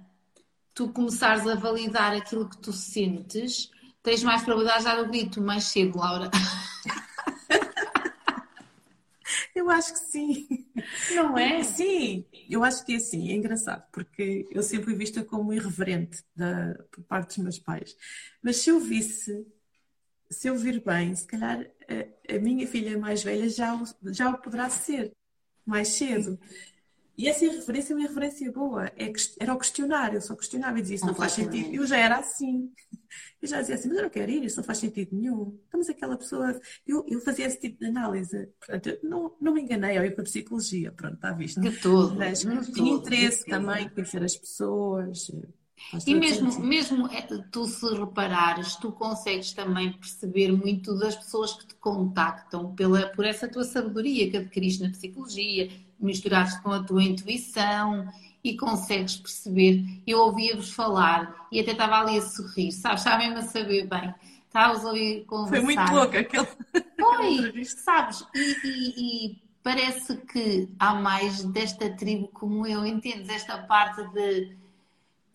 tu 0.78 0.90
começares 0.90 1.48
a 1.48 1.56
validar 1.56 2.16
aquilo 2.16 2.48
que 2.48 2.58
tu 2.60 2.72
sentes, 2.72 3.72
tens 4.04 4.22
mais 4.24 4.44
probabilidade 4.44 4.84
de 4.84 4.86
dar 4.86 5.02
o 5.02 5.08
grito 5.08 5.42
mais 5.42 5.64
cedo, 5.64 5.98
Laura. 5.98 6.30
Eu 9.56 9.72
acho 9.72 9.92
que 9.94 10.00
sim. 10.00 10.48
Não 11.16 11.36
é? 11.36 11.64
Sim, 11.64 12.24
eu 12.48 12.64
acho 12.64 12.86
que 12.86 12.94
é 12.94 12.98
assim, 12.98 13.32
é 13.32 13.34
engraçado, 13.34 13.84
porque 13.92 14.48
eu 14.52 14.62
sempre 14.62 14.86
fui 14.86 14.96
vista 14.96 15.24
como 15.24 15.52
irreverente 15.52 16.24
da, 16.36 16.76
por 16.92 17.04
parte 17.04 17.30
dos 17.30 17.38
meus 17.40 17.60
pais. 17.60 17.98
Mas 18.42 18.58
se 18.58 18.70
eu 18.70 18.80
visse 18.80 19.46
se 20.30 20.48
eu 20.48 20.56
vir 20.56 20.82
bem, 20.84 21.14
se 21.16 21.26
calhar 21.26 21.66
a, 21.90 22.36
a 22.36 22.40
minha 22.40 22.68
filha 22.68 22.98
mais 22.98 23.24
velha 23.24 23.50
já, 23.50 23.78
já 24.06 24.30
o 24.30 24.38
poderá 24.38 24.70
ser 24.70 25.12
mais 25.66 25.90
cedo. 25.90 26.40
E 27.18 27.28
essa 27.28 27.46
referência 27.46 27.94
é 27.94 27.96
uma 27.96 28.08
referência 28.08 28.52
boa. 28.52 28.86
É, 28.96 29.12
era 29.40 29.54
o 29.54 29.58
questionar, 29.58 30.14
eu 30.14 30.22
só 30.22 30.36
questionava 30.36 30.78
e 30.78 30.82
dizia: 30.84 30.98
Isso 30.98 31.06
não 31.08 31.16
faz 31.16 31.32
sentido. 31.32 31.74
Eu 31.74 31.88
já 31.88 31.98
era 31.98 32.18
assim. 32.18 32.72
Eu 33.42 33.48
já 33.48 33.62
dizia 33.62 33.76
assim: 33.76 33.88
Mas 33.88 33.98
eu 33.98 34.04
não 34.04 34.10
quero 34.10 34.32
ir, 34.32 34.44
isso 34.44 34.58
não 34.58 34.64
faz 34.64 34.80
sentido 34.80 35.16
nenhum. 35.16 35.58
Estamos 35.64 35.90
aquela 35.90 36.18
pessoa. 36.18 36.60
Eu, 36.86 37.06
eu 37.08 37.22
fazia 37.22 37.46
esse 37.46 37.60
tipo 37.60 37.80
de 37.80 37.86
análise. 37.86 38.50
Portanto, 38.60 39.00
não, 39.02 39.36
não 39.40 39.54
me 39.54 39.62
enganei 39.62 39.98
ao 39.98 40.04
ir 40.04 40.12
para 40.14 40.24
a 40.24 40.26
psicologia. 40.26 40.92
Pronto, 40.92 41.16
está 41.16 41.32
visto. 41.32 41.62
De 41.62 41.72
tudo. 41.80 42.16
Mas 42.16 42.42
tinha 42.42 42.92
interesse 42.92 43.46
também, 43.46 43.90
conhecer 43.90 44.24
as 44.24 44.36
pessoas, 44.36 45.32
e 46.06 46.16
mesmo, 46.16 46.60
mesmo 46.60 47.08
é, 47.08 47.22
tu 47.52 47.66
se 47.66 47.88
reparares, 47.94 48.76
tu 48.76 48.92
consegues 48.92 49.54
também 49.54 49.94
perceber 49.94 50.52
muito 50.52 50.98
das 50.98 51.16
pessoas 51.16 51.54
que 51.54 51.68
te 51.68 51.76
contactam 51.76 52.74
pela, 52.74 53.08
por 53.10 53.26
essa 53.26 53.48
tua 53.48 53.64
sabedoria 53.64 54.30
que 54.30 54.38
adquiriste 54.38 54.84
na 54.84 54.90
psicologia, 54.90 55.70
misturaste 56.00 56.62
com 56.62 56.72
a 56.72 56.84
tua 56.84 57.04
intuição 57.04 58.08
e 58.44 58.56
consegues 58.58 59.16
perceber. 59.16 59.84
Eu 60.06 60.20
ouvia-vos 60.20 60.72
falar 60.72 61.48
e 61.52 61.60
até 61.60 61.72
estava 61.72 62.00
ali 62.00 62.18
a 62.18 62.22
sorrir, 62.22 62.72
sabes? 62.72 63.02
Estava 63.02 63.20
mesmo 63.20 63.40
a 63.40 63.44
saber 63.44 63.88
bem. 63.88 64.14
Estavas 64.46 64.84
a 64.84 64.88
ouvir 64.88 65.26
conversar. 65.26 65.66
Foi 65.66 65.76
muito 65.76 65.94
louca 65.94 66.20
aquele. 66.20 66.48
Foi, 67.00 67.64
sabes? 67.66 68.26
E, 68.34 68.58
e, 68.64 69.28
e 69.28 69.42
parece 69.64 70.18
que 70.18 70.70
há 70.80 70.96
mais 70.96 71.44
desta 71.44 71.90
tribo 71.90 72.28
como 72.30 72.66
eu, 72.66 72.86
entendes? 72.86 73.30
Esta 73.30 73.58
parte 73.60 74.04
de 74.14 74.58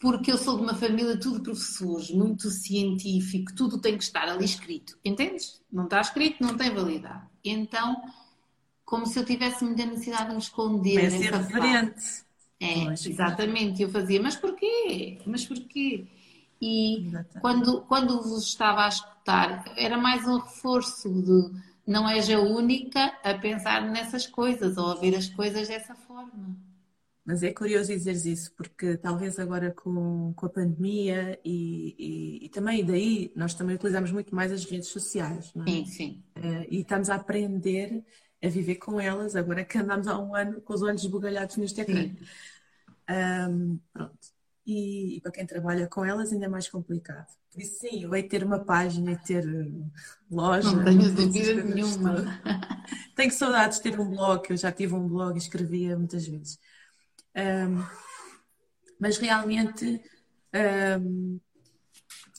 porque 0.02 0.32
eu 0.32 0.36
sou 0.36 0.56
de 0.56 0.64
uma 0.64 0.74
família 0.74 1.16
tudo 1.16 1.40
professores, 1.40 2.10
muito 2.10 2.50
científico, 2.50 3.54
tudo 3.54 3.78
tem 3.78 3.96
que 3.96 4.02
estar 4.02 4.28
ali 4.28 4.44
escrito. 4.44 4.98
Entendes? 5.04 5.62
Não 5.72 5.84
está 5.84 6.00
escrito, 6.00 6.42
não 6.42 6.56
tem 6.56 6.74
validade. 6.74 7.22
Então, 7.44 8.02
como 8.84 9.06
se 9.06 9.16
eu 9.16 9.24
tivesse 9.24 9.64
muita 9.64 9.86
necessidade 9.86 10.26
de 10.26 10.32
me 10.32 10.40
esconder. 10.40 11.04
É 11.04 11.08
ser 11.08 11.32
referente. 11.32 12.24
É, 12.58 12.84
exatamente. 12.92 13.80
Eu 13.80 13.90
fazia, 13.90 14.20
mas 14.20 14.34
porquê? 14.34 15.18
Mas 15.24 15.46
porquê? 15.46 16.04
E 16.60 17.08
quando, 17.40 17.82
quando 17.82 18.20
vos 18.20 18.48
estava 18.48 18.86
a 18.86 18.88
escutar, 18.88 19.64
era 19.76 19.96
mais 19.96 20.26
um 20.26 20.38
reforço 20.38 21.08
de 21.10 21.62
não 21.86 22.08
és 22.08 22.28
a 22.28 22.40
única 22.40 23.16
a 23.22 23.34
pensar 23.34 23.82
nessas 23.82 24.26
coisas 24.26 24.76
ou 24.76 24.90
a 24.90 24.94
ver 24.96 25.14
as 25.14 25.28
coisas 25.28 25.68
dessa 25.68 25.94
forma. 25.94 26.56
Mas 27.24 27.42
é 27.42 27.52
curioso 27.52 27.92
dizeres 27.92 28.24
isso, 28.24 28.52
porque 28.56 28.96
talvez 28.96 29.38
agora 29.38 29.70
com, 29.70 30.32
com 30.34 30.46
a 30.46 30.50
pandemia 30.50 31.38
e, 31.44 31.94
e, 31.96 32.46
e, 32.46 32.48
também 32.48 32.84
daí 32.84 33.32
nós 33.36 33.54
também 33.54 33.76
utilizamos 33.76 34.10
muito 34.10 34.34
mais 34.34 34.50
as 34.50 34.64
redes 34.64 34.88
sociais, 34.88 35.52
não 35.54 35.62
é? 35.62 35.68
Sim, 35.68 35.86
sim. 35.86 36.24
Uh, 36.36 36.66
e 36.68 36.80
estamos 36.80 37.08
a 37.08 37.14
aprender 37.14 38.04
a 38.42 38.48
viver 38.48 38.74
com 38.74 39.00
elas, 39.00 39.36
agora 39.36 39.64
que 39.64 39.78
andamos 39.78 40.08
há 40.08 40.18
um 40.18 40.34
ano 40.34 40.60
com 40.62 40.74
os 40.74 40.82
olhos 40.82 41.02
esbugalhados 41.02 41.56
neste 41.56 41.80
ecrã. 41.80 42.10
Um, 43.08 43.78
pronto. 43.92 44.18
e, 44.66 45.16
e, 45.16 45.20
para 45.20 45.32
quem 45.32 45.46
trabalha 45.46 45.86
com 45.86 46.04
elas 46.04 46.32
ainda 46.32 46.46
é 46.46 46.48
mais 46.48 46.68
complicado. 46.68 47.28
Por 47.52 47.60
isso, 47.62 47.80
sim, 47.80 48.02
eu 48.02 48.14
hei 48.14 48.24
ter 48.24 48.42
uma 48.42 48.58
página 48.58 49.12
e 49.12 49.16
ter 49.16 49.44
loja. 50.28 50.72
Não 50.72 50.84
tenho 50.84 51.12
dúvida 51.14 51.62
nenhuma. 51.62 52.40
Tenho 53.14 53.30
saudades 53.30 53.78
de 53.78 53.84
ter 53.84 54.00
um 54.00 54.08
blog, 54.08 54.50
eu 54.50 54.56
já 54.56 54.72
tive 54.72 54.94
um 54.94 55.06
blog 55.06 55.36
e 55.36 55.38
escrevia 55.38 55.96
muitas 55.96 56.26
vezes. 56.26 56.58
Um, 57.36 57.84
mas 58.98 59.18
realmente, 59.18 60.00
um, 61.00 61.40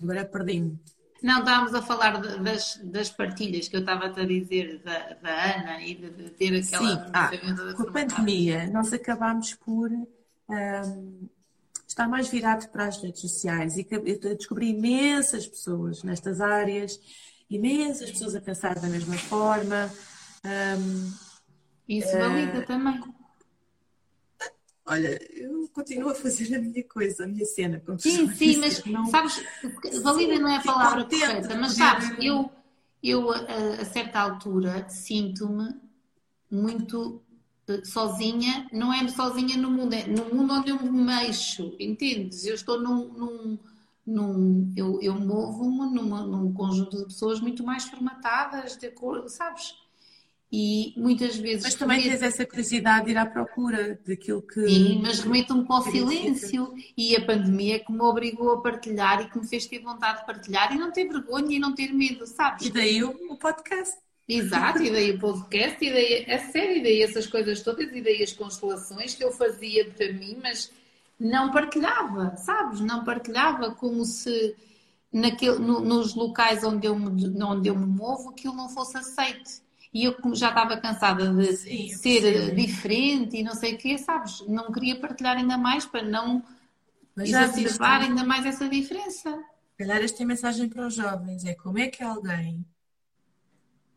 agora 0.01 0.25
perdi-me. 0.25 0.79
Não, 1.21 1.39
estávamos 1.39 1.73
a 1.73 1.81
falar 1.81 2.21
de, 2.21 2.39
das, 2.43 2.75
das 2.83 3.09
partilhas 3.09 3.69
que 3.69 3.77
eu 3.77 3.79
estava 3.79 4.07
a 4.07 4.25
dizer 4.25 4.81
da, 4.83 5.13
da 5.21 5.55
Ana 5.55 5.81
e 5.81 5.95
de, 5.95 6.09
de 6.09 6.29
ter 6.31 6.55
aquela. 6.55 7.05
Sim, 7.05 7.11
ah, 7.13 7.31
com 7.75 7.83
a 7.83 7.91
pandemia, 7.91 8.67
nós 8.67 8.91
acabámos 8.91 9.53
por 9.53 9.89
um, 9.89 11.29
estar 11.87 12.09
mais 12.09 12.27
virado 12.27 12.67
para 12.69 12.87
as 12.87 13.01
redes 13.01 13.21
sociais 13.21 13.77
e 13.77 13.87
eu 13.89 14.35
descobri 14.35 14.69
imensas 14.71 15.47
pessoas 15.47 16.03
nestas 16.03 16.41
áreas, 16.41 16.99
imensas 17.49 18.11
pessoas 18.11 18.35
a 18.35 18.41
pensar 18.41 18.75
da 18.75 18.89
mesma 18.89 19.17
forma. 19.17 19.89
Um, 20.43 21.13
Isso 21.87 22.17
valida 22.17 22.59
uh, 22.59 22.65
também. 22.65 23.01
Olha, 24.85 25.18
eu 25.34 25.69
continuo 25.69 26.10
a 26.10 26.15
fazer 26.15 26.55
a 26.55 26.60
minha 26.60 26.84
coisa, 26.84 27.23
a 27.23 27.27
minha 27.27 27.45
cena. 27.45 27.81
Como 27.85 27.97
sim, 27.99 28.30
sim, 28.34 28.57
mas 28.57 28.84
não... 28.85 29.05
sabes, 29.05 29.41
valida 30.01 30.38
não 30.39 30.49
é 30.49 30.57
a 30.57 30.61
palavra 30.61 31.05
correta, 31.05 31.55
mas 31.55 31.73
sabes, 31.73 32.11
eu, 32.19 32.51
eu 33.01 33.31
a, 33.31 33.38
a 33.81 33.85
certa 33.85 34.19
altura 34.19 34.88
sinto-me 34.89 35.73
muito 36.51 37.22
eh, 37.68 37.84
sozinha, 37.85 38.68
não 38.73 38.93
é 38.93 39.07
sozinha 39.07 39.57
no 39.57 39.72
mundo, 39.72 39.93
é 39.93 40.05
no 40.05 40.35
mundo 40.35 40.53
onde 40.53 40.69
eu 40.69 40.81
me 40.84 40.91
mexo, 40.91 41.76
entendes? 41.80 42.45
Eu 42.45 42.55
estou 42.55 42.80
num. 42.80 43.07
num, 43.14 43.60
num 44.05 44.73
eu, 44.76 45.01
eu 45.01 45.15
movo-me 45.18 45.89
num 45.95 46.53
conjunto 46.53 46.97
de 46.97 47.05
pessoas 47.05 47.39
muito 47.39 47.64
mais 47.64 47.85
formatadas, 47.85 48.76
de 48.76 48.88
acordo, 48.88 49.30
sabes? 49.30 49.76
E 50.55 50.93
muitas 50.95 51.35
vezes. 51.35 51.63
Mas 51.63 51.73
também 51.73 52.03
tens 52.03 52.21
essa 52.21 52.45
curiosidade 52.45 53.05
de 53.05 53.11
ir 53.11 53.17
à 53.17 53.25
procura 53.25 53.99
daquilo 54.05 54.39
que. 54.43 54.67
Sim, 54.67 54.99
mas 55.01 55.19
remeto-me 55.19 55.65
para 55.65 55.77
o 55.77 55.81
silêncio. 55.81 56.75
E 56.95 57.15
a 57.15 57.25
pandemia 57.25 57.80
que 57.80 57.91
me 57.91 58.01
obrigou 58.01 58.51
a 58.51 58.61
partilhar 58.61 59.19
e 59.19 59.30
que 59.31 59.39
me 59.39 59.47
fez 59.47 59.65
ter 59.65 59.80
vontade 59.80 60.19
de 60.19 60.27
partilhar 60.27 60.71
e 60.71 60.77
não 60.77 60.91
ter 60.91 61.05
vergonha 61.05 61.55
e 61.55 61.57
não 61.57 61.73
ter 61.73 61.91
medo, 61.91 62.27
sabes? 62.27 62.67
E 62.67 62.69
daí 62.69 63.03
o 63.03 63.35
podcast. 63.35 63.97
Exato, 64.30 64.84
e 64.84 64.91
daí 64.91 65.11
o 65.13 65.19
podcast, 65.19 65.84
e 65.84 65.91
daí 65.91 66.31
a 66.31 66.39
série, 66.51 66.80
e 66.80 66.84
daí 66.84 67.01
essas 67.01 67.25
coisas 67.25 67.59
todas, 67.61 67.91
e 67.91 68.01
daí 68.01 68.21
as 68.21 68.31
constelações 68.31 69.15
que 69.15 69.23
eu 69.23 69.31
fazia 69.31 69.89
para 69.89 70.13
mim, 70.13 70.38
mas 70.41 70.71
não 71.19 71.51
partilhava, 71.51 72.35
sabes? 72.38 72.80
Não 72.80 73.03
partilhava 73.03 73.71
como 73.71 74.05
se 74.05 74.55
naquele, 75.11 75.57
no, 75.57 75.80
nos 75.80 76.13
locais 76.13 76.63
onde 76.63 76.85
eu, 76.85 76.95
me, 76.95 77.43
onde 77.43 77.69
eu 77.69 77.75
me 77.75 77.88
movo 77.88 78.30
aquilo 78.30 78.53
não 78.53 78.69
fosse 78.69 78.95
aceito. 78.97 79.63
E 79.93 80.05
eu, 80.05 80.15
como 80.15 80.35
já 80.35 80.49
estava 80.49 80.75
cansada 80.77 81.31
de 81.31 81.55
sim, 81.55 81.89
ser 81.89 82.55
diferente 82.55 83.37
e 83.37 83.43
não 83.43 83.53
sei 83.53 83.75
o 83.75 83.77
quê, 83.77 83.97
sabes? 83.97 84.41
Não 84.47 84.71
queria 84.71 84.99
partilhar 84.99 85.37
ainda 85.37 85.57
mais 85.57 85.85
para 85.85 86.01
não 86.01 86.43
exacerbar 87.17 88.01
ainda 88.01 88.23
mais 88.23 88.45
essa 88.45 88.67
diferença. 88.67 89.39
Calhar 89.77 90.01
esta 90.01 90.25
mensagem 90.25 90.67
para 90.67 90.87
os 90.87 90.95
jovens 90.95 91.45
é 91.45 91.53
como 91.53 91.77
é 91.77 91.87
que 91.87 92.03
alguém 92.03 92.65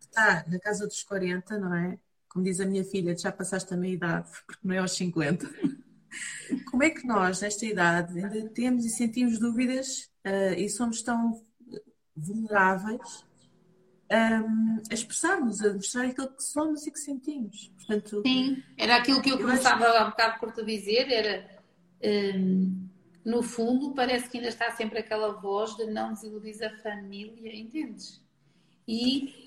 está 0.01 0.45
na 0.47 0.59
casa 0.59 0.87
dos 0.87 1.03
40, 1.03 1.59
não 1.59 1.75
é? 1.75 1.99
Como 2.29 2.45
diz 2.45 2.61
a 2.61 2.67
minha 2.67 2.85
filha, 2.85 3.17
já 3.17 3.33
passaste 3.33 3.73
a 3.73 3.77
meia 3.77 3.95
idade, 3.95 4.29
porque 4.47 4.61
não 4.63 4.75
é 4.75 4.79
aos 4.79 4.93
50. 4.93 5.49
Como 6.71 6.83
é 6.83 6.89
que 6.89 7.07
nós, 7.07 7.43
nesta 7.43 7.67
idade, 7.67 8.19
ainda 8.19 8.49
temos 8.51 8.87
e 8.87 8.91
sentimos 8.91 9.39
dúvidas 9.39 10.09
uh, 10.25 10.55
e 10.57 10.69
somos 10.71 11.03
tão 11.03 11.43
vulneráveis 12.17 13.27
um, 14.13 14.83
a 14.91 14.95
expressarmos, 14.95 15.63
a 15.63 15.75
mostrar 15.75 16.07
aquilo 16.07 16.29
que 16.29 16.43
somos 16.43 16.87
e 16.87 16.91
que 16.91 16.99
sentimos? 16.99 17.73
Portanto, 17.77 18.23
Sim, 18.27 18.63
era 18.77 18.97
aquilo 18.97 19.23
que 19.23 19.31
eu, 19.31 19.37
eu 19.37 19.41
começava 19.41 19.87
acho... 19.87 19.97
há 19.99 20.07
um 20.07 20.11
bocado 20.11 20.41
por 20.41 20.53
te 20.53 20.65
dizer, 20.65 21.11
era 21.11 21.61
um, 22.37 22.89
no 23.25 23.43
fundo 23.43 23.95
parece 23.95 24.29
que 24.29 24.37
ainda 24.37 24.49
está 24.49 24.71
sempre 24.73 25.01
aquela 25.01 25.33
voz 25.33 25.77
de 25.77 25.87
não 25.87 26.13
desiludir 26.13 26.63
a 26.65 26.77
família, 26.79 27.55
entendes? 27.55 28.23
E 28.87 29.47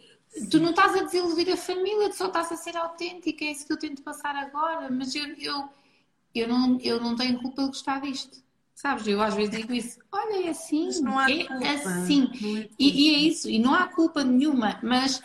Tu 0.50 0.60
não 0.60 0.70
estás 0.70 0.96
a 0.96 1.04
desiludir 1.04 1.52
a 1.52 1.58
família, 1.58 2.10
tu 2.10 2.16
só 2.16 2.28
estás 2.28 2.52
a 2.52 2.56
ser 2.56 2.78
autêntica, 2.78 3.44
é 3.44 3.52
isso 3.52 3.66
que 3.66 3.74
eu 3.74 3.80
tento 3.80 4.04
passar 4.04 4.36
agora, 4.36 4.90
mas 4.90 5.16
eu, 5.16 5.26
eu, 5.38 5.70
eu, 6.36 6.48
não, 6.48 6.80
eu 6.82 7.02
não 7.02 7.16
tenho 7.16 7.42
culpa 7.42 7.64
de 7.64 7.70
gostar 7.70 8.00
disto. 8.02 8.44
Sabes, 8.82 9.08
eu 9.08 9.22
às 9.22 9.36
vezes 9.36 9.52
digo 9.52 9.74
isso, 9.74 10.00
olha, 10.10 10.48
é 10.48 10.52
assim, 10.52 10.88
é 10.88 11.46
culpa. 11.46 11.70
assim. 11.70 12.32
É 12.34 12.70
e, 12.80 13.10
e, 13.10 13.14
é 13.14 13.18
isso, 13.18 13.50
e 13.50 13.60
não 13.60 13.74
há 13.74 13.86
culpa 13.88 14.24
nenhuma, 14.24 14.80
mas 14.82 15.22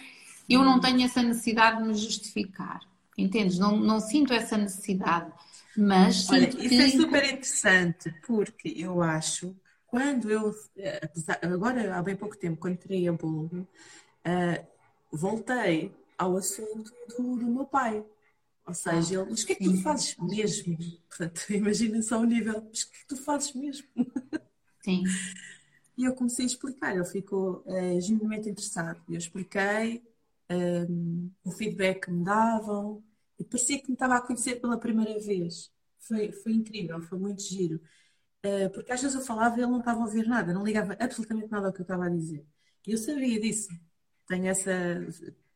eu 0.50 0.64
não 0.64 0.80
tenho 0.80 1.02
essa 1.02 1.22
necessidade 1.22 1.76
de 1.80 1.84
me 1.84 1.94
justificar, 1.94 2.80
entendes? 3.16 3.56
Não, 3.56 3.76
não 3.76 4.00
sinto 4.00 4.32
essa 4.32 4.58
necessidade, 4.58 5.32
mas 5.76 6.28
olha, 6.30 6.48
isso 6.48 6.68
que... 6.68 6.82
é 6.82 6.88
super 6.88 7.24
interessante, 7.26 8.12
porque 8.26 8.74
eu 8.76 9.00
acho, 9.00 9.54
quando 9.86 10.28
eu, 10.32 10.52
apesar, 11.00 11.38
agora 11.40 11.96
há 11.96 12.02
bem 12.02 12.16
pouco 12.16 12.36
tempo, 12.36 12.60
quando 12.60 12.78
criei 12.78 13.06
a 13.06 13.12
Bulgo, 13.12 13.58
uh, 14.26 14.66
voltei 15.12 15.94
ao 16.18 16.36
assunto 16.36 16.92
do, 17.16 17.36
do 17.36 17.46
meu 17.46 17.66
pai. 17.66 18.04
Ou 18.66 18.74
seja, 18.74 19.20
ele, 19.20 19.30
mas 19.30 19.42
o 19.42 19.46
que 19.46 19.52
é 19.52 19.56
que 19.56 19.64
tu 19.64 19.82
fazes 19.82 20.16
mesmo? 20.16 20.76
Portanto, 21.08 21.40
imagina 21.52 22.02
só 22.02 22.18
o 22.18 22.24
nível, 22.24 22.64
mas 22.68 22.82
o 22.82 22.90
que 22.90 22.96
é 22.96 23.00
que 23.00 23.06
tu 23.06 23.16
fazes 23.16 23.52
mesmo? 23.54 23.86
Sim. 24.82 25.02
E 25.96 26.04
eu 26.04 26.14
comecei 26.14 26.44
a 26.44 26.48
explicar, 26.48 26.94
ele 26.94 27.04
ficou 27.04 27.62
uh, 27.66 28.00
genuinamente 28.00 28.48
interessado. 28.48 29.00
Eu 29.08 29.18
expliquei 29.18 30.02
um, 30.50 31.30
o 31.44 31.50
feedback 31.50 32.06
que 32.06 32.10
me 32.10 32.24
davam 32.24 33.02
e 33.38 33.44
parecia 33.44 33.78
que 33.80 33.88
me 33.88 33.94
estava 33.94 34.16
a 34.16 34.20
conhecer 34.20 34.60
pela 34.60 34.78
primeira 34.78 35.18
vez. 35.20 35.70
Foi, 35.98 36.32
foi 36.32 36.52
incrível, 36.52 37.00
foi 37.02 37.18
muito 37.18 37.42
giro. 37.42 37.80
Uh, 38.44 38.70
porque 38.72 38.92
às 38.92 39.00
vezes 39.00 39.16
eu 39.16 39.22
falava 39.24 39.56
e 39.56 39.62
ele 39.62 39.70
não 39.70 39.78
estava 39.78 40.00
a 40.00 40.04
ouvir 40.04 40.26
nada, 40.26 40.52
não 40.52 40.64
ligava 40.64 40.96
absolutamente 40.98 41.50
nada 41.50 41.68
ao 41.68 41.72
que 41.72 41.80
eu 41.80 41.84
estava 41.84 42.06
a 42.06 42.10
dizer. 42.10 42.44
E 42.86 42.92
eu 42.92 42.98
sabia 42.98 43.40
disso 43.40 43.68
tenho 44.26 44.46
essa, 44.46 44.70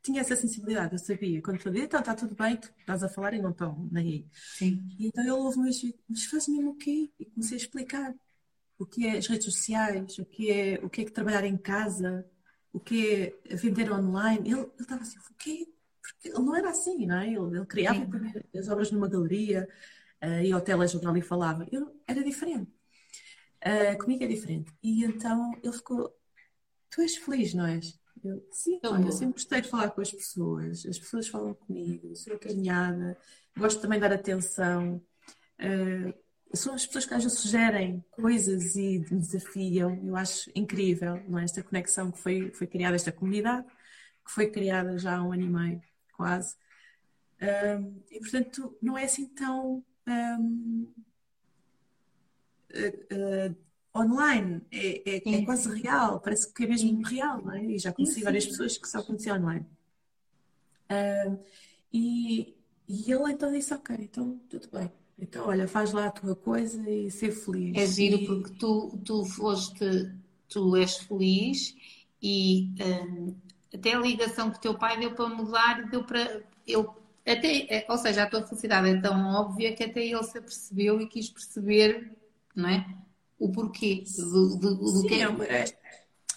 tinha 0.01 0.21
essa 0.21 0.35
sensibilidade, 0.35 0.93
eu 0.93 0.99
sabia. 0.99 1.41
Quando 1.41 1.59
falei, 1.59 1.83
então 1.83 1.99
está 1.99 2.15
tudo 2.15 2.35
bem, 2.35 2.57
tu 2.57 2.71
estás 2.79 3.03
a 3.03 3.09
falar 3.09 3.33
e 3.33 3.41
não 3.41 3.51
estão 3.51 3.87
nem 3.91 4.07
aí. 4.07 4.27
Sim. 4.57 4.87
E 4.97 5.07
então 5.07 5.23
ele 5.23 5.31
ouve-me 5.31 5.69
e 5.69 5.95
mas 6.07 6.25
faz 6.25 6.47
mesmo 6.47 6.71
o 6.71 6.75
quê? 6.75 7.09
E 7.19 7.25
comecei 7.25 7.57
a 7.57 7.61
explicar 7.61 8.15
o 8.77 8.85
que 8.85 9.05
é 9.05 9.17
as 9.17 9.27
redes 9.27 9.45
sociais, 9.45 10.17
o 10.17 10.25
que 10.25 10.49
é, 10.49 10.79
o 10.83 10.89
que 10.89 11.01
é 11.01 11.05
que 11.05 11.11
trabalhar 11.11 11.43
em 11.43 11.57
casa, 11.57 12.25
o 12.71 12.79
que 12.79 13.35
é 13.45 13.55
vender 13.55 13.91
online. 13.91 14.49
Ele, 14.49 14.61
ele 14.61 14.71
estava 14.79 15.01
assim, 15.01 15.17
o 15.19 15.33
quê? 15.37 15.67
Porque 16.01 16.29
ele 16.29 16.39
não 16.39 16.55
era 16.55 16.69
assim, 16.69 17.05
não 17.05 17.17
é? 17.17 17.27
Ele, 17.27 17.57
ele 17.57 17.65
criava 17.65 18.07
as 18.55 18.69
obras 18.69 18.91
numa 18.91 19.09
galeria 19.09 19.67
uh, 20.23 20.43
e 20.43 20.51
ao 20.51 20.61
telejornal 20.61 21.17
e 21.17 21.21
falava. 21.21 21.67
Eu, 21.71 22.01
era 22.07 22.23
diferente. 22.23 22.71
Uh, 23.61 23.97
comigo 23.97 24.23
é 24.23 24.27
diferente. 24.27 24.71
E 24.81 25.03
então 25.03 25.51
ele 25.61 25.73
ficou, 25.73 26.15
tu 26.89 27.01
és 27.01 27.17
feliz, 27.17 27.53
não 27.53 27.65
és? 27.65 27.98
Eu, 28.23 28.45
sim, 28.51 28.79
olha, 28.83 29.05
eu 29.05 29.11
sempre 29.11 29.33
gostei 29.33 29.61
de 29.61 29.69
falar 29.69 29.91
com 29.91 30.01
as 30.01 30.11
pessoas, 30.11 30.85
as 30.85 30.99
pessoas 30.99 31.27
falam 31.27 31.53
comigo, 31.53 32.15
sou 32.15 32.33
acarinhada, 32.33 33.17
gosto 33.57 33.81
também 33.81 33.99
de 33.99 34.07
dar 34.07 34.15
atenção. 34.15 35.01
Uh, 35.59 36.13
são 36.53 36.73
as 36.73 36.85
pessoas 36.85 37.05
que 37.05 37.13
às 37.13 37.23
vezes 37.23 37.39
sugerem 37.39 38.03
coisas 38.11 38.75
e 38.75 38.99
me 38.99 39.19
desafiam. 39.19 39.95
Eu 40.03 40.15
acho 40.15 40.49
incrível 40.55 41.21
não 41.27 41.39
é? 41.39 41.43
esta 41.43 41.61
conexão 41.61 42.11
que 42.11 42.19
foi, 42.19 42.51
foi 42.51 42.67
criada, 42.67 42.95
esta 42.95 43.11
comunidade, 43.11 43.67
que 44.25 44.31
foi 44.31 44.47
criada 44.49 44.97
já 44.97 45.17
há 45.17 45.23
um 45.23 45.31
ano 45.31 45.43
e 45.43 45.49
meio, 45.49 45.81
quase. 46.13 46.55
Um, 47.41 48.01
e 48.11 48.19
portanto, 48.19 48.77
não 48.81 48.97
é 48.97 49.05
assim 49.05 49.27
tão. 49.27 49.83
Um, 50.07 50.91
uh, 52.71 53.51
uh, 53.51 53.68
online, 53.95 54.61
é, 54.71 55.17
é, 55.17 55.35
é, 55.35 55.45
quase 55.45 55.69
real, 55.81 56.19
parece 56.19 56.53
que 56.53 56.63
é 56.63 56.67
mesmo 56.67 57.01
real, 57.01 57.41
não 57.41 57.53
é? 57.53 57.63
E 57.63 57.79
já 57.79 57.91
conheci 57.91 58.23
várias 58.23 58.45
pessoas 58.45 58.77
que 58.77 58.87
só 58.87 59.01
conheciam 59.01 59.37
online. 59.37 59.65
Uh, 60.91 61.39
e, 61.91 62.55
e 62.87 63.11
ele 63.11 63.31
então 63.31 63.51
disse: 63.51 63.73
Ok, 63.73 63.95
então 63.99 64.39
tudo 64.49 64.67
bem. 64.71 64.91
Então, 65.21 65.47
olha, 65.47 65.67
faz 65.67 65.91
lá 65.91 66.07
a 66.07 66.11
tua 66.11 66.35
coisa 66.35 66.89
e 66.89 67.11
ser 67.11 67.31
feliz. 67.31 67.75
É 67.75 67.85
giro 67.85 68.17
e... 68.17 68.25
porque 68.25 68.53
tu, 68.57 68.97
tu 69.03 69.25
foste, 69.25 70.11
tu 70.47 70.75
és 70.75 70.97
feliz 70.97 71.75
e 72.21 72.69
um, 72.81 73.35
até 73.73 73.93
a 73.93 73.99
ligação 73.99 74.49
que 74.49 74.57
o 74.57 74.61
teu 74.61 74.77
pai 74.77 74.99
deu 74.99 75.13
para 75.13 75.27
mudar, 75.27 75.89
deu 75.89 76.03
para. 76.03 76.41
Ele, 76.65 76.87
até, 77.25 77.67
é, 77.69 77.85
ou 77.89 77.97
seja, 77.97 78.23
a 78.23 78.29
tua 78.29 78.43
felicidade 78.43 78.89
é 78.89 79.01
tão 79.01 79.33
óbvia 79.33 79.75
que 79.75 79.83
até 79.83 80.05
ele 80.05 80.23
se 80.23 80.37
apercebeu 80.37 81.01
e 81.01 81.07
quis 81.07 81.29
perceber, 81.29 82.11
não 82.55 82.69
é? 82.69 82.85
O 83.39 83.51
porquê 83.51 84.03
do, 84.17 84.57
do, 84.57 84.75
do 84.75 84.87
Sim, 85.01 85.07
que 85.07 85.13
é. 85.15 85.25
é 85.61 85.65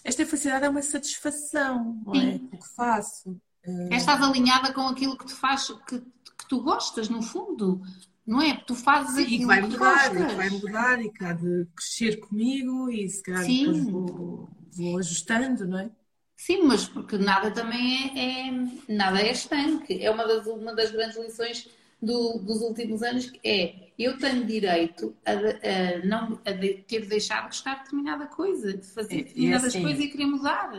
esta 0.04 0.26
felicidade 0.26 0.64
é 0.64 0.68
uma 0.68 0.82
satisfação, 0.82 2.02
não 2.04 2.14
é? 2.14 2.40
O 2.52 2.58
que 2.58 2.68
faço. 2.74 3.40
É, 3.64 3.96
estás 3.96 4.20
alinhada 4.20 4.72
com 4.72 4.82
aquilo 4.82 5.16
que 5.16 5.26
tu 5.26 5.34
faz, 5.34 5.68
que, 5.86 6.00
que 6.00 6.48
tu 6.48 6.60
gostas, 6.62 7.08
no 7.08 7.22
fundo. 7.22 7.80
não 8.26 8.40
é? 8.40 8.54
Tu 8.66 8.74
fazes 8.74 9.14
Sim, 9.14 9.22
aquilo 9.22 9.34
e 9.34 9.38
que 9.40 9.46
vai 9.46 9.62
que 9.62 9.68
mudar, 9.68 10.06
e 10.06 10.18
gostas. 10.18 10.26
que 10.30 10.36
vai 10.36 10.50
mudar, 10.50 11.02
e 11.04 11.10
que 11.10 11.24
há 11.24 11.32
de 11.32 11.66
crescer 11.76 12.16
comigo, 12.20 12.90
e 12.90 13.08
se 13.08 13.22
calhar 13.22 13.44
Sim. 13.44 13.84
vou, 13.84 14.48
vou 14.72 14.98
ajustando, 14.98 15.66
não 15.66 15.78
é? 15.78 15.90
Sim, 16.36 16.62
mas 16.64 16.88
porque 16.88 17.16
nada 17.16 17.52
também 17.52 18.18
é, 18.18 18.48
é- 18.48 18.92
nada 18.92 19.20
é 19.20 19.30
estanque. 19.30 20.02
É 20.04 20.10
uma 20.10 20.26
das, 20.26 20.46
uma 20.46 20.74
das 20.74 20.90
grandes 20.90 21.16
lições 21.16 21.68
do- 22.02 22.38
dos 22.38 22.60
últimos 22.62 23.02
anos 23.04 23.30
que 23.30 23.38
é 23.48 23.81
eu 24.04 24.18
tenho 24.18 24.44
direito 24.44 25.14
a, 25.24 25.32
a 25.32 26.06
não 26.06 26.34
a 26.44 26.52
ter 26.86 27.06
deixado 27.06 27.42
de 27.42 27.48
gostar 27.48 27.74
de 27.74 27.84
determinada 27.84 28.26
coisa, 28.26 28.76
de 28.76 28.86
fazer 28.86 29.14
É, 29.14 29.18
e 29.18 29.24
determinadas 29.24 29.64
assim- 29.66 29.82
coisas 29.82 30.00
e 30.04 30.08
querer 30.08 30.26
mudar. 30.26 30.70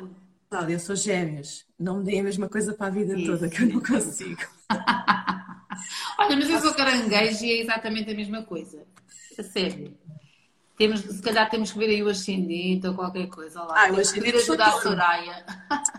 Cláudia, 0.50 0.74
eu 0.76 0.80
sou 0.80 0.96
gêmeas, 0.96 1.66
não 1.80 1.98
me 2.00 2.04
deem 2.06 2.20
a 2.20 2.24
mesma 2.24 2.48
coisa 2.48 2.74
para 2.74 2.88
a 2.88 2.90
vida 2.92 3.18
Isso. 3.18 3.26
toda, 3.32 3.50
que 3.50 3.62
eu 3.64 3.68
não 3.68 3.82
consigo. 3.82 4.42
Olha, 6.20 6.36
mas 6.36 6.50
eu 6.50 6.60
sou 6.62 6.74
caranguejo 6.74 7.44
e 7.46 7.52
é 7.52 7.62
exatamente 7.62 8.12
a 8.12 8.16
mesma 8.16 8.44
coisa. 8.44 8.86
A 9.38 9.44
sério. 9.44 9.98
Temos, 10.78 11.02
se 11.02 11.22
calhar 11.22 11.50
temos 11.50 11.72
que 11.72 11.78
ver 11.80 11.90
aí 11.90 12.04
o 12.04 12.10
ascendente 12.10 12.88
ou 12.88 12.96
qualquer 12.96 13.28
coisa. 13.30 13.64
Lá. 13.64 13.80
Ah, 13.80 13.92
o 13.92 13.98
Temos 13.98 14.12
que 14.12 14.22
ascendente 14.22 14.36
vir 14.36 14.36
ajudar 14.36 14.72
a. 14.72 14.72
Soraya. 14.72 15.46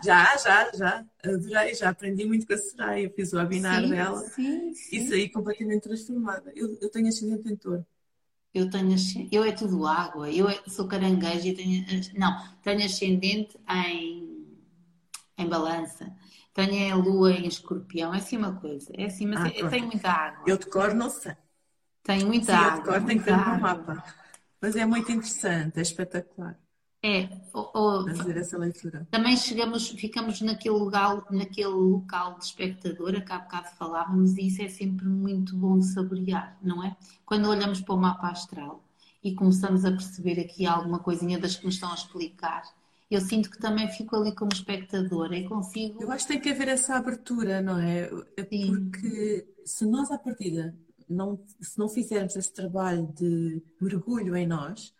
Já, 0.01 0.37
já, 0.37 0.71
já, 0.73 1.05
adorei, 1.23 1.73
já 1.75 1.89
aprendi 1.89 2.25
muito 2.25 2.45
com 2.47 2.53
a 2.53 2.57
Soraya, 2.57 3.09
fiz 3.15 3.33
o 3.33 3.37
webinar 3.37 3.87
Sim, 3.87 3.87
dela 3.87 4.31
sim, 4.35 4.73
sim. 4.73 4.91
e 4.91 5.01
saí 5.01 5.29
completamente 5.29 5.83
transformada. 5.83 6.51
Eu, 6.55 6.77
eu 6.81 6.91
tenho 6.91 7.07
ascendente 7.09 7.49
em 7.51 7.57
touro. 7.57 7.85
Eu 8.53 8.69
tenho 8.71 8.93
ascendente, 8.95 9.35
eu 9.35 9.43
é 9.43 9.51
tudo 9.51 9.85
água, 9.85 10.31
eu 10.31 10.49
é- 10.49 10.63
sou 10.67 10.87
caranguejo 10.87 11.47
e 11.47 11.53
tenho, 11.55 11.85
não, 12.17 12.31
tenho 12.63 12.83
ascendente 12.85 13.57
em, 13.69 14.57
em 15.37 15.47
balança, 15.49 16.15
tenho 16.53 16.93
a 16.93 16.97
lua 16.97 17.31
em 17.33 17.47
escorpião, 17.47 18.13
é 18.13 18.17
assim 18.19 18.37
uma 18.37 18.59
coisa, 18.59 18.91
é 18.97 19.05
assim, 19.05 19.25
mas 19.27 19.43
Ah, 19.43 19.51
eu 19.55 19.67
pronto. 19.67 19.69
tenho 19.69 19.87
muita 19.87 20.09
água, 20.11 20.51
Eu 20.51 20.57
de 20.57 20.67
cor 20.67 20.93
não 20.95 21.09
sei. 21.11 21.35
tenho 22.03 22.25
muita 22.27 22.55
Sim, 22.55 22.61
eu 22.63 22.71
de 22.71 22.79
água, 22.79 22.81
cor 22.81 23.03
tenho 23.03 23.19
que 23.19 23.25
ver 23.25 23.35
no 23.45 23.57
mapa. 23.59 24.01
Mas 24.61 24.75
é 24.75 24.85
muito 24.85 25.11
interessante, 25.11 25.79
é 25.79 25.81
espetacular 25.81 26.59
É, 27.03 27.29
o- 27.53 27.69
o- 27.79 28.05
fazer 28.15 28.37
essa 28.37 28.57
leitura. 28.57 29.07
também 29.11 29.37
chegamos, 29.37 29.89
ficamos 29.89 30.41
naquele 30.41 30.75
local, 30.75 31.25
naquele 31.29 31.67
local 31.67 32.37
de 32.37 32.45
espectador, 32.45 33.15
a 33.15 33.21
que 33.21 33.31
há 33.31 33.39
bocado 33.39 33.67
falávamos, 33.77 34.37
e 34.37 34.47
isso 34.47 34.61
é 34.61 34.67
sempre 34.67 35.05
muito 35.05 35.55
bom 35.55 35.77
de 35.79 35.85
saborear, 35.85 36.57
não 36.61 36.83
é? 36.83 36.95
Quando 37.25 37.47
olhamos 37.49 37.79
para 37.81 37.93
o 37.95 37.97
mapa 37.97 38.29
astral 38.29 38.83
e 39.23 39.33
começamos 39.35 39.85
a 39.85 39.91
perceber 39.91 40.39
aqui 40.39 40.65
alguma 40.65 40.99
coisinha 40.99 41.39
das 41.39 41.55
que 41.55 41.65
nos 41.65 41.75
estão 41.75 41.91
a 41.91 41.95
explicar, 41.95 42.63
eu 43.09 43.21
sinto 43.21 43.51
que 43.51 43.59
também 43.59 43.87
fico 43.89 44.15
ali 44.15 44.33
como 44.33 44.51
espectadora 44.51 45.37
e 45.37 45.47
consigo. 45.47 46.01
Eu 46.03 46.11
acho 46.11 46.25
que 46.25 46.33
tem 46.33 46.41
que 46.41 46.49
haver 46.49 46.67
essa 46.69 46.95
abertura, 46.95 47.61
não 47.61 47.79
é? 47.79 48.09
É 48.37 48.43
Sim. 48.43 48.89
Porque 48.91 49.47
se 49.63 49.85
nós 49.85 50.09
à 50.11 50.17
partida 50.17 50.75
não, 51.09 51.43
se 51.59 51.77
não 51.77 51.87
fizermos 51.89 52.35
esse 52.35 52.51
trabalho 52.53 53.07
de 53.15 53.61
mergulho 53.79 54.35
em 54.35 54.47
nós, 54.47 54.93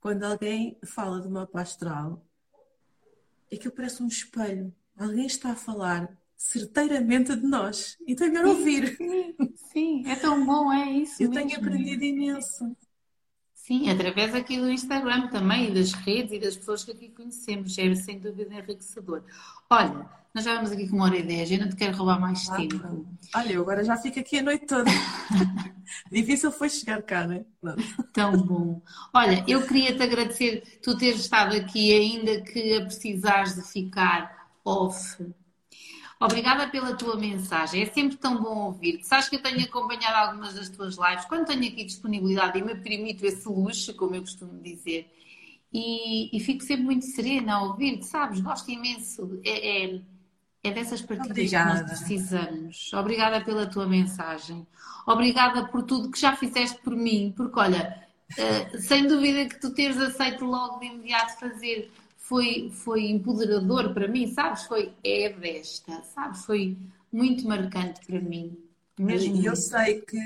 quando 0.00 0.24
alguém 0.24 0.78
fala 0.84 1.20
de 1.20 1.28
mapa 1.28 1.60
astral, 1.60 2.24
aquilo 3.52 3.74
parece 3.74 4.02
um 4.02 4.08
espelho. 4.08 4.74
Alguém 4.96 5.26
está 5.26 5.52
a 5.52 5.56
falar 5.56 6.16
certeiramente 6.36 7.36
de 7.36 7.46
nós. 7.46 7.96
Então 8.06 8.26
é 8.26 8.30
melhor 8.30 8.46
ouvir. 8.46 8.96
Sim, 9.72 10.06
é 10.06 10.16
tão 10.16 10.44
bom, 10.44 10.72
é 10.72 10.90
isso 10.90 11.22
Eu 11.22 11.30
mesmo. 11.30 11.48
tenho 11.48 11.60
aprendido 11.60 12.02
imenso. 12.02 12.76
Sim, 13.54 13.88
através 13.88 14.34
aqui 14.34 14.58
do 14.58 14.68
Instagram 14.68 15.28
também, 15.28 15.70
e 15.70 15.74
das 15.74 15.92
redes 15.92 16.32
e 16.32 16.40
das 16.40 16.56
pessoas 16.56 16.82
que 16.82 16.90
aqui 16.90 17.10
conhecemos, 17.10 17.78
é 17.78 17.94
sem 17.94 18.18
dúvida 18.18 18.52
enriquecedor. 18.52 19.22
Olha, 19.70 20.10
nós 20.34 20.44
já 20.44 20.54
vamos 20.54 20.72
aqui 20.72 20.88
com 20.88 20.96
uma 20.96 21.04
hora 21.06 21.18
e 21.18 21.22
dez, 21.22 21.50
eu 21.50 21.58
não 21.58 21.68
te 21.68 21.76
quero 21.76 21.96
roubar 21.96 22.18
mais 22.20 22.48
Ah, 22.48 22.56
tempo. 22.56 23.06
Olha, 23.34 23.52
eu 23.52 23.62
agora 23.62 23.84
já 23.84 23.96
fico 23.96 24.18
aqui 24.18 24.38
a 24.38 24.42
noite 24.42 24.66
toda. 24.66 24.90
Difícil 26.10 26.50
foi 26.50 26.70
chegar 26.70 27.02
cá, 27.02 27.26
né? 27.26 27.44
Pronto. 27.60 27.82
Tão 28.12 28.32
bom. 28.32 28.80
Olha, 29.12 29.44
eu 29.46 29.66
queria 29.66 29.94
te 29.94 30.02
agradecer 30.02 30.80
tu 30.82 30.96
teres 30.96 31.20
estado 31.20 31.54
aqui, 31.54 31.92
ainda 31.94 32.40
que 32.42 32.74
a 32.76 32.84
precisares 32.84 33.54
de 33.54 33.62
ficar 33.62 34.48
off. 34.64 35.18
Obrigada 36.20 36.68
pela 36.68 36.94
tua 36.96 37.16
mensagem. 37.16 37.82
É 37.82 37.86
sempre 37.86 38.16
tão 38.16 38.40
bom 38.40 38.66
ouvir-te. 38.66 39.06
Sabes 39.06 39.28
que 39.28 39.36
eu 39.36 39.42
tenho 39.42 39.64
acompanhado 39.64 40.14
algumas 40.16 40.54
das 40.54 40.68
tuas 40.68 40.96
lives, 40.96 41.24
quando 41.24 41.46
tenho 41.46 41.66
aqui 41.66 41.84
disponibilidade 41.84 42.58
e 42.58 42.62
me 42.62 42.76
permito 42.76 43.26
esse 43.26 43.48
luxo, 43.48 43.94
como 43.96 44.14
eu 44.14 44.20
costumo 44.20 44.60
dizer, 44.62 45.10
e, 45.72 46.36
e 46.36 46.40
fico 46.40 46.62
sempre 46.62 46.84
muito 46.84 47.04
serena 47.06 47.54
a 47.56 47.62
ouvir-te, 47.64 48.06
sabes? 48.06 48.40
Gosto 48.40 48.70
imenso. 48.70 49.40
É, 49.44 49.84
é, 49.94 50.00
é 50.62 50.70
dessas 50.70 51.02
partilhas 51.02 51.52
que 51.54 51.62
nós 51.62 51.82
Obrigada. 51.82 51.82
precisamos. 51.82 52.92
Obrigada 52.92 53.44
pela 53.44 53.66
tua 53.66 53.86
mensagem. 53.86 54.66
Obrigada 55.06 55.66
por 55.68 55.82
tudo 55.82 56.10
que 56.10 56.20
já 56.20 56.36
fizeste 56.36 56.78
por 56.82 56.94
mim, 56.94 57.32
porque 57.36 57.58
olha, 57.58 58.06
eh, 58.36 58.78
sem 58.78 59.06
dúvida 59.06 59.48
que 59.48 59.60
tu 59.60 59.74
teres 59.74 59.98
aceito 59.98 60.44
logo 60.44 60.78
de 60.78 60.86
imediato 60.86 61.38
fazer 61.38 61.90
foi, 62.18 62.70
foi 62.72 63.06
empoderador 63.10 63.92
para 63.92 64.06
mim, 64.08 64.28
sabes? 64.32 64.62
Foi 64.64 64.92
é 65.04 65.28
desta, 65.30 66.02
sabes? 66.14 66.44
Foi 66.44 66.76
muito 67.12 67.46
marcante 67.46 68.00
para 68.06 68.20
mim. 68.20 68.56
Mesmo 68.98 69.36
E 69.36 69.46
eu 69.46 69.56
muito. 69.56 69.56
sei 69.56 70.00
que 70.02 70.16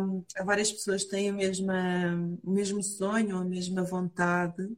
hum, 0.00 0.24
várias 0.44 0.72
pessoas 0.72 1.04
têm 1.04 1.30
a 1.30 1.32
mesma, 1.32 1.74
o 2.44 2.50
mesmo 2.50 2.82
sonho, 2.82 3.36
a 3.38 3.44
mesma 3.44 3.82
vontade. 3.84 4.76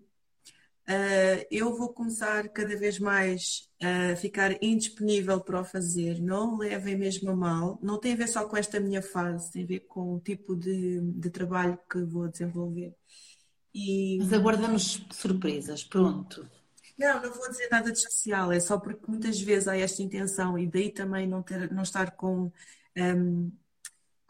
Uh, 0.91 1.47
eu 1.53 1.77
vou 1.77 1.91
começar 1.91 2.49
cada 2.49 2.77
vez 2.77 2.99
mais 2.99 3.71
a 3.81 4.17
ficar 4.17 4.61
indisponível 4.61 5.41
para 5.41 5.61
o 5.61 5.65
fazer. 5.65 6.21
Não 6.21 6.59
levem 6.59 6.97
mesmo 6.97 7.31
a 7.31 7.37
mal. 7.37 7.79
Não 7.81 7.97
tem 7.97 8.15
a 8.15 8.17
ver 8.17 8.27
só 8.27 8.45
com 8.45 8.57
esta 8.57 8.81
minha 8.81 9.01
fase, 9.01 9.53
tem 9.53 9.63
a 9.63 9.67
ver 9.67 9.81
com 9.81 10.17
o 10.17 10.21
tipo 10.21 10.57
de, 10.57 11.01
de 11.01 11.31
trabalho 11.31 11.79
que 11.89 12.03
vou 12.03 12.27
desenvolver. 12.27 12.93
E 13.73 14.19
Mas 14.19 14.33
aguardamos 14.33 15.07
surpresas, 15.13 15.85
pronto. 15.85 16.45
não, 16.99 17.23
não 17.23 17.33
vou 17.33 17.49
dizer 17.49 17.69
nada 17.71 17.93
de 17.93 17.99
especial, 17.99 18.51
é 18.51 18.59
só 18.59 18.77
porque 18.77 19.05
muitas 19.07 19.41
vezes 19.41 19.69
há 19.69 19.77
esta 19.77 20.03
intenção 20.03 20.59
e 20.59 20.67
daí 20.67 20.91
também 20.91 21.25
não 21.25 21.41
ter, 21.41 21.71
não 21.71 21.85
estar 21.85 22.11
com 22.17 22.51
hum, 22.97 23.53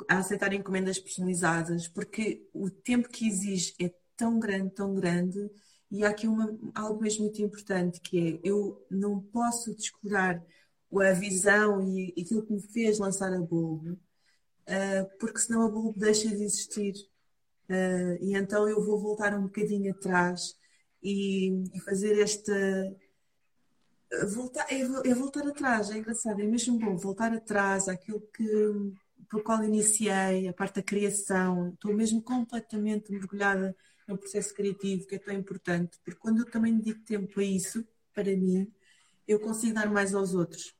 a 0.06 0.18
aceitar 0.18 0.52
encomendas 0.52 0.98
personalizadas, 0.98 1.88
porque 1.88 2.46
o 2.52 2.70
tempo 2.70 3.08
que 3.08 3.26
exige 3.26 3.74
é 3.80 3.90
tão 4.14 4.38
grande, 4.38 4.74
tão 4.74 4.94
grande, 4.94 5.50
e 5.90 6.04
há 6.04 6.10
aqui 6.10 6.28
uma, 6.28 6.56
algo 6.74 7.02
mesmo 7.02 7.24
muito 7.24 7.42
importante, 7.42 8.00
que 8.00 8.40
é 8.44 8.48
eu 8.48 8.86
não 8.90 9.20
posso 9.20 9.74
descurar 9.74 10.42
a 10.92 11.12
visão 11.12 11.82
e 11.82 12.14
aquilo 12.20 12.44
que 12.44 12.52
me 12.52 12.62
fez 12.62 12.98
lançar 12.98 13.32
a 13.32 13.40
Bulbo, 13.40 13.98
ah, 14.66 15.06
porque 15.18 15.38
senão 15.38 15.62
a 15.62 15.68
Bulbo 15.68 15.98
deixa 15.98 16.28
de 16.28 16.44
existir. 16.44 16.94
Ah, 17.68 18.16
e 18.20 18.34
então 18.36 18.68
eu 18.68 18.84
vou 18.84 19.00
voltar 19.00 19.34
um 19.34 19.42
bocadinho 19.44 19.92
atrás 19.92 20.56
e, 21.02 21.64
fazer 21.84 22.20
esta. 22.20 22.52
Voltar, 24.34 24.66
é, 24.72 24.80
é 24.80 25.14
voltar 25.14 25.46
atrás, 25.46 25.90
é 25.90 25.98
engraçado, 25.98 26.40
é 26.40 26.44
mesmo 26.44 26.78
bom 26.78 26.96
voltar 26.96 27.32
atrás 27.32 27.88
àquilo 27.88 28.20
que, 28.34 28.44
pelo 29.30 29.42
qual 29.44 29.62
iniciei, 29.64 30.48
a 30.48 30.52
parte 30.52 30.76
da 30.76 30.82
criação. 30.82 31.70
Estou 31.74 31.94
mesmo 31.94 32.20
completamente 32.22 33.12
mergulhada 33.12 33.76
no 34.10 34.18
processo 34.18 34.54
criativo, 34.54 35.06
que 35.06 35.14
é 35.14 35.18
tão 35.18 35.34
importante, 35.34 35.98
porque 36.04 36.20
quando 36.20 36.40
eu 36.40 36.50
também 36.50 36.76
dedico 36.76 37.00
tempo 37.04 37.40
a 37.40 37.44
isso, 37.44 37.86
para 38.14 38.36
mim, 38.36 38.70
eu 39.26 39.38
consigo 39.40 39.74
dar 39.74 39.90
mais 39.90 40.14
aos 40.14 40.34
outros. 40.34 40.74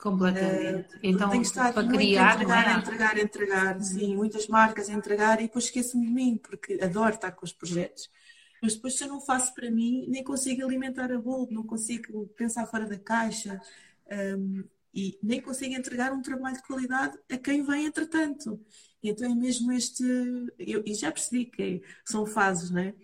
Completamente. 0.00 0.88
Porque 0.88 1.06
Então, 1.06 1.30
tenho 1.30 1.42
estado 1.42 1.74
para 1.74 1.82
a 1.86 1.88
criar, 1.88 2.34
entregar, 2.34 2.66
a 2.66 2.72
é? 2.72 2.78
entregar, 2.78 3.18
entregar, 3.18 3.80
sim, 3.80 4.16
muitas 4.16 4.48
marcas 4.48 4.88
a 4.88 4.92
entregar 4.92 5.40
e 5.40 5.44
depois 5.44 5.66
esqueço-me 5.66 6.06
de 6.06 6.12
mim, 6.12 6.40
porque 6.42 6.78
adoro 6.82 7.14
estar 7.14 7.30
com 7.30 7.44
os 7.44 7.52
projetos. 7.52 8.10
Mas 8.60 8.74
depois, 8.74 8.96
se 8.96 9.04
eu 9.04 9.08
não 9.08 9.20
faço 9.20 9.54
para 9.54 9.70
mim, 9.70 10.06
nem 10.08 10.24
consigo 10.24 10.64
alimentar 10.64 11.12
a 11.12 11.18
bolo, 11.18 11.48
não 11.50 11.64
consigo 11.64 12.26
pensar 12.36 12.66
fora 12.66 12.86
da 12.86 12.98
caixa, 12.98 13.60
hum, 14.38 14.64
e 14.94 15.18
nem 15.22 15.40
consigo 15.40 15.74
entregar 15.74 16.12
um 16.12 16.22
trabalho 16.22 16.56
de 16.56 16.62
qualidade 16.62 17.18
a 17.30 17.38
quem 17.38 17.62
vem 17.62 17.86
entretanto. 17.86 18.60
Então 19.02 19.30
é 19.30 19.34
mesmo 19.34 19.72
este. 19.72 20.02
Eu, 20.58 20.82
e 20.86 20.94
já 20.94 21.10
percebi 21.10 21.46
que 21.46 21.82
são 22.04 22.24
fases, 22.26 22.70
né? 22.70 22.94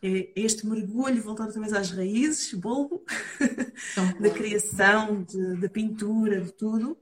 É 0.00 0.30
este 0.36 0.64
mergulho, 0.66 1.20
voltar 1.22 1.46
outra 1.46 1.60
vez 1.60 1.72
às 1.72 1.90
raízes, 1.90 2.54
bulbo, 2.54 3.04
da 4.20 4.30
criação, 4.30 5.24
de- 5.24 5.56
da 5.60 5.68
pintura, 5.68 6.40
de 6.40 6.52
tudo, 6.52 6.96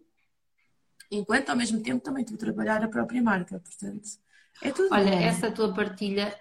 enquanto 1.10 1.51
ao 1.51 1.56
mesmo 1.56 1.82
tempo 1.82 2.02
também 2.02 2.23
estou 2.23 2.36
a 2.36 2.40
trabalhar 2.40 2.82
a 2.82 2.89
própria 2.89 3.23
marca, 3.23 3.60
portanto, 3.60 4.09
é 4.62 4.70
tudo 4.70 4.89
Olha, 4.93 5.10
bom. 5.10 5.18
essa 5.20 5.51
tua 5.51 5.74
partilha 5.74 6.35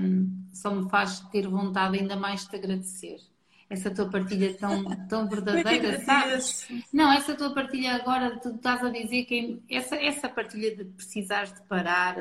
hum, 0.00 0.48
só 0.52 0.74
me 0.74 0.88
faz 0.90 1.20
ter 1.30 1.46
vontade 1.46 1.98
ainda 1.98 2.16
mais 2.16 2.42
de 2.42 2.48
te 2.50 2.56
agradecer. 2.56 3.18
Essa 3.70 3.90
tua 3.90 4.08
partilha 4.08 4.54
tão, 4.54 4.82
tão 5.08 5.28
verdadeira, 5.28 6.00
sabes? 6.02 6.66
Não, 6.90 7.12
essa 7.12 7.34
tua 7.34 7.52
partilha 7.52 7.96
agora, 7.96 8.38
tu 8.40 8.48
estás 8.50 8.82
a 8.82 8.88
dizer 8.88 9.24
que 9.26 9.62
essa, 9.70 9.94
essa 9.96 10.26
partilha 10.28 10.74
de 10.74 10.84
precisares 10.84 11.52
de 11.52 11.60
parar, 11.62 12.16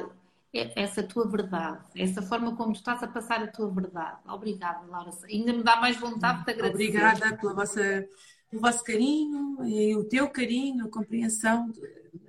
é- 0.53 0.73
essa 0.83 1.01
tua 1.03 1.25
verdade, 1.25 1.79
essa 1.95 2.21
forma 2.21 2.53
como 2.55 2.73
tu 2.73 2.77
estás 2.77 3.01
a 3.01 3.07
passar 3.07 3.41
a 3.41 3.47
tua 3.47 3.69
verdade. 3.69 4.17
Obrigada, 4.27 4.85
Laura. 4.87 5.11
Ainda 5.23 5.53
me 5.53 5.63
dá 5.63 5.77
mais 5.77 5.95
vontade 5.97 6.39
de 6.39 6.45
te 6.45 6.51
agradecer. 6.51 6.89
Obrigada 6.89 7.37
pela 7.37 7.53
vossa, 7.53 8.05
o 8.51 8.59
vosso 8.59 8.83
carinho 8.83 9.57
e 9.65 9.95
o 9.95 10.03
teu 10.03 10.29
carinho, 10.29 10.85
a 10.85 10.89
compreensão, 10.89 11.71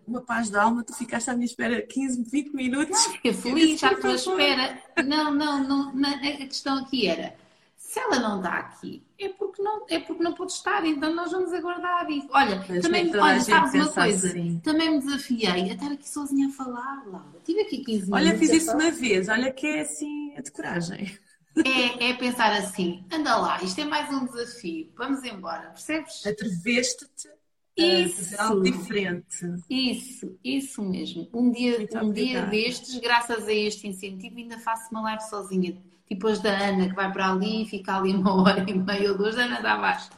uma 0.06 0.20
paz 0.20 0.48
de 0.48 0.56
alma. 0.56 0.84
Tu 0.84 0.94
ficaste 0.94 1.28
à 1.28 1.34
minha 1.34 1.44
espera 1.46 1.82
15, 1.82 2.22
20 2.22 2.54
minutos. 2.54 3.04
Fiquei 3.06 3.32
feliz 3.32 3.82
à 3.82 3.96
tua 3.96 4.14
espera. 4.14 4.80
Não, 5.04 5.34
não, 5.34 5.62
não, 5.66 5.92
não, 5.92 6.10
a 6.10 6.18
questão 6.46 6.78
aqui 6.78 7.08
era 7.08 7.34
se 7.76 7.98
ela 8.00 8.18
não 8.18 8.36
está 8.36 8.58
aqui, 8.58 9.02
é 9.20 9.28
porque 9.30 9.60
não, 9.60 9.84
é 9.88 9.98
porque 9.98 10.22
não 10.22 10.32
pode 10.32 10.52
estar, 10.52 10.84
então 10.86 11.12
nós 11.14 11.32
vamos 11.32 11.52
aguardar. 11.52 12.08
E, 12.08 12.24
olha, 12.30 12.64
Mas 12.68 12.82
também, 12.82 13.04
nem 13.04 13.12
toda 13.12 13.24
olha, 13.24 13.40
sabes 13.40 13.74
uma 13.74 13.88
coisa? 13.88 14.28
assim. 14.28 14.60
Também 14.60 14.90
me 14.90 14.98
desafiei 15.00 15.48
a 15.48 15.74
estar 15.74 15.90
aqui 15.90 16.08
sozinha 16.08 16.48
a 16.48 16.52
falar, 16.52 17.02
Laura. 17.06 17.40
Tive 17.44 17.62
aqui 17.62 17.78
15 17.78 18.10
minutos. 18.10 18.12
Olha, 18.12 18.38
fiz 18.38 18.50
isso 18.50 18.72
uma 18.72 18.90
vez. 18.90 19.28
Olha 19.28 19.52
que 19.52 19.66
é 19.66 19.80
assim 19.80 20.34
a 20.36 20.40
de 20.40 20.52
coragem. 20.52 21.18
É, 21.64 22.10
é 22.10 22.14
pensar 22.14 22.52
assim, 22.52 23.04
anda 23.12 23.36
lá, 23.36 23.60
isto 23.62 23.80
é 23.80 23.84
mais 23.84 24.08
um 24.14 24.26
desafio, 24.26 24.92
vamos 24.96 25.24
embora, 25.24 25.70
percebes? 25.70 26.24
Atreveste-te 26.24 27.28
Isso. 27.76 28.40
algo 28.40 28.62
diferente. 28.62 29.38
Isso, 29.68 30.38
isso 30.44 30.82
mesmo. 30.82 31.28
Um 31.34 31.50
dia, 31.50 31.78
Muito 31.78 31.98
um 31.98 32.12
dia 32.12 32.42
destes, 32.46 32.96
graças 33.00 33.48
a 33.48 33.52
este 33.52 33.88
incentivo, 33.88 34.38
ainda 34.38 34.58
faço 34.60 34.88
uma 34.92 35.00
live 35.02 35.22
sozinha. 35.22 35.76
Tipo 36.08 36.28
as 36.28 36.40
da 36.40 36.50
Ana, 36.70 36.88
que 36.88 36.94
vai 36.94 37.12
para 37.12 37.30
ali 37.32 37.62
e 37.62 37.68
fica 37.68 37.96
ali 37.96 38.14
uma 38.14 38.34
hora 38.42 38.64
e 38.68 38.74
meia 38.74 39.12
ou 39.12 39.18
duas, 39.18 39.36
Ana 39.38 39.60
dá 39.60 39.76
baixa. 39.76 40.10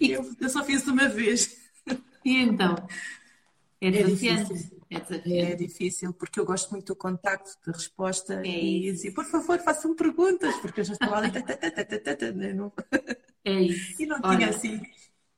E, 0.00 0.10
Eu, 0.12 0.34
eu 0.40 0.48
só 0.48 0.64
fiz 0.64 0.86
uma 0.86 1.08
vez. 1.08 1.56
e 2.24 2.36
então? 2.42 2.74
É 3.80 3.90
desafiante. 3.90 4.52
difícil. 4.52 4.80
É 4.90 4.96
É 4.96 5.00
desafiante. 5.00 5.56
difícil 5.56 6.12
porque 6.14 6.40
eu 6.40 6.44
gosto 6.44 6.70
muito 6.70 6.88
do 6.88 6.96
contacto, 6.96 7.50
da 7.66 7.72
resposta 7.72 8.34
É 8.44 8.48
e 8.48 8.82
dizer, 8.92 9.12
por 9.12 9.24
favor, 9.24 9.58
façam 9.60 9.94
perguntas, 9.94 10.56
porque 10.58 10.80
eu 10.80 10.84
já 10.84 10.94
estava 10.94 11.16
ali. 11.18 11.30
né, 12.34 12.52
não- 12.52 12.72
É 13.44 13.52
isso. 13.62 14.02
E 14.02 14.06
não 14.06 14.20
Olha, 14.22 14.36
tinha 14.38 14.48
assim. 14.50 14.80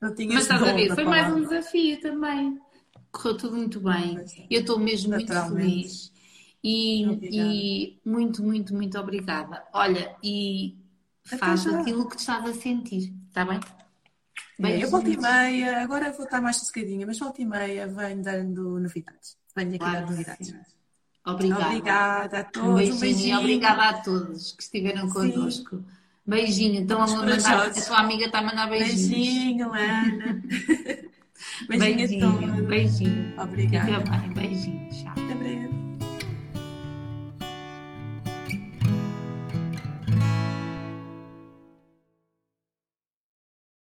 Não 0.00 0.14
tinha 0.14 0.34
Mas 0.34 0.44
estás 0.44 0.62
a 0.62 0.72
ver, 0.72 0.94
foi 0.94 1.04
mais 1.04 1.28
um 1.28 1.34
palavra. 1.36 1.48
desafio 1.48 2.00
também. 2.00 2.58
Correu 3.10 3.36
tudo 3.36 3.56
muito 3.56 3.80
bem. 3.80 4.18
É. 4.18 4.46
Eu 4.50 4.60
estou 4.60 4.78
mesmo 4.78 5.10
muito 5.12 5.32
feliz. 5.32 6.11
E, 6.64 7.02
e 7.22 8.00
muito, 8.04 8.42
muito, 8.42 8.74
muito 8.74 8.98
obrigada. 8.98 9.64
Olha, 9.72 10.14
e 10.22 10.76
Até 11.26 11.36
faz 11.38 11.62
já. 11.64 11.80
aquilo 11.80 12.08
que 12.08 12.16
estás 12.16 12.44
a 12.46 12.54
sentir, 12.54 13.12
está 13.28 13.44
bem? 13.44 13.58
É, 14.62 14.84
eu 14.84 14.88
volta 14.90 15.08
e 15.10 15.16
meia, 15.16 15.82
agora 15.82 16.12
vou 16.12 16.24
estar 16.24 16.40
mais 16.40 16.56
sossegadinha, 16.56 17.04
mas 17.06 17.18
volta 17.18 17.42
e 17.42 17.44
meia 17.44 17.88
venho 17.88 18.22
dando 18.22 18.78
novidades. 18.78 19.36
Venho 19.56 19.70
aqui 19.70 19.78
Claro 19.78 20.00
dar 20.00 20.10
novidades. 20.10 20.48
sim. 20.48 20.54
Obrigada. 21.26 21.66
Obrigada 21.66 22.38
a 22.40 22.44
todos. 22.44 22.68
Um 22.68 22.72
Um 22.72 22.74
beijinho, 22.76 23.00
beijinho. 23.00 23.34
e 23.34 23.38
obrigada 23.38 23.82
a 23.88 23.92
todos 24.02 24.52
que 24.52 24.62
estiveram 24.62 25.06
Sim. 25.08 25.12
connosco. 25.12 25.84
Beijinho. 26.26 26.80
Então, 26.80 27.02
a, 27.02 27.06
mandar, 27.06 27.66
a 27.66 27.70
tua 27.72 27.98
amiga 27.98 28.26
está 28.26 28.38
a 28.38 28.42
mandar 28.42 28.68
beijinhos. 28.68 29.08
Beijinho, 29.08 29.72
Ana. 29.72 30.42
Beijinho 31.68 31.96
Beijinho, 31.96 32.40
todos. 32.40 32.66
beijinho. 32.66 33.40
Obrigada. 33.40 33.86
Fica 34.00 34.10
bem, 34.18 34.32
beijinhos. 34.32 35.04